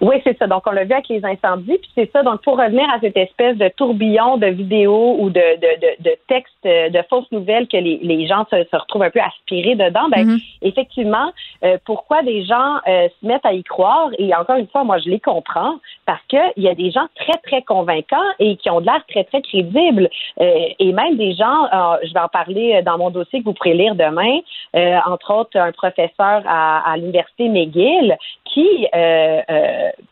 Oui, 0.01 0.17
c'est 0.25 0.37
ça. 0.39 0.47
Donc, 0.47 0.63
on 0.67 0.71
l'a 0.71 0.85
vu 0.85 0.93
avec 0.93 1.09
les 1.09 1.25
incendies. 1.25 1.79
Puis 1.79 1.91
c'est 1.95 2.11
ça. 2.11 2.23
Donc, 2.23 2.43
pour 2.43 2.59
revenir 2.59 2.89
à 2.91 2.99
cette 3.01 3.17
espèce 3.17 3.57
de 3.59 3.69
tourbillon 3.69 4.39
de 4.39 4.47
vidéos 4.47 5.17
ou 5.19 5.29
de, 5.29 5.41
de, 5.41 6.03
de, 6.03 6.17
textes, 6.27 6.55
euh, 6.65 6.89
de 6.89 7.03
fausses 7.09 7.31
nouvelles 7.33 7.69
que 7.69 7.77
les, 7.77 7.99
les 8.03 8.27
gens 8.27 8.47
se, 8.51 8.65
se, 8.65 8.77
retrouvent 8.77 9.03
un 9.03 9.11
peu 9.11 9.21
aspirés 9.21 9.75
dedans, 9.75 10.09
ben, 10.11 10.27
mm-hmm. 10.27 10.43
effectivement, 10.63 11.33
euh, 11.65 11.77
pourquoi 11.85 12.23
des 12.23 12.45
gens 12.45 12.77
euh, 12.89 13.09
se 13.09 13.27
mettent 13.27 13.45
à 13.45 13.53
y 13.53 13.63
croire? 13.63 14.09
Et 14.19 14.35
encore 14.35 14.57
une 14.57 14.69
fois, 14.69 14.85
moi, 14.85 14.99
je 14.99 15.11
les 15.11 15.21
comprends 15.21 15.75
parce 16.07 16.23
qu'il 16.29 16.65
y 16.65 16.69
a 16.69 16.75
des 16.75 16.91
gens 16.91 17.07
très, 17.17 17.37
très 17.45 17.63
convaincants 17.63 18.17
et 18.39 18.57
qui 18.57 18.71
ont 18.71 18.81
de 18.81 18.87
l'air 18.87 19.05
très, 19.09 19.25
très 19.25 19.43
crédibles. 19.43 20.09
et 20.39 20.93
même 20.93 21.17
des 21.17 21.35
gens, 21.35 21.69
je 22.03 22.13
vais 22.13 22.21
en 22.21 22.29
parler 22.29 22.83
dans 22.83 22.99
mon 22.99 23.11
dossier 23.11 23.41
que 23.41 23.45
vous 23.45 23.53
pourrez 23.53 23.75
lire 23.75 23.95
demain, 23.95 24.41
entre 25.07 25.35
autres, 25.35 25.57
un 25.59 25.73
professeur 25.73 26.43
à, 26.47 26.91
à 26.91 26.97
l'Université 26.97 27.49
McGill 27.49 28.17
qui 28.45 28.87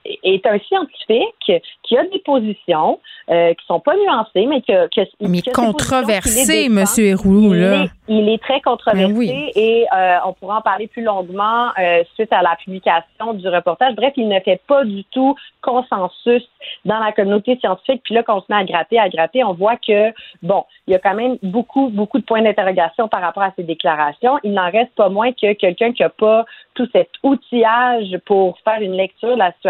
est 0.04 0.46
un 0.46 0.58
scientifique 0.58 1.52
qui 1.82 1.96
a 1.96 2.04
des 2.04 2.18
positions 2.20 3.00
euh, 3.30 3.52
qui 3.54 3.66
sont 3.66 3.80
pas 3.80 3.94
nuancées, 3.96 4.46
mais 4.46 4.62
que, 4.62 4.86
que 4.88 5.06
mais 5.20 5.42
controversé, 5.54 6.68
Monsieur 6.68 7.06
Héroux, 7.06 7.52
là. 7.52 7.84
Il 8.08 8.28
est, 8.28 8.42
très 8.42 8.60
controversé 8.62 9.12
ben 9.12 9.50
et 9.54 9.86
euh, 9.94 10.16
on 10.24 10.32
pourra 10.32 10.58
en 10.58 10.60
parler 10.62 10.86
plus 10.86 11.02
longuement 11.02 11.68
euh, 11.78 12.02
suite 12.14 12.32
à 12.32 12.40
la 12.40 12.56
publication 12.56 13.34
du 13.34 13.46
reportage. 13.48 13.94
Bref, 13.96 14.14
il 14.16 14.28
ne 14.28 14.40
fait 14.40 14.62
pas 14.66 14.84
du 14.84 15.04
tout 15.04 15.34
consensus 15.60 16.42
dans 16.86 16.98
la 16.98 17.12
communauté 17.12 17.58
scientifique. 17.60 18.00
Puis 18.04 18.14
là, 18.14 18.22
quand 18.22 18.38
on 18.38 18.40
se 18.40 18.46
met 18.48 18.56
à 18.56 18.64
gratter, 18.64 18.98
à 18.98 19.08
gratter, 19.10 19.44
on 19.44 19.52
voit 19.52 19.76
que 19.76 20.12
bon, 20.42 20.64
il 20.86 20.92
y 20.92 20.94
a 20.94 20.98
quand 20.98 21.14
même 21.14 21.36
beaucoup, 21.42 21.88
beaucoup 21.88 22.18
de 22.18 22.24
points 22.24 22.40
d'interrogation 22.40 23.08
par 23.08 23.20
rapport 23.20 23.42
à 23.42 23.52
ces 23.56 23.62
déclarations. 23.62 24.38
Il 24.42 24.52
n'en 24.52 24.70
reste 24.70 24.94
pas 24.94 25.10
moins 25.10 25.32
que 25.32 25.52
quelqu'un 25.52 25.92
qui 25.92 26.02
n'a 26.02 26.08
pas 26.08 26.46
tout 26.74 26.88
cet 26.92 27.10
outillage 27.22 28.16
pour 28.24 28.58
faire 28.60 28.80
une 28.80 28.92
lecture 28.92 29.34
de 29.34 29.38
la 29.38 29.52
situation 29.52 29.67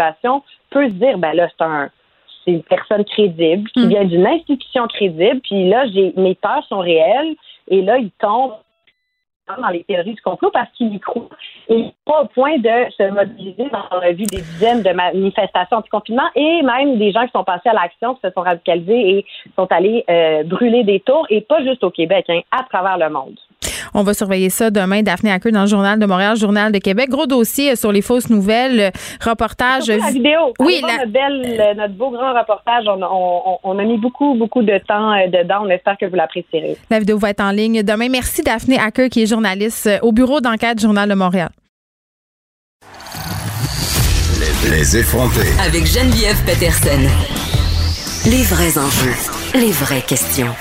peut 0.69 0.87
se 0.87 0.93
dire, 0.93 1.17
ben 1.17 1.33
là, 1.33 1.47
c'est 1.49 1.63
un, 1.63 1.89
c'est 2.43 2.51
une 2.51 2.63
personne 2.63 3.05
crédible 3.05 3.69
qui 3.71 3.85
hmm. 3.85 3.89
vient 3.89 4.05
d'une 4.05 4.27
institution 4.27 4.87
crédible, 4.87 5.39
puis 5.41 5.69
là, 5.69 5.87
j'ai, 5.87 6.13
mes 6.17 6.35
peurs 6.35 6.65
sont 6.67 6.79
réelles, 6.79 7.35
et 7.67 7.81
là, 7.81 7.97
il 7.97 8.11
tombe 8.11 8.53
dans 9.57 9.69
les 9.69 9.83
théories 9.83 10.13
du 10.13 10.21
complot 10.21 10.51
parce 10.51 10.69
qu'il 10.73 10.93
y 10.93 10.99
croit. 10.99 11.29
Et 11.69 11.91
pas 12.05 12.23
au 12.23 12.25
point 12.27 12.57
de 12.57 12.91
se 12.95 13.09
mobiliser. 13.11 13.67
On 13.91 13.97
a 13.97 14.11
vu 14.11 14.25
des 14.25 14.41
dizaines 14.41 14.83
de 14.83 14.91
manifestations 14.91 15.77
anti-confinement 15.77 16.29
et 16.35 16.61
même 16.61 16.97
des 16.97 17.11
gens 17.11 17.25
qui 17.25 17.31
sont 17.31 17.43
passés 17.43 17.69
à 17.69 17.73
l'action, 17.73 18.15
qui 18.15 18.21
se 18.21 18.31
sont 18.31 18.41
radicalisés 18.41 19.17
et 19.17 19.25
sont 19.55 19.67
allés 19.71 20.03
euh, 20.09 20.43
brûler 20.43 20.83
des 20.83 20.99
tours, 20.99 21.25
et 21.29 21.41
pas 21.41 21.63
juste 21.63 21.83
au 21.83 21.89
Québec, 21.89 22.25
hein, 22.29 22.41
à 22.51 22.63
travers 22.63 22.97
le 22.97 23.09
monde. 23.09 23.39
On 23.93 24.03
va 24.03 24.13
surveiller 24.13 24.49
ça 24.49 24.69
demain. 24.69 25.01
Daphné 25.01 25.31
Hacker 25.31 25.51
dans 25.51 25.61
le 25.61 25.67
Journal 25.67 25.99
de 25.99 26.05
Montréal, 26.05 26.37
Journal 26.37 26.71
de 26.71 26.79
Québec. 26.79 27.09
Gros 27.09 27.25
dossier 27.25 27.75
sur 27.75 27.91
les 27.91 28.01
fausses 28.01 28.29
nouvelles, 28.29 28.91
reportage. 29.23 29.87
La 29.87 30.11
vidéo. 30.11 30.53
Oui, 30.59 30.81
Notre, 30.81 31.07
belle, 31.07 31.75
notre 31.77 31.93
beau 31.93 32.11
grand 32.11 32.33
reportage. 32.33 32.85
On, 32.87 33.79
a 33.79 33.83
mis 33.83 33.97
beaucoup, 33.97 34.35
beaucoup 34.35 34.61
de 34.61 34.77
temps 34.87 35.11
euh, 35.13 35.27
dedans. 35.27 35.61
On 35.63 35.69
espère 35.69 35.97
que 35.97 36.05
vous 36.05 36.15
l'apprécierez. 36.15 36.77
La 36.89 36.99
vidéo 36.99 37.17
va 37.17 37.31
être 37.31 37.41
en 37.41 37.51
ligne 37.51 37.83
demain. 37.83 38.09
Merci 38.09 38.41
Daphné 38.41 38.77
Hacker, 38.77 39.09
qui 39.09 39.23
est 39.23 39.27
journaliste 39.27 39.87
euh, 39.87 39.99
au 40.01 40.11
bureau 40.11 40.41
d'enquête 40.41 40.79
Journal 40.79 41.09
de 41.09 41.15
Montréal. 41.15 41.49
Les 44.71 44.97
effrontés. 44.97 45.49
Avec 45.65 45.85
Geneviève 45.85 46.43
Peterson. 46.45 47.01
Les 48.29 48.43
vrais 48.43 48.77
enjeux. 48.77 49.15
Les 49.55 49.71
vraies 49.71 50.01
questions. 50.01 50.53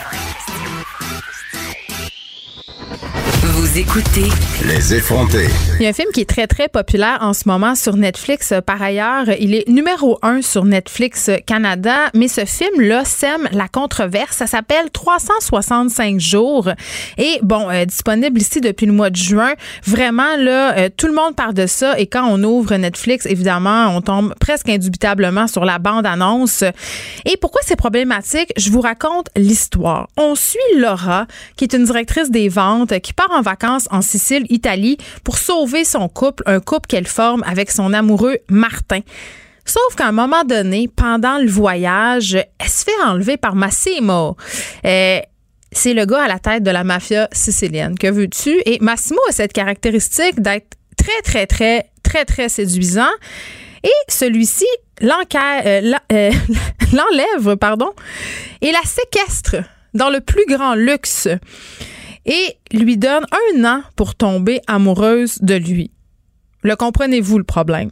Vous 3.59 3.77
écoutez 3.77 4.29
Les 4.69 4.95
effrontés. 4.95 5.49
Il 5.81 5.83
y 5.83 5.87
a 5.87 5.89
un 5.89 5.93
film 5.93 6.11
qui 6.15 6.21
est 6.21 6.29
très, 6.29 6.47
très 6.47 6.69
populaire 6.69 7.19
en 7.23 7.33
ce 7.33 7.49
moment 7.49 7.75
sur 7.75 7.97
Netflix. 7.97 8.55
Par 8.65 8.81
ailleurs, 8.81 9.25
il 9.41 9.53
est 9.53 9.69
numéro 9.69 10.17
un 10.23 10.43
sur 10.43 10.65
Netflix 10.65 11.29
Canada, 11.45 12.11
mais 12.15 12.29
ce 12.29 12.45
film-là 12.45 13.05
sème 13.05 13.49
la 13.51 13.67
controverse. 13.67 14.37
Ça 14.37 14.47
s'appelle 14.47 14.91
365 14.93 16.21
jours. 16.21 16.69
Et 17.17 17.41
bon, 17.43 17.69
euh, 17.69 17.85
disponible 17.85 18.41
ici 18.41 18.61
depuis 18.61 18.87
le 18.87 18.93
mois 18.93 19.11
de 19.11 19.17
juin. 19.17 19.55
Vraiment, 19.85 20.37
là, 20.37 20.79
euh, 20.79 20.89
tout 20.97 21.09
le 21.09 21.15
monde 21.15 21.35
parle 21.35 21.55
de 21.55 21.67
ça. 21.67 21.99
Et 21.99 22.07
quand 22.07 22.29
on 22.31 22.41
ouvre 22.45 22.77
Netflix, 22.77 23.27
évidemment, 23.27 23.89
on 23.89 24.01
tombe 24.03 24.35
presque 24.39 24.69
indubitablement 24.69 25.49
sur 25.49 25.65
la 25.65 25.81
bande-annonce. 25.81 26.63
Et 27.25 27.37
pourquoi 27.41 27.63
c'est 27.65 27.75
problématique? 27.75 28.53
Je 28.57 28.71
vous 28.71 28.83
raconte 28.83 29.31
l'histoire. 29.35 30.07
On 30.17 30.37
suit 30.37 30.61
Laura, 30.77 31.27
qui 31.57 31.65
est 31.65 31.73
une 31.73 31.87
directrice 31.87 32.31
des 32.31 32.49
ventes, 32.49 32.97
qui 33.01 33.13
part 33.13 33.33
en 33.33 33.48
vacances 33.49 33.89
en 33.91 34.03
Sicile, 34.03 34.45
Italie, 34.51 34.99
pour 35.25 35.39
sauver 35.39 35.85
son 35.85 36.09
couple, 36.09 36.43
un 36.47 36.61
couple 36.61 36.87
qu'elle 36.87 37.07
forme 37.07 37.43
avec 37.47 37.71
son 37.71 37.95
amoureux 37.95 38.39
Martin. 38.51 39.01
Sauf 39.65 39.95
qu'à 39.97 40.07
un 40.07 40.13
moment 40.13 40.45
donné, 40.45 40.89
pendant 40.89 41.39
le 41.39 41.49
voyage, 41.49 42.35
elle 42.35 42.69
se 42.69 42.85
fait 42.85 43.03
enlever 43.05 43.37
par 43.37 43.55
Massimo. 43.55 44.37
Euh, 44.85 45.21
c'est 45.73 45.95
le 45.95 46.05
gars 46.05 46.25
à 46.25 46.29
la 46.29 46.39
tête 46.39 46.63
de 46.63 46.71
la 46.71 46.85
mafia 46.85 47.29
sicilienne. 47.33 47.99
Que 47.99 48.11
veux-tu? 48.11 48.61
Et 48.67 48.79
Massimo 48.81 49.21
a 49.29 49.33
cette 49.33 49.53
caractéristique 49.53 50.41
d'être 50.41 50.77
très, 50.97 51.23
très, 51.23 51.47
très, 51.47 51.91
très, 52.03 52.25
très 52.25 52.49
séduisant. 52.49 53.15
Et 53.83 53.99
celui-ci 54.09 54.67
euh, 55.03 55.93
euh, 56.13 56.31
l'enlève, 56.93 57.57
pardon, 57.57 57.93
et 58.61 58.73
la 58.73 58.83
séquestre 58.83 59.57
dans 59.95 60.11
le 60.11 60.21
plus 60.21 60.45
grand 60.47 60.75
luxe 60.75 61.29
et 62.29 62.59
lui 62.73 62.97
donne 62.97 63.25
un 63.57 63.65
an 63.65 63.83
pour 63.97 64.15
tomber 64.15 64.61
amoureuse 64.69 65.39
de 65.41 65.55
lui. 65.55 65.91
Le 66.63 66.77
comprenez-vous 66.77 67.39
le 67.39 67.45
problème? 67.45 67.91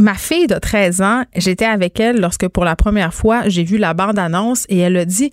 Ma 0.00 0.14
fille 0.14 0.46
de 0.46 0.56
13 0.56 1.02
ans, 1.02 1.24
j'étais 1.36 1.66
avec 1.66 2.00
elle 2.00 2.20
lorsque 2.20 2.48
pour 2.48 2.64
la 2.64 2.74
première 2.74 3.14
fois 3.14 3.48
j'ai 3.48 3.64
vu 3.64 3.78
la 3.78 3.94
bande-annonce 3.94 4.66
et 4.68 4.78
elle 4.78 4.96
a 4.96 5.04
dit 5.04 5.30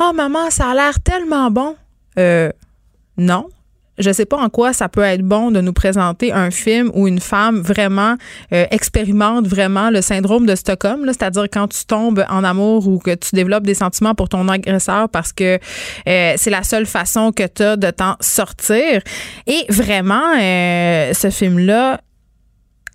Oh 0.00 0.12
maman, 0.14 0.50
ça 0.50 0.70
a 0.70 0.74
l'air 0.74 1.00
tellement 1.00 1.50
bon. 1.50 1.76
Euh, 2.18 2.50
non, 3.18 3.48
je 3.98 4.10
sais 4.12 4.26
pas 4.26 4.36
en 4.36 4.48
quoi 4.48 4.72
ça 4.72 4.88
peut 4.88 5.02
être 5.02 5.22
bon 5.22 5.50
de 5.50 5.60
nous 5.60 5.72
présenter 5.72 6.32
un 6.32 6.50
film 6.50 6.90
où 6.94 7.06
une 7.06 7.20
femme 7.20 7.60
vraiment 7.60 8.16
euh, 8.52 8.66
expérimente 8.70 9.46
vraiment 9.46 9.90
le 9.90 10.00
syndrome 10.00 10.46
de 10.46 10.54
Stockholm, 10.54 11.04
c'est-à-dire 11.06 11.46
quand 11.52 11.68
tu 11.68 11.84
tombes 11.84 12.24
en 12.28 12.44
amour 12.44 12.88
ou 12.88 12.98
que 12.98 13.14
tu 13.14 13.34
développes 13.34 13.64
des 13.64 13.74
sentiments 13.74 14.14
pour 14.14 14.28
ton 14.28 14.48
agresseur 14.48 15.08
parce 15.08 15.32
que 15.32 15.58
euh, 16.08 16.34
c'est 16.36 16.50
la 16.50 16.62
seule 16.62 16.86
façon 16.86 17.32
que 17.32 17.46
tu 17.46 17.62
as 17.62 17.76
de 17.76 17.90
t'en 17.90 18.16
sortir. 18.20 19.02
Et 19.46 19.64
vraiment, 19.68 20.34
euh, 20.40 21.12
ce 21.12 21.30
film-là 21.30 22.00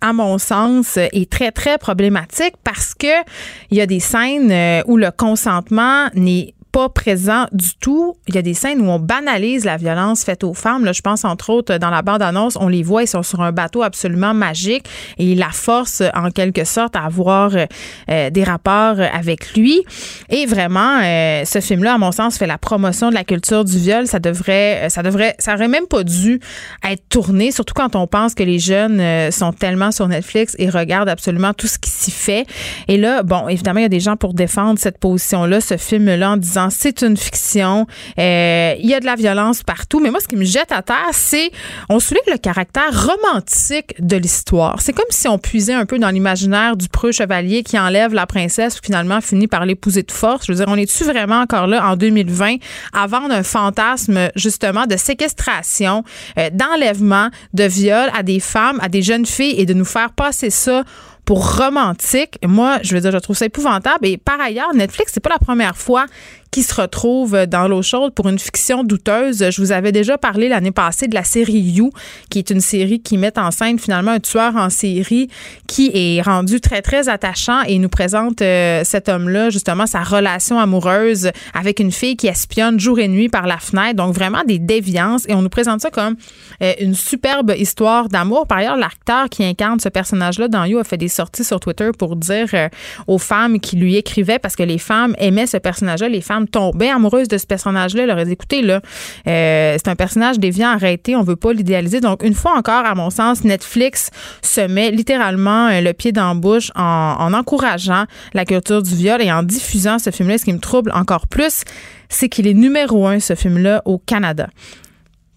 à 0.02 0.14
mon 0.14 0.38
sens, 0.38 0.96
est 0.96 1.30
très, 1.30 1.52
très 1.52 1.76
problématique 1.76 2.54
parce 2.64 2.94
que 2.94 3.22
il 3.70 3.76
y 3.76 3.82
a 3.82 3.86
des 3.86 4.00
scènes 4.00 4.82
où 4.86 4.96
le 4.96 5.10
consentement 5.10 6.08
n'est 6.14 6.54
pas 6.72 6.88
présent 6.88 7.46
du 7.52 7.74
tout. 7.80 8.16
Il 8.28 8.34
y 8.34 8.38
a 8.38 8.42
des 8.42 8.54
scènes 8.54 8.80
où 8.80 8.90
on 8.90 8.98
banalise 8.98 9.64
la 9.64 9.76
violence 9.76 10.24
faite 10.24 10.44
aux 10.44 10.54
femmes. 10.54 10.84
Là, 10.84 10.92
je 10.92 11.00
pense 11.00 11.24
entre 11.24 11.50
autres 11.50 11.78
dans 11.78 11.90
la 11.90 12.02
bande-annonce, 12.02 12.56
on 12.60 12.68
les 12.68 12.82
voit, 12.82 13.02
ils 13.02 13.08
sont 13.08 13.22
sur 13.22 13.40
un 13.40 13.52
bateau 13.52 13.82
absolument 13.82 14.34
magique 14.34 14.84
et 15.18 15.34
la 15.34 15.50
force 15.50 16.02
en 16.14 16.30
quelque 16.30 16.64
sorte 16.64 16.96
à 16.96 17.04
avoir 17.04 17.52
euh, 17.54 18.30
des 18.30 18.44
rapports 18.44 19.00
avec 19.00 19.54
lui. 19.54 19.80
Et 20.28 20.46
vraiment, 20.46 21.00
euh, 21.02 21.44
ce 21.44 21.60
film-là, 21.60 21.94
à 21.94 21.98
mon 21.98 22.12
sens, 22.12 22.38
fait 22.38 22.46
la 22.46 22.58
promotion 22.58 23.10
de 23.10 23.14
la 23.14 23.24
culture 23.24 23.64
du 23.64 23.78
viol. 23.78 24.06
Ça 24.06 24.18
devrait, 24.18 24.88
ça 24.88 25.02
devrait, 25.02 25.34
ça 25.38 25.54
aurait 25.54 25.68
même 25.68 25.86
pas 25.86 26.04
dû 26.04 26.40
être 26.88 27.02
tourné, 27.08 27.52
surtout 27.52 27.74
quand 27.74 27.96
on 27.96 28.06
pense 28.06 28.34
que 28.34 28.42
les 28.42 28.58
jeunes 28.58 29.00
euh, 29.00 29.30
sont 29.30 29.52
tellement 29.52 29.90
sur 29.90 30.08
Netflix 30.08 30.54
et 30.58 30.68
regardent 30.68 31.08
absolument 31.08 31.54
tout 31.54 31.66
ce 31.66 31.78
qui 31.78 31.90
s'y 31.90 32.10
fait. 32.10 32.46
Et 32.88 32.96
là, 32.96 33.22
bon, 33.22 33.48
évidemment, 33.48 33.80
il 33.80 33.84
y 33.84 33.86
a 33.86 33.90
des 33.90 34.00
gens 34.00 34.16
pour 34.16 34.34
défendre 34.34 34.78
cette 34.78 34.98
position-là, 34.98 35.60
ce 35.60 35.76
film-là, 35.76 36.32
en 36.32 36.36
disant 36.36 36.59
c'est 36.68 37.02
une 37.02 37.16
fiction, 37.16 37.86
euh, 38.18 38.74
il 38.78 38.88
y 38.88 38.94
a 38.94 39.00
de 39.00 39.06
la 39.06 39.14
violence 39.14 39.62
partout. 39.62 40.00
Mais 40.00 40.10
moi, 40.10 40.20
ce 40.20 40.28
qui 40.28 40.36
me 40.36 40.44
jette 40.44 40.72
à 40.72 40.82
terre, 40.82 41.10
c'est 41.12 41.50
on 41.88 42.00
souligne 42.00 42.22
le 42.30 42.38
caractère 42.38 42.90
romantique 42.92 43.94
de 43.98 44.16
l'histoire. 44.16 44.82
C'est 44.82 44.92
comme 44.92 45.06
si 45.10 45.28
on 45.28 45.38
puisait 45.38 45.74
un 45.74 45.86
peu 45.86 45.98
dans 45.98 46.10
l'imaginaire 46.10 46.76
du 46.76 46.88
preux 46.88 47.12
chevalier 47.12 47.62
qui 47.62 47.78
enlève 47.78 48.12
la 48.12 48.26
princesse 48.26 48.78
ou 48.78 48.84
finalement 48.84 49.20
finit 49.20 49.46
par 49.46 49.64
l'épouser 49.64 50.02
de 50.02 50.12
force. 50.12 50.46
Je 50.46 50.52
veux 50.52 50.56
dire, 50.56 50.66
on 50.68 50.76
est-tu 50.76 51.04
vraiment 51.04 51.40
encore 51.40 51.66
là 51.66 51.88
en 51.88 51.96
2020 51.96 52.56
à 52.92 53.06
vendre 53.06 53.32
un 53.32 53.42
fantasme 53.42 54.30
justement 54.36 54.86
de 54.86 54.96
séquestration, 54.96 56.04
euh, 56.38 56.50
d'enlèvement, 56.52 57.30
de 57.54 57.64
viol 57.64 58.10
à 58.14 58.22
des 58.22 58.40
femmes, 58.40 58.78
à 58.82 58.88
des 58.88 59.02
jeunes 59.02 59.26
filles 59.26 59.54
et 59.58 59.66
de 59.66 59.74
nous 59.74 59.84
faire 59.84 60.12
passer 60.12 60.50
ça 60.50 60.84
pour 61.24 61.58
romantique? 61.58 62.38
Moi, 62.44 62.78
je 62.82 62.94
veux 62.94 63.00
dire, 63.00 63.12
je 63.12 63.18
trouve 63.18 63.36
ça 63.36 63.46
épouvantable. 63.46 64.06
Et 64.06 64.16
par 64.16 64.40
ailleurs, 64.40 64.74
Netflix, 64.74 65.12
c'est 65.14 65.20
pas 65.20 65.30
la 65.30 65.38
première 65.38 65.76
fois 65.76 66.06
qui 66.50 66.62
se 66.62 66.74
retrouve 66.74 67.46
dans 67.46 67.68
l'eau 67.68 67.82
chaude 67.82 68.12
pour 68.12 68.28
une 68.28 68.38
fiction 68.38 68.82
douteuse. 68.82 69.50
Je 69.50 69.60
vous 69.60 69.72
avais 69.72 69.92
déjà 69.92 70.18
parlé 70.18 70.48
l'année 70.48 70.72
passée 70.72 71.06
de 71.06 71.14
la 71.14 71.22
série 71.22 71.60
You, 71.60 71.90
qui 72.28 72.38
est 72.38 72.50
une 72.50 72.60
série 72.60 73.00
qui 73.00 73.18
met 73.18 73.38
en 73.38 73.50
scène 73.50 73.78
finalement 73.78 74.10
un 74.10 74.20
tueur 74.20 74.56
en 74.56 74.70
série 74.70 75.28
qui 75.66 75.90
est 75.94 76.20
rendu 76.22 76.60
très, 76.60 76.82
très 76.82 77.08
attachant 77.08 77.62
et 77.62 77.78
nous 77.78 77.88
présente 77.88 78.42
euh, 78.42 78.82
cet 78.84 79.08
homme-là, 79.08 79.50
justement, 79.50 79.86
sa 79.86 80.02
relation 80.02 80.58
amoureuse 80.58 81.30
avec 81.54 81.78
une 81.78 81.92
fille 81.92 82.16
qui 82.16 82.26
espionne 82.26 82.80
jour 82.80 82.98
et 82.98 83.08
nuit 83.08 83.28
par 83.28 83.46
la 83.46 83.58
fenêtre. 83.58 83.94
Donc, 83.94 84.14
vraiment 84.14 84.42
des 84.44 84.58
déviances. 84.58 85.28
Et 85.28 85.34
on 85.34 85.42
nous 85.42 85.48
présente 85.48 85.80
ça 85.80 85.90
comme 85.90 86.16
euh, 86.62 86.72
une 86.80 86.94
superbe 86.94 87.54
histoire 87.56 88.08
d'amour. 88.08 88.46
Par 88.46 88.58
ailleurs, 88.58 88.76
l'acteur 88.76 89.28
qui 89.28 89.44
incarne 89.44 89.78
ce 89.78 89.88
personnage-là 89.88 90.48
dans 90.48 90.64
You 90.64 90.78
a 90.78 90.84
fait 90.84 90.96
des 90.96 91.08
sorties 91.08 91.44
sur 91.44 91.60
Twitter 91.60 91.90
pour 91.96 92.16
dire 92.16 92.48
euh, 92.54 92.68
aux 93.06 93.18
femmes 93.18 93.60
qui 93.60 93.76
lui 93.76 93.96
écrivaient, 93.96 94.38
parce 94.38 94.56
que 94.56 94.62
les 94.64 94.78
femmes 94.78 95.14
aimaient 95.18 95.46
ce 95.46 95.56
personnage-là, 95.56 96.08
les 96.08 96.20
femmes 96.20 96.39
tombaient 96.46 96.88
amoureuses 96.88 97.28
de 97.28 97.38
ce 97.38 97.46
personnage-là, 97.46 98.06
leur 98.06 98.16
disaient, 98.16 98.32
écoutez, 98.32 98.62
là, 98.62 98.80
c'est 99.24 99.88
un 99.88 99.96
personnage 99.96 100.38
déviant, 100.38 100.68
arrêté, 100.68 101.16
on 101.16 101.22
veut 101.22 101.36
pas 101.36 101.52
l'idéaliser. 101.52 102.00
Donc, 102.00 102.22
une 102.22 102.34
fois 102.34 102.56
encore, 102.56 102.84
à 102.84 102.94
mon 102.94 103.10
sens, 103.10 103.44
Netflix 103.44 104.10
se 104.42 104.60
met 104.60 104.90
littéralement 104.90 105.68
le 105.80 105.92
pied 105.92 106.12
dans 106.12 106.28
la 106.28 106.34
bouche 106.34 106.70
en 106.74 107.32
encourageant 107.32 108.04
la 108.34 108.44
culture 108.44 108.82
du 108.82 108.94
viol 108.94 109.22
et 109.22 109.32
en 109.32 109.42
diffusant 109.42 109.98
ce 109.98 110.10
film-là. 110.10 110.38
Ce 110.38 110.44
qui 110.44 110.52
me 110.52 110.58
trouble 110.58 110.92
encore 110.94 111.26
plus, 111.26 111.64
c'est 112.08 112.28
qu'il 112.28 112.46
est 112.46 112.54
numéro 112.54 113.06
un, 113.06 113.20
ce 113.20 113.34
film-là, 113.34 113.82
au 113.84 113.98
Canada 113.98 114.48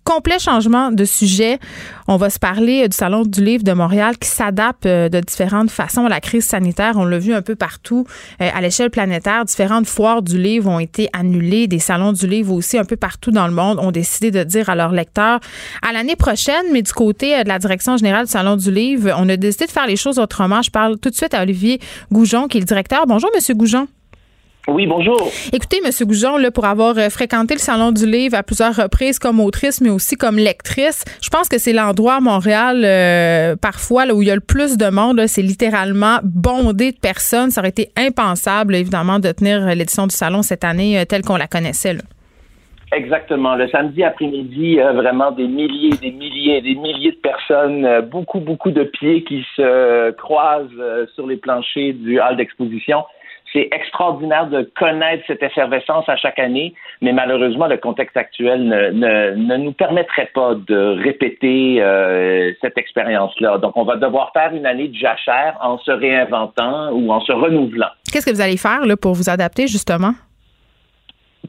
complet 0.03 0.39
changement 0.39 0.91
de 0.91 1.05
sujet. 1.05 1.59
On 2.07 2.17
va 2.17 2.29
se 2.29 2.39
parler 2.39 2.87
du 2.87 2.95
Salon 2.95 3.23
du 3.23 3.43
livre 3.43 3.63
de 3.63 3.71
Montréal 3.71 4.17
qui 4.17 4.27
s'adapte 4.27 4.85
euh, 4.85 5.09
de 5.09 5.19
différentes 5.19 5.71
façons 5.71 6.05
à 6.05 6.09
la 6.09 6.19
crise 6.19 6.45
sanitaire. 6.45 6.93
On 6.95 7.05
l'a 7.05 7.19
vu 7.19 7.33
un 7.33 7.41
peu 7.41 7.55
partout 7.55 8.05
euh, 8.41 8.49
à 8.53 8.61
l'échelle 8.61 8.89
planétaire. 8.89 9.45
Différentes 9.45 9.87
foires 9.87 10.21
du 10.21 10.37
livre 10.37 10.69
ont 10.69 10.79
été 10.79 11.09
annulées. 11.13 11.67
Des 11.67 11.79
salons 11.79 12.11
du 12.11 12.27
livre 12.27 12.53
aussi 12.53 12.77
un 12.77 12.85
peu 12.85 12.97
partout 12.97 13.31
dans 13.31 13.47
le 13.47 13.53
monde 13.53 13.79
ont 13.79 13.91
décidé 13.91 14.31
de 14.31 14.43
dire 14.43 14.69
à 14.69 14.75
leurs 14.75 14.91
lecteurs 14.91 15.39
à 15.81 15.93
l'année 15.93 16.15
prochaine, 16.15 16.65
mais 16.71 16.81
du 16.81 16.91
côté 16.91 17.37
euh, 17.37 17.43
de 17.43 17.47
la 17.47 17.59
direction 17.59 17.97
générale 17.97 18.25
du 18.25 18.31
Salon 18.31 18.57
du 18.57 18.71
livre, 18.71 19.13
on 19.17 19.29
a 19.29 19.37
décidé 19.37 19.65
de 19.65 19.71
faire 19.71 19.87
les 19.87 19.95
choses 19.95 20.19
autrement. 20.19 20.61
Je 20.61 20.71
parle 20.71 20.97
tout 20.97 21.09
de 21.09 21.15
suite 21.15 21.33
à 21.33 21.41
Olivier 21.41 21.79
Goujon 22.11 22.47
qui 22.47 22.57
est 22.57 22.61
le 22.61 22.65
directeur. 22.65 23.05
Bonjour, 23.07 23.29
Monsieur 23.33 23.53
Goujon. 23.53 23.87
Oui, 24.69 24.87
bonjour. 24.87 25.29
Écoutez, 25.51 25.79
M. 25.83 25.91
Goujon, 26.07 26.37
là, 26.37 26.49
pour 26.49 26.63
avoir 26.63 26.97
euh, 26.97 27.09
fréquenté 27.09 27.53
le 27.53 27.59
Salon 27.59 27.91
du 27.91 28.05
Livre 28.09 28.37
à 28.37 28.43
plusieurs 28.43 28.73
reprises 28.73 29.19
comme 29.19 29.41
autrice, 29.41 29.81
mais 29.81 29.89
aussi 29.89 30.15
comme 30.15 30.37
lectrice, 30.37 31.03
je 31.21 31.29
pense 31.29 31.49
que 31.49 31.57
c'est 31.57 31.73
l'endroit 31.73 32.15
à 32.15 32.19
Montréal, 32.21 32.81
euh, 32.85 33.57
parfois, 33.61 34.05
là, 34.05 34.15
où 34.15 34.21
il 34.21 34.29
y 34.29 34.31
a 34.31 34.35
le 34.35 34.41
plus 34.41 34.77
de 34.77 34.89
monde. 34.89 35.21
C'est 35.27 35.41
littéralement 35.41 36.19
bondé 36.23 36.93
de 36.93 36.97
personnes. 36.97 37.49
Ça 37.49 37.59
aurait 37.59 37.71
été 37.71 37.89
impensable, 37.97 38.75
évidemment, 38.75 39.19
de 39.19 39.33
tenir 39.33 39.65
l'édition 39.75 40.07
du 40.07 40.15
Salon 40.15 40.43
cette 40.43 40.63
année 40.63 40.97
euh, 40.97 41.03
telle 41.03 41.23
qu'on 41.23 41.35
la 41.35 41.47
connaissait. 41.47 41.97
Exactement. 42.93 43.55
Le 43.55 43.67
samedi 43.67 44.01
après-midi, 44.01 44.77
vraiment 44.77 45.31
des 45.31 45.47
milliers, 45.47 45.97
des 45.97 46.11
milliers, 46.11 46.61
des 46.61 46.75
milliers 46.75 47.11
de 47.11 47.17
personnes, 47.17 48.01
beaucoup, 48.09 48.39
beaucoup 48.39 48.71
de 48.71 48.83
pieds 48.83 49.23
qui 49.23 49.43
se 49.57 50.11
croisent 50.11 50.69
sur 51.15 51.25
les 51.25 51.37
planchers 51.37 51.95
du 51.95 52.19
hall 52.19 52.37
d'exposition 52.37 53.03
c'est 53.53 53.69
extraordinaire 53.71 54.47
de 54.47 54.69
connaître 54.77 55.23
cette 55.27 55.43
effervescence 55.43 56.09
à 56.09 56.17
chaque 56.17 56.39
année, 56.39 56.73
mais 57.01 57.13
malheureusement, 57.13 57.67
le 57.67 57.77
contexte 57.77 58.17
actuel 58.17 58.65
ne, 58.67 59.57
nous 59.57 59.71
permettrait 59.71 60.31
pas 60.33 60.55
de 60.55 61.01
répéter 61.01 61.81
euh, 61.81 62.51
cette 62.61 62.77
expérience-là. 62.77 63.59
Donc, 63.59 63.77
on 63.77 63.83
va 63.83 63.95
devoir 63.95 64.31
faire 64.33 64.53
une 64.53 64.65
année 64.65 64.87
de 64.87 64.95
jachère 64.95 65.57
en 65.61 65.77
se 65.77 65.91
réinventant 65.91 66.91
ou 66.91 67.11
en 67.11 67.21
se 67.21 67.31
renouvelant. 67.31 67.89
Qu'est-ce 68.11 68.25
que 68.25 68.31
vous 68.31 68.41
allez 68.41 68.57
faire 68.57 68.85
là, 68.85 68.97
pour 68.97 69.13
vous 69.13 69.29
adapter, 69.29 69.67
justement? 69.67 70.13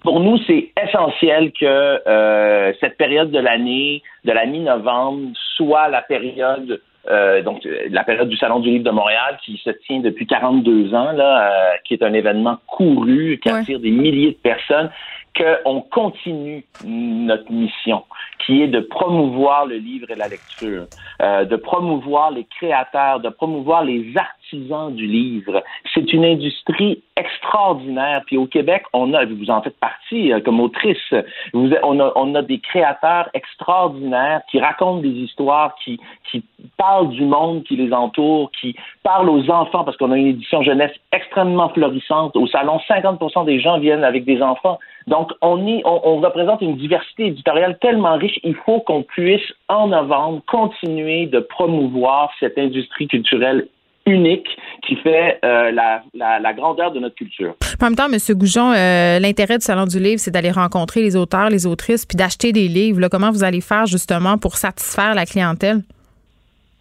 Pour 0.03 0.21
nous, 0.21 0.39
c'est 0.47 0.71
essentiel 0.83 1.53
que 1.59 1.65
euh, 1.65 2.73
cette 2.81 2.99
période 2.99 3.31
de 3.31 3.39
l'année, 3.39 4.03
de 4.25 4.33
la 4.33 4.45
mi-novembre, 4.45 5.31
soit 5.57 5.89
la 5.89 6.03
période 6.03 6.81
euh, 7.11 7.43
donc 7.43 7.67
la 7.91 8.05
période 8.05 8.29
du 8.29 8.37
Salon 8.37 8.61
du 8.61 8.71
Livre 8.71 8.85
de 8.85 8.91
Montréal 8.91 9.39
qui 9.45 9.61
se 9.63 9.71
tient 9.71 10.01
depuis 10.01 10.27
42 10.27 10.95
ans, 10.95 11.13
là, 11.13 11.51
euh, 11.51 11.77
qui 11.85 11.95
est 11.95 12.03
un 12.03 12.15
événement 12.15 12.59
couru, 12.67 13.39
qui 13.43 13.51
attire 13.51 13.81
des 13.81 13.91
milliers 13.91 14.33
de 14.33 14.37
personnes, 14.37 14.91
qu'on 15.37 15.81
continue 15.81 16.65
notre 16.85 17.51
mission, 17.51 18.05
qui 18.45 18.63
est 18.63 18.69
de 18.69 18.81
promouvoir 18.81 19.67
le 19.67 19.77
livre 19.77 20.11
et 20.11 20.15
la 20.15 20.29
lecture, 20.29 20.87
euh, 21.23 21.45
de 21.45 21.57
promouvoir 21.57 22.31
les 22.31 22.45
créateurs, 22.45 23.21
de 23.21 23.29
promouvoir 23.29 23.85
les 23.85 24.13
artisans 24.17 24.95
du 24.95 25.07
livre. 25.07 25.63
C'est 25.93 26.13
une 26.13 26.25
industrie 26.25 27.03
extraordinaire. 27.17 28.23
Puis 28.27 28.37
au 28.37 28.47
Québec, 28.47 28.85
on 28.93 29.13
a, 29.15 29.25
vous 29.25 29.51
en 29.51 29.63
faites 29.63 29.79
partie 29.79 30.33
euh, 30.33 30.41
comme 30.41 30.61
autrice, 30.61 31.15
on, 31.53 31.71
a, 32.01 32.13
on 32.17 32.35
a 32.35 32.43
des 32.43 32.61
créateurs 32.61 33.29
extraordinaires 33.35 34.43
qui 34.51 34.61
racontent 34.61 35.01
des 35.01 35.09
histoires, 35.09 35.75
qui, 35.85 35.99
qui 36.31 36.45
parlent 36.77 37.11
du 37.11 37.25
monde 37.25 37.65
qui 37.65 37.77
les 37.77 37.93
entoure, 37.93 38.51
qui 38.53 38.77
parlent 39.03 39.31
aux 39.31 39.51
enfants, 39.51 39.85
parce 39.85 39.97
qu'on 39.97 40.13
a 40.13 40.17
une 40.17 40.29
édition 40.29 40.63
jeunesse 40.63 40.93
extrêmement 41.13 41.69
florissante. 41.71 42.37
Au 42.37 42.47
salon, 42.47 42.81
50% 42.89 43.45
des 43.45 43.61
gens 43.61 43.79
viennent 43.79 44.05
avec 44.05 44.25
des 44.25 44.43
enfants. 44.43 44.79
Donc, 45.07 45.31
on, 45.43 45.57
représente 46.21 46.63
une 46.63 46.77
diversité 46.77 47.27
éditoriale 47.27 47.79
tellement 47.81 48.17
riche, 48.17 48.39
il 48.43 48.55
faut 48.55 48.81
qu'on 48.81 49.03
puisse, 49.03 49.43
en 49.69 49.89
novembre, 49.89 50.43
continuer 50.47 51.27
de 51.27 51.41
promouvoir 51.41 52.31
cette 52.41 52.57
industrie 52.59 53.07
culturelle 53.09 53.69
unique 54.07 54.47
qui 54.87 54.97
fait 54.97 55.39
euh, 55.45 55.71
la, 55.73 56.03
la, 56.15 56.53
grandeur 56.53 56.93
de 56.93 57.01
notre 57.01 57.15
culture. 57.15 57.55
En 57.81 57.85
même 57.87 57.97
temps, 57.97 58.11
M. 58.11 58.19
Goujon, 58.37 58.73
euh, 58.73 59.19
l'intérêt 59.19 59.59
du 59.59 59.65
Salon 59.65 59.87
du 59.87 59.99
Livre, 59.99 60.21
c'est 60.21 60.31
d'aller 60.31 60.51
rencontrer 60.51 61.01
les 61.01 61.17
auteurs, 61.17 61.49
les 61.49 61.67
autrices, 61.67 62.05
puis 62.05 62.17
d'acheter 62.17 62.53
des 62.53 62.69
livres. 62.69 63.09
Comment 63.09 63.31
vous 63.31 63.45
allez 63.45 63.63
faire 63.63 63.87
justement 63.87 64.37
pour 64.37 64.57
satisfaire 64.57 65.15
la 65.15 65.25
clientèle? 65.25 65.81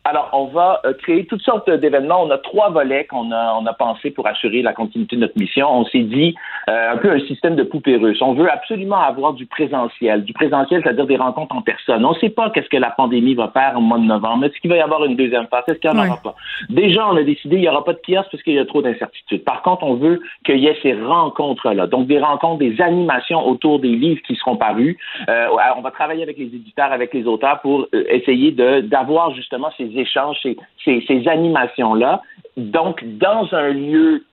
Alors, 0.05 0.29
on 0.33 0.47
va 0.47 0.81
euh, 0.85 0.91
créer 0.93 1.25
toutes 1.25 1.43
sortes 1.43 1.69
d'événements. 1.69 2.23
On 2.23 2.29
a 2.29 2.37
trois 2.37 2.69
volets 2.69 3.05
qu'on 3.05 3.31
a, 3.31 3.55
on 3.57 3.65
a 3.65 3.71
pensé 3.71 4.11
pour 4.11 4.27
assurer 4.27 4.61
la 4.61 4.73
continuité 4.73 5.15
de 5.15 5.21
notre 5.21 5.39
mission. 5.39 5.65
On 5.71 5.85
s'est 5.85 5.99
dit 5.99 6.35
euh, 6.69 6.91
un 6.91 6.97
peu 6.97 7.09
un 7.09 7.21
système 7.21 7.55
de 7.55 7.63
poupée 7.63 7.95
russe. 7.95 8.21
On 8.21 8.33
veut 8.33 8.51
absolument 8.51 8.99
avoir 8.99 9.31
du 9.31 9.45
présentiel. 9.45 10.25
Du 10.25 10.33
présentiel, 10.33 10.81
c'est-à-dire 10.83 11.05
des 11.05 11.15
rencontres 11.15 11.55
en 11.55 11.61
personne. 11.61 12.03
On 12.03 12.13
ne 12.13 12.19
sait 12.19 12.29
pas 12.29 12.49
qu'est-ce 12.49 12.67
que 12.67 12.75
la 12.75 12.91
pandémie 12.91 13.33
va 13.33 13.47
faire 13.53 13.75
au 13.77 13.79
mois 13.79 13.97
de 13.97 14.03
novembre. 14.03 14.43
Est-ce 14.45 14.59
qu'il 14.59 14.69
va 14.69 14.75
y 14.75 14.81
avoir 14.81 15.05
une 15.05 15.15
deuxième 15.15 15.47
phase? 15.47 15.63
Est-ce 15.69 15.79
qu'il 15.79 15.89
n'y 15.91 15.97
en 15.97 16.05
aura 16.05 16.17
pas? 16.17 16.35
Déjà, 16.69 17.07
on 17.07 17.15
a 17.15 17.23
décidé 17.23 17.55
qu'il 17.55 17.61
n'y 17.61 17.69
aura 17.69 17.85
pas 17.85 17.93
de 17.93 18.01
kiosque 18.05 18.27
parce 18.29 18.43
qu'il 18.43 18.55
y 18.55 18.59
a 18.59 18.65
trop 18.65 18.81
d'incertitudes. 18.81 19.45
Par 19.45 19.61
contre, 19.61 19.83
on 19.83 19.93
veut 19.93 20.19
qu'il 20.45 20.59
y 20.59 20.67
ait 20.67 20.77
ces 20.83 20.95
rencontres-là. 21.01 21.87
Donc, 21.87 22.07
des 22.07 22.19
rencontres, 22.19 22.59
des 22.59 22.81
animations 22.81 23.47
autour 23.47 23.79
des 23.79 23.95
livres 23.95 24.21
qui 24.27 24.35
seront 24.35 24.57
parus. 24.57 24.97
Euh, 25.29 25.47
on 25.77 25.81
va 25.81 25.91
travailler 25.91 26.23
avec 26.23 26.37
les 26.37 26.47
éditeurs, 26.47 26.91
avec 26.91 27.13
les 27.13 27.25
auteurs 27.25 27.61
pour 27.61 27.87
essayer 28.09 28.51
de, 28.51 28.81
d'avoir 28.81 29.33
justement 29.33 29.69
ces 29.77 29.92
échanges, 29.97 30.37
ces, 30.41 30.57
ces, 30.85 31.27
animations-là. 31.27 32.21
Donc, 32.57 33.03
dans 33.03 33.53
un 33.53 33.69
lieu 33.69 34.23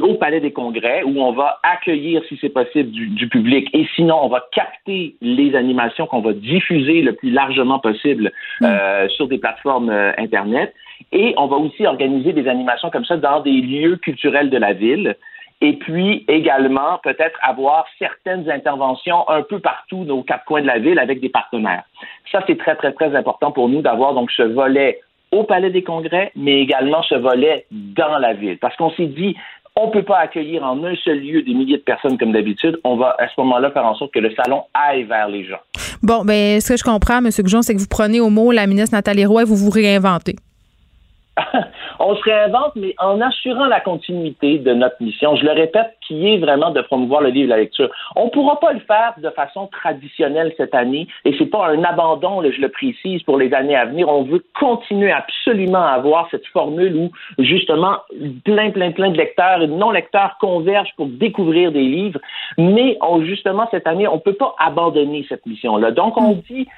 au 0.00 0.14
Palais 0.14 0.40
des 0.40 0.52
Congrès, 0.52 1.02
où 1.02 1.20
on 1.20 1.32
va 1.32 1.58
accueillir, 1.62 2.22
si 2.28 2.38
c'est 2.40 2.48
possible, 2.48 2.90
du, 2.90 3.28
public, 3.28 3.68
et 3.74 3.86
sinon, 3.94 4.18
on 4.22 4.28
va 4.28 4.42
capter 4.52 5.16
les 5.20 5.54
animations 5.54 6.06
qu'on 6.06 6.20
va 6.20 6.32
diffuser 6.32 7.02
le 7.02 7.12
plus 7.12 7.30
largement 7.30 7.78
possible 7.78 8.32
mm. 8.60 8.64
euh, 8.64 9.08
sur 9.08 9.28
des 9.28 9.38
plateformes 9.38 9.90
euh, 9.90 10.12
Internet. 10.16 10.74
Et 11.10 11.34
on 11.36 11.46
va 11.46 11.56
aussi 11.56 11.86
organiser 11.86 12.32
des 12.32 12.48
animations 12.48 12.90
comme 12.90 13.04
ça 13.04 13.16
dans 13.16 13.40
des 13.40 13.50
lieux 13.50 13.96
culturels 13.96 14.50
de 14.50 14.56
la 14.56 14.72
ville. 14.72 15.16
Et 15.62 15.74
puis 15.74 16.24
également, 16.26 16.98
peut-être 17.04 17.38
avoir 17.40 17.86
certaines 17.96 18.50
interventions 18.50 19.28
un 19.28 19.42
peu 19.42 19.60
partout 19.60 20.04
aux 20.08 20.24
quatre 20.24 20.44
coins 20.44 20.60
de 20.60 20.66
la 20.66 20.80
ville 20.80 20.98
avec 20.98 21.20
des 21.20 21.28
partenaires. 21.28 21.84
Ça, 22.32 22.42
c'est 22.48 22.58
très, 22.58 22.74
très, 22.74 22.92
très 22.92 23.14
important 23.14 23.52
pour 23.52 23.68
nous 23.68 23.80
d'avoir 23.80 24.12
donc 24.12 24.32
ce 24.32 24.42
volet 24.42 25.00
au 25.30 25.44
Palais 25.44 25.70
des 25.70 25.84
Congrès, 25.84 26.32
mais 26.34 26.60
également 26.60 27.02
ce 27.04 27.14
volet 27.14 27.64
dans 27.70 28.18
la 28.18 28.34
ville. 28.34 28.58
Parce 28.58 28.76
qu'on 28.76 28.90
s'est 28.90 29.06
dit, 29.06 29.36
on 29.76 29.86
ne 29.86 29.92
peut 29.92 30.02
pas 30.02 30.18
accueillir 30.18 30.64
en 30.64 30.82
un 30.82 30.96
seul 30.96 31.20
lieu 31.20 31.42
des 31.42 31.54
milliers 31.54 31.78
de 31.78 31.82
personnes 31.82 32.18
comme 32.18 32.32
d'habitude. 32.32 32.78
On 32.82 32.96
va 32.96 33.14
à 33.20 33.28
ce 33.28 33.34
moment-là 33.38 33.70
faire 33.70 33.86
en 33.86 33.94
sorte 33.94 34.12
que 34.12 34.18
le 34.18 34.34
salon 34.34 34.64
aille 34.74 35.04
vers 35.04 35.28
les 35.28 35.44
gens. 35.44 35.60
Bon, 36.02 36.24
ben, 36.24 36.60
ce 36.60 36.72
que 36.72 36.76
je 36.76 36.82
comprends, 36.82 37.18
M. 37.18 37.30
Goujon, 37.38 37.62
c'est 37.62 37.74
que 37.74 37.80
vous 37.80 37.86
prenez 37.88 38.18
au 38.18 38.30
mot 38.30 38.50
la 38.50 38.66
ministre 38.66 38.96
Nathalie 38.96 39.24
Roy 39.24 39.42
et 39.42 39.44
vous 39.44 39.56
vous 39.56 39.70
réinventez. 39.70 40.34
On 41.98 42.14
se 42.14 42.22
réinvente, 42.22 42.72
mais 42.76 42.94
en 42.98 43.20
assurant 43.20 43.64
la 43.64 43.80
continuité 43.80 44.58
de 44.58 44.74
notre 44.74 44.96
mission. 45.00 45.34
Je 45.36 45.44
le 45.44 45.52
répète, 45.52 45.96
qui 46.06 46.28
est 46.28 46.38
vraiment 46.38 46.70
de 46.70 46.82
promouvoir 46.82 47.22
le 47.22 47.30
livre 47.30 47.46
et 47.46 47.56
la 47.56 47.56
lecture. 47.56 47.90
On 48.16 48.26
ne 48.26 48.30
pourra 48.30 48.60
pas 48.60 48.72
le 48.72 48.80
faire 48.80 49.14
de 49.16 49.30
façon 49.30 49.66
traditionnelle 49.68 50.52
cette 50.58 50.74
année, 50.74 51.06
et 51.24 51.34
c'est 51.38 51.46
pas 51.46 51.68
un 51.68 51.82
abandon, 51.84 52.42
je 52.42 52.60
le 52.60 52.68
précise, 52.68 53.22
pour 53.22 53.38
les 53.38 53.54
années 53.54 53.76
à 53.76 53.86
venir. 53.86 54.08
On 54.08 54.24
veut 54.24 54.44
continuer 54.58 55.10
absolument 55.10 55.82
à 55.82 55.92
avoir 55.92 56.28
cette 56.30 56.46
formule 56.48 56.96
où, 56.96 57.10
justement, 57.42 57.96
plein, 58.44 58.70
plein, 58.70 58.92
plein 58.92 59.10
de 59.10 59.16
lecteurs 59.16 59.62
et 59.62 59.68
de 59.68 59.72
non-lecteurs 59.72 60.36
convergent 60.38 60.94
pour 60.96 61.06
découvrir 61.06 61.72
des 61.72 61.84
livres, 61.84 62.20
mais 62.58 62.98
justement, 63.22 63.66
cette 63.70 63.86
année, 63.86 64.06
on 64.06 64.16
ne 64.16 64.20
peut 64.20 64.34
pas 64.34 64.54
abandonner 64.58 65.24
cette 65.28 65.46
mission-là. 65.46 65.92
Donc, 65.92 66.18
on 66.18 66.32
dit, 66.50 66.68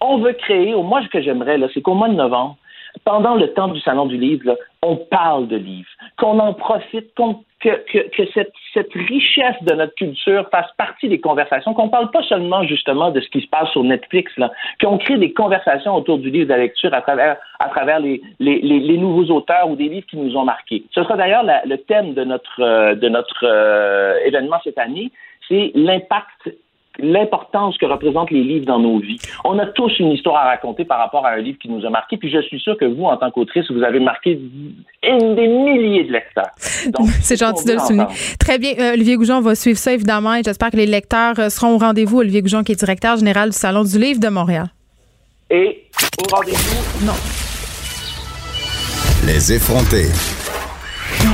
on 0.00 0.18
veut 0.18 0.34
créer, 0.34 0.74
au 0.74 0.82
moins, 0.82 1.02
ce 1.02 1.08
que 1.08 1.22
j'aimerais, 1.22 1.56
là, 1.56 1.68
c'est 1.72 1.80
qu'au 1.80 1.94
mois 1.94 2.08
de 2.08 2.14
novembre, 2.14 2.56
pendant 3.04 3.34
le 3.34 3.52
temps 3.52 3.68
du 3.68 3.80
Salon 3.80 4.06
du 4.06 4.16
Livre, 4.16 4.56
on 4.82 4.96
parle 4.96 5.48
de 5.48 5.56
livres, 5.56 5.88
qu'on 6.18 6.38
en 6.38 6.54
profite, 6.54 7.14
que, 7.60 8.26
cette, 8.34 8.92
richesse 8.94 9.62
de 9.62 9.74
notre 9.74 9.94
culture 9.94 10.48
fasse 10.50 10.70
partie 10.76 11.08
des 11.08 11.20
conversations, 11.20 11.74
qu'on 11.74 11.88
parle 11.88 12.10
pas 12.10 12.22
seulement 12.24 12.64
justement 12.64 13.10
de 13.10 13.20
ce 13.20 13.28
qui 13.28 13.40
se 13.40 13.48
passe 13.48 13.70
sur 13.70 13.84
Netflix, 13.84 14.32
là, 14.36 14.50
qu'on 14.80 14.98
crée 14.98 15.18
des 15.18 15.32
conversations 15.32 15.94
autour 15.94 16.18
du 16.18 16.30
livre 16.30 16.46
de 16.46 16.52
la 16.52 16.58
lecture 16.58 16.92
à 16.92 17.00
travers, 17.00 18.00
les, 18.00 18.98
nouveaux 18.98 19.32
auteurs 19.32 19.68
ou 19.68 19.76
des 19.76 19.88
livres 19.88 20.06
qui 20.06 20.16
nous 20.16 20.36
ont 20.36 20.44
marqués. 20.44 20.84
Ce 20.92 21.02
sera 21.02 21.16
d'ailleurs 21.16 21.44
le 21.44 21.76
thème 21.76 22.14
de 22.14 22.24
notre, 22.24 22.60
euh, 22.60 22.94
euh, 23.42 24.18
événement 24.24 24.58
cette 24.64 24.78
année, 24.78 25.10
c'est 25.48 25.72
l'impact 25.74 26.50
l'importance 26.98 27.78
que 27.78 27.86
représentent 27.86 28.30
les 28.30 28.42
livres 28.42 28.66
dans 28.66 28.78
nos 28.78 28.98
vies. 28.98 29.18
On 29.44 29.58
a 29.58 29.66
tous 29.66 29.98
une 29.98 30.12
histoire 30.12 30.36
à 30.36 30.50
raconter 30.50 30.84
par 30.84 30.98
rapport 30.98 31.24
à 31.26 31.30
un 31.30 31.38
livre 31.38 31.58
qui 31.58 31.68
nous 31.68 31.84
a 31.86 31.90
marqué, 31.90 32.16
puis 32.16 32.30
je 32.30 32.40
suis 32.42 32.60
sûr 32.60 32.76
que 32.76 32.84
vous, 32.84 33.04
en 33.04 33.16
tant 33.16 33.30
qu'autrice, 33.30 33.70
vous 33.70 33.82
avez 33.82 34.00
marqué 34.00 34.38
une 35.02 35.34
des 35.34 35.48
milliers 35.48 36.04
de 36.04 36.12
lecteurs. 36.12 36.50
C'est 36.56 37.38
gentil 37.38 37.64
de 37.64 37.72
le 37.74 37.78
souligner. 37.78 38.06
Très 38.38 38.58
bien, 38.58 38.72
euh, 38.78 38.92
Olivier 38.92 39.16
Goujon 39.16 39.40
va 39.40 39.54
suivre 39.54 39.78
ça, 39.78 39.92
évidemment, 39.92 40.34
et 40.34 40.42
j'espère 40.42 40.70
que 40.70 40.76
les 40.76 40.86
lecteurs 40.86 41.38
euh, 41.38 41.48
seront 41.48 41.74
au 41.74 41.78
rendez-vous. 41.78 42.18
Olivier 42.18 42.42
Goujon, 42.42 42.62
qui 42.62 42.72
est 42.72 42.76
directeur 42.76 43.16
général 43.16 43.50
du 43.50 43.56
Salon 43.56 43.84
du 43.84 43.98
Livre 43.98 44.20
de 44.20 44.28
Montréal. 44.28 44.66
Et 45.50 45.84
au 46.18 46.34
rendez-vous? 46.34 47.06
Non. 47.06 47.12
Les 49.26 49.52
effrontés. 49.52 50.08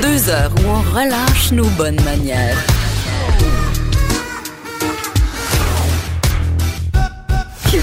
Deux 0.02 0.28
heures 0.28 0.51
où 0.59 0.68
on 0.68 0.82
relâche 0.94 1.52
nos 1.52 1.68
bonnes 1.76 2.01
manières. 2.05 2.77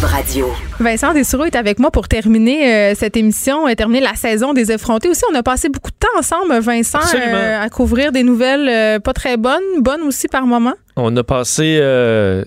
Radio. 0.03 0.74
Vincent 0.79 1.13
Dessureau 1.13 1.45
est 1.45 1.55
avec 1.55 1.79
moi 1.79 1.89
pour 1.89 2.09
terminer 2.09 2.91
euh, 2.91 2.95
cette 2.95 3.15
émission, 3.15 3.67
et 3.67 3.71
euh, 3.71 3.75
terminer 3.75 4.01
la 4.01 4.15
saison 4.15 4.53
des 4.53 4.73
effrontés. 4.73 5.07
Aussi, 5.07 5.21
on 5.31 5.35
a 5.35 5.43
passé 5.43 5.69
beaucoup 5.69 5.91
de 5.91 5.95
temps 5.95 6.19
ensemble, 6.19 6.59
Vincent, 6.59 6.99
euh, 7.15 7.61
à 7.63 7.69
couvrir 7.69 8.11
des 8.11 8.23
nouvelles 8.23 8.99
pas 9.01 9.13
très 9.13 9.37
bonnes, 9.37 9.63
bonnes 9.79 10.01
aussi 10.01 10.27
par 10.27 10.45
moment. 10.45 10.73
On 10.97 11.15
a 11.17 11.23
passé 11.23 11.81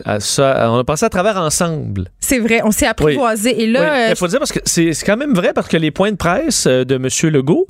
à 0.05 0.21
ça, 0.21 0.71
on 0.73 0.79
a 0.79 0.85
passé 0.85 1.05
à 1.05 1.11
travers 1.11 1.37
ensemble. 1.37 2.09
C'est 2.19 2.39
vrai, 2.39 2.61
on 2.65 2.71
s'est 2.71 2.87
apprivoisé. 2.87 3.63
Et 3.63 3.67
là, 3.67 4.09
il 4.09 4.17
faut 4.17 4.27
dire 4.27 4.39
parce 4.39 4.53
que 4.53 4.61
c'est 4.65 4.93
quand 5.05 5.19
même 5.19 5.35
vrai 5.35 5.53
parce 5.53 5.69
que 5.69 5.77
les 5.77 5.91
points 5.91 6.13
de 6.13 6.17
presse 6.17 6.67
de 6.67 6.95
M. 6.95 7.31
Legault 7.31 7.67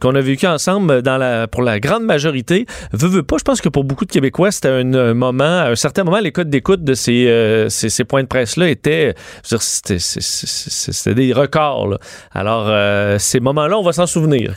qu'on 0.00 0.14
a 0.14 0.20
vécu 0.20 0.46
ensemble 0.48 1.02
dans 1.02 1.16
la, 1.16 1.46
pour 1.46 1.62
la 1.62 1.78
grande 1.78 2.02
majorité, 2.02 2.66
veut, 2.92 3.08
veut 3.08 3.22
pas. 3.22 3.36
Je 3.38 3.44
pense 3.44 3.60
que 3.60 3.68
pour 3.68 3.84
beaucoup 3.84 4.04
de 4.04 4.10
Québécois, 4.10 4.50
c'était 4.50 4.68
un 4.68 5.14
moment, 5.14 5.44
à 5.44 5.70
un 5.70 5.76
certain 5.76 6.02
moment, 6.02 6.18
les 6.18 6.32
codes 6.32 6.50
d'écoute 6.50 6.82
de 6.82 6.94
ces, 6.94 7.66
ces, 7.68 7.88
ces, 7.88 8.04
points 8.04 8.22
de 8.22 8.28
presse 8.28 8.56
là 8.56 8.68
étaient, 8.68 9.14
c'était 9.98 11.14
des 11.14 11.32
records. 11.32 11.98
Alors, 12.32 12.66
euh, 12.68 13.18
ces 13.18 13.40
moments-là, 13.40 13.78
on 13.78 13.82
va 13.82 13.92
s'en 13.92 14.06
souvenir. 14.06 14.54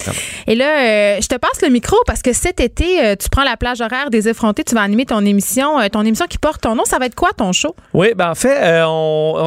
Et 0.48 0.56
là, 0.56 0.66
euh, 0.66 1.18
je 1.22 1.28
te 1.28 1.36
passe 1.36 1.62
le 1.62 1.70
micro 1.70 1.98
parce 2.06 2.22
que 2.22 2.34
cet 2.34 2.60
été, 2.60 3.04
euh, 3.04 3.16
tu 3.16 3.30
prends 3.30 3.44
la 3.44 3.58
plage 3.58 3.82
horaire 3.82 4.10
des 4.10 4.28
effrontés, 4.28 4.64
tu 4.64 4.76
vas 4.76 4.82
animer 4.82 5.06
ton 5.06 5.26
émission, 5.26 5.78
ton 5.92 6.02
émission 6.02 6.26
qui 6.28 6.38
porte 6.38 6.62
ton 6.62 6.76
nom. 6.76 6.86
Ça 6.86 7.00
va 7.00 7.06
être 7.06 7.16
quoi 7.16 7.30
ton 7.36 7.52
show? 7.52 7.76
Oui, 7.94 8.14
ben 8.16 8.32
en 8.32 8.36
fait, 8.36 8.58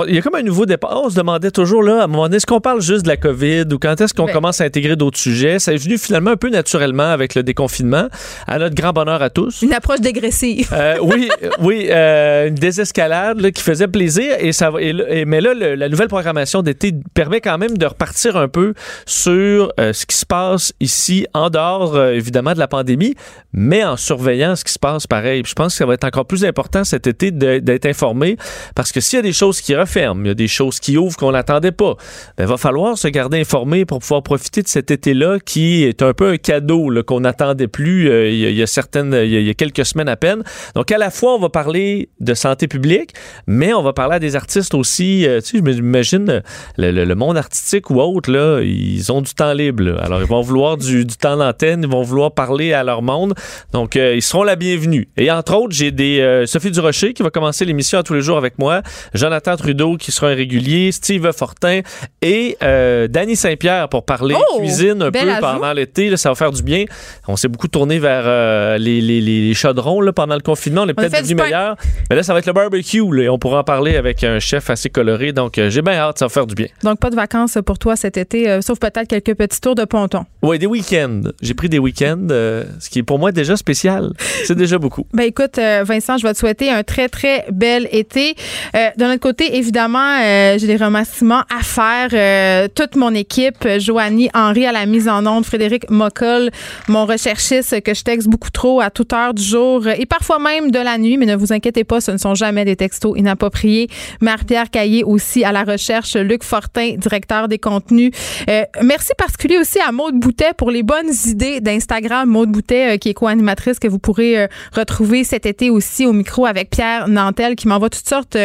il 0.08 0.14
y 0.14 0.18
a 0.18 0.22
comme 0.22 0.34
un 0.34 0.42
nouveau 0.42 0.66
départ. 0.66 1.00
On 1.02 1.10
se 1.10 1.16
demandait 1.16 1.50
toujours, 1.50 1.82
là, 1.82 2.00
à 2.00 2.04
un 2.04 2.06
moment 2.06 2.24
donné, 2.24 2.36
est-ce 2.36 2.46
qu'on 2.46 2.60
parle 2.60 2.80
juste 2.80 3.02
de 3.02 3.08
la 3.08 3.16
COVID 3.16 3.64
ou 3.72 3.78
quand 3.78 4.00
est-ce 4.00 4.14
qu'on 4.14 4.26
ben. 4.26 4.32
commence 4.32 4.60
à 4.60 4.64
intégrer 4.64 4.96
d'autres 4.96 5.18
sujets? 5.18 5.58
Ça 5.58 5.72
est 5.72 5.76
venu 5.76 5.98
finalement 5.98 6.32
un 6.32 6.36
peu 6.36 6.48
naturellement 6.50 7.10
avec 7.10 7.34
le 7.34 7.42
déconfinement, 7.42 8.08
à 8.46 8.58
notre 8.58 8.74
grand 8.74 8.92
bonheur 8.92 9.22
à 9.22 9.30
tous. 9.30 9.62
Une 9.62 9.72
approche 9.72 10.00
dégressive. 10.00 10.74
oui, 11.02 11.28
oui, 11.60 11.90
une 11.90 12.54
désescalade 12.54 13.50
qui 13.52 13.62
faisait 13.62 13.88
plaisir. 13.88 14.34
Et 14.38 14.52
ça, 14.52 14.70
et, 14.78 15.24
mais 15.24 15.40
là, 15.40 15.81
la 15.82 15.88
nouvelle 15.88 16.06
programmation 16.06 16.62
d'été 16.62 16.94
permet 17.12 17.40
quand 17.40 17.58
même 17.58 17.76
de 17.76 17.86
repartir 17.86 18.36
un 18.36 18.46
peu 18.46 18.72
sur 19.04 19.72
euh, 19.80 19.92
ce 19.92 20.06
qui 20.06 20.16
se 20.16 20.24
passe 20.24 20.72
ici, 20.78 21.26
en 21.34 21.50
dehors 21.50 21.96
euh, 21.96 22.12
évidemment 22.12 22.52
de 22.52 22.60
la 22.60 22.68
pandémie, 22.68 23.16
mais 23.52 23.82
en 23.82 23.96
surveillant 23.96 24.54
ce 24.54 24.62
qui 24.62 24.72
se 24.72 24.78
passe 24.78 25.08
pareil. 25.08 25.42
je 25.44 25.54
pense 25.54 25.72
que 25.72 25.78
ça 25.78 25.86
va 25.86 25.94
être 25.94 26.04
encore 26.04 26.26
plus 26.26 26.44
important 26.44 26.84
cet 26.84 27.08
été 27.08 27.32
d'être 27.32 27.86
informé 27.86 28.36
parce 28.76 28.92
que 28.92 29.00
s'il 29.00 29.16
y 29.16 29.18
a 29.18 29.22
des 29.22 29.32
choses 29.32 29.60
qui 29.60 29.74
referment, 29.74 30.24
il 30.24 30.28
y 30.28 30.30
a 30.30 30.34
des 30.34 30.46
choses 30.46 30.78
qui 30.78 30.96
ouvrent 30.96 31.16
qu'on 31.16 31.32
n'attendait 31.32 31.72
pas, 31.72 31.96
il 31.98 32.44
ben, 32.44 32.46
va 32.46 32.56
falloir 32.58 32.96
se 32.96 33.08
garder 33.08 33.40
informé 33.40 33.84
pour 33.84 33.98
pouvoir 33.98 34.22
profiter 34.22 34.62
de 34.62 34.68
cet 34.68 34.92
été-là 34.92 35.38
qui 35.44 35.82
est 35.82 36.00
un 36.00 36.14
peu 36.14 36.28
un 36.28 36.36
cadeau 36.36 36.92
qu'on 37.04 37.20
n'attendait 37.20 37.66
plus 37.66 38.08
euh, 38.08 38.30
il, 38.30 38.54
y 38.54 38.62
a, 38.62 38.66
certaines, 38.68 39.14
il 39.14 39.42
y 39.42 39.50
a 39.50 39.54
quelques 39.54 39.84
semaines 39.84 40.08
à 40.08 40.16
peine. 40.16 40.44
Donc 40.76 40.92
à 40.92 40.98
la 40.98 41.10
fois, 41.10 41.34
on 41.34 41.40
va 41.40 41.48
parler 41.48 42.08
de 42.20 42.34
santé 42.34 42.68
publique, 42.68 43.14
mais 43.48 43.74
on 43.74 43.82
va 43.82 43.92
parler 43.92 44.16
à 44.16 44.20
des 44.20 44.36
artistes 44.36 44.74
aussi. 44.74 45.26
tu 45.44 45.58
sais, 45.58 45.71
j'imagine 45.72 46.42
le, 46.76 47.14
monde 47.14 47.36
artistique 47.36 47.90
ou 47.90 48.00
autre, 48.00 48.30
là, 48.30 48.60
ils 48.62 49.12
ont 49.12 49.20
du 49.20 49.34
temps 49.34 49.52
libre. 49.52 49.98
Alors, 50.02 50.20
ils 50.20 50.26
vont 50.26 50.40
vouloir 50.40 50.76
du, 50.76 51.06
temps 51.06 51.36
d'antenne, 51.36 51.82
ils 51.82 51.88
vont 51.88 52.02
vouloir 52.02 52.32
parler 52.32 52.72
à 52.72 52.84
leur 52.84 53.02
monde. 53.02 53.34
Donc, 53.72 53.96
euh, 53.96 54.14
ils 54.14 54.22
seront 54.22 54.42
la 54.42 54.56
bienvenue. 54.56 55.08
Et 55.16 55.30
entre 55.30 55.54
autres, 55.54 55.74
j'ai 55.74 55.90
des 55.90 56.20
euh, 56.20 56.46
Sophie 56.46 56.70
Durocher 56.70 57.12
qui 57.12 57.22
va 57.22 57.30
commencer 57.30 57.64
l'émission 57.64 57.98
à 57.98 58.02
tous 58.02 58.14
les 58.14 58.22
jours 58.22 58.38
avec 58.38 58.58
moi, 58.58 58.82
Jonathan 59.14 59.56
Trudeau 59.56 59.96
qui 59.96 60.12
sera 60.12 60.28
un 60.28 60.34
régulier, 60.34 60.92
Steve 60.92 61.30
Fortin 61.32 61.80
et 62.20 62.56
euh, 62.62 63.08
Danny 63.08 63.36
Saint-Pierre 63.36 63.88
pour 63.88 64.04
parler 64.04 64.34
oh, 64.38 64.58
cuisine 64.58 65.02
un 65.02 65.10
peu 65.10 65.18
pendant 65.40 65.72
l'été. 65.72 66.16
Ça 66.16 66.30
va 66.30 66.34
faire 66.34 66.52
du 66.52 66.62
bien. 66.62 66.84
On 67.28 67.36
s'est 67.36 67.48
beaucoup 67.48 67.68
tourné 67.68 67.98
vers 67.98 68.78
les, 68.78 69.00
les, 69.00 69.54
chaudrons 69.54 70.00
là, 70.00 70.12
pendant 70.12 70.34
le 70.34 70.40
confinement. 70.40 70.82
On 70.82 70.88
est 70.88 70.94
peut-être 70.94 71.26
du 71.26 71.34
meilleur. 71.34 71.76
Mais 72.10 72.16
là, 72.16 72.22
ça 72.22 72.32
va 72.32 72.38
être 72.38 72.46
le 72.46 72.52
barbecue. 72.52 73.22
et 73.22 73.28
on 73.28 73.38
pourra 73.38 73.60
en 73.60 73.64
parler 73.64 73.96
avec 73.96 74.24
un 74.24 74.38
chef 74.38 74.70
assez 74.70 74.90
coloré. 74.90 75.32
Donc, 75.32 75.58
j'ai 75.70 75.82
bien 75.82 75.94
hâte. 75.94 76.18
Ça 76.18 76.26
va 76.26 76.28
faire 76.28 76.46
du 76.46 76.54
bien. 76.54 76.66
Donc, 76.82 76.98
pas 76.98 77.10
de 77.10 77.16
vacances 77.16 77.58
pour 77.64 77.78
toi 77.78 77.96
cet 77.96 78.16
été, 78.16 78.48
euh, 78.48 78.60
sauf 78.60 78.78
peut-être 78.78 79.08
quelques 79.08 79.34
petits 79.34 79.60
tours 79.60 79.74
de 79.74 79.84
ponton. 79.84 80.24
Oui, 80.42 80.58
des 80.58 80.66
week-ends. 80.66 81.22
J'ai 81.40 81.54
pris 81.54 81.68
des 81.68 81.78
week-ends, 81.78 82.28
euh, 82.30 82.64
ce 82.80 82.90
qui 82.90 83.00
est 83.00 83.02
pour 83.02 83.18
moi 83.18 83.32
déjà 83.32 83.56
spécial. 83.56 84.12
C'est 84.44 84.56
déjà 84.56 84.78
beaucoup. 84.78 85.06
Ben 85.12 85.24
écoute, 85.24 85.58
euh, 85.58 85.84
Vincent, 85.86 86.18
je 86.18 86.26
vais 86.26 86.32
te 86.32 86.38
souhaiter 86.38 86.70
un 86.70 86.82
très, 86.82 87.08
très 87.08 87.44
bel 87.50 87.88
été. 87.92 88.34
de 88.74 89.04
notre 89.04 89.20
côté, 89.20 89.56
évidemment, 89.56 90.18
j'ai 90.56 90.66
des 90.66 90.76
remerciements 90.76 91.42
à 91.54 91.62
faire. 91.62 92.70
toute 92.74 92.96
mon 92.96 93.14
équipe, 93.14 93.66
Joanie 93.78 94.30
Henry 94.34 94.66
à 94.66 94.72
la 94.72 94.86
mise 94.86 95.08
en 95.08 95.26
onde, 95.26 95.44
Frédéric 95.44 95.90
Moccol, 95.90 96.50
mon 96.88 97.06
recherchiste 97.06 97.80
que 97.82 97.94
je 97.94 98.02
texte 98.02 98.28
beaucoup 98.28 98.50
trop 98.50 98.80
à 98.80 98.90
toute 98.90 99.12
heure 99.12 99.34
du 99.34 99.42
jour 99.42 99.86
et 99.86 100.06
parfois 100.06 100.38
même 100.38 100.70
de 100.70 100.78
la 100.78 100.98
nuit, 100.98 101.16
mais 101.16 101.26
ne 101.26 101.36
vous 101.36 101.52
inquiétez 101.52 101.84
pas, 101.84 102.00
ce 102.00 102.10
ne 102.10 102.16
sont 102.16 102.34
jamais 102.34 102.64
des 102.64 102.76
textos 102.76 103.18
inappropriés. 103.18 103.88
Marie-Pierre 104.20 104.70
Caillé 104.70 105.04
aussi 105.04 105.44
à 105.44 105.51
la 105.52 105.64
recherche, 105.64 106.16
Luc 106.16 106.42
Fortin, 106.42 106.94
directeur 106.96 107.48
des 107.48 107.58
contenus. 107.58 108.10
Euh, 108.48 108.64
merci 108.82 109.12
particulier 109.16 109.58
aussi 109.58 109.78
à 109.80 109.92
Maude 109.92 110.18
Boutet 110.18 110.52
pour 110.56 110.70
les 110.70 110.82
bonnes 110.82 111.12
idées 111.26 111.60
d'Instagram. 111.60 112.28
Maude 112.28 112.50
Boutet, 112.50 112.94
euh, 112.94 112.96
qui 112.96 113.10
est 113.10 113.14
co-animatrice, 113.14 113.78
que 113.78 113.88
vous 113.88 113.98
pourrez 113.98 114.38
euh, 114.38 114.46
retrouver 114.74 115.24
cet 115.24 115.46
été 115.46 115.70
aussi 115.70 116.06
au 116.06 116.12
micro 116.12 116.46
avec 116.46 116.70
Pierre 116.70 117.08
Nantel, 117.08 117.56
qui 117.56 117.68
m'envoie 117.68 117.90
toutes 117.90 118.08
sortes. 118.08 118.36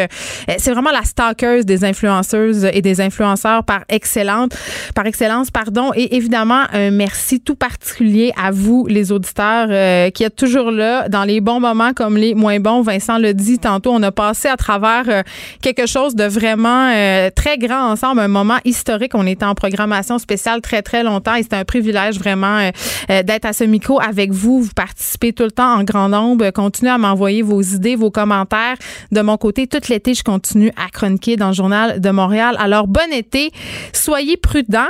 c'est 0.57 0.71
vraiment 0.71 0.91
la 0.91 1.03
stalkeuse 1.03 1.65
des 1.65 1.83
influenceuses 1.83 2.65
et 2.65 2.81
des 2.81 3.01
influenceurs 3.01 3.63
par 3.63 3.81
excellence, 3.89 4.49
par 4.95 5.05
excellence, 5.05 5.51
pardon. 5.51 5.91
Et 5.95 6.15
évidemment, 6.15 6.63
un 6.73 6.91
merci 6.91 7.39
tout 7.39 7.55
particulier 7.55 8.31
à 8.41 8.51
vous, 8.51 8.85
les 8.87 9.11
auditeurs, 9.11 9.67
qui 10.11 10.23
êtes 10.23 10.35
toujours 10.35 10.71
là 10.71 11.09
dans 11.09 11.23
les 11.23 11.41
bons 11.41 11.59
moments 11.59 11.93
comme 11.93 12.17
les 12.17 12.35
moins 12.35 12.59
bons. 12.59 12.81
Vincent 12.81 13.17
le 13.17 13.33
dit 13.33 13.59
tantôt, 13.59 13.91
on 13.91 14.03
a 14.03 14.11
passé 14.11 14.47
à 14.47 14.57
travers 14.57 15.23
quelque 15.61 15.85
chose 15.85 16.15
de 16.15 16.25
vraiment 16.25 16.91
très 17.35 17.57
grand 17.57 17.91
ensemble, 17.91 18.19
un 18.21 18.27
moment 18.27 18.57
historique. 18.65 19.13
On 19.15 19.25
était 19.25 19.45
en 19.45 19.55
programmation 19.55 20.19
spéciale 20.19 20.61
très, 20.61 20.81
très 20.81 21.03
longtemps 21.03 21.35
et 21.35 21.43
c'était 21.43 21.55
un 21.55 21.65
privilège 21.65 22.17
vraiment 22.19 22.57
euh, 22.57 22.71
euh, 23.09 23.23
d'être 23.23 23.45
à 23.45 23.53
ce 23.53 23.63
micro 23.63 23.99
avec 24.01 24.31
vous. 24.31 24.61
Vous 24.61 24.73
participez 24.73 25.33
tout 25.33 25.43
le 25.43 25.51
temps 25.51 25.75
en 25.75 25.83
grand 25.83 26.09
nombre. 26.09 26.49
Continuez 26.51 26.91
à 26.91 26.97
m'envoyer 26.97 27.41
vos 27.41 27.61
idées, 27.61 27.95
vos 27.95 28.11
commentaires. 28.11 28.77
De 29.11 29.21
mon 29.21 29.37
côté, 29.37 29.67
tout 29.67 29.81
l'été, 29.89 30.13
je 30.13 30.23
continue 30.23 30.71
à 30.75 30.89
chroniquer 30.89 31.35
dans 31.35 31.47
le 31.47 31.53
Journal 31.53 31.99
de 31.99 32.09
Montréal. 32.09 32.55
Alors, 32.59 32.87
bon 32.87 33.11
été. 33.11 33.51
Soyez 33.93 34.37
prudents. 34.37 34.89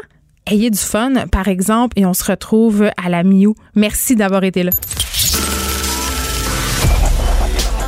Ayez 0.49 0.69
du 0.69 0.79
fun, 0.79 1.27
par 1.29 1.49
exemple, 1.49 1.99
et 1.99 2.05
on 2.05 2.13
se 2.13 2.23
retrouve 2.23 2.89
à 3.03 3.09
la 3.09 3.23
Miou. 3.23 3.53
Merci 3.75 4.15
d'avoir 4.15 4.45
été 4.45 4.63
là. 4.63 4.71